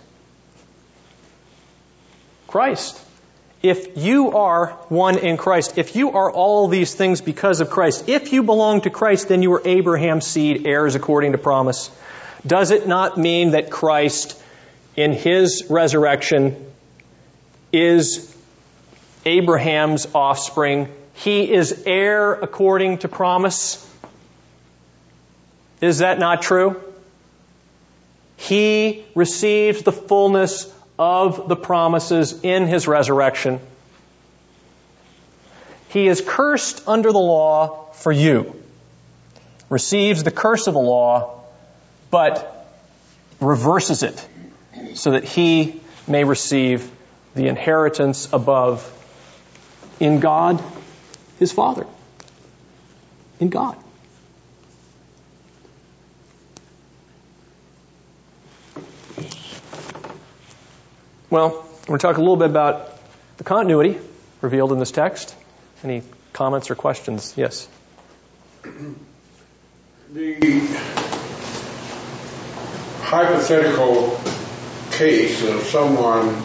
Christ 2.49 3.05
if 3.63 3.97
you 3.97 4.37
are 4.37 4.69
one 4.89 5.19
in 5.19 5.37
Christ, 5.37 5.79
if 5.79 5.97
you 5.97 6.13
are 6.13 6.31
all 6.31 6.69
these 6.69 6.95
things 6.95 7.21
because 7.21 7.61
of 7.61 7.71
Christ, 7.71 8.09
if 8.09 8.33
you 8.33 8.45
belong 8.45 8.83
to 8.83 8.91
Christ, 8.91 9.29
then 9.29 9.43
you 9.43 9.53
are 9.55 9.63
Abraham's 9.65 10.27
seed, 10.27 10.67
heirs 10.67 10.95
according 10.95 11.33
to 11.33 11.39
promise. 11.39 11.91
Does 12.47 12.71
it 12.71 12.87
not 12.87 13.19
mean 13.19 13.51
that 13.53 13.71
Christ, 13.71 14.41
in 14.95 15.13
his 15.13 15.67
resurrection, 15.69 16.73
is 17.73 18.33
Abraham's 19.25 20.07
offspring? 20.15 20.89
He 21.15 21.53
is 21.53 21.83
heir 21.85 22.35
according 22.35 22.99
to 22.99 23.09
promise? 23.09 23.85
Is 25.81 25.99
that 25.99 26.21
not 26.21 26.43
true? 26.43 26.81
He 28.37 29.05
receives 29.17 29.83
the 29.83 29.91
fullness 29.91 30.73
of 30.99 31.49
the 31.49 31.57
promises 31.57 32.43
in 32.43 32.67
his 32.67 32.89
resurrection. 32.89 33.61
He 35.91 36.09
is 36.09 36.23
cursed 36.27 36.87
under 36.87 37.13
the 37.13 37.19
law 37.19 37.93
for 37.93 38.13
you, 38.13 38.55
receives 39.71 40.25
the 40.25 40.31
curse 40.31 40.67
of 40.67 40.75
the 40.75 40.81
law, 40.81 41.43
but 42.11 42.67
reverses 43.41 44.03
it 44.03 44.29
so 44.95 45.13
that 45.13 45.25
he 45.25 45.81
may 46.07 46.25
receive 46.25 46.91
the 47.35 47.49
inheritance 47.49 48.29
above 48.33 48.95
in 50.01 50.21
God, 50.21 50.63
his 51.39 51.53
Father. 51.53 51.87
In 53.41 53.49
God. 53.49 53.77
Well, 61.31 61.51
we're 61.83 61.87
going 61.87 61.99
to 61.99 62.03
talk 62.07 62.17
a 62.17 62.21
little 62.21 62.39
bit 62.39 62.49
about 62.49 62.91
the 63.37 63.45
continuity 63.45 63.99
revealed 64.41 64.73
in 64.73 64.79
this 64.79 64.91
text. 64.91 65.35
Any 65.85 66.03
comments 66.33 66.71
or 66.71 66.75
questions? 66.75 67.35
Yes. 67.37 67.69
The 70.11 70.61
hypothetical 73.03 74.19
case 74.93 75.47
of 75.47 75.65
someone 75.65 76.45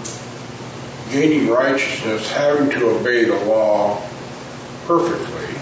gaining 1.14 1.50
righteousness 1.50 2.30
having 2.30 2.70
to 2.72 2.90
obey 2.90 3.24
the 3.24 3.40
law 3.46 4.02
perfectly, 4.86 5.56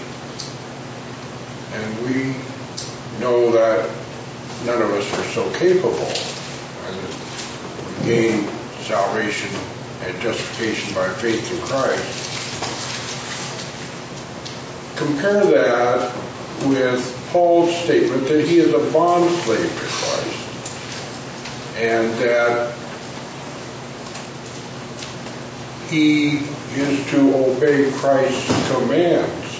and 1.74 1.98
we 2.08 2.34
know 3.20 3.52
that 3.52 3.88
none 4.66 4.82
of 4.82 4.90
us 4.90 5.12
are 5.16 5.24
so 5.30 5.48
capable, 5.52 6.10
and 6.86 6.96
we 8.00 8.04
gain 8.04 8.61
salvation 8.82 9.50
and 10.02 10.20
justification 10.20 10.94
by 10.94 11.08
faith 11.14 11.52
in 11.52 11.60
Christ. 11.66 12.28
Compare 14.96 15.44
that 15.46 16.14
with 16.66 17.28
Paul's 17.30 17.74
statement 17.84 18.28
that 18.28 18.44
he 18.44 18.58
is 18.58 18.72
a 18.74 18.92
bond 18.92 19.30
slave 19.40 19.70
to 19.70 19.86
Christ 19.86 20.42
and 21.76 22.12
that 22.20 22.74
he 25.88 26.38
is 26.74 27.10
to 27.10 27.34
obey 27.34 27.90
Christ's 27.92 28.72
commands 28.72 29.56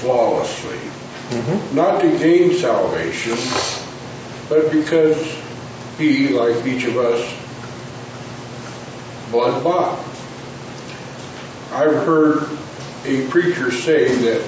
flawlessly. 0.00 0.76
Mm-hmm. 0.76 1.76
Not 1.76 2.00
to 2.02 2.18
gain 2.18 2.54
salvation, 2.54 3.38
but 4.48 4.70
because 4.70 5.16
he, 5.98 6.28
like 6.28 6.64
each 6.66 6.84
of 6.84 6.96
us, 6.96 7.43
blood 9.30 9.62
bought. 9.64 9.98
I've 11.72 11.94
heard 12.06 12.48
a 13.04 13.26
preacher 13.28 13.70
say 13.70 14.14
that 14.14 14.46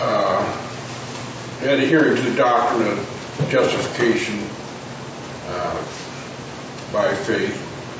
uh, 0.00 0.62
adhering 1.62 2.16
to 2.16 2.22
the 2.22 2.36
doctrine 2.36 2.88
of 2.88 3.46
justification 3.48 4.38
uh, 5.46 5.76
by 6.92 7.14
faith, 7.14 7.58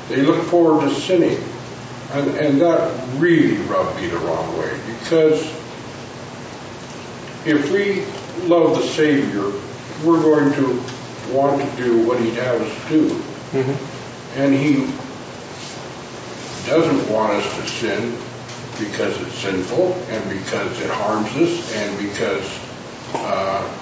they 0.09 0.21
look 0.21 0.43
forward 0.45 0.87
to 0.87 0.95
sinning. 0.95 1.43
And, 2.11 2.29
and 2.37 2.61
that 2.61 3.19
really 3.19 3.57
rubbed 3.63 3.99
me 3.99 4.07
the 4.07 4.17
wrong 4.19 4.57
way 4.57 4.79
because 4.99 5.41
if 7.45 7.71
we 7.71 8.05
love 8.47 8.77
the 8.77 8.87
Savior, 8.87 9.51
we're 10.05 10.21
going 10.21 10.53
to 10.53 11.33
want 11.33 11.61
to 11.61 11.77
do 11.77 12.05
what 12.07 12.19
He'd 12.19 12.35
have 12.35 12.61
us 12.61 12.89
do. 12.89 13.09
Mm-hmm. 13.09 13.92
And 14.35 14.53
He 14.53 14.91
doesn't 16.67 17.11
want 17.11 17.33
us 17.33 17.55
to 17.57 17.67
sin 17.67 18.17
because 18.79 19.21
it's 19.21 19.35
sinful 19.35 19.93
and 20.09 20.29
because 20.29 20.81
it 20.81 20.89
harms 20.89 21.29
us 21.35 21.75
and 21.75 21.97
because 21.99 22.59
uh, 23.13 23.79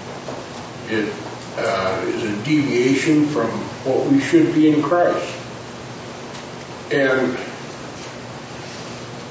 it 0.90 1.14
uh, 1.57 2.03
is 2.07 2.23
a 2.23 2.44
deviation 2.44 3.26
from 3.28 3.49
what 3.86 4.06
we 4.11 4.19
should 4.19 4.53
be 4.53 4.69
in 4.69 4.82
Christ. 4.82 5.38
And 6.91 7.38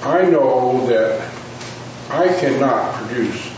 I 0.02 0.22
know 0.22 0.86
that 0.86 1.30
I 2.08 2.28
cannot 2.40 2.94
produce 2.94 3.52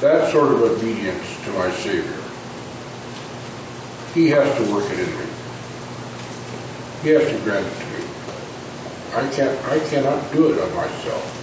that 0.00 0.30
sort 0.32 0.52
of 0.52 0.62
obedience 0.62 1.44
to 1.44 1.50
my 1.52 1.70
Savior. 1.72 2.18
He 4.14 4.28
has 4.28 4.56
to 4.58 4.72
work 4.72 4.88
it 4.90 5.00
in 5.00 5.18
me. 5.18 5.26
It 7.04 7.18
to 7.18 7.34
me. 7.34 8.04
I 9.14 9.28
can't 9.30 9.58
I 9.66 9.78
cannot 9.88 10.32
do 10.32 10.52
it 10.52 10.60
on 10.60 10.72
myself. 10.74 11.38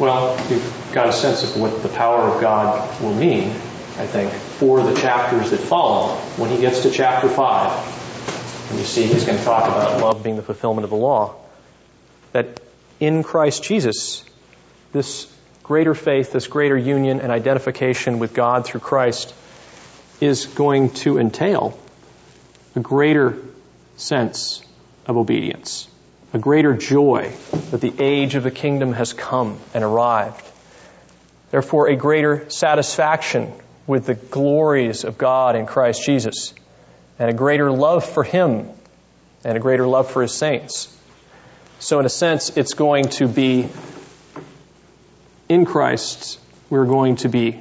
Well, 0.00 0.36
you've 0.50 0.90
got 0.94 1.08
a 1.08 1.12
sense 1.12 1.44
of 1.44 1.60
what 1.60 1.82
the 1.82 1.90
power 1.90 2.22
of 2.22 2.40
God 2.40 3.02
will 3.02 3.14
mean, 3.14 3.50
I 3.50 4.06
think, 4.06 4.32
for 4.32 4.82
the 4.82 4.98
chapters 4.98 5.50
that 5.50 5.60
follow. 5.60 6.14
When 6.38 6.50
he 6.50 6.56
gets 6.58 6.82
to 6.82 6.90
chapter 6.90 7.28
5, 7.28 8.70
and 8.70 8.78
you 8.78 8.86
see 8.86 9.02
he's 9.04 9.24
going 9.24 9.38
to 9.38 9.44
talk 9.44 9.64
about 9.64 10.00
love 10.00 10.24
being 10.24 10.36
the 10.36 10.42
fulfillment 10.42 10.84
of 10.84 10.90
the 10.90 10.96
law, 10.96 11.34
that 12.32 12.60
in 12.98 13.22
Christ 13.22 13.62
Jesus, 13.62 14.24
this 14.92 15.30
greater 15.62 15.94
faith, 15.94 16.32
this 16.32 16.46
greater 16.46 16.78
union 16.78 17.20
and 17.20 17.30
identification 17.30 18.18
with 18.18 18.32
God 18.32 18.64
through 18.64 18.80
Christ 18.80 19.34
is 20.20 20.46
going 20.46 20.90
to 20.90 21.18
entail 21.18 21.78
a 22.74 22.80
greater 22.80 23.38
sense 23.96 24.62
of 25.06 25.16
obedience 25.16 25.88
a 26.34 26.38
greater 26.38 26.74
joy 26.74 27.32
that 27.70 27.80
the 27.80 27.94
age 28.00 28.34
of 28.34 28.42
the 28.42 28.50
kingdom 28.50 28.92
has 28.92 29.12
come 29.12 29.56
and 29.72 29.84
arrived. 29.84 30.44
Therefore, 31.52 31.88
a 31.88 31.96
greater 31.96 32.50
satisfaction 32.50 33.52
with 33.86 34.06
the 34.06 34.14
glories 34.14 35.04
of 35.04 35.16
God 35.16 35.54
in 35.54 35.64
Christ 35.64 36.04
Jesus, 36.04 36.52
and 37.20 37.30
a 37.30 37.32
greater 37.32 37.70
love 37.70 38.04
for 38.04 38.24
Him, 38.24 38.68
and 39.44 39.56
a 39.56 39.60
greater 39.60 39.86
love 39.86 40.10
for 40.10 40.22
His 40.22 40.34
saints. 40.34 40.94
So, 41.78 42.00
in 42.00 42.06
a 42.06 42.10
sense, 42.10 42.56
it's 42.56 42.74
going 42.74 43.04
to 43.20 43.28
be 43.28 43.68
in 45.48 45.64
Christ, 45.64 46.40
we're 46.68 46.86
going 46.86 47.16
to 47.16 47.28
be 47.28 47.60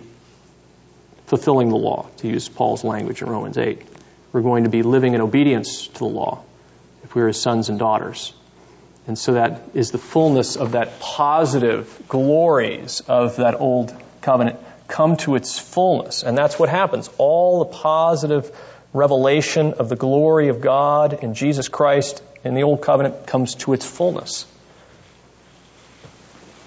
fulfilling 1.27 1.69
the 1.69 1.75
law, 1.75 2.07
to 2.17 2.27
use 2.27 2.49
Paul's 2.49 2.83
language 2.83 3.21
in 3.21 3.29
Romans 3.29 3.59
8. 3.59 3.92
We're 4.33 4.41
going 4.41 4.65
to 4.65 4.69
be 4.69 4.81
living 4.81 5.13
in 5.13 5.21
obedience 5.21 5.87
to 5.87 5.99
the 5.99 6.05
law 6.05 6.43
if 7.03 7.15
we're 7.15 7.27
his 7.27 7.39
sons 7.39 7.69
and 7.69 7.79
daughters. 7.79 8.33
And 9.07 9.17
so 9.17 9.33
that 9.33 9.61
is 9.73 9.91
the 9.91 9.97
fullness 9.97 10.55
of 10.55 10.71
that 10.71 10.99
positive 10.99 12.01
glories 12.07 13.01
of 13.07 13.37
that 13.37 13.59
old 13.59 13.95
covenant 14.21 14.59
come 14.87 15.17
to 15.17 15.35
its 15.35 15.59
fullness. 15.59 16.23
And 16.23 16.37
that's 16.37 16.57
what 16.57 16.69
happens. 16.69 17.09
All 17.17 17.59
the 17.59 17.71
positive 17.71 18.51
revelation 18.93 19.73
of 19.73 19.89
the 19.89 19.95
glory 19.95 20.49
of 20.49 20.61
God 20.61 21.23
in 21.23 21.33
Jesus 21.33 21.67
Christ 21.67 22.23
in 22.43 22.55
the 22.55 22.63
old 22.63 22.81
covenant 22.81 23.27
comes 23.27 23.55
to 23.55 23.73
its 23.73 23.85
fullness 23.85 24.45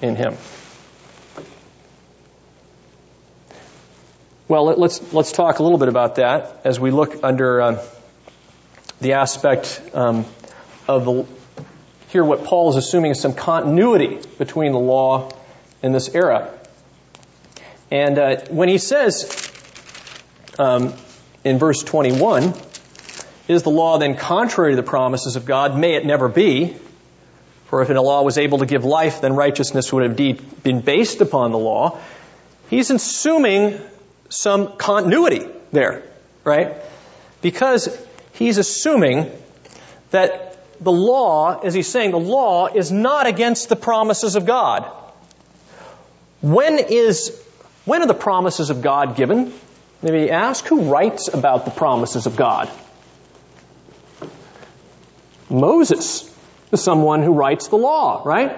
in 0.02 0.16
Him. 0.16 0.36
Well, 4.48 4.66
let's, 4.76 5.12
let's 5.12 5.32
talk 5.32 5.58
a 5.58 5.64
little 5.64 5.78
bit 5.78 5.88
about 5.88 6.16
that 6.16 6.60
as 6.62 6.78
we 6.78 6.92
look 6.92 7.24
under 7.24 7.60
um, 7.60 7.78
the 9.00 9.14
aspect 9.14 9.82
um, 9.92 10.24
of 10.86 11.04
the 11.04 11.26
here 12.10 12.24
what 12.24 12.44
Paul 12.44 12.70
is 12.70 12.76
assuming 12.76 13.10
is 13.10 13.20
some 13.20 13.34
continuity 13.34 14.20
between 14.38 14.70
the 14.70 14.78
law 14.78 15.32
and 15.82 15.92
this 15.92 16.14
era. 16.14 16.48
And 17.90 18.18
uh, 18.20 18.36
when 18.48 18.68
he 18.68 18.78
says 18.78 19.50
um, 20.60 20.94
in 21.42 21.58
verse 21.58 21.82
21, 21.82 22.54
is 23.48 23.64
the 23.64 23.70
law 23.70 23.98
then 23.98 24.14
contrary 24.16 24.72
to 24.72 24.76
the 24.76 24.84
promises 24.84 25.34
of 25.34 25.44
God? 25.44 25.76
May 25.76 25.96
it 25.96 26.06
never 26.06 26.28
be. 26.28 26.76
For 27.64 27.82
if 27.82 27.90
a 27.90 27.94
law 27.94 28.22
was 28.22 28.38
able 28.38 28.58
to 28.58 28.66
give 28.66 28.84
life, 28.84 29.22
then 29.22 29.34
righteousness 29.34 29.92
would 29.92 30.04
have 30.04 30.12
indeed 30.12 30.62
been 30.62 30.82
based 30.82 31.20
upon 31.20 31.50
the 31.50 31.58
law. 31.58 31.98
He's 32.70 32.92
assuming 32.92 33.80
some 34.28 34.76
continuity 34.76 35.46
there, 35.72 36.02
right? 36.44 36.76
Because 37.42 37.88
he's 38.32 38.58
assuming 38.58 39.30
that 40.10 40.56
the 40.80 40.92
law, 40.92 41.60
as 41.60 41.74
he's 41.74 41.88
saying, 41.88 42.10
the 42.10 42.18
law 42.18 42.66
is 42.66 42.92
not 42.92 43.26
against 43.26 43.68
the 43.68 43.76
promises 43.76 44.36
of 44.36 44.46
God. 44.46 44.90
When 46.42 46.78
is, 46.78 47.40
when 47.84 48.02
are 48.02 48.06
the 48.06 48.14
promises 48.14 48.70
of 48.70 48.82
God 48.82 49.16
given? 49.16 49.52
Maybe 50.02 50.30
ask 50.30 50.66
who 50.66 50.92
writes 50.92 51.28
about 51.28 51.64
the 51.64 51.70
promises 51.70 52.26
of 52.26 52.36
God? 52.36 52.70
Moses 55.48 56.32
is 56.72 56.82
someone 56.82 57.22
who 57.22 57.32
writes 57.32 57.68
the 57.68 57.76
law, 57.76 58.22
right? 58.24 58.54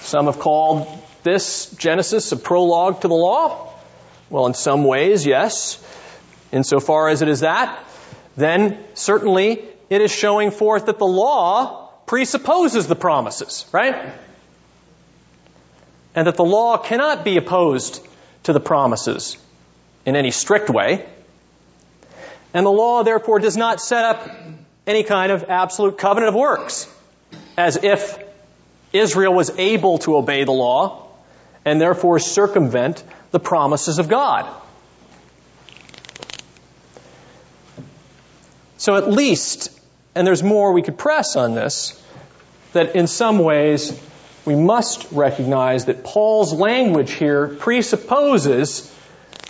Some 0.00 0.26
have 0.26 0.38
called 0.38 0.86
this 1.22 1.70
Genesis 1.72 2.30
a 2.32 2.36
prologue 2.36 3.00
to 3.00 3.08
the 3.08 3.14
law. 3.14 3.72
Well, 4.30 4.46
in 4.46 4.54
some 4.54 4.84
ways, 4.84 5.26
yes. 5.26 5.82
Insofar 6.52 7.08
as 7.08 7.22
it 7.22 7.28
is 7.28 7.40
that, 7.40 7.84
then 8.36 8.78
certainly 8.94 9.64
it 9.90 10.00
is 10.00 10.12
showing 10.12 10.50
forth 10.50 10.86
that 10.86 10.98
the 10.98 11.06
law 11.06 11.90
presupposes 12.06 12.86
the 12.86 12.96
promises, 12.96 13.66
right? 13.72 14.12
And 16.14 16.26
that 16.26 16.36
the 16.36 16.44
law 16.44 16.78
cannot 16.78 17.24
be 17.24 17.36
opposed 17.36 18.06
to 18.44 18.52
the 18.52 18.60
promises 18.60 19.36
in 20.06 20.16
any 20.16 20.30
strict 20.30 20.70
way. 20.70 21.06
And 22.54 22.64
the 22.64 22.70
law, 22.70 23.02
therefore, 23.02 23.40
does 23.40 23.56
not 23.56 23.80
set 23.80 24.04
up 24.04 24.30
any 24.86 25.02
kind 25.02 25.32
of 25.32 25.44
absolute 25.44 25.98
covenant 25.98 26.28
of 26.30 26.34
works, 26.34 26.88
as 27.56 27.76
if 27.82 28.18
Israel 28.92 29.34
was 29.34 29.50
able 29.58 29.98
to 29.98 30.16
obey 30.16 30.44
the 30.44 30.52
law 30.52 31.08
and 31.64 31.78
therefore 31.78 32.18
circumvent 32.18 33.04
the 33.30 33.40
promises 33.40 33.98
of 33.98 34.08
God. 34.08 34.46
So 38.76 38.96
at 38.96 39.10
least 39.10 39.78
and 40.18 40.26
there's 40.26 40.42
more 40.42 40.72
we 40.72 40.82
could 40.82 40.98
press 40.98 41.36
on 41.36 41.54
this, 41.54 42.02
that 42.72 42.96
in 42.96 43.06
some 43.06 43.38
ways 43.38 43.96
we 44.44 44.56
must 44.56 45.12
recognize 45.12 45.84
that 45.84 46.02
Paul's 46.02 46.52
language 46.52 47.12
here 47.12 47.46
presupposes 47.46 48.92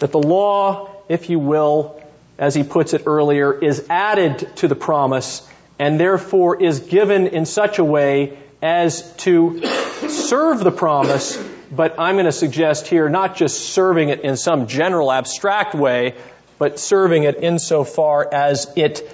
that 0.01 0.13
the 0.13 0.19
law, 0.19 0.91
if 1.09 1.31
you 1.31 1.39
will, 1.39 1.99
as 2.37 2.55
he 2.55 2.65
puts 2.65 2.93
it 2.93 3.05
earlier, 3.07 3.51
is 3.59 3.87
added 3.89 4.55
to 4.57 4.69
the 4.69 4.75
promise 4.75 5.49
and 5.79 5.99
therefore 5.99 6.63
is 6.63 6.81
given 6.81 7.29
in 7.29 7.47
such 7.47 7.79
a 7.79 7.85
way 7.85 8.37
as 8.61 9.11
to 9.17 9.65
serve 10.09 10.59
the 10.63 10.71
promise, 10.71 11.43
but 11.71 11.99
I'm 11.99 12.17
going 12.17 12.27
to 12.27 12.33
suggest 12.33 12.87
here 12.87 13.09
not 13.09 13.37
just 13.37 13.71
serving 13.71 14.09
it 14.09 14.21
in 14.21 14.37
some 14.37 14.67
general 14.67 15.13
abstract 15.13 15.75
way, 15.75 16.15
but 16.59 16.79
serving 16.79 17.25
it 17.25 17.43
insofar 17.43 18.29
as 18.33 18.71
it 18.77 19.09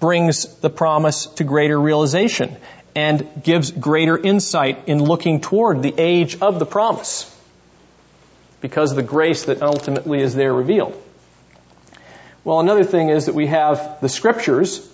brings 0.00 0.56
the 0.56 0.70
promise 0.70 1.26
to 1.26 1.44
greater 1.44 1.78
realization 1.78 2.56
and 2.94 3.28
gives 3.42 3.70
greater 3.70 4.18
insight 4.18 4.88
in 4.88 5.02
looking 5.02 5.40
toward 5.40 5.82
the 5.82 5.94
age 5.96 6.40
of 6.40 6.58
the 6.58 6.66
promise 6.66 7.26
because 8.60 8.90
of 8.90 8.96
the 8.96 9.02
grace 9.02 9.44
that 9.44 9.62
ultimately 9.62 10.20
is 10.20 10.34
there 10.34 10.52
revealed. 10.52 11.00
Well, 12.44 12.60
another 12.60 12.84
thing 12.84 13.10
is 13.10 13.26
that 13.26 13.34
we 13.34 13.46
have 13.46 14.00
the 14.00 14.08
scriptures 14.08 14.86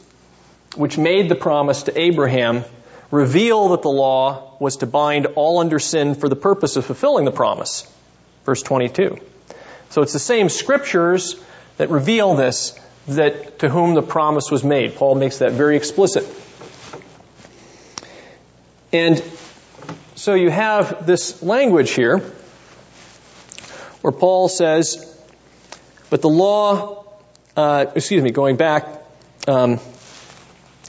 which 0.75 0.99
made 0.99 1.29
the 1.29 1.35
promise 1.35 1.85
to 1.85 1.99
Abraham 1.99 2.65
reveal 3.11 3.69
that 3.69 3.83
the 3.83 3.89
law 3.89 4.57
was 4.59 4.79
to 4.79 4.87
bind 4.87 5.27
all 5.37 5.59
under 5.59 5.79
sin 5.79 6.15
for 6.15 6.29
the 6.29 6.37
purpose 6.37 6.77
of 6.77 6.85
fulfilling 6.85 7.25
the 7.25 7.33
promise. 7.33 7.91
Verse 8.45 8.63
22. 8.63 9.19
So 9.91 10.03
it's 10.03 10.13
the 10.13 10.19
same 10.19 10.49
scriptures 10.49 11.37
that 11.77 11.91
reveal 11.91 12.35
this 12.35 12.79
that 13.09 13.61
to 13.61 13.69
whom 13.69 13.95
the 13.95 14.03
promise 14.03 14.51
was 14.51 14.65
made. 14.65 14.97
Paul 14.97 15.15
makes 15.15 15.39
that 15.39 15.53
very 15.53 15.77
explicit. 15.77 16.27
And 18.93 19.23
so 20.17 20.35
you 20.35 20.51
have 20.51 21.07
this 21.07 21.43
language 21.43 21.91
here 21.93 22.19
where 24.01 24.13
Paul 24.13 24.49
says, 24.49 25.21
But 26.11 26.23
the 26.23 26.29
law, 26.29 27.05
uh, 27.57 27.87
excuse 27.95 28.23
me, 28.23 28.31
going 28.31 28.57
back, 28.57 28.87
um, 29.47 29.79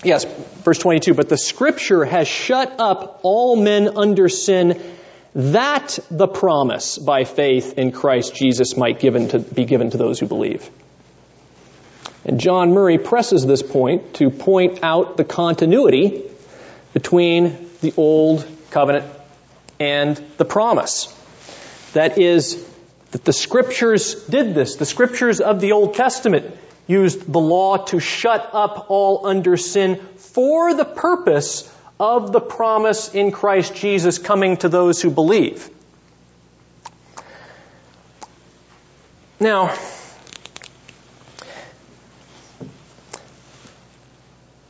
yes, 0.03 0.25
verse 0.63 0.79
22, 0.79 1.13
but 1.13 1.29
the 1.29 1.37
scripture 1.37 2.05
has 2.05 2.27
shut 2.27 2.75
up 2.79 3.21
all 3.23 3.55
men 3.55 3.97
under 3.97 4.29
sin 4.29 4.81
that 5.35 5.99
the 6.09 6.27
promise 6.27 6.97
by 6.97 7.23
faith 7.23 7.77
in 7.77 7.91
Christ 7.91 8.35
Jesus 8.35 8.75
might 8.75 8.99
given 8.99 9.27
to, 9.29 9.39
be 9.39 9.65
given 9.65 9.91
to 9.91 9.97
those 9.97 10.19
who 10.19 10.25
believe. 10.25 10.67
And 12.25 12.39
John 12.39 12.73
Murray 12.73 12.97
presses 12.97 13.45
this 13.45 13.61
point 13.61 14.15
to 14.15 14.31
point 14.31 14.79
out 14.83 15.15
the 15.15 15.23
continuity 15.23 16.23
between 16.93 17.69
the 17.81 17.93
old 17.95 18.47
covenant 18.71 19.05
and 19.79 20.17
the 20.37 20.45
promise. 20.45 21.13
That 21.93 22.17
is, 22.17 22.67
that 23.11 23.23
the 23.23 23.33
scriptures 23.33 24.25
did 24.25 24.55
this. 24.55 24.75
The 24.75 24.85
scriptures 24.85 25.39
of 25.39 25.61
the 25.61 25.73
Old 25.73 25.93
Testament 25.93 26.57
used 26.87 27.31
the 27.31 27.39
law 27.39 27.77
to 27.77 27.99
shut 27.99 28.49
up 28.53 28.87
all 28.89 29.27
under 29.27 29.57
sin 29.57 29.97
for 30.17 30.73
the 30.73 30.85
purpose 30.85 31.71
of 31.99 32.31
the 32.31 32.39
promise 32.39 33.13
in 33.13 33.31
Christ 33.31 33.75
Jesus 33.75 34.17
coming 34.17 34.57
to 34.57 34.69
those 34.69 35.01
who 35.01 35.09
believe. 35.09 35.69
Now, 39.39 39.75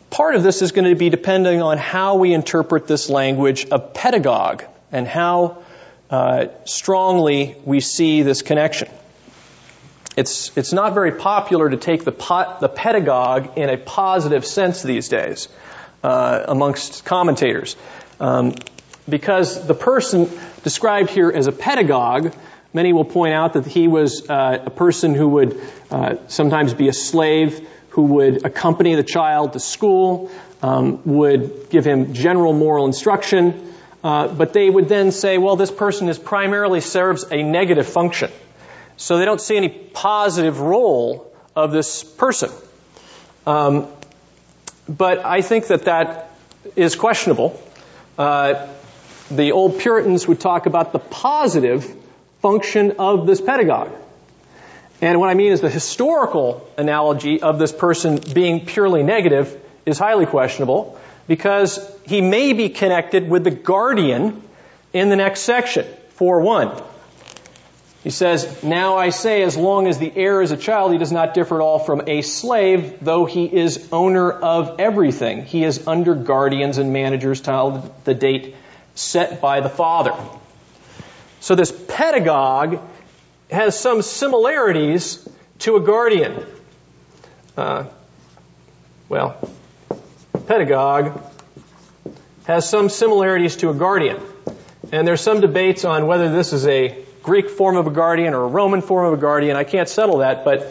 part 0.09 0.35
of 0.35 0.43
this 0.43 0.61
is 0.61 0.71
going 0.71 0.89
to 0.89 0.95
be 0.95 1.09
depending 1.09 1.61
on 1.61 1.77
how 1.77 2.15
we 2.15 2.33
interpret 2.33 2.87
this 2.87 3.09
language 3.09 3.65
of 3.67 3.93
pedagogue 3.93 4.63
and 4.91 5.07
how 5.07 5.63
uh, 6.09 6.47
strongly 6.65 7.55
we 7.65 7.79
see 7.81 8.23
this 8.23 8.41
connection. 8.41 8.89
It's, 10.17 10.51
it's 10.57 10.73
not 10.73 10.95
very 10.95 11.11
popular 11.11 11.69
to 11.69 11.77
take 11.77 12.03
the, 12.03 12.11
pot, 12.11 12.59
the 12.59 12.67
pedagogue 12.67 13.55
in 13.55 13.69
a 13.69 13.77
positive 13.77 14.45
sense 14.45 14.81
these 14.81 15.09
days 15.09 15.47
uh, 16.03 16.43
amongst 16.47 17.05
commentators. 17.05 17.75
Um, 18.19 18.55
because 19.07 19.67
the 19.67 19.75
person 19.75 20.27
described 20.63 21.11
here 21.11 21.29
as 21.29 21.45
a 21.45 21.51
pedagogue, 21.51 22.33
many 22.73 22.93
will 22.93 23.05
point 23.05 23.35
out 23.35 23.53
that 23.53 23.67
he 23.67 23.87
was 23.87 24.27
uh, 24.27 24.63
a 24.65 24.71
person 24.71 25.13
who 25.13 25.27
would 25.29 25.61
uh, 25.91 26.15
sometimes 26.27 26.73
be 26.73 26.87
a 26.87 26.93
slave, 26.93 27.67
who 27.89 28.01
would 28.01 28.43
accompany 28.43 28.95
the 28.95 29.03
child 29.03 29.53
to 29.53 29.59
school, 29.59 30.31
um, 30.63 30.99
would 31.05 31.69
give 31.69 31.85
him 31.85 32.15
general 32.15 32.53
moral 32.53 32.87
instruction, 32.87 33.71
uh, 34.03 34.27
but 34.27 34.51
they 34.51 34.67
would 34.67 34.89
then 34.89 35.11
say, 35.11 35.37
well, 35.37 35.55
this 35.55 35.71
person 35.71 36.09
is 36.09 36.17
primarily 36.17 36.81
serves 36.81 37.23
a 37.31 37.43
negative 37.43 37.87
function. 37.87 38.31
So 38.97 39.17
they 39.19 39.25
don't 39.25 39.41
see 39.41 39.55
any 39.55 39.69
positive 39.69 40.59
role 40.59 41.31
of 41.55 41.71
this 41.71 42.03
person. 42.03 42.49
Um, 43.45 43.87
but 44.89 45.23
I 45.23 45.41
think 45.41 45.67
that 45.67 45.85
that 45.85 46.31
is 46.75 46.95
questionable. 46.95 47.61
Uh, 48.17 48.67
the 49.29 49.51
old 49.51 49.79
Puritans 49.79 50.27
would 50.27 50.39
talk 50.39 50.65
about 50.65 50.93
the 50.93 50.99
positive 50.99 51.95
function 52.41 52.95
of 52.99 53.27
this 53.27 53.41
pedagogue. 53.41 53.91
And 55.01 55.19
what 55.19 55.29
I 55.29 55.35
mean 55.35 55.51
is 55.51 55.61
the 55.61 55.69
historical 55.69 56.67
analogy 56.77 57.41
of 57.41 57.59
this 57.59 57.71
person 57.71 58.19
being 58.33 58.65
purely 58.65 59.03
negative 59.03 59.59
is 59.85 59.99
highly 59.99 60.25
questionable 60.25 60.99
because 61.27 61.79
he 62.05 62.21
may 62.21 62.53
be 62.53 62.69
connected 62.69 63.29
with 63.29 63.43
the 63.43 63.51
guardian 63.51 64.41
in 64.93 65.09
the 65.09 65.15
next 65.15 65.41
section, 65.41 65.85
4.1. 66.17 66.83
He 68.07 68.11
says, 68.11 68.63
Now 68.63 68.95
I 68.95 69.09
say, 69.09 69.43
as 69.43 69.57
long 69.57 69.85
as 69.85 69.99
the 69.99 70.09
heir 70.15 70.41
is 70.41 70.51
a 70.51 70.55
child, 70.55 70.93
he 70.93 70.97
does 70.97 71.11
not 71.11 71.33
differ 71.33 71.55
at 71.55 71.61
all 71.61 71.77
from 71.77 72.03
a 72.07 72.21
slave, 72.21 72.99
though 73.01 73.25
he 73.25 73.53
is 73.53 73.89
owner 73.91 74.31
of 74.31 74.79
everything. 74.79 75.43
He 75.43 75.65
is 75.65 75.85
under 75.89 76.15
guardians 76.15 76.77
and 76.77 76.93
managers 76.93 77.41
till 77.41 77.93
the 78.05 78.13
date 78.13 78.55
set 78.95 79.41
by 79.41 79.59
the 79.59 79.67
father. 79.67 80.15
So 81.41 81.55
this 81.55 81.69
pedagogue 81.69 82.79
has 83.51 83.77
some 83.77 84.01
similarities 84.01 85.27
to 85.59 85.75
a 85.75 85.81
guardian. 85.81 86.45
Uh, 87.57 87.87
well, 89.09 89.35
pedagogue 90.47 91.21
has 92.45 92.69
some 92.69 92.87
similarities 92.87 93.57
to 93.57 93.69
a 93.69 93.73
guardian. 93.73 94.21
And 94.93 95.05
there's 95.05 95.19
some 95.19 95.41
debates 95.41 95.83
on 95.83 96.07
whether 96.07 96.31
this 96.31 96.53
is 96.53 96.65
a 96.67 97.03
Greek 97.27 97.49
form 97.49 97.75
of 97.75 97.87
a 97.87 97.91
guardian 97.91 98.33
or 98.33 98.43
a 98.43 98.47
Roman 98.47 98.81
form 98.81 99.05
of 99.11 99.19
a 99.19 99.21
guardian. 99.21 99.57
I 99.57 99.65
can't 99.65 99.89
settle 99.89 100.19
that, 100.19 100.45
but, 100.45 100.65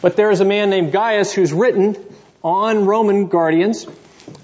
but 0.00 0.16
there 0.16 0.30
is 0.30 0.40
a 0.40 0.44
man 0.46 0.70
named 0.70 0.90
Gaius 0.90 1.34
who's 1.34 1.52
written 1.52 2.02
on 2.42 2.86
Roman 2.86 3.26
guardians. 3.26 3.86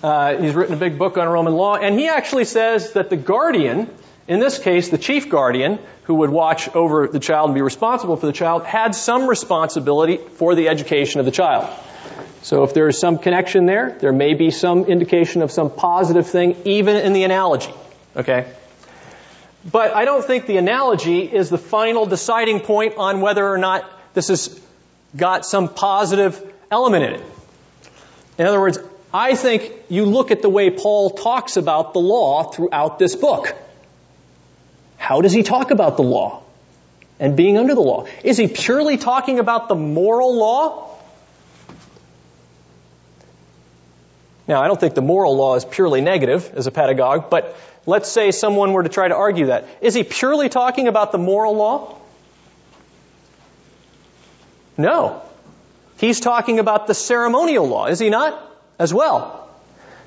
Uh, 0.03 0.37
he's 0.37 0.55
written 0.55 0.75
a 0.75 0.79
big 0.79 0.99
book 0.99 1.17
on 1.17 1.27
Roman 1.27 1.55
law, 1.55 1.77
and 1.77 1.99
he 1.99 2.07
actually 2.07 2.45
says 2.45 2.93
that 2.93 3.09
the 3.09 3.17
guardian, 3.17 3.89
in 4.29 4.41
this 4.41 4.59
case, 4.59 4.91
the 4.91 4.99
chief 4.99 5.31
guardian, 5.31 5.79
who 6.03 6.17
would 6.17 6.29
watch 6.29 6.69
over 6.75 7.09
the 7.09 7.19
child 7.19 7.49
and 7.49 7.55
be 7.55 7.63
responsible 7.63 8.17
for 8.17 8.27
the 8.27 8.35
child, 8.35 8.67
had 8.67 8.95
some 8.95 9.27
responsibility 9.27 10.19
for 10.19 10.55
the 10.55 10.69
education 10.69 11.19
of 11.19 11.25
the 11.25 11.33
child. 11.33 11.67
So 12.43 12.63
if 12.65 12.75
there 12.75 12.89
is 12.89 12.99
some 12.99 13.17
connection 13.17 13.65
there, 13.65 13.97
there 14.01 14.13
may 14.13 14.35
be 14.35 14.51
some 14.51 14.85
indication 14.85 15.41
of 15.41 15.51
some 15.51 15.71
positive 15.71 16.27
thing, 16.27 16.57
even 16.67 16.97
in 16.97 17.15
the 17.15 17.25
analogy. 17.25 17.73
Okay? 18.15 18.53
But 19.71 19.95
I 19.95 20.05
don't 20.05 20.25
think 20.25 20.47
the 20.47 20.57
analogy 20.57 21.21
is 21.21 21.51
the 21.51 21.59
final 21.59 22.07
deciding 22.07 22.61
point 22.61 22.97
on 22.97 23.21
whether 23.21 23.47
or 23.47 23.59
not 23.59 23.89
this 24.15 24.29
has 24.29 24.61
got 25.17 25.47
some 25.47 25.69
positive 25.69 26.41
element 26.71 27.05
in 27.05 27.13
it. 27.15 27.23
In 28.39 28.47
other 28.47 28.61
words, 28.61 28.79
I 29.15 29.35
think 29.35 29.73
you 29.89 30.07
look 30.07 30.31
at 30.31 30.43
the 30.43 30.49
way 30.49 30.71
Paul 30.71 31.11
talks 31.11 31.57
about 31.57 31.93
the 31.93 32.01
law 32.01 32.45
throughout 32.45 32.99
this 32.99 33.15
book. 33.15 33.55
How 34.97 35.21
does 35.21 35.33
he 35.33 35.43
talk 35.43 35.71
about 35.71 35.97
the 35.97 36.03
law 36.03 36.43
and 37.21 37.37
being 37.37 37.59
under 37.59 37.75
the 37.75 37.83
law? 37.83 38.07
Is 38.25 38.39
he 38.39 38.49
purely 38.49 38.97
talking 38.97 39.39
about 39.39 39.69
the 39.69 39.75
moral 39.75 40.37
law? 40.37 40.92
Now, 44.49 44.61
I 44.61 44.67
don't 44.67 44.79
think 44.79 44.95
the 44.95 45.03
moral 45.03 45.37
law 45.37 45.55
is 45.55 45.65
purely 45.65 46.01
negative 46.01 46.53
as 46.55 46.67
a 46.67 46.71
pedagogue, 46.71 47.31
but 47.31 47.57
let's 47.87 48.11
say 48.11 48.31
someone 48.31 48.73
were 48.73 48.83
to 48.83 48.89
try 48.89 49.09
to 49.09 49.15
argue 49.15 49.47
that. 49.47 49.69
Is 49.81 49.95
he 49.95 50.03
purely 50.03 50.49
talking 50.49 50.89
about 50.89 51.13
the 51.13 51.19
moral 51.19 51.55
law? 51.55 51.97
No. 54.77 55.23
He's 55.99 56.19
talking 56.19 56.59
about 56.59 56.87
the 56.87 56.95
ceremonial 56.95 57.69
law, 57.69 57.87
is 57.87 57.99
he 57.99 58.11
not? 58.11 58.41
As 58.79 58.93
well. 58.93 59.49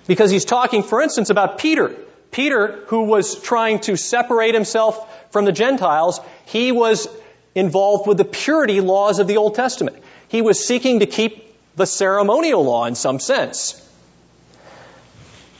Because 0.07 0.31
he's 0.31 0.45
talking, 0.45 0.83
for 0.83 1.01
instance, 1.01 1.29
about 1.29 1.57
Peter. 1.57 1.95
Peter, 2.31 2.83
who 2.87 3.03
was 3.03 3.39
trying 3.41 3.79
to 3.79 3.95
separate 3.95 4.53
himself 4.53 5.31
from 5.31 5.45
the 5.45 5.53
Gentiles, 5.53 6.19
he 6.45 6.73
was 6.73 7.07
involved 7.55 8.07
with 8.07 8.17
the 8.17 8.25
purity 8.25 8.81
laws 8.81 9.19
of 9.19 9.27
the 9.27 9.37
Old 9.37 9.55
Testament. 9.55 9.95
He 10.27 10.41
was 10.41 10.65
seeking 10.65 10.99
to 10.99 11.05
keep 11.05 11.55
the 11.77 11.85
ceremonial 11.85 12.65
law 12.65 12.85
in 12.85 12.95
some 12.95 13.19
sense. 13.19 13.81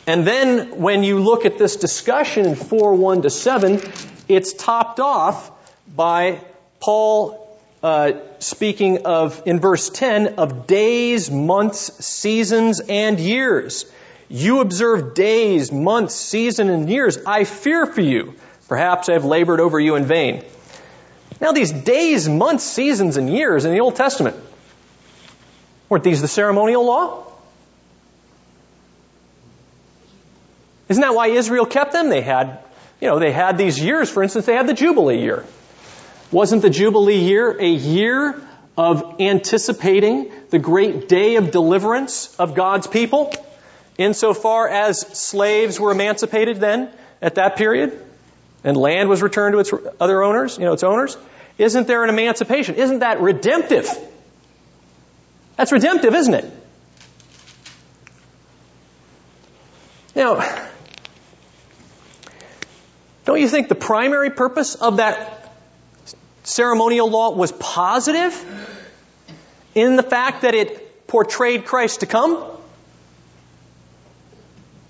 And 0.08 0.26
then 0.26 0.80
when 0.82 1.04
you 1.04 1.20
look 1.20 1.46
at 1.46 1.58
this 1.58 1.78
discussion 1.78 2.46
in 2.46 2.56
4 2.56 2.96
1 2.96 3.24
to 3.24 3.30
7, 3.30 3.82
it's 4.28 4.54
topped 4.54 5.00
off 5.00 5.52
by 5.96 6.40
Paul 6.80 7.46
uh, 7.82 8.14
speaking 8.40 9.06
of, 9.06 9.44
in 9.46 9.60
verse 9.60 9.90
10, 9.90 10.36
of 10.40 10.66
days, 10.66 11.30
months, 11.30 12.04
seasons, 12.04 12.80
and 12.80 13.20
years. 13.20 13.86
You 14.28 14.62
observe 14.62 15.14
days, 15.14 15.72
months, 15.72 16.16
season, 16.16 16.70
and 16.70 16.90
years. 16.90 17.20
I 17.28 17.44
fear 17.44 17.86
for 17.86 18.02
you. 18.02 18.34
Perhaps 18.68 19.10
I 19.10 19.14
have 19.14 19.26
labored 19.26 19.60
over 19.60 19.80
you 19.80 19.96
in 19.96 20.06
vain. 20.06 20.44
Now, 21.40 21.52
these 21.52 21.72
days, 21.72 22.28
months, 22.28 22.64
seasons, 22.64 23.18
and 23.18 23.30
years 23.30 23.66
in 23.66 23.72
the 23.72 23.82
Old 23.82 23.96
Testament, 23.96 24.36
weren't 25.88 26.04
these 26.04 26.22
the 26.22 26.28
ceremonial 26.28 26.86
law? 26.86 27.35
Isn't 30.88 31.02
that 31.02 31.16
why 31.16 31.28
Israel 31.28 31.66
kept 31.66 31.94
them? 31.94 32.10
They 32.10 32.22
had, 32.22 32.60
you 33.02 33.08
know, 33.08 33.20
they 33.20 33.32
had 33.32 33.58
these 33.58 33.80
years. 33.80 34.10
For 34.10 34.24
instance, 34.24 34.46
they 34.46 34.54
had 34.54 34.68
the 34.68 34.74
Jubilee 34.74 35.20
year. 35.20 35.46
Wasn't 36.32 36.62
the 36.62 36.70
Jubilee 36.70 37.20
year 37.20 37.60
a 37.60 37.68
year 37.68 38.42
of 38.78 39.20
anticipating 39.20 40.32
the 40.50 40.60
great 40.60 41.08
day 41.08 41.36
of 41.36 41.52
deliverance 41.52 42.36
of 42.38 42.56
God's 42.56 42.88
people? 42.88 43.34
Insofar 43.98 44.68
as 44.68 45.00
slaves 45.00 45.80
were 45.80 45.92
emancipated 45.92 46.60
then 46.60 46.90
at 47.22 47.36
that 47.36 47.56
period 47.56 48.00
and 48.64 48.76
land 48.76 49.08
was 49.08 49.22
returned 49.22 49.54
to 49.54 49.60
its 49.60 49.72
other 50.00 50.22
owners, 50.24 50.58
you 50.58 50.66
know, 50.66 50.74
its 50.74 50.84
owners, 50.84 51.16
isn't 51.58 51.88
there 51.88 52.04
an 52.04 52.10
emancipation? 52.10 52.76
Isn't 52.76 53.00
that 53.00 53.22
redemptive? 53.22 53.88
That's 55.56 55.72
redemptive, 55.72 56.14
isn't 56.14 56.34
it? 56.34 56.52
Now, 60.16 60.36
don't 63.26 63.42
you 63.42 63.48
think 63.48 63.68
the 63.68 63.76
primary 63.76 64.30
purpose 64.30 64.76
of 64.76 64.98
that 64.98 65.54
ceremonial 66.44 67.10
law 67.10 67.32
was 67.32 67.52
positive 67.52 68.34
in 69.74 69.96
the 69.96 70.04
fact 70.04 70.44
that 70.44 70.54
it 70.54 71.08
portrayed 71.08 71.66
Christ 71.66 72.02
to 72.02 72.06
come. 72.06 72.52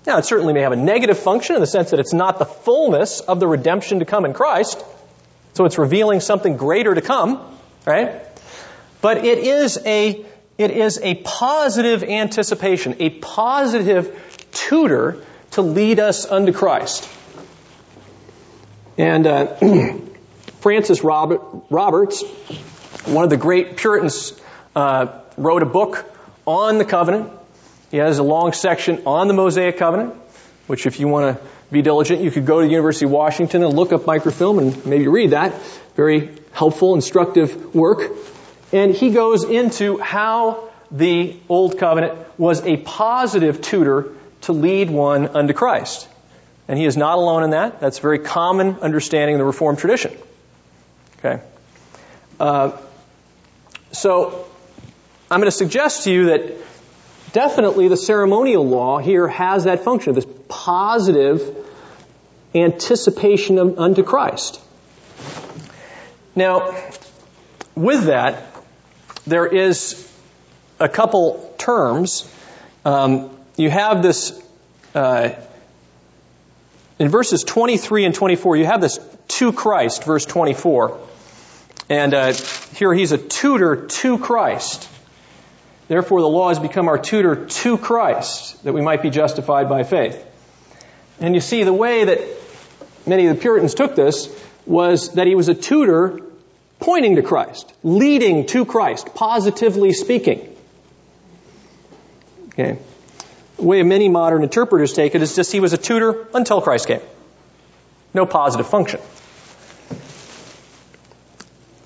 Now, 0.06 0.18
it 0.18 0.24
certainly 0.24 0.52
may 0.52 0.60
have 0.60 0.72
a 0.72 0.76
negative 0.76 1.18
function 1.18 1.56
in 1.56 1.60
the 1.60 1.66
sense 1.66 1.90
that 1.90 1.98
it's 1.98 2.12
not 2.12 2.38
the 2.38 2.44
fullness 2.44 3.20
of 3.20 3.40
the 3.40 3.48
redemption 3.48 3.98
to 3.98 4.04
come 4.04 4.24
in 4.24 4.34
Christ. 4.34 4.84
So 5.54 5.64
it's 5.64 5.78
revealing 5.78 6.20
something 6.20 6.56
greater 6.56 6.94
to 6.94 7.00
come, 7.00 7.40
right? 7.84 8.22
But 9.00 9.24
it 9.24 9.38
is 9.38 9.80
a, 9.84 10.24
it 10.58 10.70
is 10.70 11.00
a 11.02 11.14
positive 11.14 12.04
anticipation, 12.04 12.96
a 13.00 13.10
positive 13.10 14.48
tutor 14.52 15.24
to 15.52 15.62
lead 15.62 15.98
us 15.98 16.26
unto 16.26 16.52
Christ. 16.52 17.08
And 18.98 19.26
uh, 19.26 19.56
Francis 20.60 21.04
Robert, 21.04 21.42
Roberts, 21.70 22.22
one 23.04 23.24
of 23.24 23.30
the 23.30 23.36
great 23.36 23.76
Puritans, 23.76 24.32
uh, 24.74 25.20
wrote 25.36 25.62
a 25.62 25.66
book 25.66 26.04
on 26.46 26.78
the 26.78 26.84
covenant. 26.84 27.30
He 27.90 27.98
has 27.98 28.18
a 28.18 28.22
long 28.22 28.52
section 28.52 29.02
on 29.06 29.28
the 29.28 29.34
Mosaic 29.34 29.76
covenant, 29.76 30.14
which 30.66 30.86
if 30.86 30.98
you 30.98 31.08
want 31.08 31.36
to 31.36 31.46
be 31.70 31.82
diligent, 31.82 32.22
you 32.22 32.30
could 32.30 32.46
go 32.46 32.60
to 32.60 32.66
the 32.66 32.70
University 32.70 33.04
of 33.04 33.10
Washington 33.10 33.62
and 33.62 33.74
look 33.74 33.92
up 33.92 34.06
microfilm 34.06 34.58
and 34.58 34.86
maybe 34.86 35.08
read 35.08 35.30
that. 35.30 35.54
Very 35.94 36.30
helpful, 36.52 36.94
instructive 36.94 37.74
work. 37.74 38.10
And 38.72 38.94
he 38.94 39.10
goes 39.10 39.44
into 39.44 39.98
how 39.98 40.70
the 40.90 41.36
Old 41.48 41.78
Covenant 41.78 42.18
was 42.38 42.64
a 42.64 42.76
positive 42.78 43.60
tutor 43.60 44.12
to 44.42 44.52
lead 44.52 44.90
one 44.90 45.28
unto 45.28 45.52
Christ. 45.52 46.08
And 46.68 46.78
he 46.78 46.84
is 46.84 46.96
not 46.96 47.18
alone 47.18 47.44
in 47.44 47.50
that. 47.50 47.80
That's 47.80 47.98
a 47.98 48.02
very 48.02 48.18
common 48.18 48.80
understanding 48.80 49.34
in 49.34 49.38
the 49.38 49.44
Reformed 49.44 49.78
tradition. 49.78 50.16
Okay? 51.18 51.42
Uh, 52.40 52.72
so, 53.92 54.46
I'm 55.30 55.40
going 55.40 55.50
to 55.50 55.56
suggest 55.56 56.04
to 56.04 56.12
you 56.12 56.26
that 56.26 56.54
definitely 57.32 57.88
the 57.88 57.96
ceremonial 57.96 58.66
law 58.66 58.98
here 58.98 59.28
has 59.28 59.64
that 59.64 59.84
function, 59.84 60.14
this 60.14 60.26
positive 60.48 61.56
anticipation 62.54 63.58
of, 63.58 63.78
unto 63.78 64.02
Christ. 64.02 64.60
Now, 66.34 66.76
with 67.74 68.04
that, 68.04 68.46
there 69.26 69.46
is 69.46 70.10
a 70.78 70.88
couple 70.88 71.54
terms. 71.58 72.30
Um, 72.84 73.30
you 73.56 73.70
have 73.70 74.02
this 74.02 74.40
uh, 74.94 75.30
in 76.98 77.08
verses 77.08 77.44
23 77.44 78.04
and 78.04 78.14
24. 78.14 78.56
You 78.56 78.66
have 78.66 78.80
this 78.80 78.98
to 79.28 79.52
Christ, 79.52 80.04
verse 80.04 80.24
24, 80.24 80.98
and 81.88 82.14
uh, 82.14 82.32
here 82.32 82.92
he's 82.94 83.12
a 83.12 83.18
tutor 83.18 83.86
to 83.86 84.18
Christ. 84.18 84.88
Therefore, 85.88 86.20
the 86.20 86.28
law 86.28 86.48
has 86.48 86.58
become 86.58 86.88
our 86.88 86.98
tutor 86.98 87.46
to 87.46 87.78
Christ, 87.78 88.62
that 88.64 88.72
we 88.72 88.80
might 88.80 89.02
be 89.02 89.10
justified 89.10 89.68
by 89.68 89.84
faith. 89.84 90.24
And 91.20 91.34
you 91.34 91.40
see, 91.40 91.62
the 91.62 91.72
way 91.72 92.04
that 92.04 92.20
many 93.06 93.26
of 93.26 93.36
the 93.36 93.40
Puritans 93.40 93.74
took 93.74 93.94
this 93.94 94.28
was 94.66 95.14
that 95.14 95.26
he 95.26 95.34
was 95.34 95.48
a 95.48 95.54
tutor 95.54 96.20
pointing 96.80 97.16
to 97.16 97.22
Christ, 97.22 97.72
leading 97.82 98.46
to 98.46 98.64
Christ, 98.64 99.14
positively 99.14 99.92
speaking. 99.92 100.56
Okay. 102.48 102.78
Way 103.58 103.82
many 103.82 104.08
modern 104.08 104.42
interpreters 104.42 104.92
take 104.92 105.14
it 105.14 105.22
is 105.22 105.34
just 105.34 105.52
he 105.52 105.60
was 105.60 105.72
a 105.72 105.78
tutor 105.78 106.26
until 106.34 106.60
Christ 106.60 106.86
came. 106.86 107.00
No 108.12 108.26
positive 108.26 108.68
function. 108.68 109.00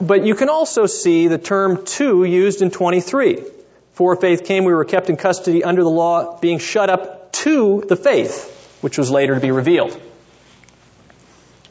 But 0.00 0.24
you 0.24 0.34
can 0.34 0.48
also 0.48 0.86
see 0.86 1.28
the 1.28 1.38
term 1.38 1.84
to 1.84 2.24
used 2.24 2.62
in 2.62 2.70
23. 2.70 3.44
For 3.92 4.16
faith 4.16 4.44
came, 4.44 4.64
we 4.64 4.72
were 4.72 4.84
kept 4.84 5.10
in 5.10 5.16
custody 5.16 5.62
under 5.62 5.82
the 5.82 5.90
law, 5.90 6.38
being 6.40 6.58
shut 6.58 6.88
up 6.88 7.32
to 7.32 7.84
the 7.86 7.96
faith, 7.96 8.78
which 8.80 8.96
was 8.96 9.10
later 9.10 9.34
to 9.34 9.40
be 9.40 9.50
revealed. 9.50 10.00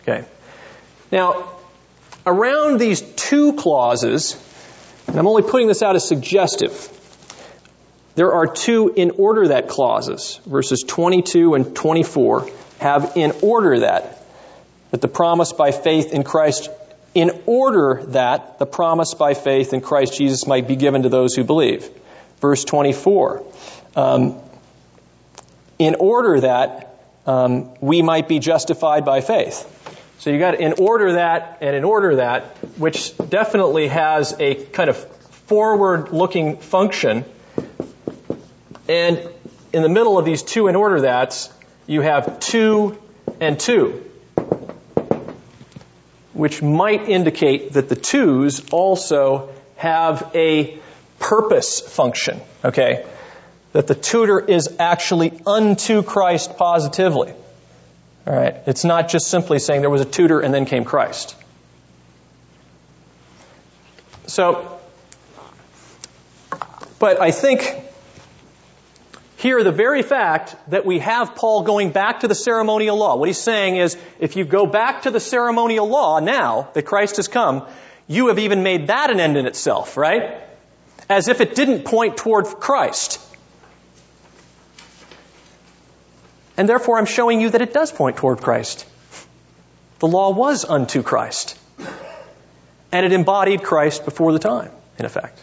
Okay. 0.04 0.26
Now, 1.12 1.52
around 2.26 2.80
these 2.80 3.02
two 3.02 3.54
clauses, 3.54 4.38
and 5.08 5.18
I'm 5.18 5.28
only 5.28 5.42
putting 5.42 5.68
this 5.68 5.82
out 5.82 5.96
as 5.96 6.08
suggestive, 6.08 6.99
there 8.16 8.34
are 8.34 8.48
two 8.48 8.92
in 8.96 9.12
order 9.12 9.50
that 9.50 9.68
clauses. 9.68 10.40
Verses 10.46 10.84
22 10.88 11.54
and 11.56 11.76
24 11.76 12.50
have 12.80 13.14
in 13.16 13.34
order 13.42 13.82
that, 13.82 14.24
that 14.92 15.02
the 15.02 15.08
promise 15.08 15.54
by 15.54 15.72
faith 15.72 16.14
in 16.14 16.24
Christ, 16.24 16.70
in 17.14 17.32
order 17.46 18.04
that 18.08 18.60
the 18.60 18.66
promise 18.66 19.14
by 19.14 19.34
faith 19.34 19.74
in 19.74 19.82
Christ 19.82 20.18
Jesus 20.18 20.48
might 20.48 20.68
be 20.68 20.76
given 20.76 21.04
to 21.04 21.10
those 21.10 21.36
who 21.36 21.44
believe. 21.44 21.90
Verse 22.42 22.64
24, 22.64 23.44
um, 23.96 24.40
in 25.78 25.96
order 25.96 26.40
that 26.42 26.90
um, 27.26 27.72
we 27.80 28.02
might 28.02 28.28
be 28.28 28.40
justified 28.40 29.06
by 29.06 29.22
faith. 29.22 29.76
So 30.20 30.32
you 30.32 30.40
got 30.40 30.60
in 30.60 30.74
order 30.74 31.14
that 31.14 31.60
and 31.62 31.76
in 31.76 31.86
order 31.86 32.18
that, 32.18 32.44
which 32.78 33.18
definitely 33.18 33.88
has 33.88 34.36
a 34.40 34.56
kind 34.56 34.90
of 34.90 34.98
forward 34.98 36.10
looking 36.12 36.58
function. 36.58 37.24
And 38.90 39.30
in 39.72 39.84
the 39.84 39.90
middle 39.90 40.18
of 40.18 40.26
these 40.26 40.42
two 40.42 40.68
in 40.68 40.76
order 40.76 41.02
that's, 41.02 41.54
you 41.86 42.02
have 42.02 42.40
two 42.40 42.98
and 43.40 43.60
two, 43.60 44.04
which 46.34 46.64
might 46.64 47.08
indicate 47.08 47.74
that 47.74 47.88
the 47.88 47.96
twos 47.96 48.68
also 48.72 49.50
have 49.76 50.32
a 50.34 50.80
purpose 51.20 51.80
function, 51.80 52.42
okay? 52.66 53.06
That 53.74 53.86
the 53.86 53.94
tutor 53.94 54.40
is 54.40 54.76
actually 54.80 55.40
unto 55.46 56.02
Christ 56.02 56.58
positively. 56.58 57.32
All 58.26 58.36
right. 58.36 58.56
It's 58.66 58.84
not 58.84 59.10
just 59.10 59.28
simply 59.28 59.60
saying 59.60 59.82
there 59.82 59.90
was 59.92 60.02
a 60.02 60.06
tutor 60.06 60.40
and 60.40 60.52
then 60.52 60.66
came 60.66 60.84
Christ. 60.84 61.36
So, 64.26 64.80
but 66.98 67.22
I 67.22 67.30
think 67.30 67.89
here 69.40 69.64
the 69.64 69.72
very 69.72 70.04
fact 70.04 70.54
that 70.68 70.86
we 70.86 71.00
have 71.00 71.34
Paul 71.34 71.62
going 71.62 71.92
back 71.92 72.20
to 72.20 72.28
the 72.28 72.36
ceremonial 72.36 72.98
law, 72.98 73.16
what 73.16 73.30
he's 73.30 73.42
saying 73.42 73.78
is 73.78 73.98
if 74.20 74.36
you 74.36 74.44
go 74.44 74.66
back 74.66 75.04
to 75.04 75.12
the 75.12 75.22
ceremonial 75.22 75.88
law 75.88 76.20
now 76.20 76.68
that 76.74 76.84
Christ 76.84 77.16
has 77.16 77.30
come, 77.30 77.66
you 78.06 78.28
have 78.28 78.38
even 78.38 78.64
made 78.64 78.88
that 78.88 79.10
an 79.10 79.22
end 79.22 79.38
in 79.38 79.46
itself, 79.46 79.96
right? 79.96 80.42
As 81.08 81.30
if 81.30 81.40
it 81.40 81.56
didn't 81.56 81.86
point 81.86 82.18
toward 82.18 82.48
Christ. 82.48 83.26
And 86.58 86.68
therefore, 86.68 86.98
I'm 86.98 87.06
showing 87.06 87.40
you 87.40 87.50
that 87.52 87.62
it 87.62 87.74
does 87.74 87.94
point 87.94 88.18
toward 88.18 88.42
Christ. 88.42 88.86
The 90.00 90.08
law 90.08 90.32
was 90.32 90.66
unto 90.66 91.02
Christ. 91.02 91.58
And 92.92 93.06
it 93.06 93.14
embodied 93.14 93.64
Christ 93.64 94.04
before 94.04 94.34
the 94.34 94.40
time, 94.40 94.72
in 94.98 95.06
effect. 95.06 95.42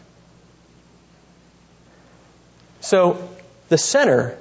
So, 2.82 3.30
the 3.68 3.78
center 3.78 4.36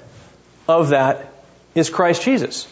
of 0.68 0.90
that 0.90 1.34
is 1.74 1.90
Christ 1.90 2.24
Jesus. 2.24 2.68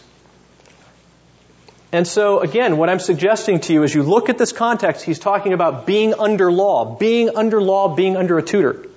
And 1.91 2.07
so, 2.07 2.39
again, 2.39 2.77
what 2.77 2.89
I'm 2.89 2.99
suggesting 2.99 3.59
to 3.61 3.73
you 3.73 3.83
as 3.83 3.93
you 3.93 4.01
look 4.01 4.29
at 4.29 4.37
this 4.39 4.51
context, 4.51 5.05
he's 5.05 5.19
talking 5.19 5.53
about 5.53 5.85
being 5.85 6.15
under 6.15 6.51
law, 6.51 6.95
being 6.95 7.35
under 7.35 7.61
law, 7.61 7.95
being 7.95 8.17
under 8.17 8.37
a 8.39 8.43
tutor 8.43 8.87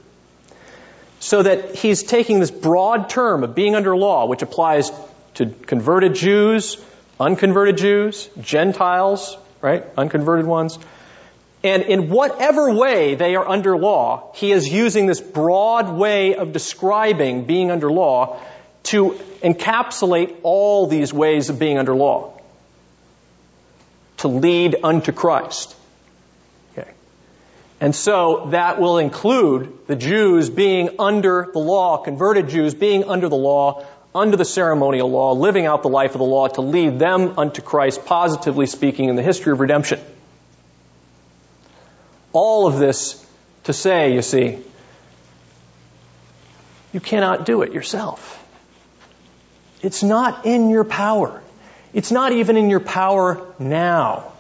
so 1.19 1.43
that 1.43 1.75
he's 1.75 2.03
taking 2.03 2.41
this 2.41 2.51
broad 2.51 3.09
term 3.09 3.43
of 3.43 3.55
being 3.55 3.75
under 3.75 3.97
law, 3.97 4.27
which 4.27 4.43
applies 4.43 4.91
to 5.35 5.47
converted 5.47 6.15
Jews, 6.15 6.83
unconverted 7.19 7.77
Jews, 7.79 8.29
Gentiles, 8.41 9.37
right? 9.61 9.85
Unconverted 9.97 10.47
ones. 10.47 10.79
And 11.63 11.83
in 11.83 12.11
whatever 12.11 12.73
way 12.73 13.15
they 13.15 13.35
are 13.35 13.47
under 13.47 13.77
law, 13.77 14.33
he 14.35 14.53
is 14.53 14.69
using 14.69 15.07
this 15.07 15.21
broad 15.21 15.91
way 15.91 16.37
of 16.37 16.53
describing 16.53 17.45
being 17.45 17.71
under 17.71 17.91
law 17.91 18.41
to 18.85 19.13
encapsulate 19.43 20.37
all 20.43 20.87
these 20.87 21.13
ways 21.13 21.51
of 21.51 21.59
being 21.59 21.79
under 21.79 21.95
law. 21.95 22.41
To 24.19 24.29
lead 24.29 24.77
unto 24.85 25.13
Christ. 25.13 25.75
Okay. 26.73 26.89
And 27.81 27.95
so 27.95 28.49
that 28.51 28.81
will 28.81 28.99
include 28.99 29.87
the 29.87 29.97
Jews 29.97 30.49
being 30.51 30.91
under 30.99 31.49
the 31.53 31.59
law, 31.59 31.99
converted 31.99 32.49
Jews 32.49 32.75
being 32.75 33.05
under 33.05 33.29
the 33.29 33.37
law, 33.37 33.85
under 34.15 34.37
the 34.37 34.45
ceremonial 34.45 35.11
law, 35.11 35.33
living 35.33 35.67
out 35.67 35.83
the 35.83 35.89
life 35.89 36.13
of 36.13 36.19
the 36.19 36.25
law 36.25 36.49
to 36.49 36.61
lead 36.61 36.99
them 36.99 37.39
unto 37.39 37.61
Christ, 37.61 38.07
positively 38.07 38.67
speaking, 38.67 39.09
in 39.09 39.17
the 39.17 39.23
history 39.23 39.53
of 39.53 39.61
redemption. 39.61 40.01
All 42.37 42.67
of 42.67 42.79
this 42.79 43.25
to 43.65 43.73
say, 43.73 44.13
you 44.13 44.21
see, 44.21 44.59
you 46.93 47.01
cannot 47.01 47.47
do 47.47 47.63
it 47.63 47.73
yourself. 47.73 48.45
It's 49.81 50.03
not 50.03 50.45
in 50.45 50.69
your 50.69 50.85
power. 50.85 51.43
It's 51.95 52.13
not 52.13 52.33
even 52.33 52.59
in 52.59 52.69
your 52.69 52.81
power 52.81 53.41
now. 53.59 54.33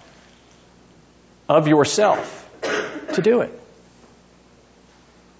of 1.48 1.68
yourself 1.68 2.42
to 3.14 3.22
do 3.22 3.40
it 3.40 3.60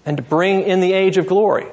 and 0.05 0.17
to 0.17 0.23
bring 0.23 0.63
in 0.63 0.81
the 0.81 0.93
age 0.93 1.19
of 1.19 1.27
glory. 1.27 1.67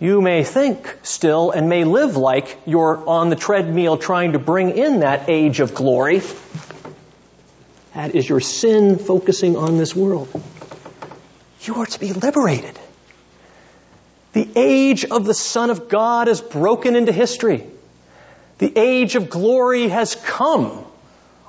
You 0.00 0.20
may 0.20 0.44
think 0.44 0.92
still 1.02 1.50
and 1.50 1.68
may 1.68 1.84
live 1.84 2.16
like 2.16 2.58
you're 2.66 3.02
on 3.06 3.30
the 3.30 3.36
treadmill 3.36 3.96
trying 3.96 4.32
to 4.32 4.38
bring 4.38 4.76
in 4.76 5.00
that 5.00 5.28
age 5.28 5.60
of 5.60 5.74
glory. 5.74 6.22
That 7.96 8.14
is 8.14 8.28
your 8.28 8.40
sin 8.40 8.98
focusing 8.98 9.56
on 9.56 9.78
this 9.78 9.96
world. 9.96 10.28
You 11.62 11.76
are 11.76 11.86
to 11.86 11.98
be 11.98 12.12
liberated. 12.12 12.78
The 14.34 14.46
age 14.54 15.06
of 15.06 15.24
the 15.24 15.32
Son 15.32 15.70
of 15.70 15.88
God 15.88 16.28
is 16.28 16.42
broken 16.42 16.94
into 16.94 17.10
history. 17.10 17.64
The 18.58 18.70
age 18.76 19.16
of 19.16 19.30
glory 19.30 19.88
has 19.88 20.14
come. 20.14 20.84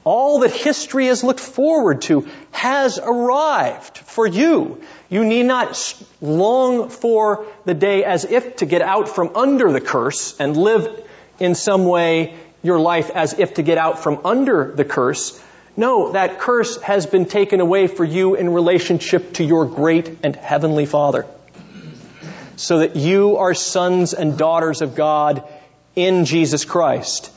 All 0.06 0.40
that 0.40 0.52
history 0.52 1.08
has 1.08 1.22
looked 1.22 1.42
forward 1.42 2.04
to 2.04 2.30
has 2.52 2.98
arrived 2.98 3.98
for 3.98 4.26
you. 4.26 4.82
You 5.10 5.26
need 5.26 5.48
not 5.48 6.02
long 6.22 6.88
for 6.88 7.46
the 7.66 7.74
day 7.74 8.06
as 8.06 8.24
if 8.24 8.56
to 8.58 8.66
get 8.66 8.82
out 8.82 9.10
from 9.10 9.36
under 9.36 9.70
the 9.74 9.82
curse 9.82 10.40
and 10.40 10.56
live 10.56 11.06
in 11.40 11.56
some 11.56 11.84
way 11.84 12.36
your 12.64 12.80
life 12.80 13.10
as 13.10 13.38
if 13.38 13.56
to 13.56 13.64
get 13.64 13.78
out 13.78 14.00
from 14.00 14.22
under 14.24 14.72
the 14.74 14.86
curse. 14.86 15.44
No, 15.78 16.12
that 16.12 16.40
curse 16.40 16.82
has 16.82 17.06
been 17.06 17.26
taken 17.26 17.62
away 17.62 17.88
for 17.88 18.04
you 18.04 18.36
in 18.36 18.50
relationship 18.50 19.34
to 19.34 19.44
your 19.44 19.66
great 19.66 20.18
and 20.24 20.36
heavenly 20.36 20.86
Father. 20.86 21.26
So 22.56 22.80
that 22.80 22.96
you 22.96 23.38
are 23.38 23.54
sons 23.54 24.14
and 24.14 24.38
daughters 24.38 24.82
of 24.82 24.96
God 24.96 25.44
in 25.96 26.26
Jesus 26.26 26.66
Christ, 26.66 27.32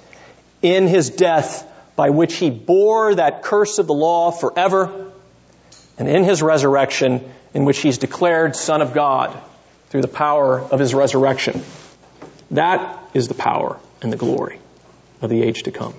in 0.62 0.88
His 0.88 1.10
death 1.10 1.66
by 2.00 2.08
which 2.08 2.36
he 2.36 2.48
bore 2.48 3.14
that 3.14 3.42
curse 3.42 3.78
of 3.78 3.86
the 3.86 3.92
law 3.92 4.30
forever, 4.30 5.12
and 5.98 6.08
in 6.08 6.24
his 6.24 6.40
resurrection, 6.40 7.22
in 7.52 7.66
which 7.66 7.78
he's 7.80 7.98
declared 7.98 8.56
Son 8.56 8.80
of 8.80 8.94
God 8.94 9.36
through 9.90 10.00
the 10.00 10.08
power 10.08 10.58
of 10.58 10.80
his 10.80 10.94
resurrection. 10.94 11.60
That 12.52 12.98
is 13.12 13.28
the 13.28 13.34
power 13.34 13.78
and 14.00 14.10
the 14.10 14.16
glory 14.16 14.60
of 15.20 15.28
the 15.28 15.42
age 15.42 15.64
to 15.64 15.72
come 15.72 15.92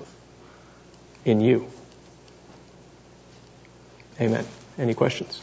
in 1.23 1.39
you. 1.39 1.67
Amen. 4.21 4.45
Any 4.77 4.93
questions? 4.93 5.41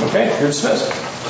Okay, 0.00 0.36
you're 0.40 0.48
dismissed. 0.48 1.21